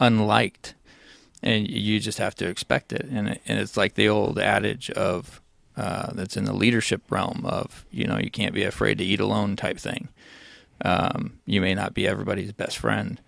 unliked 0.00 0.74
and 1.42 1.68
you 1.70 2.00
just 2.00 2.18
have 2.18 2.34
to 2.34 2.48
expect 2.48 2.92
it 2.92 3.04
and 3.10 3.28
it, 3.28 3.42
and 3.46 3.58
it's 3.60 3.76
like 3.76 3.94
the 3.94 4.08
old 4.08 4.38
adage 4.38 4.90
of 4.90 5.40
uh, 5.76 6.10
that's 6.14 6.36
in 6.36 6.44
the 6.44 6.52
leadership 6.52 7.02
realm 7.10 7.42
of 7.44 7.84
you 7.90 8.06
know 8.06 8.18
you 8.18 8.30
can't 8.30 8.54
be 8.54 8.62
afraid 8.64 8.98
to 8.98 9.04
eat 9.04 9.20
alone 9.20 9.56
type 9.56 9.78
thing 9.78 10.08
um, 10.84 11.38
you 11.46 11.60
may 11.60 11.74
not 11.74 11.94
be 11.94 12.06
everybody's 12.06 12.52
best 12.52 12.76
friend 12.78 13.20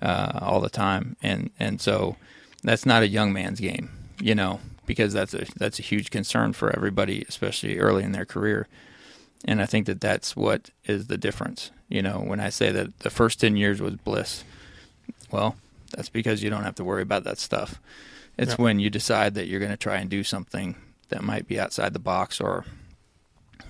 uh, 0.00 0.38
all 0.40 0.60
the 0.60 0.70
time, 0.70 1.16
and 1.22 1.50
and 1.58 1.80
so 1.80 2.16
that's 2.62 2.86
not 2.86 3.02
a 3.02 3.08
young 3.08 3.32
man's 3.32 3.60
game, 3.60 3.90
you 4.20 4.34
know, 4.34 4.60
because 4.86 5.12
that's 5.12 5.34
a 5.34 5.44
that's 5.56 5.78
a 5.78 5.82
huge 5.82 6.10
concern 6.10 6.52
for 6.54 6.74
everybody, 6.74 7.24
especially 7.28 7.78
early 7.78 8.02
in 8.02 8.12
their 8.12 8.24
career. 8.24 8.66
and 9.44 9.60
I 9.60 9.66
think 9.66 9.86
that 9.86 10.00
that's 10.00 10.34
what 10.34 10.70
is 10.86 11.06
the 11.08 11.18
difference. 11.18 11.70
You 11.88 12.02
know, 12.02 12.18
when 12.20 12.40
I 12.40 12.48
say 12.48 12.72
that 12.72 12.98
the 13.00 13.10
first 13.10 13.40
ten 13.40 13.56
years 13.56 13.80
was 13.82 13.96
bliss, 13.96 14.42
well, 15.30 15.56
that's 15.94 16.08
because 16.08 16.42
you 16.42 16.48
don't 16.50 16.64
have 16.64 16.74
to 16.76 16.84
worry 16.84 17.02
about 17.02 17.24
that 17.24 17.38
stuff. 17.38 17.78
It's 18.38 18.52
Yeah. 18.52 18.56
when 18.64 18.80
you 18.80 18.88
decide 18.90 19.34
that 19.34 19.46
you're 19.48 19.60
going 19.60 19.70
to 19.70 19.76
try 19.76 19.96
and 19.98 20.08
do 20.10 20.24
something 20.24 20.76
that 21.08 21.22
might 21.22 21.46
be 21.46 21.58
outside 21.60 21.92
the 21.92 21.98
box, 21.98 22.40
or 22.40 22.64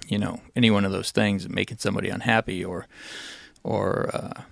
you 0.09 0.19
know, 0.19 0.41
any 0.55 0.71
one 0.71 0.85
of 0.85 0.93
those 0.93 1.11
things, 1.11 1.49
making 1.49 1.79
somebody 1.79 2.09
unhappy, 2.09 2.65
or 2.65 2.87
or 3.63 4.11
uh, 4.15 4.43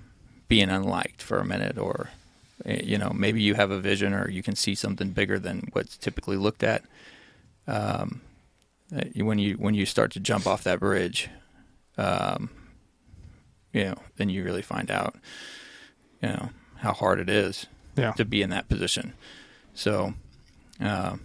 being 0.48 0.68
unliked 0.70 1.22
for 1.22 1.38
a 1.38 1.44
minute, 1.44 1.78
or 1.78 2.10
eh, 2.64 2.80
you 2.84 2.98
know, 2.98 3.10
maybe 3.10 3.40
you 3.40 3.54
have 3.54 3.70
a 3.70 3.80
vision, 3.80 4.12
or 4.12 4.28
you 4.28 4.42
can 4.42 4.56
see 4.56 4.74
something 4.74 5.10
bigger 5.10 5.38
than 5.38 5.68
what's 5.72 5.96
typically 5.96 6.36
looked 6.36 6.62
at. 6.62 6.82
Um, 7.66 8.20
uh, 8.94 9.04
when 9.24 9.38
you 9.38 9.54
when 9.54 9.74
you 9.74 9.86
start 9.86 10.12
to 10.12 10.20
jump 10.20 10.46
off 10.46 10.64
that 10.64 10.80
bridge, 10.80 11.28
um, 11.96 12.50
you 13.72 13.84
know, 13.84 13.94
then 14.16 14.28
you 14.28 14.44
really 14.44 14.62
find 14.62 14.90
out, 14.90 15.14
you 16.22 16.28
know, 16.28 16.50
how 16.76 16.92
hard 16.92 17.18
it 17.20 17.28
is 17.30 17.66
Yeah. 17.96 18.12
to 18.12 18.24
be 18.24 18.42
in 18.42 18.50
that 18.50 18.68
position. 18.68 19.14
So, 19.74 20.14
um, 20.80 21.20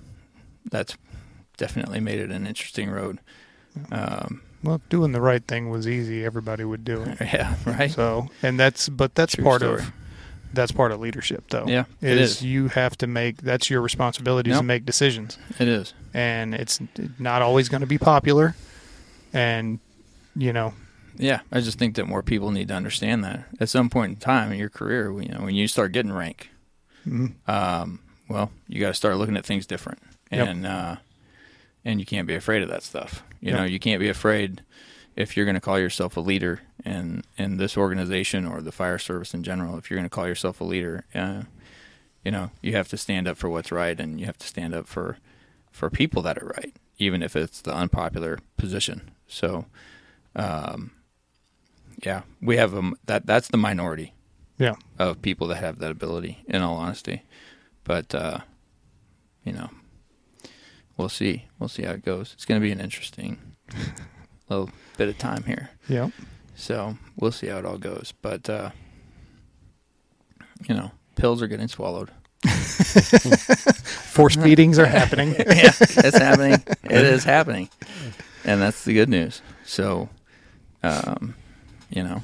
that's 0.72 0.95
definitely 1.60 1.99
made 1.99 2.19
it 2.19 2.31
an 2.31 2.48
interesting 2.48 2.90
road. 2.90 3.19
Um, 3.91 4.41
Well, 4.64 4.81
doing 4.90 5.11
the 5.11 5.22
right 5.22 5.45
thing 5.45 5.69
was 5.69 5.88
easy, 5.88 6.26
everybody 6.26 6.64
would 6.64 6.84
do 6.84 7.03
it. 7.03 7.18
yeah, 7.22 7.56
right. 7.65 7.91
So, 7.91 8.27
and 8.41 8.60
that's 8.60 8.90
but 8.90 9.14
that's 9.15 9.36
True 9.36 9.44
part 9.44 9.61
story. 9.61 9.81
of 9.84 9.91
that's 10.52 10.72
part 10.72 10.91
of 10.91 10.99
leadership, 10.99 11.44
though. 11.52 11.65
Yeah, 11.68 11.86
it 12.02 12.18
is, 12.18 12.38
is. 12.38 12.44
you 12.44 12.69
have 12.69 12.98
to 12.98 13.07
make 13.07 13.44
that's 13.44 13.69
your 13.69 13.81
responsibility 13.81 14.49
to 14.52 14.64
make 14.64 14.84
decisions, 14.86 15.38
It 15.60 15.68
is. 15.68 15.94
and 16.14 16.56
it's 16.56 16.80
not 17.19 17.41
always 17.44 17.69
going 17.69 17.81
to 17.81 17.88
be 17.88 17.99
popular, 17.99 18.56
and 19.31 19.80
you 20.36 20.52
know, 20.53 20.73
Yeah, 21.18 21.41
I 21.52 21.61
just 21.61 21.77
think 21.77 21.95
that 21.95 22.07
more 22.07 22.23
people 22.23 22.49
need 22.52 22.69
to 22.69 22.73
understand 22.73 23.23
that 23.23 23.45
at 23.60 23.69
some 23.69 23.90
point 23.90 24.10
in 24.14 24.15
time 24.18 24.52
in 24.52 24.57
your 24.60 24.69
career, 24.69 25.11
you 25.22 25.30
know, 25.30 25.41
when 25.41 25.53
you 25.56 25.68
start 25.68 25.91
getting 25.91 26.11
rank, 26.11 26.49
mhm, 27.06 27.34
um, 27.48 27.99
well, 28.27 28.52
you 28.68 28.80
got 28.81 28.88
to 28.90 28.94
start 28.95 29.18
looking 29.18 29.38
at 29.38 29.45
things 29.45 29.65
different, 29.68 29.99
Yep. 30.31 30.48
and 30.48 30.65
uh, 30.65 30.95
and 31.90 31.99
you 31.99 32.06
can't 32.06 32.28
be 32.28 32.36
afraid 32.36 32.61
of 32.61 32.70
that 32.70 32.84
stuff. 32.84 33.24
You 33.41 33.49
Yep. 33.52 33.57
know, 33.57 33.66
you 33.66 33.80
can't 33.80 33.99
be 33.99 34.10
afraid 34.10 34.61
if 35.16 35.36
you're 35.36 35.45
going 35.45 35.56
to 35.56 35.61
call 35.61 35.80
yourself 35.80 36.16
a 36.18 36.22
leader 36.22 36.61
in 36.86 37.24
in 37.38 37.57
this 37.57 37.76
organization 37.78 38.45
or 38.45 38.61
the 38.61 38.72
fire 38.72 38.98
service 38.99 39.34
in 39.34 39.44
general. 39.44 39.78
If 39.78 39.90
you're 39.90 39.98
going 39.98 40.10
to 40.10 40.16
call 40.16 40.28
yourself 40.28 40.61
a 40.61 40.64
leader, 40.64 41.06
uh, 41.16 41.44
you 42.24 42.32
know, 42.32 42.52
you 42.61 42.74
have 42.74 42.88
to 42.90 42.98
stand 42.98 43.28
up 43.28 43.38
for 43.38 43.49
what's 43.49 43.72
right, 43.72 43.99
and 43.99 44.20
you 44.20 44.26
have 44.28 44.38
to 44.38 44.48
stand 44.48 44.74
up 44.76 44.88
for 44.88 45.18
for 45.72 45.90
people 45.90 46.22
that 46.24 46.38
are 46.41 46.48
right, 46.57 46.76
even 46.98 47.24
if 47.24 47.36
it's 47.36 47.61
the 47.61 47.74
unpopular 47.74 48.40
position. 48.57 49.11
So, 49.28 49.66
um, 50.36 50.91
yeah, 52.03 52.22
we 52.41 52.57
have 52.57 52.74
a, 52.74 52.91
that. 53.06 53.26
That's 53.26 53.48
the 53.48 53.57
minority 53.57 54.14
yeah, 54.57 54.76
of 54.99 55.22
people 55.22 55.48
that 55.48 55.57
have 55.57 55.80
that 55.80 55.91
ability. 55.91 56.40
In 56.48 56.61
all 56.61 56.76
honesty, 56.78 57.24
but 57.84 58.14
uh, 58.14 58.40
you 59.44 59.53
know, 59.53 59.70
we'll 60.99 61.09
see. 61.09 61.45
We'll 61.57 61.69
see 61.69 61.84
how 61.84 61.93
it 61.93 62.03
goes. 62.05 62.34
It's 62.34 62.45
going 62.45 62.59
to 62.61 62.65
be 62.65 62.71
an 62.71 62.80
interesting 62.81 63.38
little 64.49 64.69
bit 64.97 65.07
of 65.09 65.17
time 65.17 65.43
here. 65.43 65.69
yeah, 65.88 66.09
So 66.55 66.97
we'll 67.17 67.31
see 67.31 67.47
how 67.47 67.57
it 67.59 67.65
all 67.65 67.77
goes. 67.77 68.13
But 68.21 68.49
uh, 68.49 68.71
you 70.67 70.76
know, 70.76 70.91
pills 71.15 71.41
are 71.41 71.47
getting 71.47 71.69
swallowed. 71.69 72.11
force 72.45 74.35
feedings 74.43 74.77
are 74.80 74.85
happening. 74.85 75.30
yeah, 75.31 75.71
it's 75.80 76.17
happening. 76.17 76.61
It 76.84 77.05
is 77.05 77.23
happening, 77.23 77.69
and 78.43 78.61
that's 78.61 78.84
the 78.84 78.93
good 78.93 79.09
news. 79.09 79.41
So, 79.65 80.09
um, 80.84 81.35
you 81.89 82.03
know, 82.03 82.21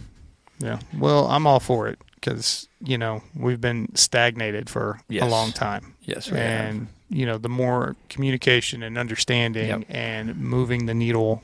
Yeah. 0.60 0.80
Well, 0.98 1.28
I'm 1.28 1.48
all 1.48 1.60
for 1.60 1.88
it 1.88 2.00
because 2.16 2.68
you 2.82 2.98
know 2.98 3.24
we've 3.36 3.62
been 3.62 3.94
stagnated 3.96 4.70
for 4.70 5.00
a 5.12 5.26
long 5.28 5.52
time, 5.52 5.96
yes, 6.02 6.30
we 6.32 6.38
have. 6.38 6.88
And 7.10 7.20
you 7.20 7.26
know 7.26 7.38
the 7.38 7.50
more 7.50 7.96
communication 8.10 8.84
and 8.84 8.98
understanding 8.98 9.68
Yep. 9.68 9.84
and 9.90 10.38
moving 10.38 10.86
the 10.86 10.94
needle 10.94 11.42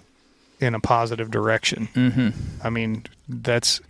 in 0.59 0.75
a 0.75 0.79
positive 0.79 1.31
direction. 1.31 1.87
hmm 1.93 2.29
I 2.63 2.69
mean, 2.69 3.05
that's 3.27 3.81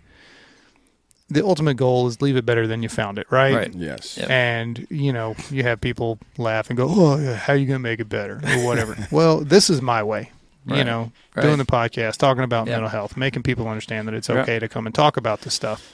the 1.28 1.44
ultimate 1.44 1.74
goal 1.78 2.06
is 2.08 2.20
leave 2.20 2.36
it 2.36 2.44
better 2.44 2.66
than 2.66 2.82
you 2.82 2.88
found 2.90 3.18
it, 3.18 3.26
right? 3.30 3.54
Right. 3.54 3.74
Yes. 3.74 4.18
Yep. 4.18 4.30
And 4.30 4.86
you 4.90 5.12
know, 5.12 5.34
you 5.50 5.62
have 5.62 5.80
people 5.80 6.18
laugh 6.38 6.68
and 6.70 6.76
go, 6.76 6.86
"Oh, 6.90 7.18
yeah, 7.18 7.34
how 7.34 7.52
you 7.54 7.66
gonna 7.66 7.78
make 7.78 8.00
it 8.00 8.08
better?" 8.08 8.40
or 8.44 8.64
whatever. 8.64 8.96
well, 9.10 9.40
this 9.40 9.70
is 9.70 9.80
my 9.80 10.02
way. 10.02 10.30
You 10.64 10.84
know, 10.84 11.10
Right. 11.34 11.42
doing 11.42 11.58
the 11.58 11.64
podcast, 11.64 12.18
talking 12.18 12.44
about 12.44 12.66
Yep. 12.68 12.74
mental 12.74 12.88
health, 12.88 13.16
making 13.16 13.42
people 13.42 13.66
understand 13.66 14.06
that 14.06 14.14
it's 14.14 14.28
Yep. 14.28 14.38
okay 14.38 14.58
to 14.60 14.68
come 14.68 14.86
and 14.86 14.94
talk 14.94 15.16
about 15.16 15.40
this 15.40 15.54
stuff. 15.54 15.92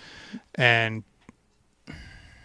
And 0.56 1.04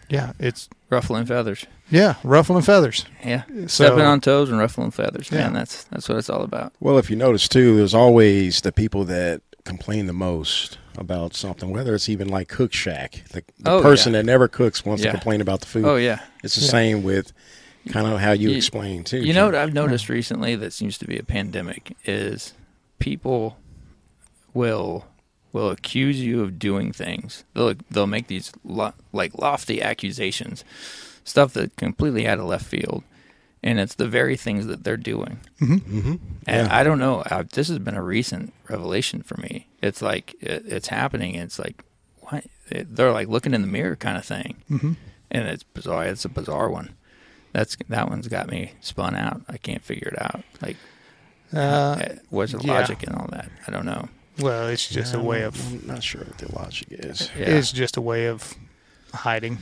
yeah, 0.08 0.32
it's 0.38 0.68
ruffling 0.90 1.26
feathers. 1.26 1.66
Yeah, 1.90 2.14
ruffling 2.24 2.62
feathers. 2.62 3.04
Yeah, 3.24 3.42
So 3.62 3.66
stepping 3.86 4.00
on 4.04 4.20
toes 4.20 4.50
and 4.50 4.58
ruffling 4.58 4.90
feathers, 4.90 5.28
Yeah. 5.30 5.44
man. 5.44 5.52
That's 5.54 5.84
that's 5.84 6.08
what 6.08 6.18
it's 6.18 6.30
all 6.30 6.42
about. 6.42 6.72
Well, 6.80 6.98
if 6.98 7.10
you 7.10 7.16
notice 7.16 7.48
too, 7.48 7.76
there's 7.76 7.94
always 7.94 8.60
the 8.62 8.72
people 8.72 9.04
that 9.04 9.42
complain 9.64 10.06
the 10.06 10.12
most 10.12 10.78
about 10.98 11.34
something, 11.34 11.70
whether 11.72 11.94
it's 11.94 12.08
even 12.08 12.28
like 12.28 12.48
Cook 12.48 12.72
Shack. 12.72 13.22
The, 13.32 13.42
the 13.58 13.70
Oh, 13.70 13.82
person 13.82 14.12
yeah. 14.12 14.20
that 14.20 14.26
never 14.26 14.46
cooks 14.46 14.84
wants 14.84 15.02
Yeah. 15.02 15.10
to 15.12 15.16
complain 15.18 15.40
about 15.40 15.60
the 15.60 15.66
food. 15.66 15.84
Oh 15.86 15.96
yeah. 15.96 16.20
It's 16.42 16.54
the 16.56 16.62
Yeah. 16.64 16.70
same 16.70 17.02
with 17.02 17.32
kind 17.90 18.06
of 18.06 18.20
how 18.20 18.32
you, 18.32 18.50
You- 18.50 18.56
explain 18.56 19.04
too. 19.04 19.18
You 19.18 19.32
know 19.32 19.46
what 19.46 19.54
I've 19.54 19.74
noticed 19.74 20.08
recently 20.08 20.54
that 20.56 20.72
seems 20.72 20.96
to 20.98 21.06
be 21.06 21.16
a 21.18 21.22
pandemic 21.22 21.96
is 22.04 22.52
people 22.98 23.56
will 24.52 25.06
will 25.52 25.70
accuse 25.70 26.20
you 26.20 26.42
of 26.42 26.58
doing 26.58 26.92
things. 26.92 27.44
They'll 27.54 27.74
they'll 27.90 28.06
make 28.06 28.26
these 28.26 28.52
lo- 28.64 28.94
like 29.12 29.32
lofty 29.38 29.80
accusations, 29.80 30.64
stuff 31.24 31.52
that 31.54 31.76
completely 31.76 32.26
out 32.28 32.38
of 32.38 32.44
left 32.46 32.66
field, 32.66 33.02
and 33.62 33.80
it's 33.80 33.94
the 33.94 34.06
very 34.08 34.36
things 34.36 34.66
that 34.66 34.84
they're 34.84 34.96
doing. 34.96 35.38
Mhm. 35.60 36.18
And 36.46 36.66
Yeah. 36.68 36.68
I 36.70 36.84
don't 36.84 36.98
know. 36.98 37.22
I, 37.30 37.42
this 37.42 37.68
has 37.68 37.78
been 37.78 37.94
a 37.96 38.02
recent 38.02 38.52
revelation 38.68 39.22
for 39.22 39.36
me. 39.40 39.66
It's 39.82 40.02
like 40.02 40.34
it, 40.40 40.64
it's 40.66 40.88
happening. 40.88 41.34
It's 41.34 41.58
like 41.58 41.82
what 42.20 42.44
it, 42.70 42.94
they're 42.96 43.12
like 43.12 43.28
looking 43.28 43.54
in 43.54 43.60
the 43.62 43.66
mirror 43.66 43.96
kind 43.96 44.16
of 44.16 44.24
thing, 44.24 44.56
Mhm. 44.70 44.96
and 45.30 45.48
it's 45.48 45.62
bizarre. 45.62 46.04
It's 46.06 46.24
a 46.24 46.28
bizarre 46.28 46.68
one. 46.70 46.90
That's 47.52 47.76
that 47.88 48.08
one's 48.10 48.28
got 48.28 48.48
me 48.50 48.72
spun 48.80 49.14
out. 49.14 49.42
I 49.48 49.56
can't 49.58 49.82
figure 49.84 50.08
it 50.08 50.20
out. 50.20 50.42
Like, 50.60 50.76
Uh, 51.54 51.96
eh, 52.00 52.14
what's 52.30 52.52
the 52.52 52.58
yeah. 52.62 52.72
logic 52.72 53.02
and 53.06 53.14
all 53.14 53.28
that? 53.30 53.48
I 53.66 53.70
don't 53.70 53.84
know. 53.86 54.08
well, 54.40 54.66
it's 54.66 54.88
just 54.88 55.14
a 55.14 55.20
way 55.20 55.42
of 55.42 55.54
I'm 55.72 55.86
not 55.86 56.02
sure 56.02 56.22
what 56.22 56.38
the 56.38 56.52
logic 56.52 56.88
is. 56.90 57.30
Yeah, 57.38 57.50
it's 57.50 57.70
just 57.70 57.96
a 57.96 58.00
way 58.00 58.26
of 58.26 58.54
hiding. 59.14 59.58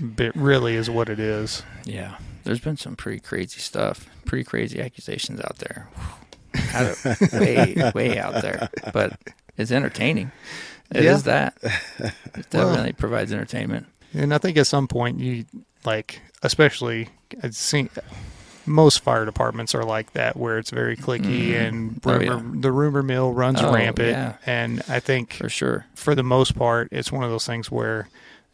But 0.00 0.34
really, 0.36 0.74
is 0.76 0.88
what 0.90 1.08
it 1.08 1.18
is. 1.20 1.62
yeah. 1.84 2.16
There's 2.44 2.60
been 2.60 2.76
some 2.78 2.96
pretty 2.96 3.20
crazy 3.20 3.60
stuff, 3.60 4.08
pretty 4.24 4.44
crazy 4.44 4.80
accusations 4.80 5.38
out 5.40 5.58
there. 5.58 5.88
Out 6.72 6.86
of, 7.04 7.32
way, 7.32 7.92
way 7.94 8.18
out 8.18 8.40
there, 8.40 8.70
but 8.92 9.18
it's 9.58 9.70
entertaining. 9.70 10.32
It 10.90 11.04
is 11.04 11.26
Yeah. 11.26 11.50
that. 11.52 11.58
It 11.62 11.72
Well- 12.54 12.68
definitely 12.70 12.92
provides 12.94 13.32
entertainment. 13.32 13.86
And 14.14 14.32
I 14.32 14.38
think 14.38 14.56
at 14.56 14.66
some 14.66 14.88
point 14.88 15.20
you 15.20 15.44
like, 15.84 16.20
especially 16.42 17.10
I've 17.42 17.54
seen 17.54 17.90
most 18.64 19.00
fire 19.00 19.26
departments 19.26 19.74
are 19.74 19.84
like 19.84 20.14
that, 20.14 20.36
where 20.36 20.58
it's 20.58 20.70
very 20.70 20.96
cliquey 20.96 21.50
Mhm. 21.50 21.68
and 21.68 22.00
Oh, 22.06 22.18
rumor, 22.18 22.60
the 22.60 22.72
rumor 22.72 23.02
mill 23.02 23.32
runs 23.34 23.60
Oh, 23.60 23.72
rampant. 23.72 24.08
yeah. 24.08 24.32
And 24.46 24.82
I 24.88 25.00
think 25.00 25.34
For 25.34 25.50
sure. 25.50 25.84
for 25.94 26.14
the 26.14 26.22
most 26.24 26.54
part, 26.56 26.88
it's 26.92 27.12
one 27.12 27.24
of 27.24 27.30
those 27.30 27.46
things 27.46 27.70
where 27.70 28.08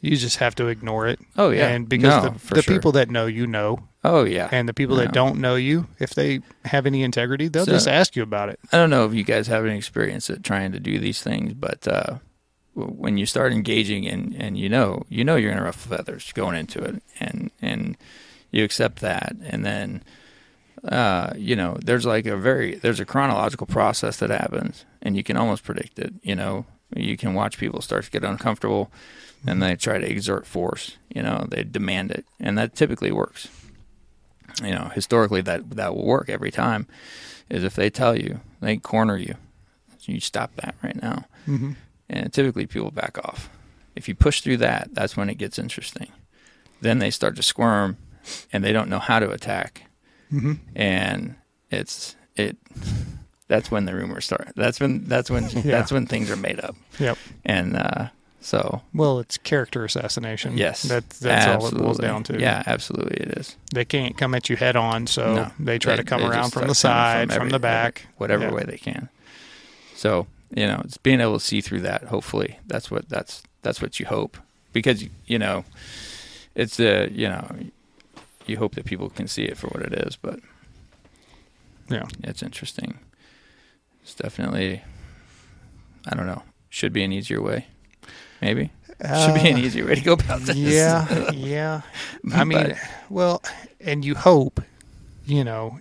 you 0.04 0.16
just 0.16 0.36
have 0.36 0.54
to 0.56 0.68
ignore 0.68 1.06
it. 1.06 1.18
Oh 1.36 1.50
yeah. 1.50 1.68
And 1.68 1.88
because 1.88 2.22
No, 2.24 2.30
the, 2.30 2.54
the 2.56 2.62
sure. 2.62 2.74
people 2.74 2.92
that 2.92 3.10
know 3.10 3.26
you 3.26 3.46
know, 3.46 3.78
Oh 4.04 4.24
yeah. 4.24 4.48
and 4.52 4.68
the 4.68 4.74
people 4.74 4.96
No. 4.96 5.02
that 5.02 5.12
don't 5.12 5.38
know 5.40 5.54
you, 5.54 5.86
if 5.98 6.10
they 6.14 6.40
have 6.64 6.84
any 6.86 7.02
integrity, 7.02 7.48
they'll 7.48 7.64
So- 7.64 7.72
just 7.72 7.88
ask 7.88 8.14
you 8.16 8.22
about 8.22 8.48
it. 8.50 8.60
I 8.72 8.76
don't 8.76 8.90
know 8.90 9.06
if 9.06 9.14
you 9.14 9.24
guys 9.24 9.46
have 9.48 9.64
any 9.64 9.76
experience 9.78 10.28
at 10.30 10.44
trying 10.44 10.72
to 10.72 10.80
do 10.80 10.98
these 10.98 11.22
things, 11.22 11.54
but 11.54 11.88
uh, 11.88 12.18
when 12.74 13.16
you 13.18 13.24
start 13.26 13.52
engaging 13.52 14.06
and, 14.06 14.34
and 14.36 14.58
you 14.58 14.68
know 14.68 15.04
you 15.08 15.24
know 15.24 15.36
you're 15.36 15.52
gonna 15.52 15.64
ruffle 15.64 15.96
feathers 15.96 16.32
going 16.32 16.56
into 16.56 16.80
it, 16.82 17.02
and 17.20 17.50
and 17.62 17.96
you 18.50 18.62
accept 18.64 19.00
that, 19.00 19.34
and 19.42 19.64
then 19.64 20.02
uh, 20.84 21.32
you 21.36 21.56
know 21.56 21.78
there's 21.84 22.04
like 22.04 22.26
a 22.26 22.36
very 22.36 22.74
there's 22.74 23.00
a 23.00 23.04
chronological 23.06 23.66
process 23.66 24.18
that 24.18 24.30
happens, 24.30 24.84
and 25.02 25.16
you 25.16 25.22
can 25.24 25.36
almost 25.36 25.64
predict 25.64 25.98
it. 25.98 26.12
You 26.22 26.34
know, 26.34 26.66
you 26.94 27.16
can 27.16 27.32
watch 27.34 27.58
people 27.58 27.80
start 27.80 28.04
to 28.04 28.10
get 28.10 28.24
uncomfortable, 28.24 28.90
and 29.46 29.62
they 29.62 29.76
try 29.76 29.98
to 29.98 30.10
exert 30.10 30.46
force. 30.46 30.96
You 31.14 31.22
know, 31.22 31.46
they 31.48 31.64
demand 31.64 32.10
it, 32.10 32.24
and 32.40 32.56
that 32.58 32.74
typically 32.74 33.12
works. 33.12 33.48
You 34.62 34.70
know, 34.72 34.90
historically 34.94 35.40
that 35.42 35.70
that 35.70 35.94
will 35.94 36.06
work 36.06 36.28
every 36.28 36.50
time. 36.50 36.86
Is 37.50 37.64
if 37.64 37.74
they 37.74 37.90
tell 37.90 38.16
you 38.18 38.40
they 38.60 38.76
corner 38.76 39.16
you, 39.16 39.34
you 40.02 40.20
stop 40.20 40.54
that 40.56 40.74
right 40.82 41.00
now, 41.00 41.26
Mm-hmm. 41.48 41.72
and 42.08 42.32
typically 42.32 42.66
people 42.66 42.90
back 42.90 43.18
off. 43.18 43.50
If 43.94 44.08
you 44.08 44.14
push 44.14 44.40
through 44.40 44.56
that, 44.58 44.88
that's 44.92 45.16
when 45.16 45.28
it 45.28 45.38
gets 45.38 45.58
interesting. 45.58 46.08
Then 46.80 46.98
they 46.98 47.10
start 47.10 47.36
to 47.36 47.42
squirm, 47.42 47.96
and 48.52 48.64
they 48.64 48.72
don't 48.72 48.88
know 48.88 48.98
how 48.98 49.18
to 49.18 49.30
attack, 49.30 49.82
Mm-hmm. 50.32 50.54
and 50.74 51.34
it's 51.70 52.16
it 52.36 52.56
that's 53.48 53.70
when 53.70 53.84
the 53.84 53.94
rumors 53.94 54.24
start. 54.24 54.52
That's 54.56 54.80
when 54.80 55.04
that's 55.04 55.30
when 55.30 55.44
that's 55.64 55.92
when 55.92 56.06
things 56.06 56.30
are 56.30 56.36
made 56.36 56.60
up. 56.60 56.76
Yep. 56.98 57.18
And 57.44 57.76
uh, 57.76 58.08
so 58.44 58.82
Well, 58.92 59.18
it's 59.20 59.38
character 59.38 59.84
assassination. 59.84 60.56
yes, 60.58 60.82
That's 60.82 61.18
that's 61.18 61.46
all 61.46 61.66
it 61.68 61.74
boils 61.78 61.98
down 61.98 62.22
to. 62.24 62.38
Yeah, 62.38 62.62
absolutely, 62.66 63.16
it 63.16 63.38
is. 63.38 63.56
They 63.72 63.84
can't 63.84 64.16
come 64.18 64.34
at 64.34 64.48
you 64.50 64.56
head 64.56 64.76
on, 64.76 65.06
so 65.06 65.34
No. 65.34 65.50
they 65.58 65.78
try 65.78 65.96
to 65.96 66.04
come 66.04 66.22
around 66.22 66.50
from 66.52 66.68
the 66.68 66.74
side, 66.74 67.28
from, 67.32 67.36
every- 67.42 67.50
the 67.52 67.58
back, 67.58 68.00
every- 68.02 68.12
whatever 68.18 68.44
Yeah. 68.44 68.52
way 68.52 68.64
they 68.64 68.76
can. 68.78 69.08
So 69.96 70.26
you 70.54 70.66
know, 70.66 70.82
it's 70.84 70.98
being 70.98 71.20
able 71.20 71.38
to 71.38 71.44
see 71.44 71.60
through 71.60 71.80
that. 71.80 72.04
Hopefully, 72.04 72.58
that's 72.66 72.90
what 72.90 73.08
that's 73.08 73.42
that's 73.62 73.80
what 73.82 73.98
you 73.98 74.06
hope 74.06 74.36
because 74.72 75.04
you 75.26 75.38
know, 75.38 75.64
it's 76.54 76.78
uh 76.78 77.08
you 77.10 77.28
know, 77.28 77.48
you 78.46 78.58
hope 78.58 78.74
that 78.74 78.84
people 78.84 79.08
can 79.08 79.26
see 79.26 79.44
it 79.44 79.56
for 79.56 79.68
what 79.68 79.82
it 79.82 79.94
is, 80.06 80.16
but 80.16 80.38
Yeah. 81.88 82.04
it's 82.22 82.42
interesting. 82.42 82.98
It's 84.02 84.14
definitely, 84.14 84.82
I 86.06 86.14
don't 86.14 86.26
know, 86.26 86.42
should 86.68 86.92
be 86.92 87.02
an 87.04 87.10
easier 87.12 87.40
way, 87.40 87.66
maybe. 88.44 88.70
should 89.00 89.34
be 89.34 89.48
an 89.50 89.56
Uh, 89.56 89.58
easier 89.58 89.86
way 89.86 89.94
to 89.96 90.00
go 90.00 90.12
about 90.12 90.40
this. 90.42 90.56
Yeah, 90.56 91.30
yeah. 91.32 91.80
I 92.32 92.44
mean, 92.44 92.68
But- 92.68 92.76
well, 93.10 93.42
and 93.80 94.04
you 94.04 94.14
hope, 94.14 94.60
you 95.26 95.42
know, 95.44 95.80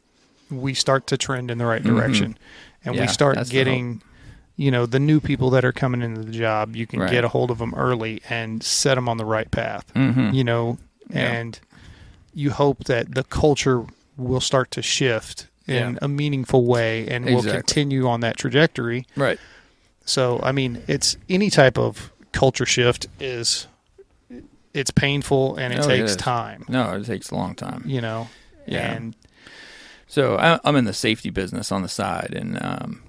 we 0.50 0.74
start 0.74 1.06
to 1.08 1.18
trend 1.18 1.52
in 1.52 1.58
the 1.58 1.66
right 1.66 1.82
Mhm. 1.84 1.88
direction, 1.96 2.38
and 2.84 2.96
Yeah, 2.96 3.02
we 3.02 3.08
start 3.08 3.38
getting, 3.50 4.02
you 4.56 4.72
know, 4.72 4.86
the 4.86 5.00
new 5.00 5.20
people 5.20 5.50
that 5.52 5.64
are 5.64 5.72
coming 5.72 6.02
into 6.02 6.22
the 6.24 6.32
job. 6.32 6.76
You 6.76 6.88
can 6.88 7.00
Right. 7.02 7.12
get 7.12 7.24
a 7.24 7.28
hold 7.30 7.52
of 7.52 7.58
them 7.60 7.74
early 7.76 8.22
and 8.30 8.64
set 8.64 8.96
them 8.96 9.08
on 9.10 9.18
the 9.18 9.26
right 9.26 9.50
path. 9.52 9.86
Mhm. 9.96 10.34
You 10.34 10.44
know, 10.44 10.78
Yeah. 11.10 11.32
and 11.34 11.60
you 12.34 12.52
hope 12.52 12.86
that 12.86 13.14
the 13.16 13.24
culture 13.24 13.84
will 14.18 14.42
start 14.42 14.72
to 14.72 14.82
shift 14.82 15.48
in 15.68 15.94
Yeah. 15.94 16.00
a 16.02 16.08
meaningful 16.08 16.66
way 16.66 17.08
and 17.08 17.26
will 17.26 17.44
continue 17.44 18.08
on 18.08 18.20
that 18.22 18.38
trajectory. 18.38 19.06
right. 19.16 19.40
So, 20.06 20.40
I 20.44 20.52
mean, 20.52 20.82
it's 20.88 21.16
any 21.30 21.50
type 21.50 21.78
of 21.78 22.12
culture 22.34 22.66
shift 22.66 23.08
is 23.20 23.68
it's 24.74 24.92
painful 24.92 25.56
and 25.56 25.74
it 25.74 25.80
Oh, 25.80 25.88
takes 25.88 26.12
is. 26.12 26.18
time, 26.18 26.66
No, 26.68 26.94
it 26.94 27.06
takes 27.06 27.30
a 27.32 27.36
long 27.36 27.56
time. 27.56 27.84
you 27.86 28.02
know. 28.02 28.28
Yeah. 28.66 28.94
And 28.94 29.16
So 30.08 30.38
I- 30.38 30.60
I'm 30.64 30.76
in 30.76 30.86
the 30.86 30.94
safety 30.94 31.30
business 31.30 31.72
on 31.72 31.82
the 31.82 31.90
side, 31.90 32.34
and 32.36 32.62
um, 32.64 33.02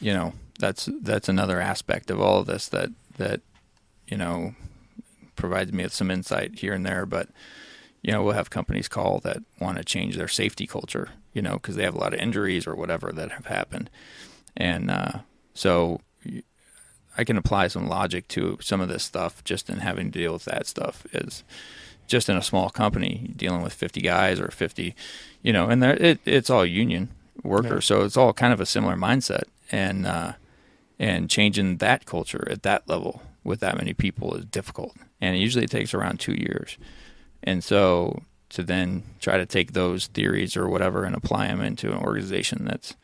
you 0.00 0.12
know 0.12 0.32
that's 0.58 0.88
that's 1.02 1.28
another 1.28 1.60
aspect 1.60 2.10
of 2.10 2.20
all 2.20 2.40
of 2.40 2.46
this 2.46 2.68
that 2.68 2.90
that 3.18 3.40
you 4.08 4.16
know 4.16 4.54
provides 5.36 5.72
me 5.72 5.84
with 5.84 5.92
some 5.94 6.10
insight 6.10 6.58
here 6.58 6.72
and 6.74 6.84
there. 6.86 7.06
But 7.06 7.28
you 8.02 8.12
know 8.12 8.22
we'll 8.22 8.34
have 8.34 8.50
companies 8.50 8.88
call 8.88 9.20
that 9.20 9.38
want 9.60 9.78
to 9.78 9.84
change 9.84 10.16
their 10.16 10.28
safety 10.28 10.66
culture, 10.66 11.10
you 11.32 11.42
know, 11.42 11.54
because 11.54 11.76
they 11.76 11.84
have 11.84 11.94
a 11.94 11.98
lot 12.00 12.14
of 12.14 12.20
injuries 12.20 12.66
or 12.66 12.74
whatever 12.74 13.12
that 13.12 13.30
have 13.32 13.46
happened, 13.46 13.88
and 14.56 14.90
uh, 14.90 15.18
so 15.54 16.00
I 17.18 17.24
can 17.24 17.36
apply 17.36 17.68
some 17.68 17.88
logic 17.88 18.28
to 18.28 18.58
some 18.60 18.80
of 18.80 18.88
this 18.88 19.04
stuff 19.04 19.42
just 19.44 19.68
in 19.68 19.78
having 19.78 20.10
to 20.12 20.18
deal 20.18 20.32
with 20.32 20.44
that 20.44 20.66
stuff. 20.66 21.06
Is 21.12 21.42
just 22.06 22.28
in 22.28 22.36
a 22.36 22.42
small 22.42 22.70
company 22.70 23.32
dealing 23.36 23.62
with 23.62 23.74
50 23.74 24.00
guys 24.00 24.40
or 24.40 24.48
50 24.48 24.96
you 25.42 25.52
know 25.52 25.68
and 25.68 25.82
there 25.82 25.94
it, 25.94 26.20
it's 26.24 26.48
all 26.48 26.64
union 26.64 27.10
workers. 27.42 27.84
So 27.84 28.02
it's 28.02 28.16
all 28.16 28.32
kind 28.32 28.52
of 28.52 28.60
a 28.60 28.66
similar 28.66 28.96
mindset 28.96 29.44
and 29.70 30.06
uh 30.06 30.32
and 30.98 31.30
changing 31.30 31.76
that 31.76 32.06
culture 32.06 32.48
at 32.50 32.62
that 32.62 32.88
level 32.88 33.22
with 33.44 33.60
that 33.60 33.76
many 33.76 33.94
people 33.94 34.34
is 34.34 34.44
difficult. 34.46 34.96
And 35.20 35.36
it 35.36 35.38
usually 35.38 35.66
takes 35.66 35.94
around 35.94 36.18
two 36.18 36.34
years. 36.34 36.76
And 37.42 37.62
so 37.62 38.22
to 38.50 38.62
then 38.62 39.04
try 39.20 39.36
to 39.36 39.46
take 39.46 39.72
those 39.72 40.06
theories 40.06 40.56
or 40.56 40.68
whatever 40.68 41.04
and 41.04 41.14
apply 41.14 41.48
them 41.48 41.60
into 41.60 41.92
an 41.92 41.98
organization 41.98 42.64
that's 42.64 42.96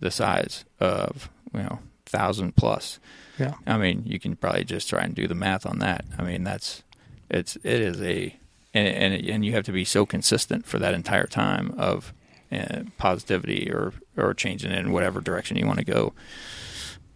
the 0.00 0.10
size 0.10 0.64
of 0.80 1.28
you 1.52 1.62
know 1.62 1.80
thousand 2.06 2.56
plus 2.56 2.98
yeah, 3.38 3.54
I 3.66 3.76
mean, 3.78 4.02
you 4.06 4.18
can 4.18 4.36
probably 4.36 4.64
just 4.64 4.88
try 4.88 5.02
and 5.02 5.14
do 5.14 5.26
the 5.28 5.34
math 5.34 5.64
on 5.66 5.78
that. 5.80 6.04
I 6.18 6.22
mean, 6.22 6.44
that's 6.44 6.82
it's 7.30 7.56
it 7.56 7.80
is 7.80 8.00
a 8.02 8.36
and 8.74 8.88
and 8.88 9.28
and 9.28 9.44
you 9.44 9.52
have 9.52 9.64
to 9.64 9.72
be 9.72 9.84
so 9.84 10.04
consistent 10.06 10.66
for 10.66 10.78
that 10.78 10.94
entire 10.94 11.26
time 11.26 11.74
of 11.78 12.12
uh, 12.52 12.82
positivity 12.96 13.70
or 13.70 13.92
or 14.16 14.34
changing 14.34 14.72
it 14.72 14.78
in 14.78 14.92
whatever 14.92 15.20
direction 15.20 15.56
you 15.56 15.66
want 15.66 15.78
to 15.78 15.84
go. 15.84 16.12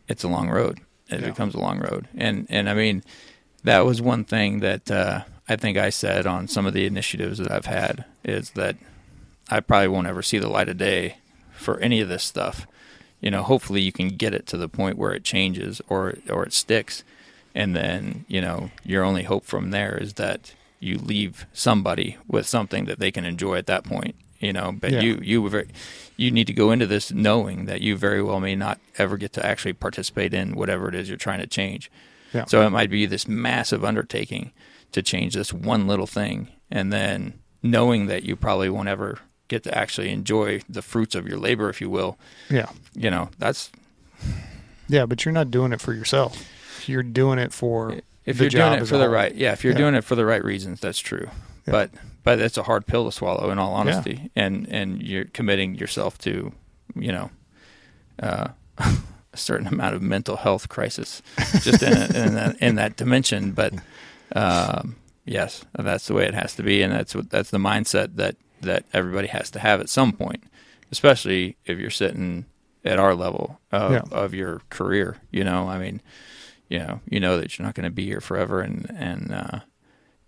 It's 0.09 0.25
a 0.25 0.29
long 0.29 0.49
road. 0.51 0.81
It 1.09 1.21
Yeah. 1.21 1.29
becomes 1.29 1.55
a 1.55 1.61
long 1.61 1.79
road, 1.81 2.09
and 2.17 2.47
and 2.49 2.69
I 2.69 2.75
mean, 2.75 3.03
that 3.65 3.85
was 3.85 4.01
one 4.01 4.25
thing 4.25 4.61
that 4.61 4.91
uh, 4.91 5.23
I 5.49 5.57
think 5.57 5.77
I 5.79 5.91
said 5.91 6.27
on 6.27 6.49
some 6.49 6.67
of 6.67 6.73
the 6.75 6.87
initiatives 6.87 7.39
that 7.39 7.51
I've 7.51 7.67
had 7.67 8.05
is 8.25 8.51
that 8.51 8.77
I 9.51 9.61
probably 9.61 9.89
won't 9.89 10.07
ever 10.07 10.23
see 10.23 10.39
the 10.39 10.49
light 10.49 10.69
of 10.69 10.79
day 10.79 11.17
for 11.55 11.79
any 11.81 12.01
of 12.01 12.09
this 12.09 12.23
stuff 12.25 12.67
you 13.23 13.31
know 13.31 13.43
hopefully 13.43 13.81
you 13.81 13.93
can 13.93 14.09
get 14.09 14.35
it 14.35 14.47
to 14.49 14.57
the 14.59 14.69
point 14.69 14.99
where 14.99 15.13
it 15.15 15.25
changes 15.25 15.81
or 15.89 16.15
or 16.29 16.45
it 16.45 16.53
sticks 16.53 17.03
and 17.55 17.75
then 17.75 18.25
you 18.29 18.41
know 18.41 18.71
your 18.85 19.03
only 19.05 19.23
hope 19.23 19.45
from 19.45 19.71
there 19.71 19.97
is 19.97 20.15
that 20.15 20.53
you 20.81 20.99
leave 20.99 21.47
somebody 21.53 22.17
with 22.29 22.47
something 22.47 22.85
that 22.87 22.99
they 22.99 23.11
can 23.11 23.25
enjoy 23.25 23.57
at 23.57 23.67
that 23.67 23.85
point 23.85 24.15
you 24.41 24.53
know 24.53 24.73
but 24.73 24.91
Yeah. 24.91 25.01
you 25.01 25.21
you 25.23 25.49
very, 25.49 25.69
you 26.17 26.31
need 26.31 26.47
to 26.49 26.53
go 26.53 26.71
into 26.73 26.87
this 26.87 27.11
knowing 27.13 27.67
that 27.67 27.81
you 27.81 27.97
very 27.97 28.23
well 28.23 28.41
may 28.41 28.57
not 28.57 28.79
ever 28.99 29.17
get 29.17 29.33
to 29.35 29.47
actually 29.47 29.73
participate 29.75 30.35
in 30.35 30.55
whatever 30.57 30.89
it 30.89 30.95
is 30.95 31.09
you're 31.09 31.17
trying 31.17 31.41
to 31.41 31.47
change 31.47 31.91
Yeah. 32.35 32.47
so 32.47 32.67
it 32.67 32.71
might 32.71 32.91
be 32.91 33.07
this 33.07 33.29
massive 33.29 33.85
undertaking 33.85 34.53
to 34.93 35.03
change 35.03 35.35
this 35.35 35.53
one 35.53 35.87
little 35.87 36.09
thing 36.09 36.49
and 36.71 36.93
then 36.93 37.35
knowing 37.63 38.07
that 38.07 38.25
you 38.25 38.35
probably 38.37 38.69
won't 38.69 38.89
ever 38.89 39.19
get 39.53 39.63
to 39.65 39.77
actually 39.77 40.11
enjoy 40.11 40.61
the 40.69 40.83
fruits 40.83 41.15
of 41.15 41.27
your 41.29 41.39
labor 41.39 41.69
if 41.71 41.81
you 41.81 41.89
will 41.91 42.17
yeah, 42.51 42.69
you 42.95 43.11
know 43.11 43.29
that's 43.39 43.71
yeah. 44.89 45.07
But 45.07 45.25
you're 45.25 45.33
not 45.33 45.51
doing 45.51 45.73
it 45.73 45.81
for 45.81 45.93
yourself. 45.95 46.33
You're 46.87 47.03
doing 47.03 47.39
it 47.39 47.53
for 47.53 47.99
if 48.27 48.39
you're 48.41 48.51
doing 48.51 48.73
it 48.75 48.87
for 48.87 48.99
the 48.99 49.09
right 49.09 49.35
yeah 49.35 49.53
if 49.53 49.63
you're 49.65 49.73
Yeah. 49.75 49.79
doing 49.85 49.95
it 49.95 50.05
for 50.05 50.17
the 50.17 50.25
right 50.25 50.45
reasons 50.45 50.81
that's 50.81 50.99
true 50.99 51.29
Yeah. 51.67 51.73
but 51.73 51.91
but 52.25 52.39
it's 52.41 52.57
a 52.59 52.63
hard 52.65 52.87
pill 52.87 53.05
to 53.07 53.13
swallow 53.13 53.51
in 53.51 53.59
all 53.59 53.73
honesty 53.75 54.31
and 54.37 54.67
and 54.69 55.03
you're 55.03 55.25
committing 55.27 55.75
yourself 55.77 56.19
to 56.19 56.53
you 56.95 57.13
know 57.13 57.31
uh 58.23 58.49
a 58.79 59.37
certain 59.37 59.67
amount 59.67 59.95
of 59.95 60.03
mental 60.03 60.37
health 60.37 60.69
crisis 60.69 61.23
just 61.63 61.83
in, 61.83 61.93
a, 61.93 62.05
in, 62.27 62.35
that, 62.35 62.57
in 62.61 62.75
that 62.77 62.97
dimension 62.97 63.53
but 63.53 63.73
um 64.37 64.97
yes 65.25 65.65
that's 65.79 66.07
the 66.07 66.15
way 66.15 66.25
it 66.27 66.35
has 66.35 66.55
to 66.55 66.63
be 66.63 66.83
and 66.83 66.93
that's 66.93 67.15
what 67.15 67.31
that's 67.31 67.51
the 67.51 67.59
mindset 67.59 68.17
that 68.17 68.37
that 68.63 68.85
everybody 68.93 69.29
has 69.29 69.51
to 69.51 69.59
have 69.59 69.81
at 69.81 69.89
some 69.89 70.13
point 70.13 70.45
especially 70.91 71.57
if 71.65 71.79
you're 71.79 71.91
sitting 71.91 72.45
at 72.85 72.99
our 72.99 73.15
level 73.15 73.61
of, 73.71 73.93
Yeah. 73.93 74.03
of 74.11 74.35
your 74.35 74.63
career 74.71 75.17
you 75.31 75.45
know 75.45 75.69
i 75.69 75.79
mean 75.79 76.01
you 76.69 76.79
know 76.79 77.01
you 77.09 77.21
know 77.21 77.39
that 77.39 77.59
you're 77.59 77.67
not 77.67 77.75
going 77.75 77.85
to 77.85 77.91
be 77.91 78.07
here 78.07 78.21
forever 78.21 78.61
and 78.61 78.91
and 78.97 79.33
uh 79.33 79.61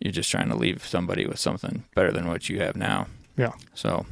you're 0.00 0.12
just 0.12 0.30
trying 0.30 0.48
to 0.50 0.56
leave 0.56 0.84
somebody 0.84 1.24
with 1.26 1.38
something 1.38 1.84
better 1.94 2.12
than 2.12 2.26
what 2.28 2.48
you 2.48 2.60
have 2.60 2.76
now 2.76 3.06
Yeah. 3.36 3.52
so 3.74 4.04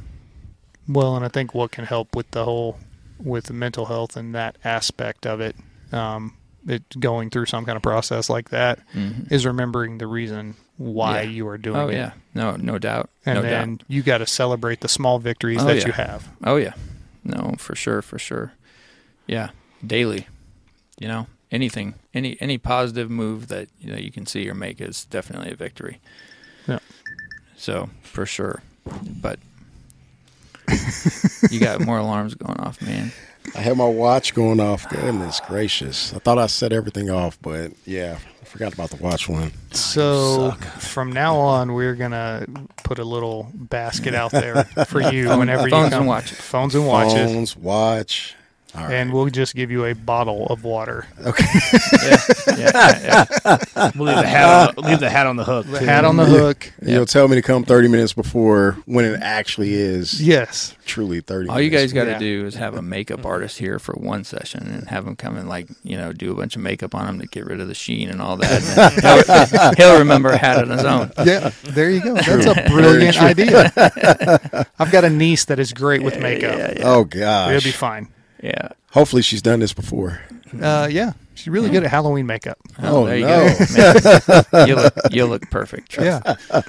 Well, 0.87 1.15
and 1.15 1.23
I 1.23 1.27
think 1.29 1.53
what 1.53 1.71
can 1.71 1.85
help 1.85 2.15
with 2.15 2.31
the 2.31 2.43
whole 2.45 2.77
with 3.19 3.45
the 3.45 3.53
mental 3.53 3.85
health 3.85 4.17
and 4.17 4.33
that 4.35 4.57
aspect 4.65 5.25
of 5.25 5.39
it, 5.39 5.55
um, 5.91 6.33
it 6.67 6.83
going 6.99 7.29
through 7.29 7.45
some 7.45 7.63
kind 7.65 7.75
of 7.77 7.81
process 7.83 8.29
like 8.29 8.49
that 8.49 8.79
mhm. 8.93 9.31
is 9.31 9.45
remembering 9.45 9.97
the 9.99 10.07
reason 10.07 10.55
why 10.77 11.21
Yeah. 11.21 11.29
you 11.29 11.47
are 11.47 11.57
doing 11.57 11.77
oh 11.77 11.87
it. 11.87 11.93
yeah 11.95 12.11
no 12.33 12.55
no 12.55 12.77
doubt 12.79 13.09
And 13.25 13.35
no 13.35 13.41
then 13.41 13.75
doubt 13.77 13.85
you 13.87 14.01
got 14.01 14.17
to 14.19 14.25
celebrate 14.27 14.79
the 14.81 14.87
small 14.89 15.19
victories 15.19 15.61
Oh, 15.61 15.65
that 15.65 15.77
yeah. 15.77 15.85
you 15.87 15.91
have. 15.93 16.27
oh 16.43 16.55
yeah 16.55 16.73
no 17.23 17.55
for 17.57 17.75
sure 17.75 18.01
for 18.01 18.17
sure 18.19 18.53
yeah 19.27 19.49
daily 19.85 20.27
you 20.99 21.07
know 21.07 21.27
anything 21.51 21.93
any 22.13 22.35
any 22.41 22.57
positive 22.57 23.09
move 23.11 23.47
that 23.49 23.67
you 23.79 23.91
know 23.91 23.97
you 23.97 24.11
can 24.11 24.25
see 24.25 24.49
or 24.49 24.53
make 24.55 24.81
is 24.81 25.05
definitely 25.05 25.51
a 25.51 25.55
victory 25.55 25.99
Yeah. 26.67 26.79
so 27.55 27.89
for 28.01 28.25
sure 28.25 28.63
but 29.21 29.37
you 31.51 31.59
got 31.59 31.81
more 31.81 31.97
alarms 31.99 32.35
going 32.35 32.59
off 32.59 32.81
man 32.81 33.11
I 33.55 33.59
had 33.59 33.75
my 33.75 33.85
watch 33.85 34.33
going 34.33 34.61
off. 34.61 34.87
Goodness 34.89 35.41
gracious. 35.45 36.13
I 36.13 36.19
thought 36.19 36.37
I 36.37 36.47
set 36.47 36.71
everything 36.71 37.09
off, 37.09 37.37
but 37.41 37.73
yeah, 37.85 38.17
I 38.17 38.32
forgot 38.53 38.71
about 38.71 38.91
the 38.91 38.97
watch 38.97 39.27
one. 39.27 39.51
So 39.71 40.51
from 40.77 41.11
now 41.11 41.35
on, 41.37 41.73
we're 41.73 41.95
gonna 41.95 42.45
put 42.83 42.99
a 42.99 43.03
little 43.03 43.47
basket 43.55 44.13
out 44.13 44.29
there 44.31 44.63
for 44.85 45.01
you 45.11 45.27
whenever 45.35 45.63
you 45.63 45.71
Phones 45.71 45.89
come. 45.89 46.01
and 46.01 46.07
watches. 46.07 46.39
Phones 46.39 46.75
and 46.75 46.87
watches, 46.87 47.31
Phones, 47.31 47.57
watch. 47.57 48.35
All 48.75 48.81
right. 48.85 48.93
and 48.93 49.13
we'll 49.13 49.27
just 49.29 49.53
give 49.55 49.69
you 49.69 49.85
a 49.85 49.93
bottle 49.93 50.47
of 50.47 50.63
water. 50.63 51.05
okay. 51.23 51.45
yeah, 52.01 52.17
yeah, 52.57 53.25
yeah. 53.45 53.57
We'll 53.95 54.07
leave 54.07 54.17
the 54.17 54.27
hat 54.27 54.77
on, 54.77 54.83
leave 54.85 54.99
the 54.99 55.09
hat 55.09 55.27
on 55.27 55.35
the 55.35 55.43
hook. 55.43 55.65
The 55.67 55.79
too. 55.79 55.85
hat 55.85 56.05
on 56.05 56.15
the 56.17 56.25
hook. 56.25 56.71
You'll 56.81 57.05
tell 57.05 57.27
me 57.27 57.35
to 57.35 57.41
come 57.41 57.63
30 57.65 57.87
minutes 57.87 58.13
before 58.13 58.77
when 58.85 59.05
it 59.05 59.19
actually 59.21 59.73
is 59.73 60.21
Yes. 60.21 60.75
truly 60.85 61.21
30 61.21 61.49
All 61.49 61.61
you 61.61 61.69
guys 61.69 61.93
got 61.93 62.05
to 62.05 62.11
Yeah. 62.11 62.19
do 62.19 62.45
is 62.45 62.55
have 62.55 62.75
a 62.75 62.81
makeup 62.81 63.25
artist 63.25 63.59
here 63.59 63.77
for 63.77 63.93
one 63.93 64.23
session 64.23 64.65
and 64.67 64.87
have 64.89 65.05
him 65.05 65.15
come 65.15 65.37
and 65.37 65.47
like 65.47 65.67
you 65.83 65.95
know 65.97 66.11
do 66.13 66.31
a 66.31 66.35
bunch 66.35 66.55
of 66.55 66.61
makeup 66.63 66.95
on 66.95 67.07
him 67.07 67.19
to 67.19 67.27
get 67.27 67.45
rid 67.45 67.59
of 67.59 67.67
the 67.67 67.75
sheen 67.75 68.09
and 68.09 68.21
all 68.21 68.37
that. 68.37 68.63
And 68.77 69.75
he'll, 69.77 69.89
he'll 69.91 69.99
remember 69.99 70.29
a 70.29 70.37
hat 70.37 70.57
on 70.59 70.69
his 70.69 70.83
own. 70.85 71.11
Yeah, 71.25 71.51
there 71.63 71.89
you 71.89 72.01
go. 72.01 72.15
That's 72.15 72.45
a 72.45 72.69
brilliant 72.69 73.21
idea. 73.21 73.71
I've 74.79 74.91
got 74.91 75.03
a 75.05 75.09
niece 75.09 75.45
that 75.45 75.59
is 75.59 75.71
great 75.73 76.01
with 76.03 76.19
makeup. 76.19 76.77
Oh, 76.83 77.03
gosh. 77.05 77.51
It'll 77.51 77.63
be 77.63 77.71
fine. 77.71 78.07
Yeah. 78.43 78.69
Hopefully, 78.91 79.21
she's 79.21 79.41
done 79.41 79.59
this 79.61 79.73
before. 79.73 80.21
Uh, 80.61 80.87
yeah, 80.91 81.13
she's 81.33 81.47
really 81.47 81.69
good 81.69 81.83
at 81.83 81.89
Halloween 81.89 82.27
makeup. 82.27 82.59
Oh, 82.81 83.05
there 83.05 83.17
you 83.17 83.25
no. 83.25 83.55
go. 83.75 84.43
Man, 84.51 84.67
you 84.67 84.75
look 84.75 84.93
you 85.11 85.25
look 85.25 85.49
perfect. 85.49 85.89
Trust 85.91 86.25
Yeah, 86.51 86.61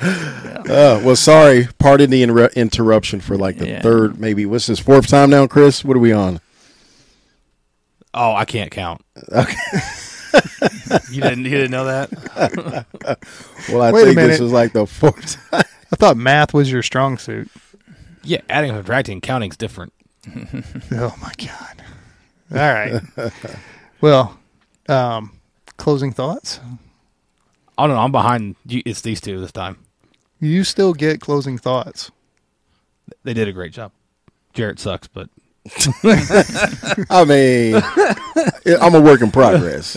Uh, 0.00 1.00
well, 1.04 1.16
sorry. 1.16 1.68
Pardon 1.78 2.08
the 2.10 2.22
inter- 2.22 2.46
interruption 2.56 3.20
for 3.20 3.36
like 3.36 3.58
the 3.58 3.66
Yeah. 3.68 3.82
third, 3.82 4.18
maybe 4.20 4.46
what's 4.46 4.66
this 4.68 4.78
fourth 4.78 5.08
time 5.08 5.28
now, 5.30 5.46
Chris? 5.46 5.84
What 5.84 5.96
are 5.96 6.00
we 6.00 6.12
on? 6.12 6.40
Oh, 8.14 8.32
I 8.34 8.44
can't 8.44 8.70
count. 8.70 9.02
Okay. 9.30 9.54
you 11.10 11.20
didn't 11.20 11.44
you 11.44 11.50
didn't 11.50 11.70
know 11.72 11.84
that? 11.86 12.86
Well, 13.70 13.82
I 13.82 13.92
Wait 13.92 14.04
think 14.04 14.16
this 14.16 14.38
minute. 14.38 14.40
is 14.40 14.52
like 14.52 14.72
the 14.72 14.86
fourth. 14.86 15.36
time. 15.50 15.62
I 15.92 15.96
thought 15.96 16.16
math 16.16 16.54
was 16.54 16.72
your 16.72 16.82
strong 16.82 17.18
suit. 17.18 17.50
Yeah, 18.24 18.40
adding 18.48 18.70
and 18.70 18.78
subtracting 18.78 19.14
and 19.14 19.22
counting's 19.22 19.56
different. 19.56 19.92
Oh 20.92 21.14
my 21.20 21.32
god! 21.38 21.82
All 22.52 22.58
right. 22.58 23.00
well, 24.00 24.38
um, 24.88 25.32
closing 25.76 26.12
thoughts. 26.12 26.60
I 27.78 27.86
don't 27.86 27.96
know. 27.96 28.02
I'm 28.02 28.12
behind. 28.12 28.56
You, 28.66 28.82
it's 28.84 29.00
these 29.00 29.20
two 29.20 29.40
this 29.40 29.52
time. 29.52 29.78
You 30.40 30.64
still 30.64 30.92
get 30.92 31.20
closing 31.20 31.58
thoughts. 31.58 32.10
They 33.22 33.34
did 33.34 33.48
a 33.48 33.52
great 33.52 33.72
job. 33.72 33.92
Jarrett 34.52 34.78
sucks, 34.78 35.06
but 35.06 35.28
I 37.10 37.24
mean, 37.24 37.82
I'm 38.80 38.94
a 38.94 39.00
work 39.00 39.20
in 39.20 39.30
progress. 39.30 39.96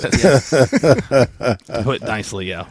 put 1.84 2.02
nicely, 2.02 2.50
yeah. 2.50 2.68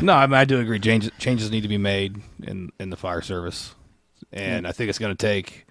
no, 0.00 0.14
I 0.14 0.26
mean 0.26 0.34
I 0.34 0.44
do 0.44 0.58
agree. 0.60 0.80
Changes 0.80 1.10
changes 1.18 1.50
need 1.50 1.60
to 1.62 1.68
be 1.68 1.78
made 1.78 2.20
in 2.42 2.70
in 2.80 2.90
the 2.90 2.96
fire 2.96 3.22
service, 3.22 3.74
and 4.32 4.66
I 4.66 4.72
think 4.72 4.88
it's 4.88 4.98
going 4.98 5.16
to 5.16 5.26
take 5.26 5.66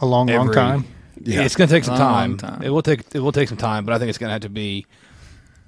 A 0.00 0.06
long, 0.06 0.26
long 0.26 0.52
time. 0.52 0.84
Yeah. 1.20 1.42
It's 1.42 1.56
going 1.56 1.68
to 1.68 1.74
take 1.74 1.84
some 1.84 1.96
time. 1.96 2.30
long 2.30 2.38
time. 2.38 2.62
It 2.62 2.70
will 2.70 2.82
take 2.82 3.02
it 3.14 3.20
will 3.20 3.32
take 3.32 3.48
some 3.48 3.56
time, 3.58 3.84
but 3.84 3.94
I 3.94 3.98
think 3.98 4.08
it's 4.08 4.18
going 4.18 4.28
to 4.28 4.32
have 4.32 4.42
to 4.42 4.48
be 4.48 4.86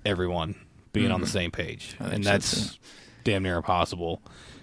everyone 0.05 0.55
being 0.93 1.11
on 1.11 1.21
the 1.21 1.27
same 1.27 1.51
page, 1.51 1.95
and 2.01 2.25
so, 2.25 2.31
that's 2.31 2.79
damn 3.25 3.43
near 3.43 3.57
impossible. 3.57 4.21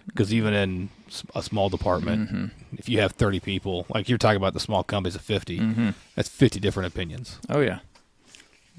Because 0.07 0.33
even 0.33 0.53
in 0.53 0.89
a 1.33 1.41
small 1.41 1.69
department, 1.69 2.51
if 2.73 2.89
you 2.89 2.99
have 2.99 3.13
thirty 3.13 3.39
people, 3.39 3.85
like 3.93 4.09
you're 4.09 4.17
talking 4.17 4.37
about 4.37 4.53
the 4.53 4.59
small 4.59 4.83
companies 4.83 5.15
of 5.15 5.21
50 5.21 5.59
Mm-hmm. 5.59 5.89
that's 6.15 6.27
fifty 6.27 6.59
different 6.59 6.87
opinions. 6.93 7.39
Oh 7.49 7.61
yeah. 7.61 7.79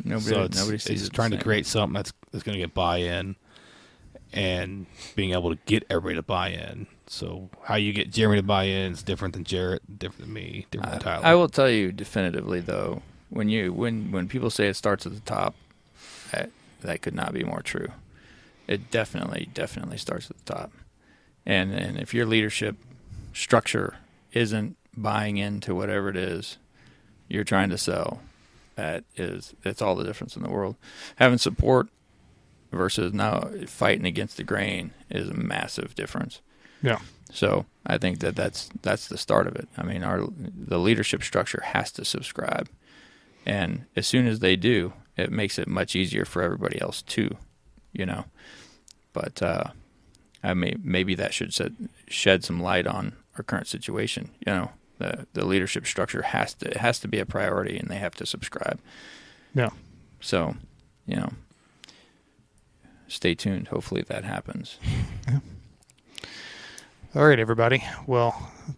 Nobody 0.04 0.26
so 0.34 0.42
it's, 0.42 0.56
nobody 0.58 0.74
it's 0.74 0.84
sees 0.84 1.06
it 1.06 1.12
trying 1.12 1.30
to 1.30 1.36
same. 1.36 1.42
create 1.44 1.66
something 1.66 1.94
that's 1.94 2.12
that's 2.32 2.42
going 2.44 2.54
to 2.56 2.60
get 2.60 2.74
buy-in, 2.74 3.36
and 4.32 4.86
being 5.16 5.32
able 5.32 5.54
to 5.54 5.60
get 5.64 5.84
everybody 5.88 6.16
to 6.16 6.22
buy 6.22 6.48
in. 6.48 6.86
So 7.06 7.50
how 7.62 7.76
you 7.76 7.92
get 7.92 8.10
Jeremy 8.10 8.36
to 8.36 8.42
buy 8.42 8.64
in 8.64 8.92
is 8.92 9.02
different 9.02 9.34
than 9.34 9.44
Jarrett, 9.44 9.98
different 9.98 10.22
than 10.22 10.32
me, 10.32 10.66
different 10.70 10.92
than 10.92 11.00
Tyler. 11.00 11.26
I, 11.26 11.32
I 11.32 11.34
will 11.34 11.48
tell 11.48 11.68
you 11.68 11.92
definitively 11.92 12.60
though, 12.60 13.02
when 13.28 13.48
you 13.48 13.72
when 13.72 14.10
when 14.10 14.28
people 14.28 14.50
say 14.50 14.68
it 14.68 14.74
starts 14.74 15.04
at 15.04 15.14
the 15.14 15.20
top, 15.20 15.54
that, 16.32 16.50
that 16.80 17.02
could 17.02 17.14
not 17.14 17.32
be 17.34 17.44
more 17.44 17.62
true. 17.62 17.88
It 18.66 18.90
definitely 18.90 19.50
definitely 19.52 19.98
starts 19.98 20.30
at 20.30 20.38
the 20.38 20.52
top, 20.52 20.72
and 21.44 21.72
and 21.74 21.98
if 21.98 22.14
your 22.14 22.24
leadership 22.24 22.76
structure 23.34 23.96
isn't 24.32 24.76
buying 24.96 25.36
into 25.36 25.74
whatever 25.74 26.08
it 26.08 26.16
is 26.16 26.56
you're 27.28 27.44
trying 27.44 27.68
to 27.70 27.78
sell, 27.78 28.20
that 28.76 29.04
is 29.16 29.54
that's 29.62 29.82
all 29.82 29.94
the 29.94 30.04
difference 30.04 30.36
in 30.36 30.42
the 30.42 30.50
world. 30.50 30.76
Having 31.16 31.38
support 31.38 31.88
versus 32.72 33.12
now 33.12 33.50
fighting 33.66 34.06
against 34.06 34.36
the 34.36 34.44
grain 34.44 34.92
is 35.10 35.28
a 35.28 35.34
massive 35.34 35.94
difference. 35.94 36.40
Yeah. 36.84 36.98
So 37.32 37.64
I 37.86 37.98
think 37.98 38.20
that 38.20 38.36
that's 38.36 38.68
that's 38.82 39.08
the 39.08 39.18
start 39.18 39.46
of 39.46 39.56
it. 39.56 39.68
I 39.76 39.82
mean, 39.82 40.04
our 40.04 40.28
the 40.38 40.78
leadership 40.78 41.22
structure 41.22 41.62
has 41.64 41.90
to 41.92 42.04
subscribe, 42.04 42.68
and 43.44 43.86
as 43.96 44.06
soon 44.06 44.26
as 44.26 44.38
they 44.38 44.54
do, 44.54 44.92
it 45.16 45.32
makes 45.32 45.58
it 45.58 45.66
much 45.66 45.96
easier 45.96 46.24
for 46.24 46.42
everybody 46.42 46.80
else 46.80 47.02
too. 47.02 47.36
You 47.92 48.06
know, 48.06 48.26
but 49.12 49.42
uh, 49.42 49.64
I 50.42 50.52
may 50.54 50.74
maybe 50.82 51.14
that 51.14 51.32
should 51.32 51.54
set, 51.54 51.72
shed 52.06 52.44
some 52.44 52.60
light 52.60 52.86
on 52.86 53.14
our 53.38 53.42
current 53.42 53.66
situation. 53.66 54.30
You 54.46 54.52
know, 54.52 54.70
the 54.98 55.26
the 55.32 55.46
leadership 55.46 55.86
structure 55.86 56.22
has 56.22 56.52
to 56.54 56.70
it 56.70 56.76
has 56.76 57.00
to 57.00 57.08
be 57.08 57.18
a 57.18 57.26
priority, 57.26 57.78
and 57.78 57.88
they 57.88 57.98
have 57.98 58.14
to 58.16 58.26
subscribe. 58.26 58.78
Yeah. 59.54 59.70
So, 60.20 60.56
you 61.06 61.16
know, 61.16 61.32
stay 63.08 63.34
tuned. 63.34 63.68
Hopefully 63.68 64.02
that 64.02 64.24
happens. 64.24 64.78
All 67.16 67.24
right, 67.24 67.38
everybody. 67.38 67.84
Well, 68.08 68.32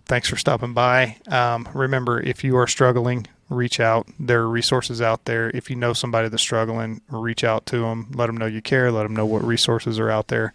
thanks 0.05 0.29
for 0.29 0.37
stopping 0.37 0.75
by. 0.75 1.17
Um, 1.27 1.67
remember, 1.73 2.21
if 2.21 2.45
you 2.45 2.59
are 2.59 2.67
struggling, 2.67 3.27
reach 3.49 3.81
out. 3.81 4.09
There 4.21 4.43
are 4.43 4.49
resources 4.49 5.01
out 5.01 5.25
there. 5.25 5.51
If 5.55 5.71
you 5.71 5.77
know 5.77 5.95
somebody 5.95 6.29
that's 6.29 6.43
struggling, 6.43 7.01
reach 7.09 7.45
out 7.45 7.65
to 7.67 7.79
them. 7.79 8.11
Let 8.15 8.27
them 8.27 8.37
know 8.37 8.45
you 8.45 8.61
care. 8.61 8.93
Let 8.93 9.05
them 9.05 9.17
know 9.17 9.25
what 9.25 9.43
resources 9.43 9.99
are 9.99 10.11
out 10.11 10.29
there. 10.29 10.53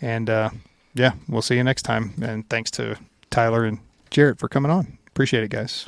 And 0.00 0.28
uh, 0.28 0.50
yeah, 0.94 1.12
we'll 1.28 1.42
see 1.42 1.54
you 1.54 1.62
next 1.62 1.82
time. 1.82 2.12
And 2.20 2.48
thanks 2.48 2.72
to 2.72 2.96
Tyler 3.30 3.64
and 3.64 3.78
Jarrett 4.10 4.40
for 4.40 4.48
coming 4.48 4.72
on. 4.72 4.98
Appreciate 5.06 5.44
it, 5.44 5.50
guys. 5.50 5.86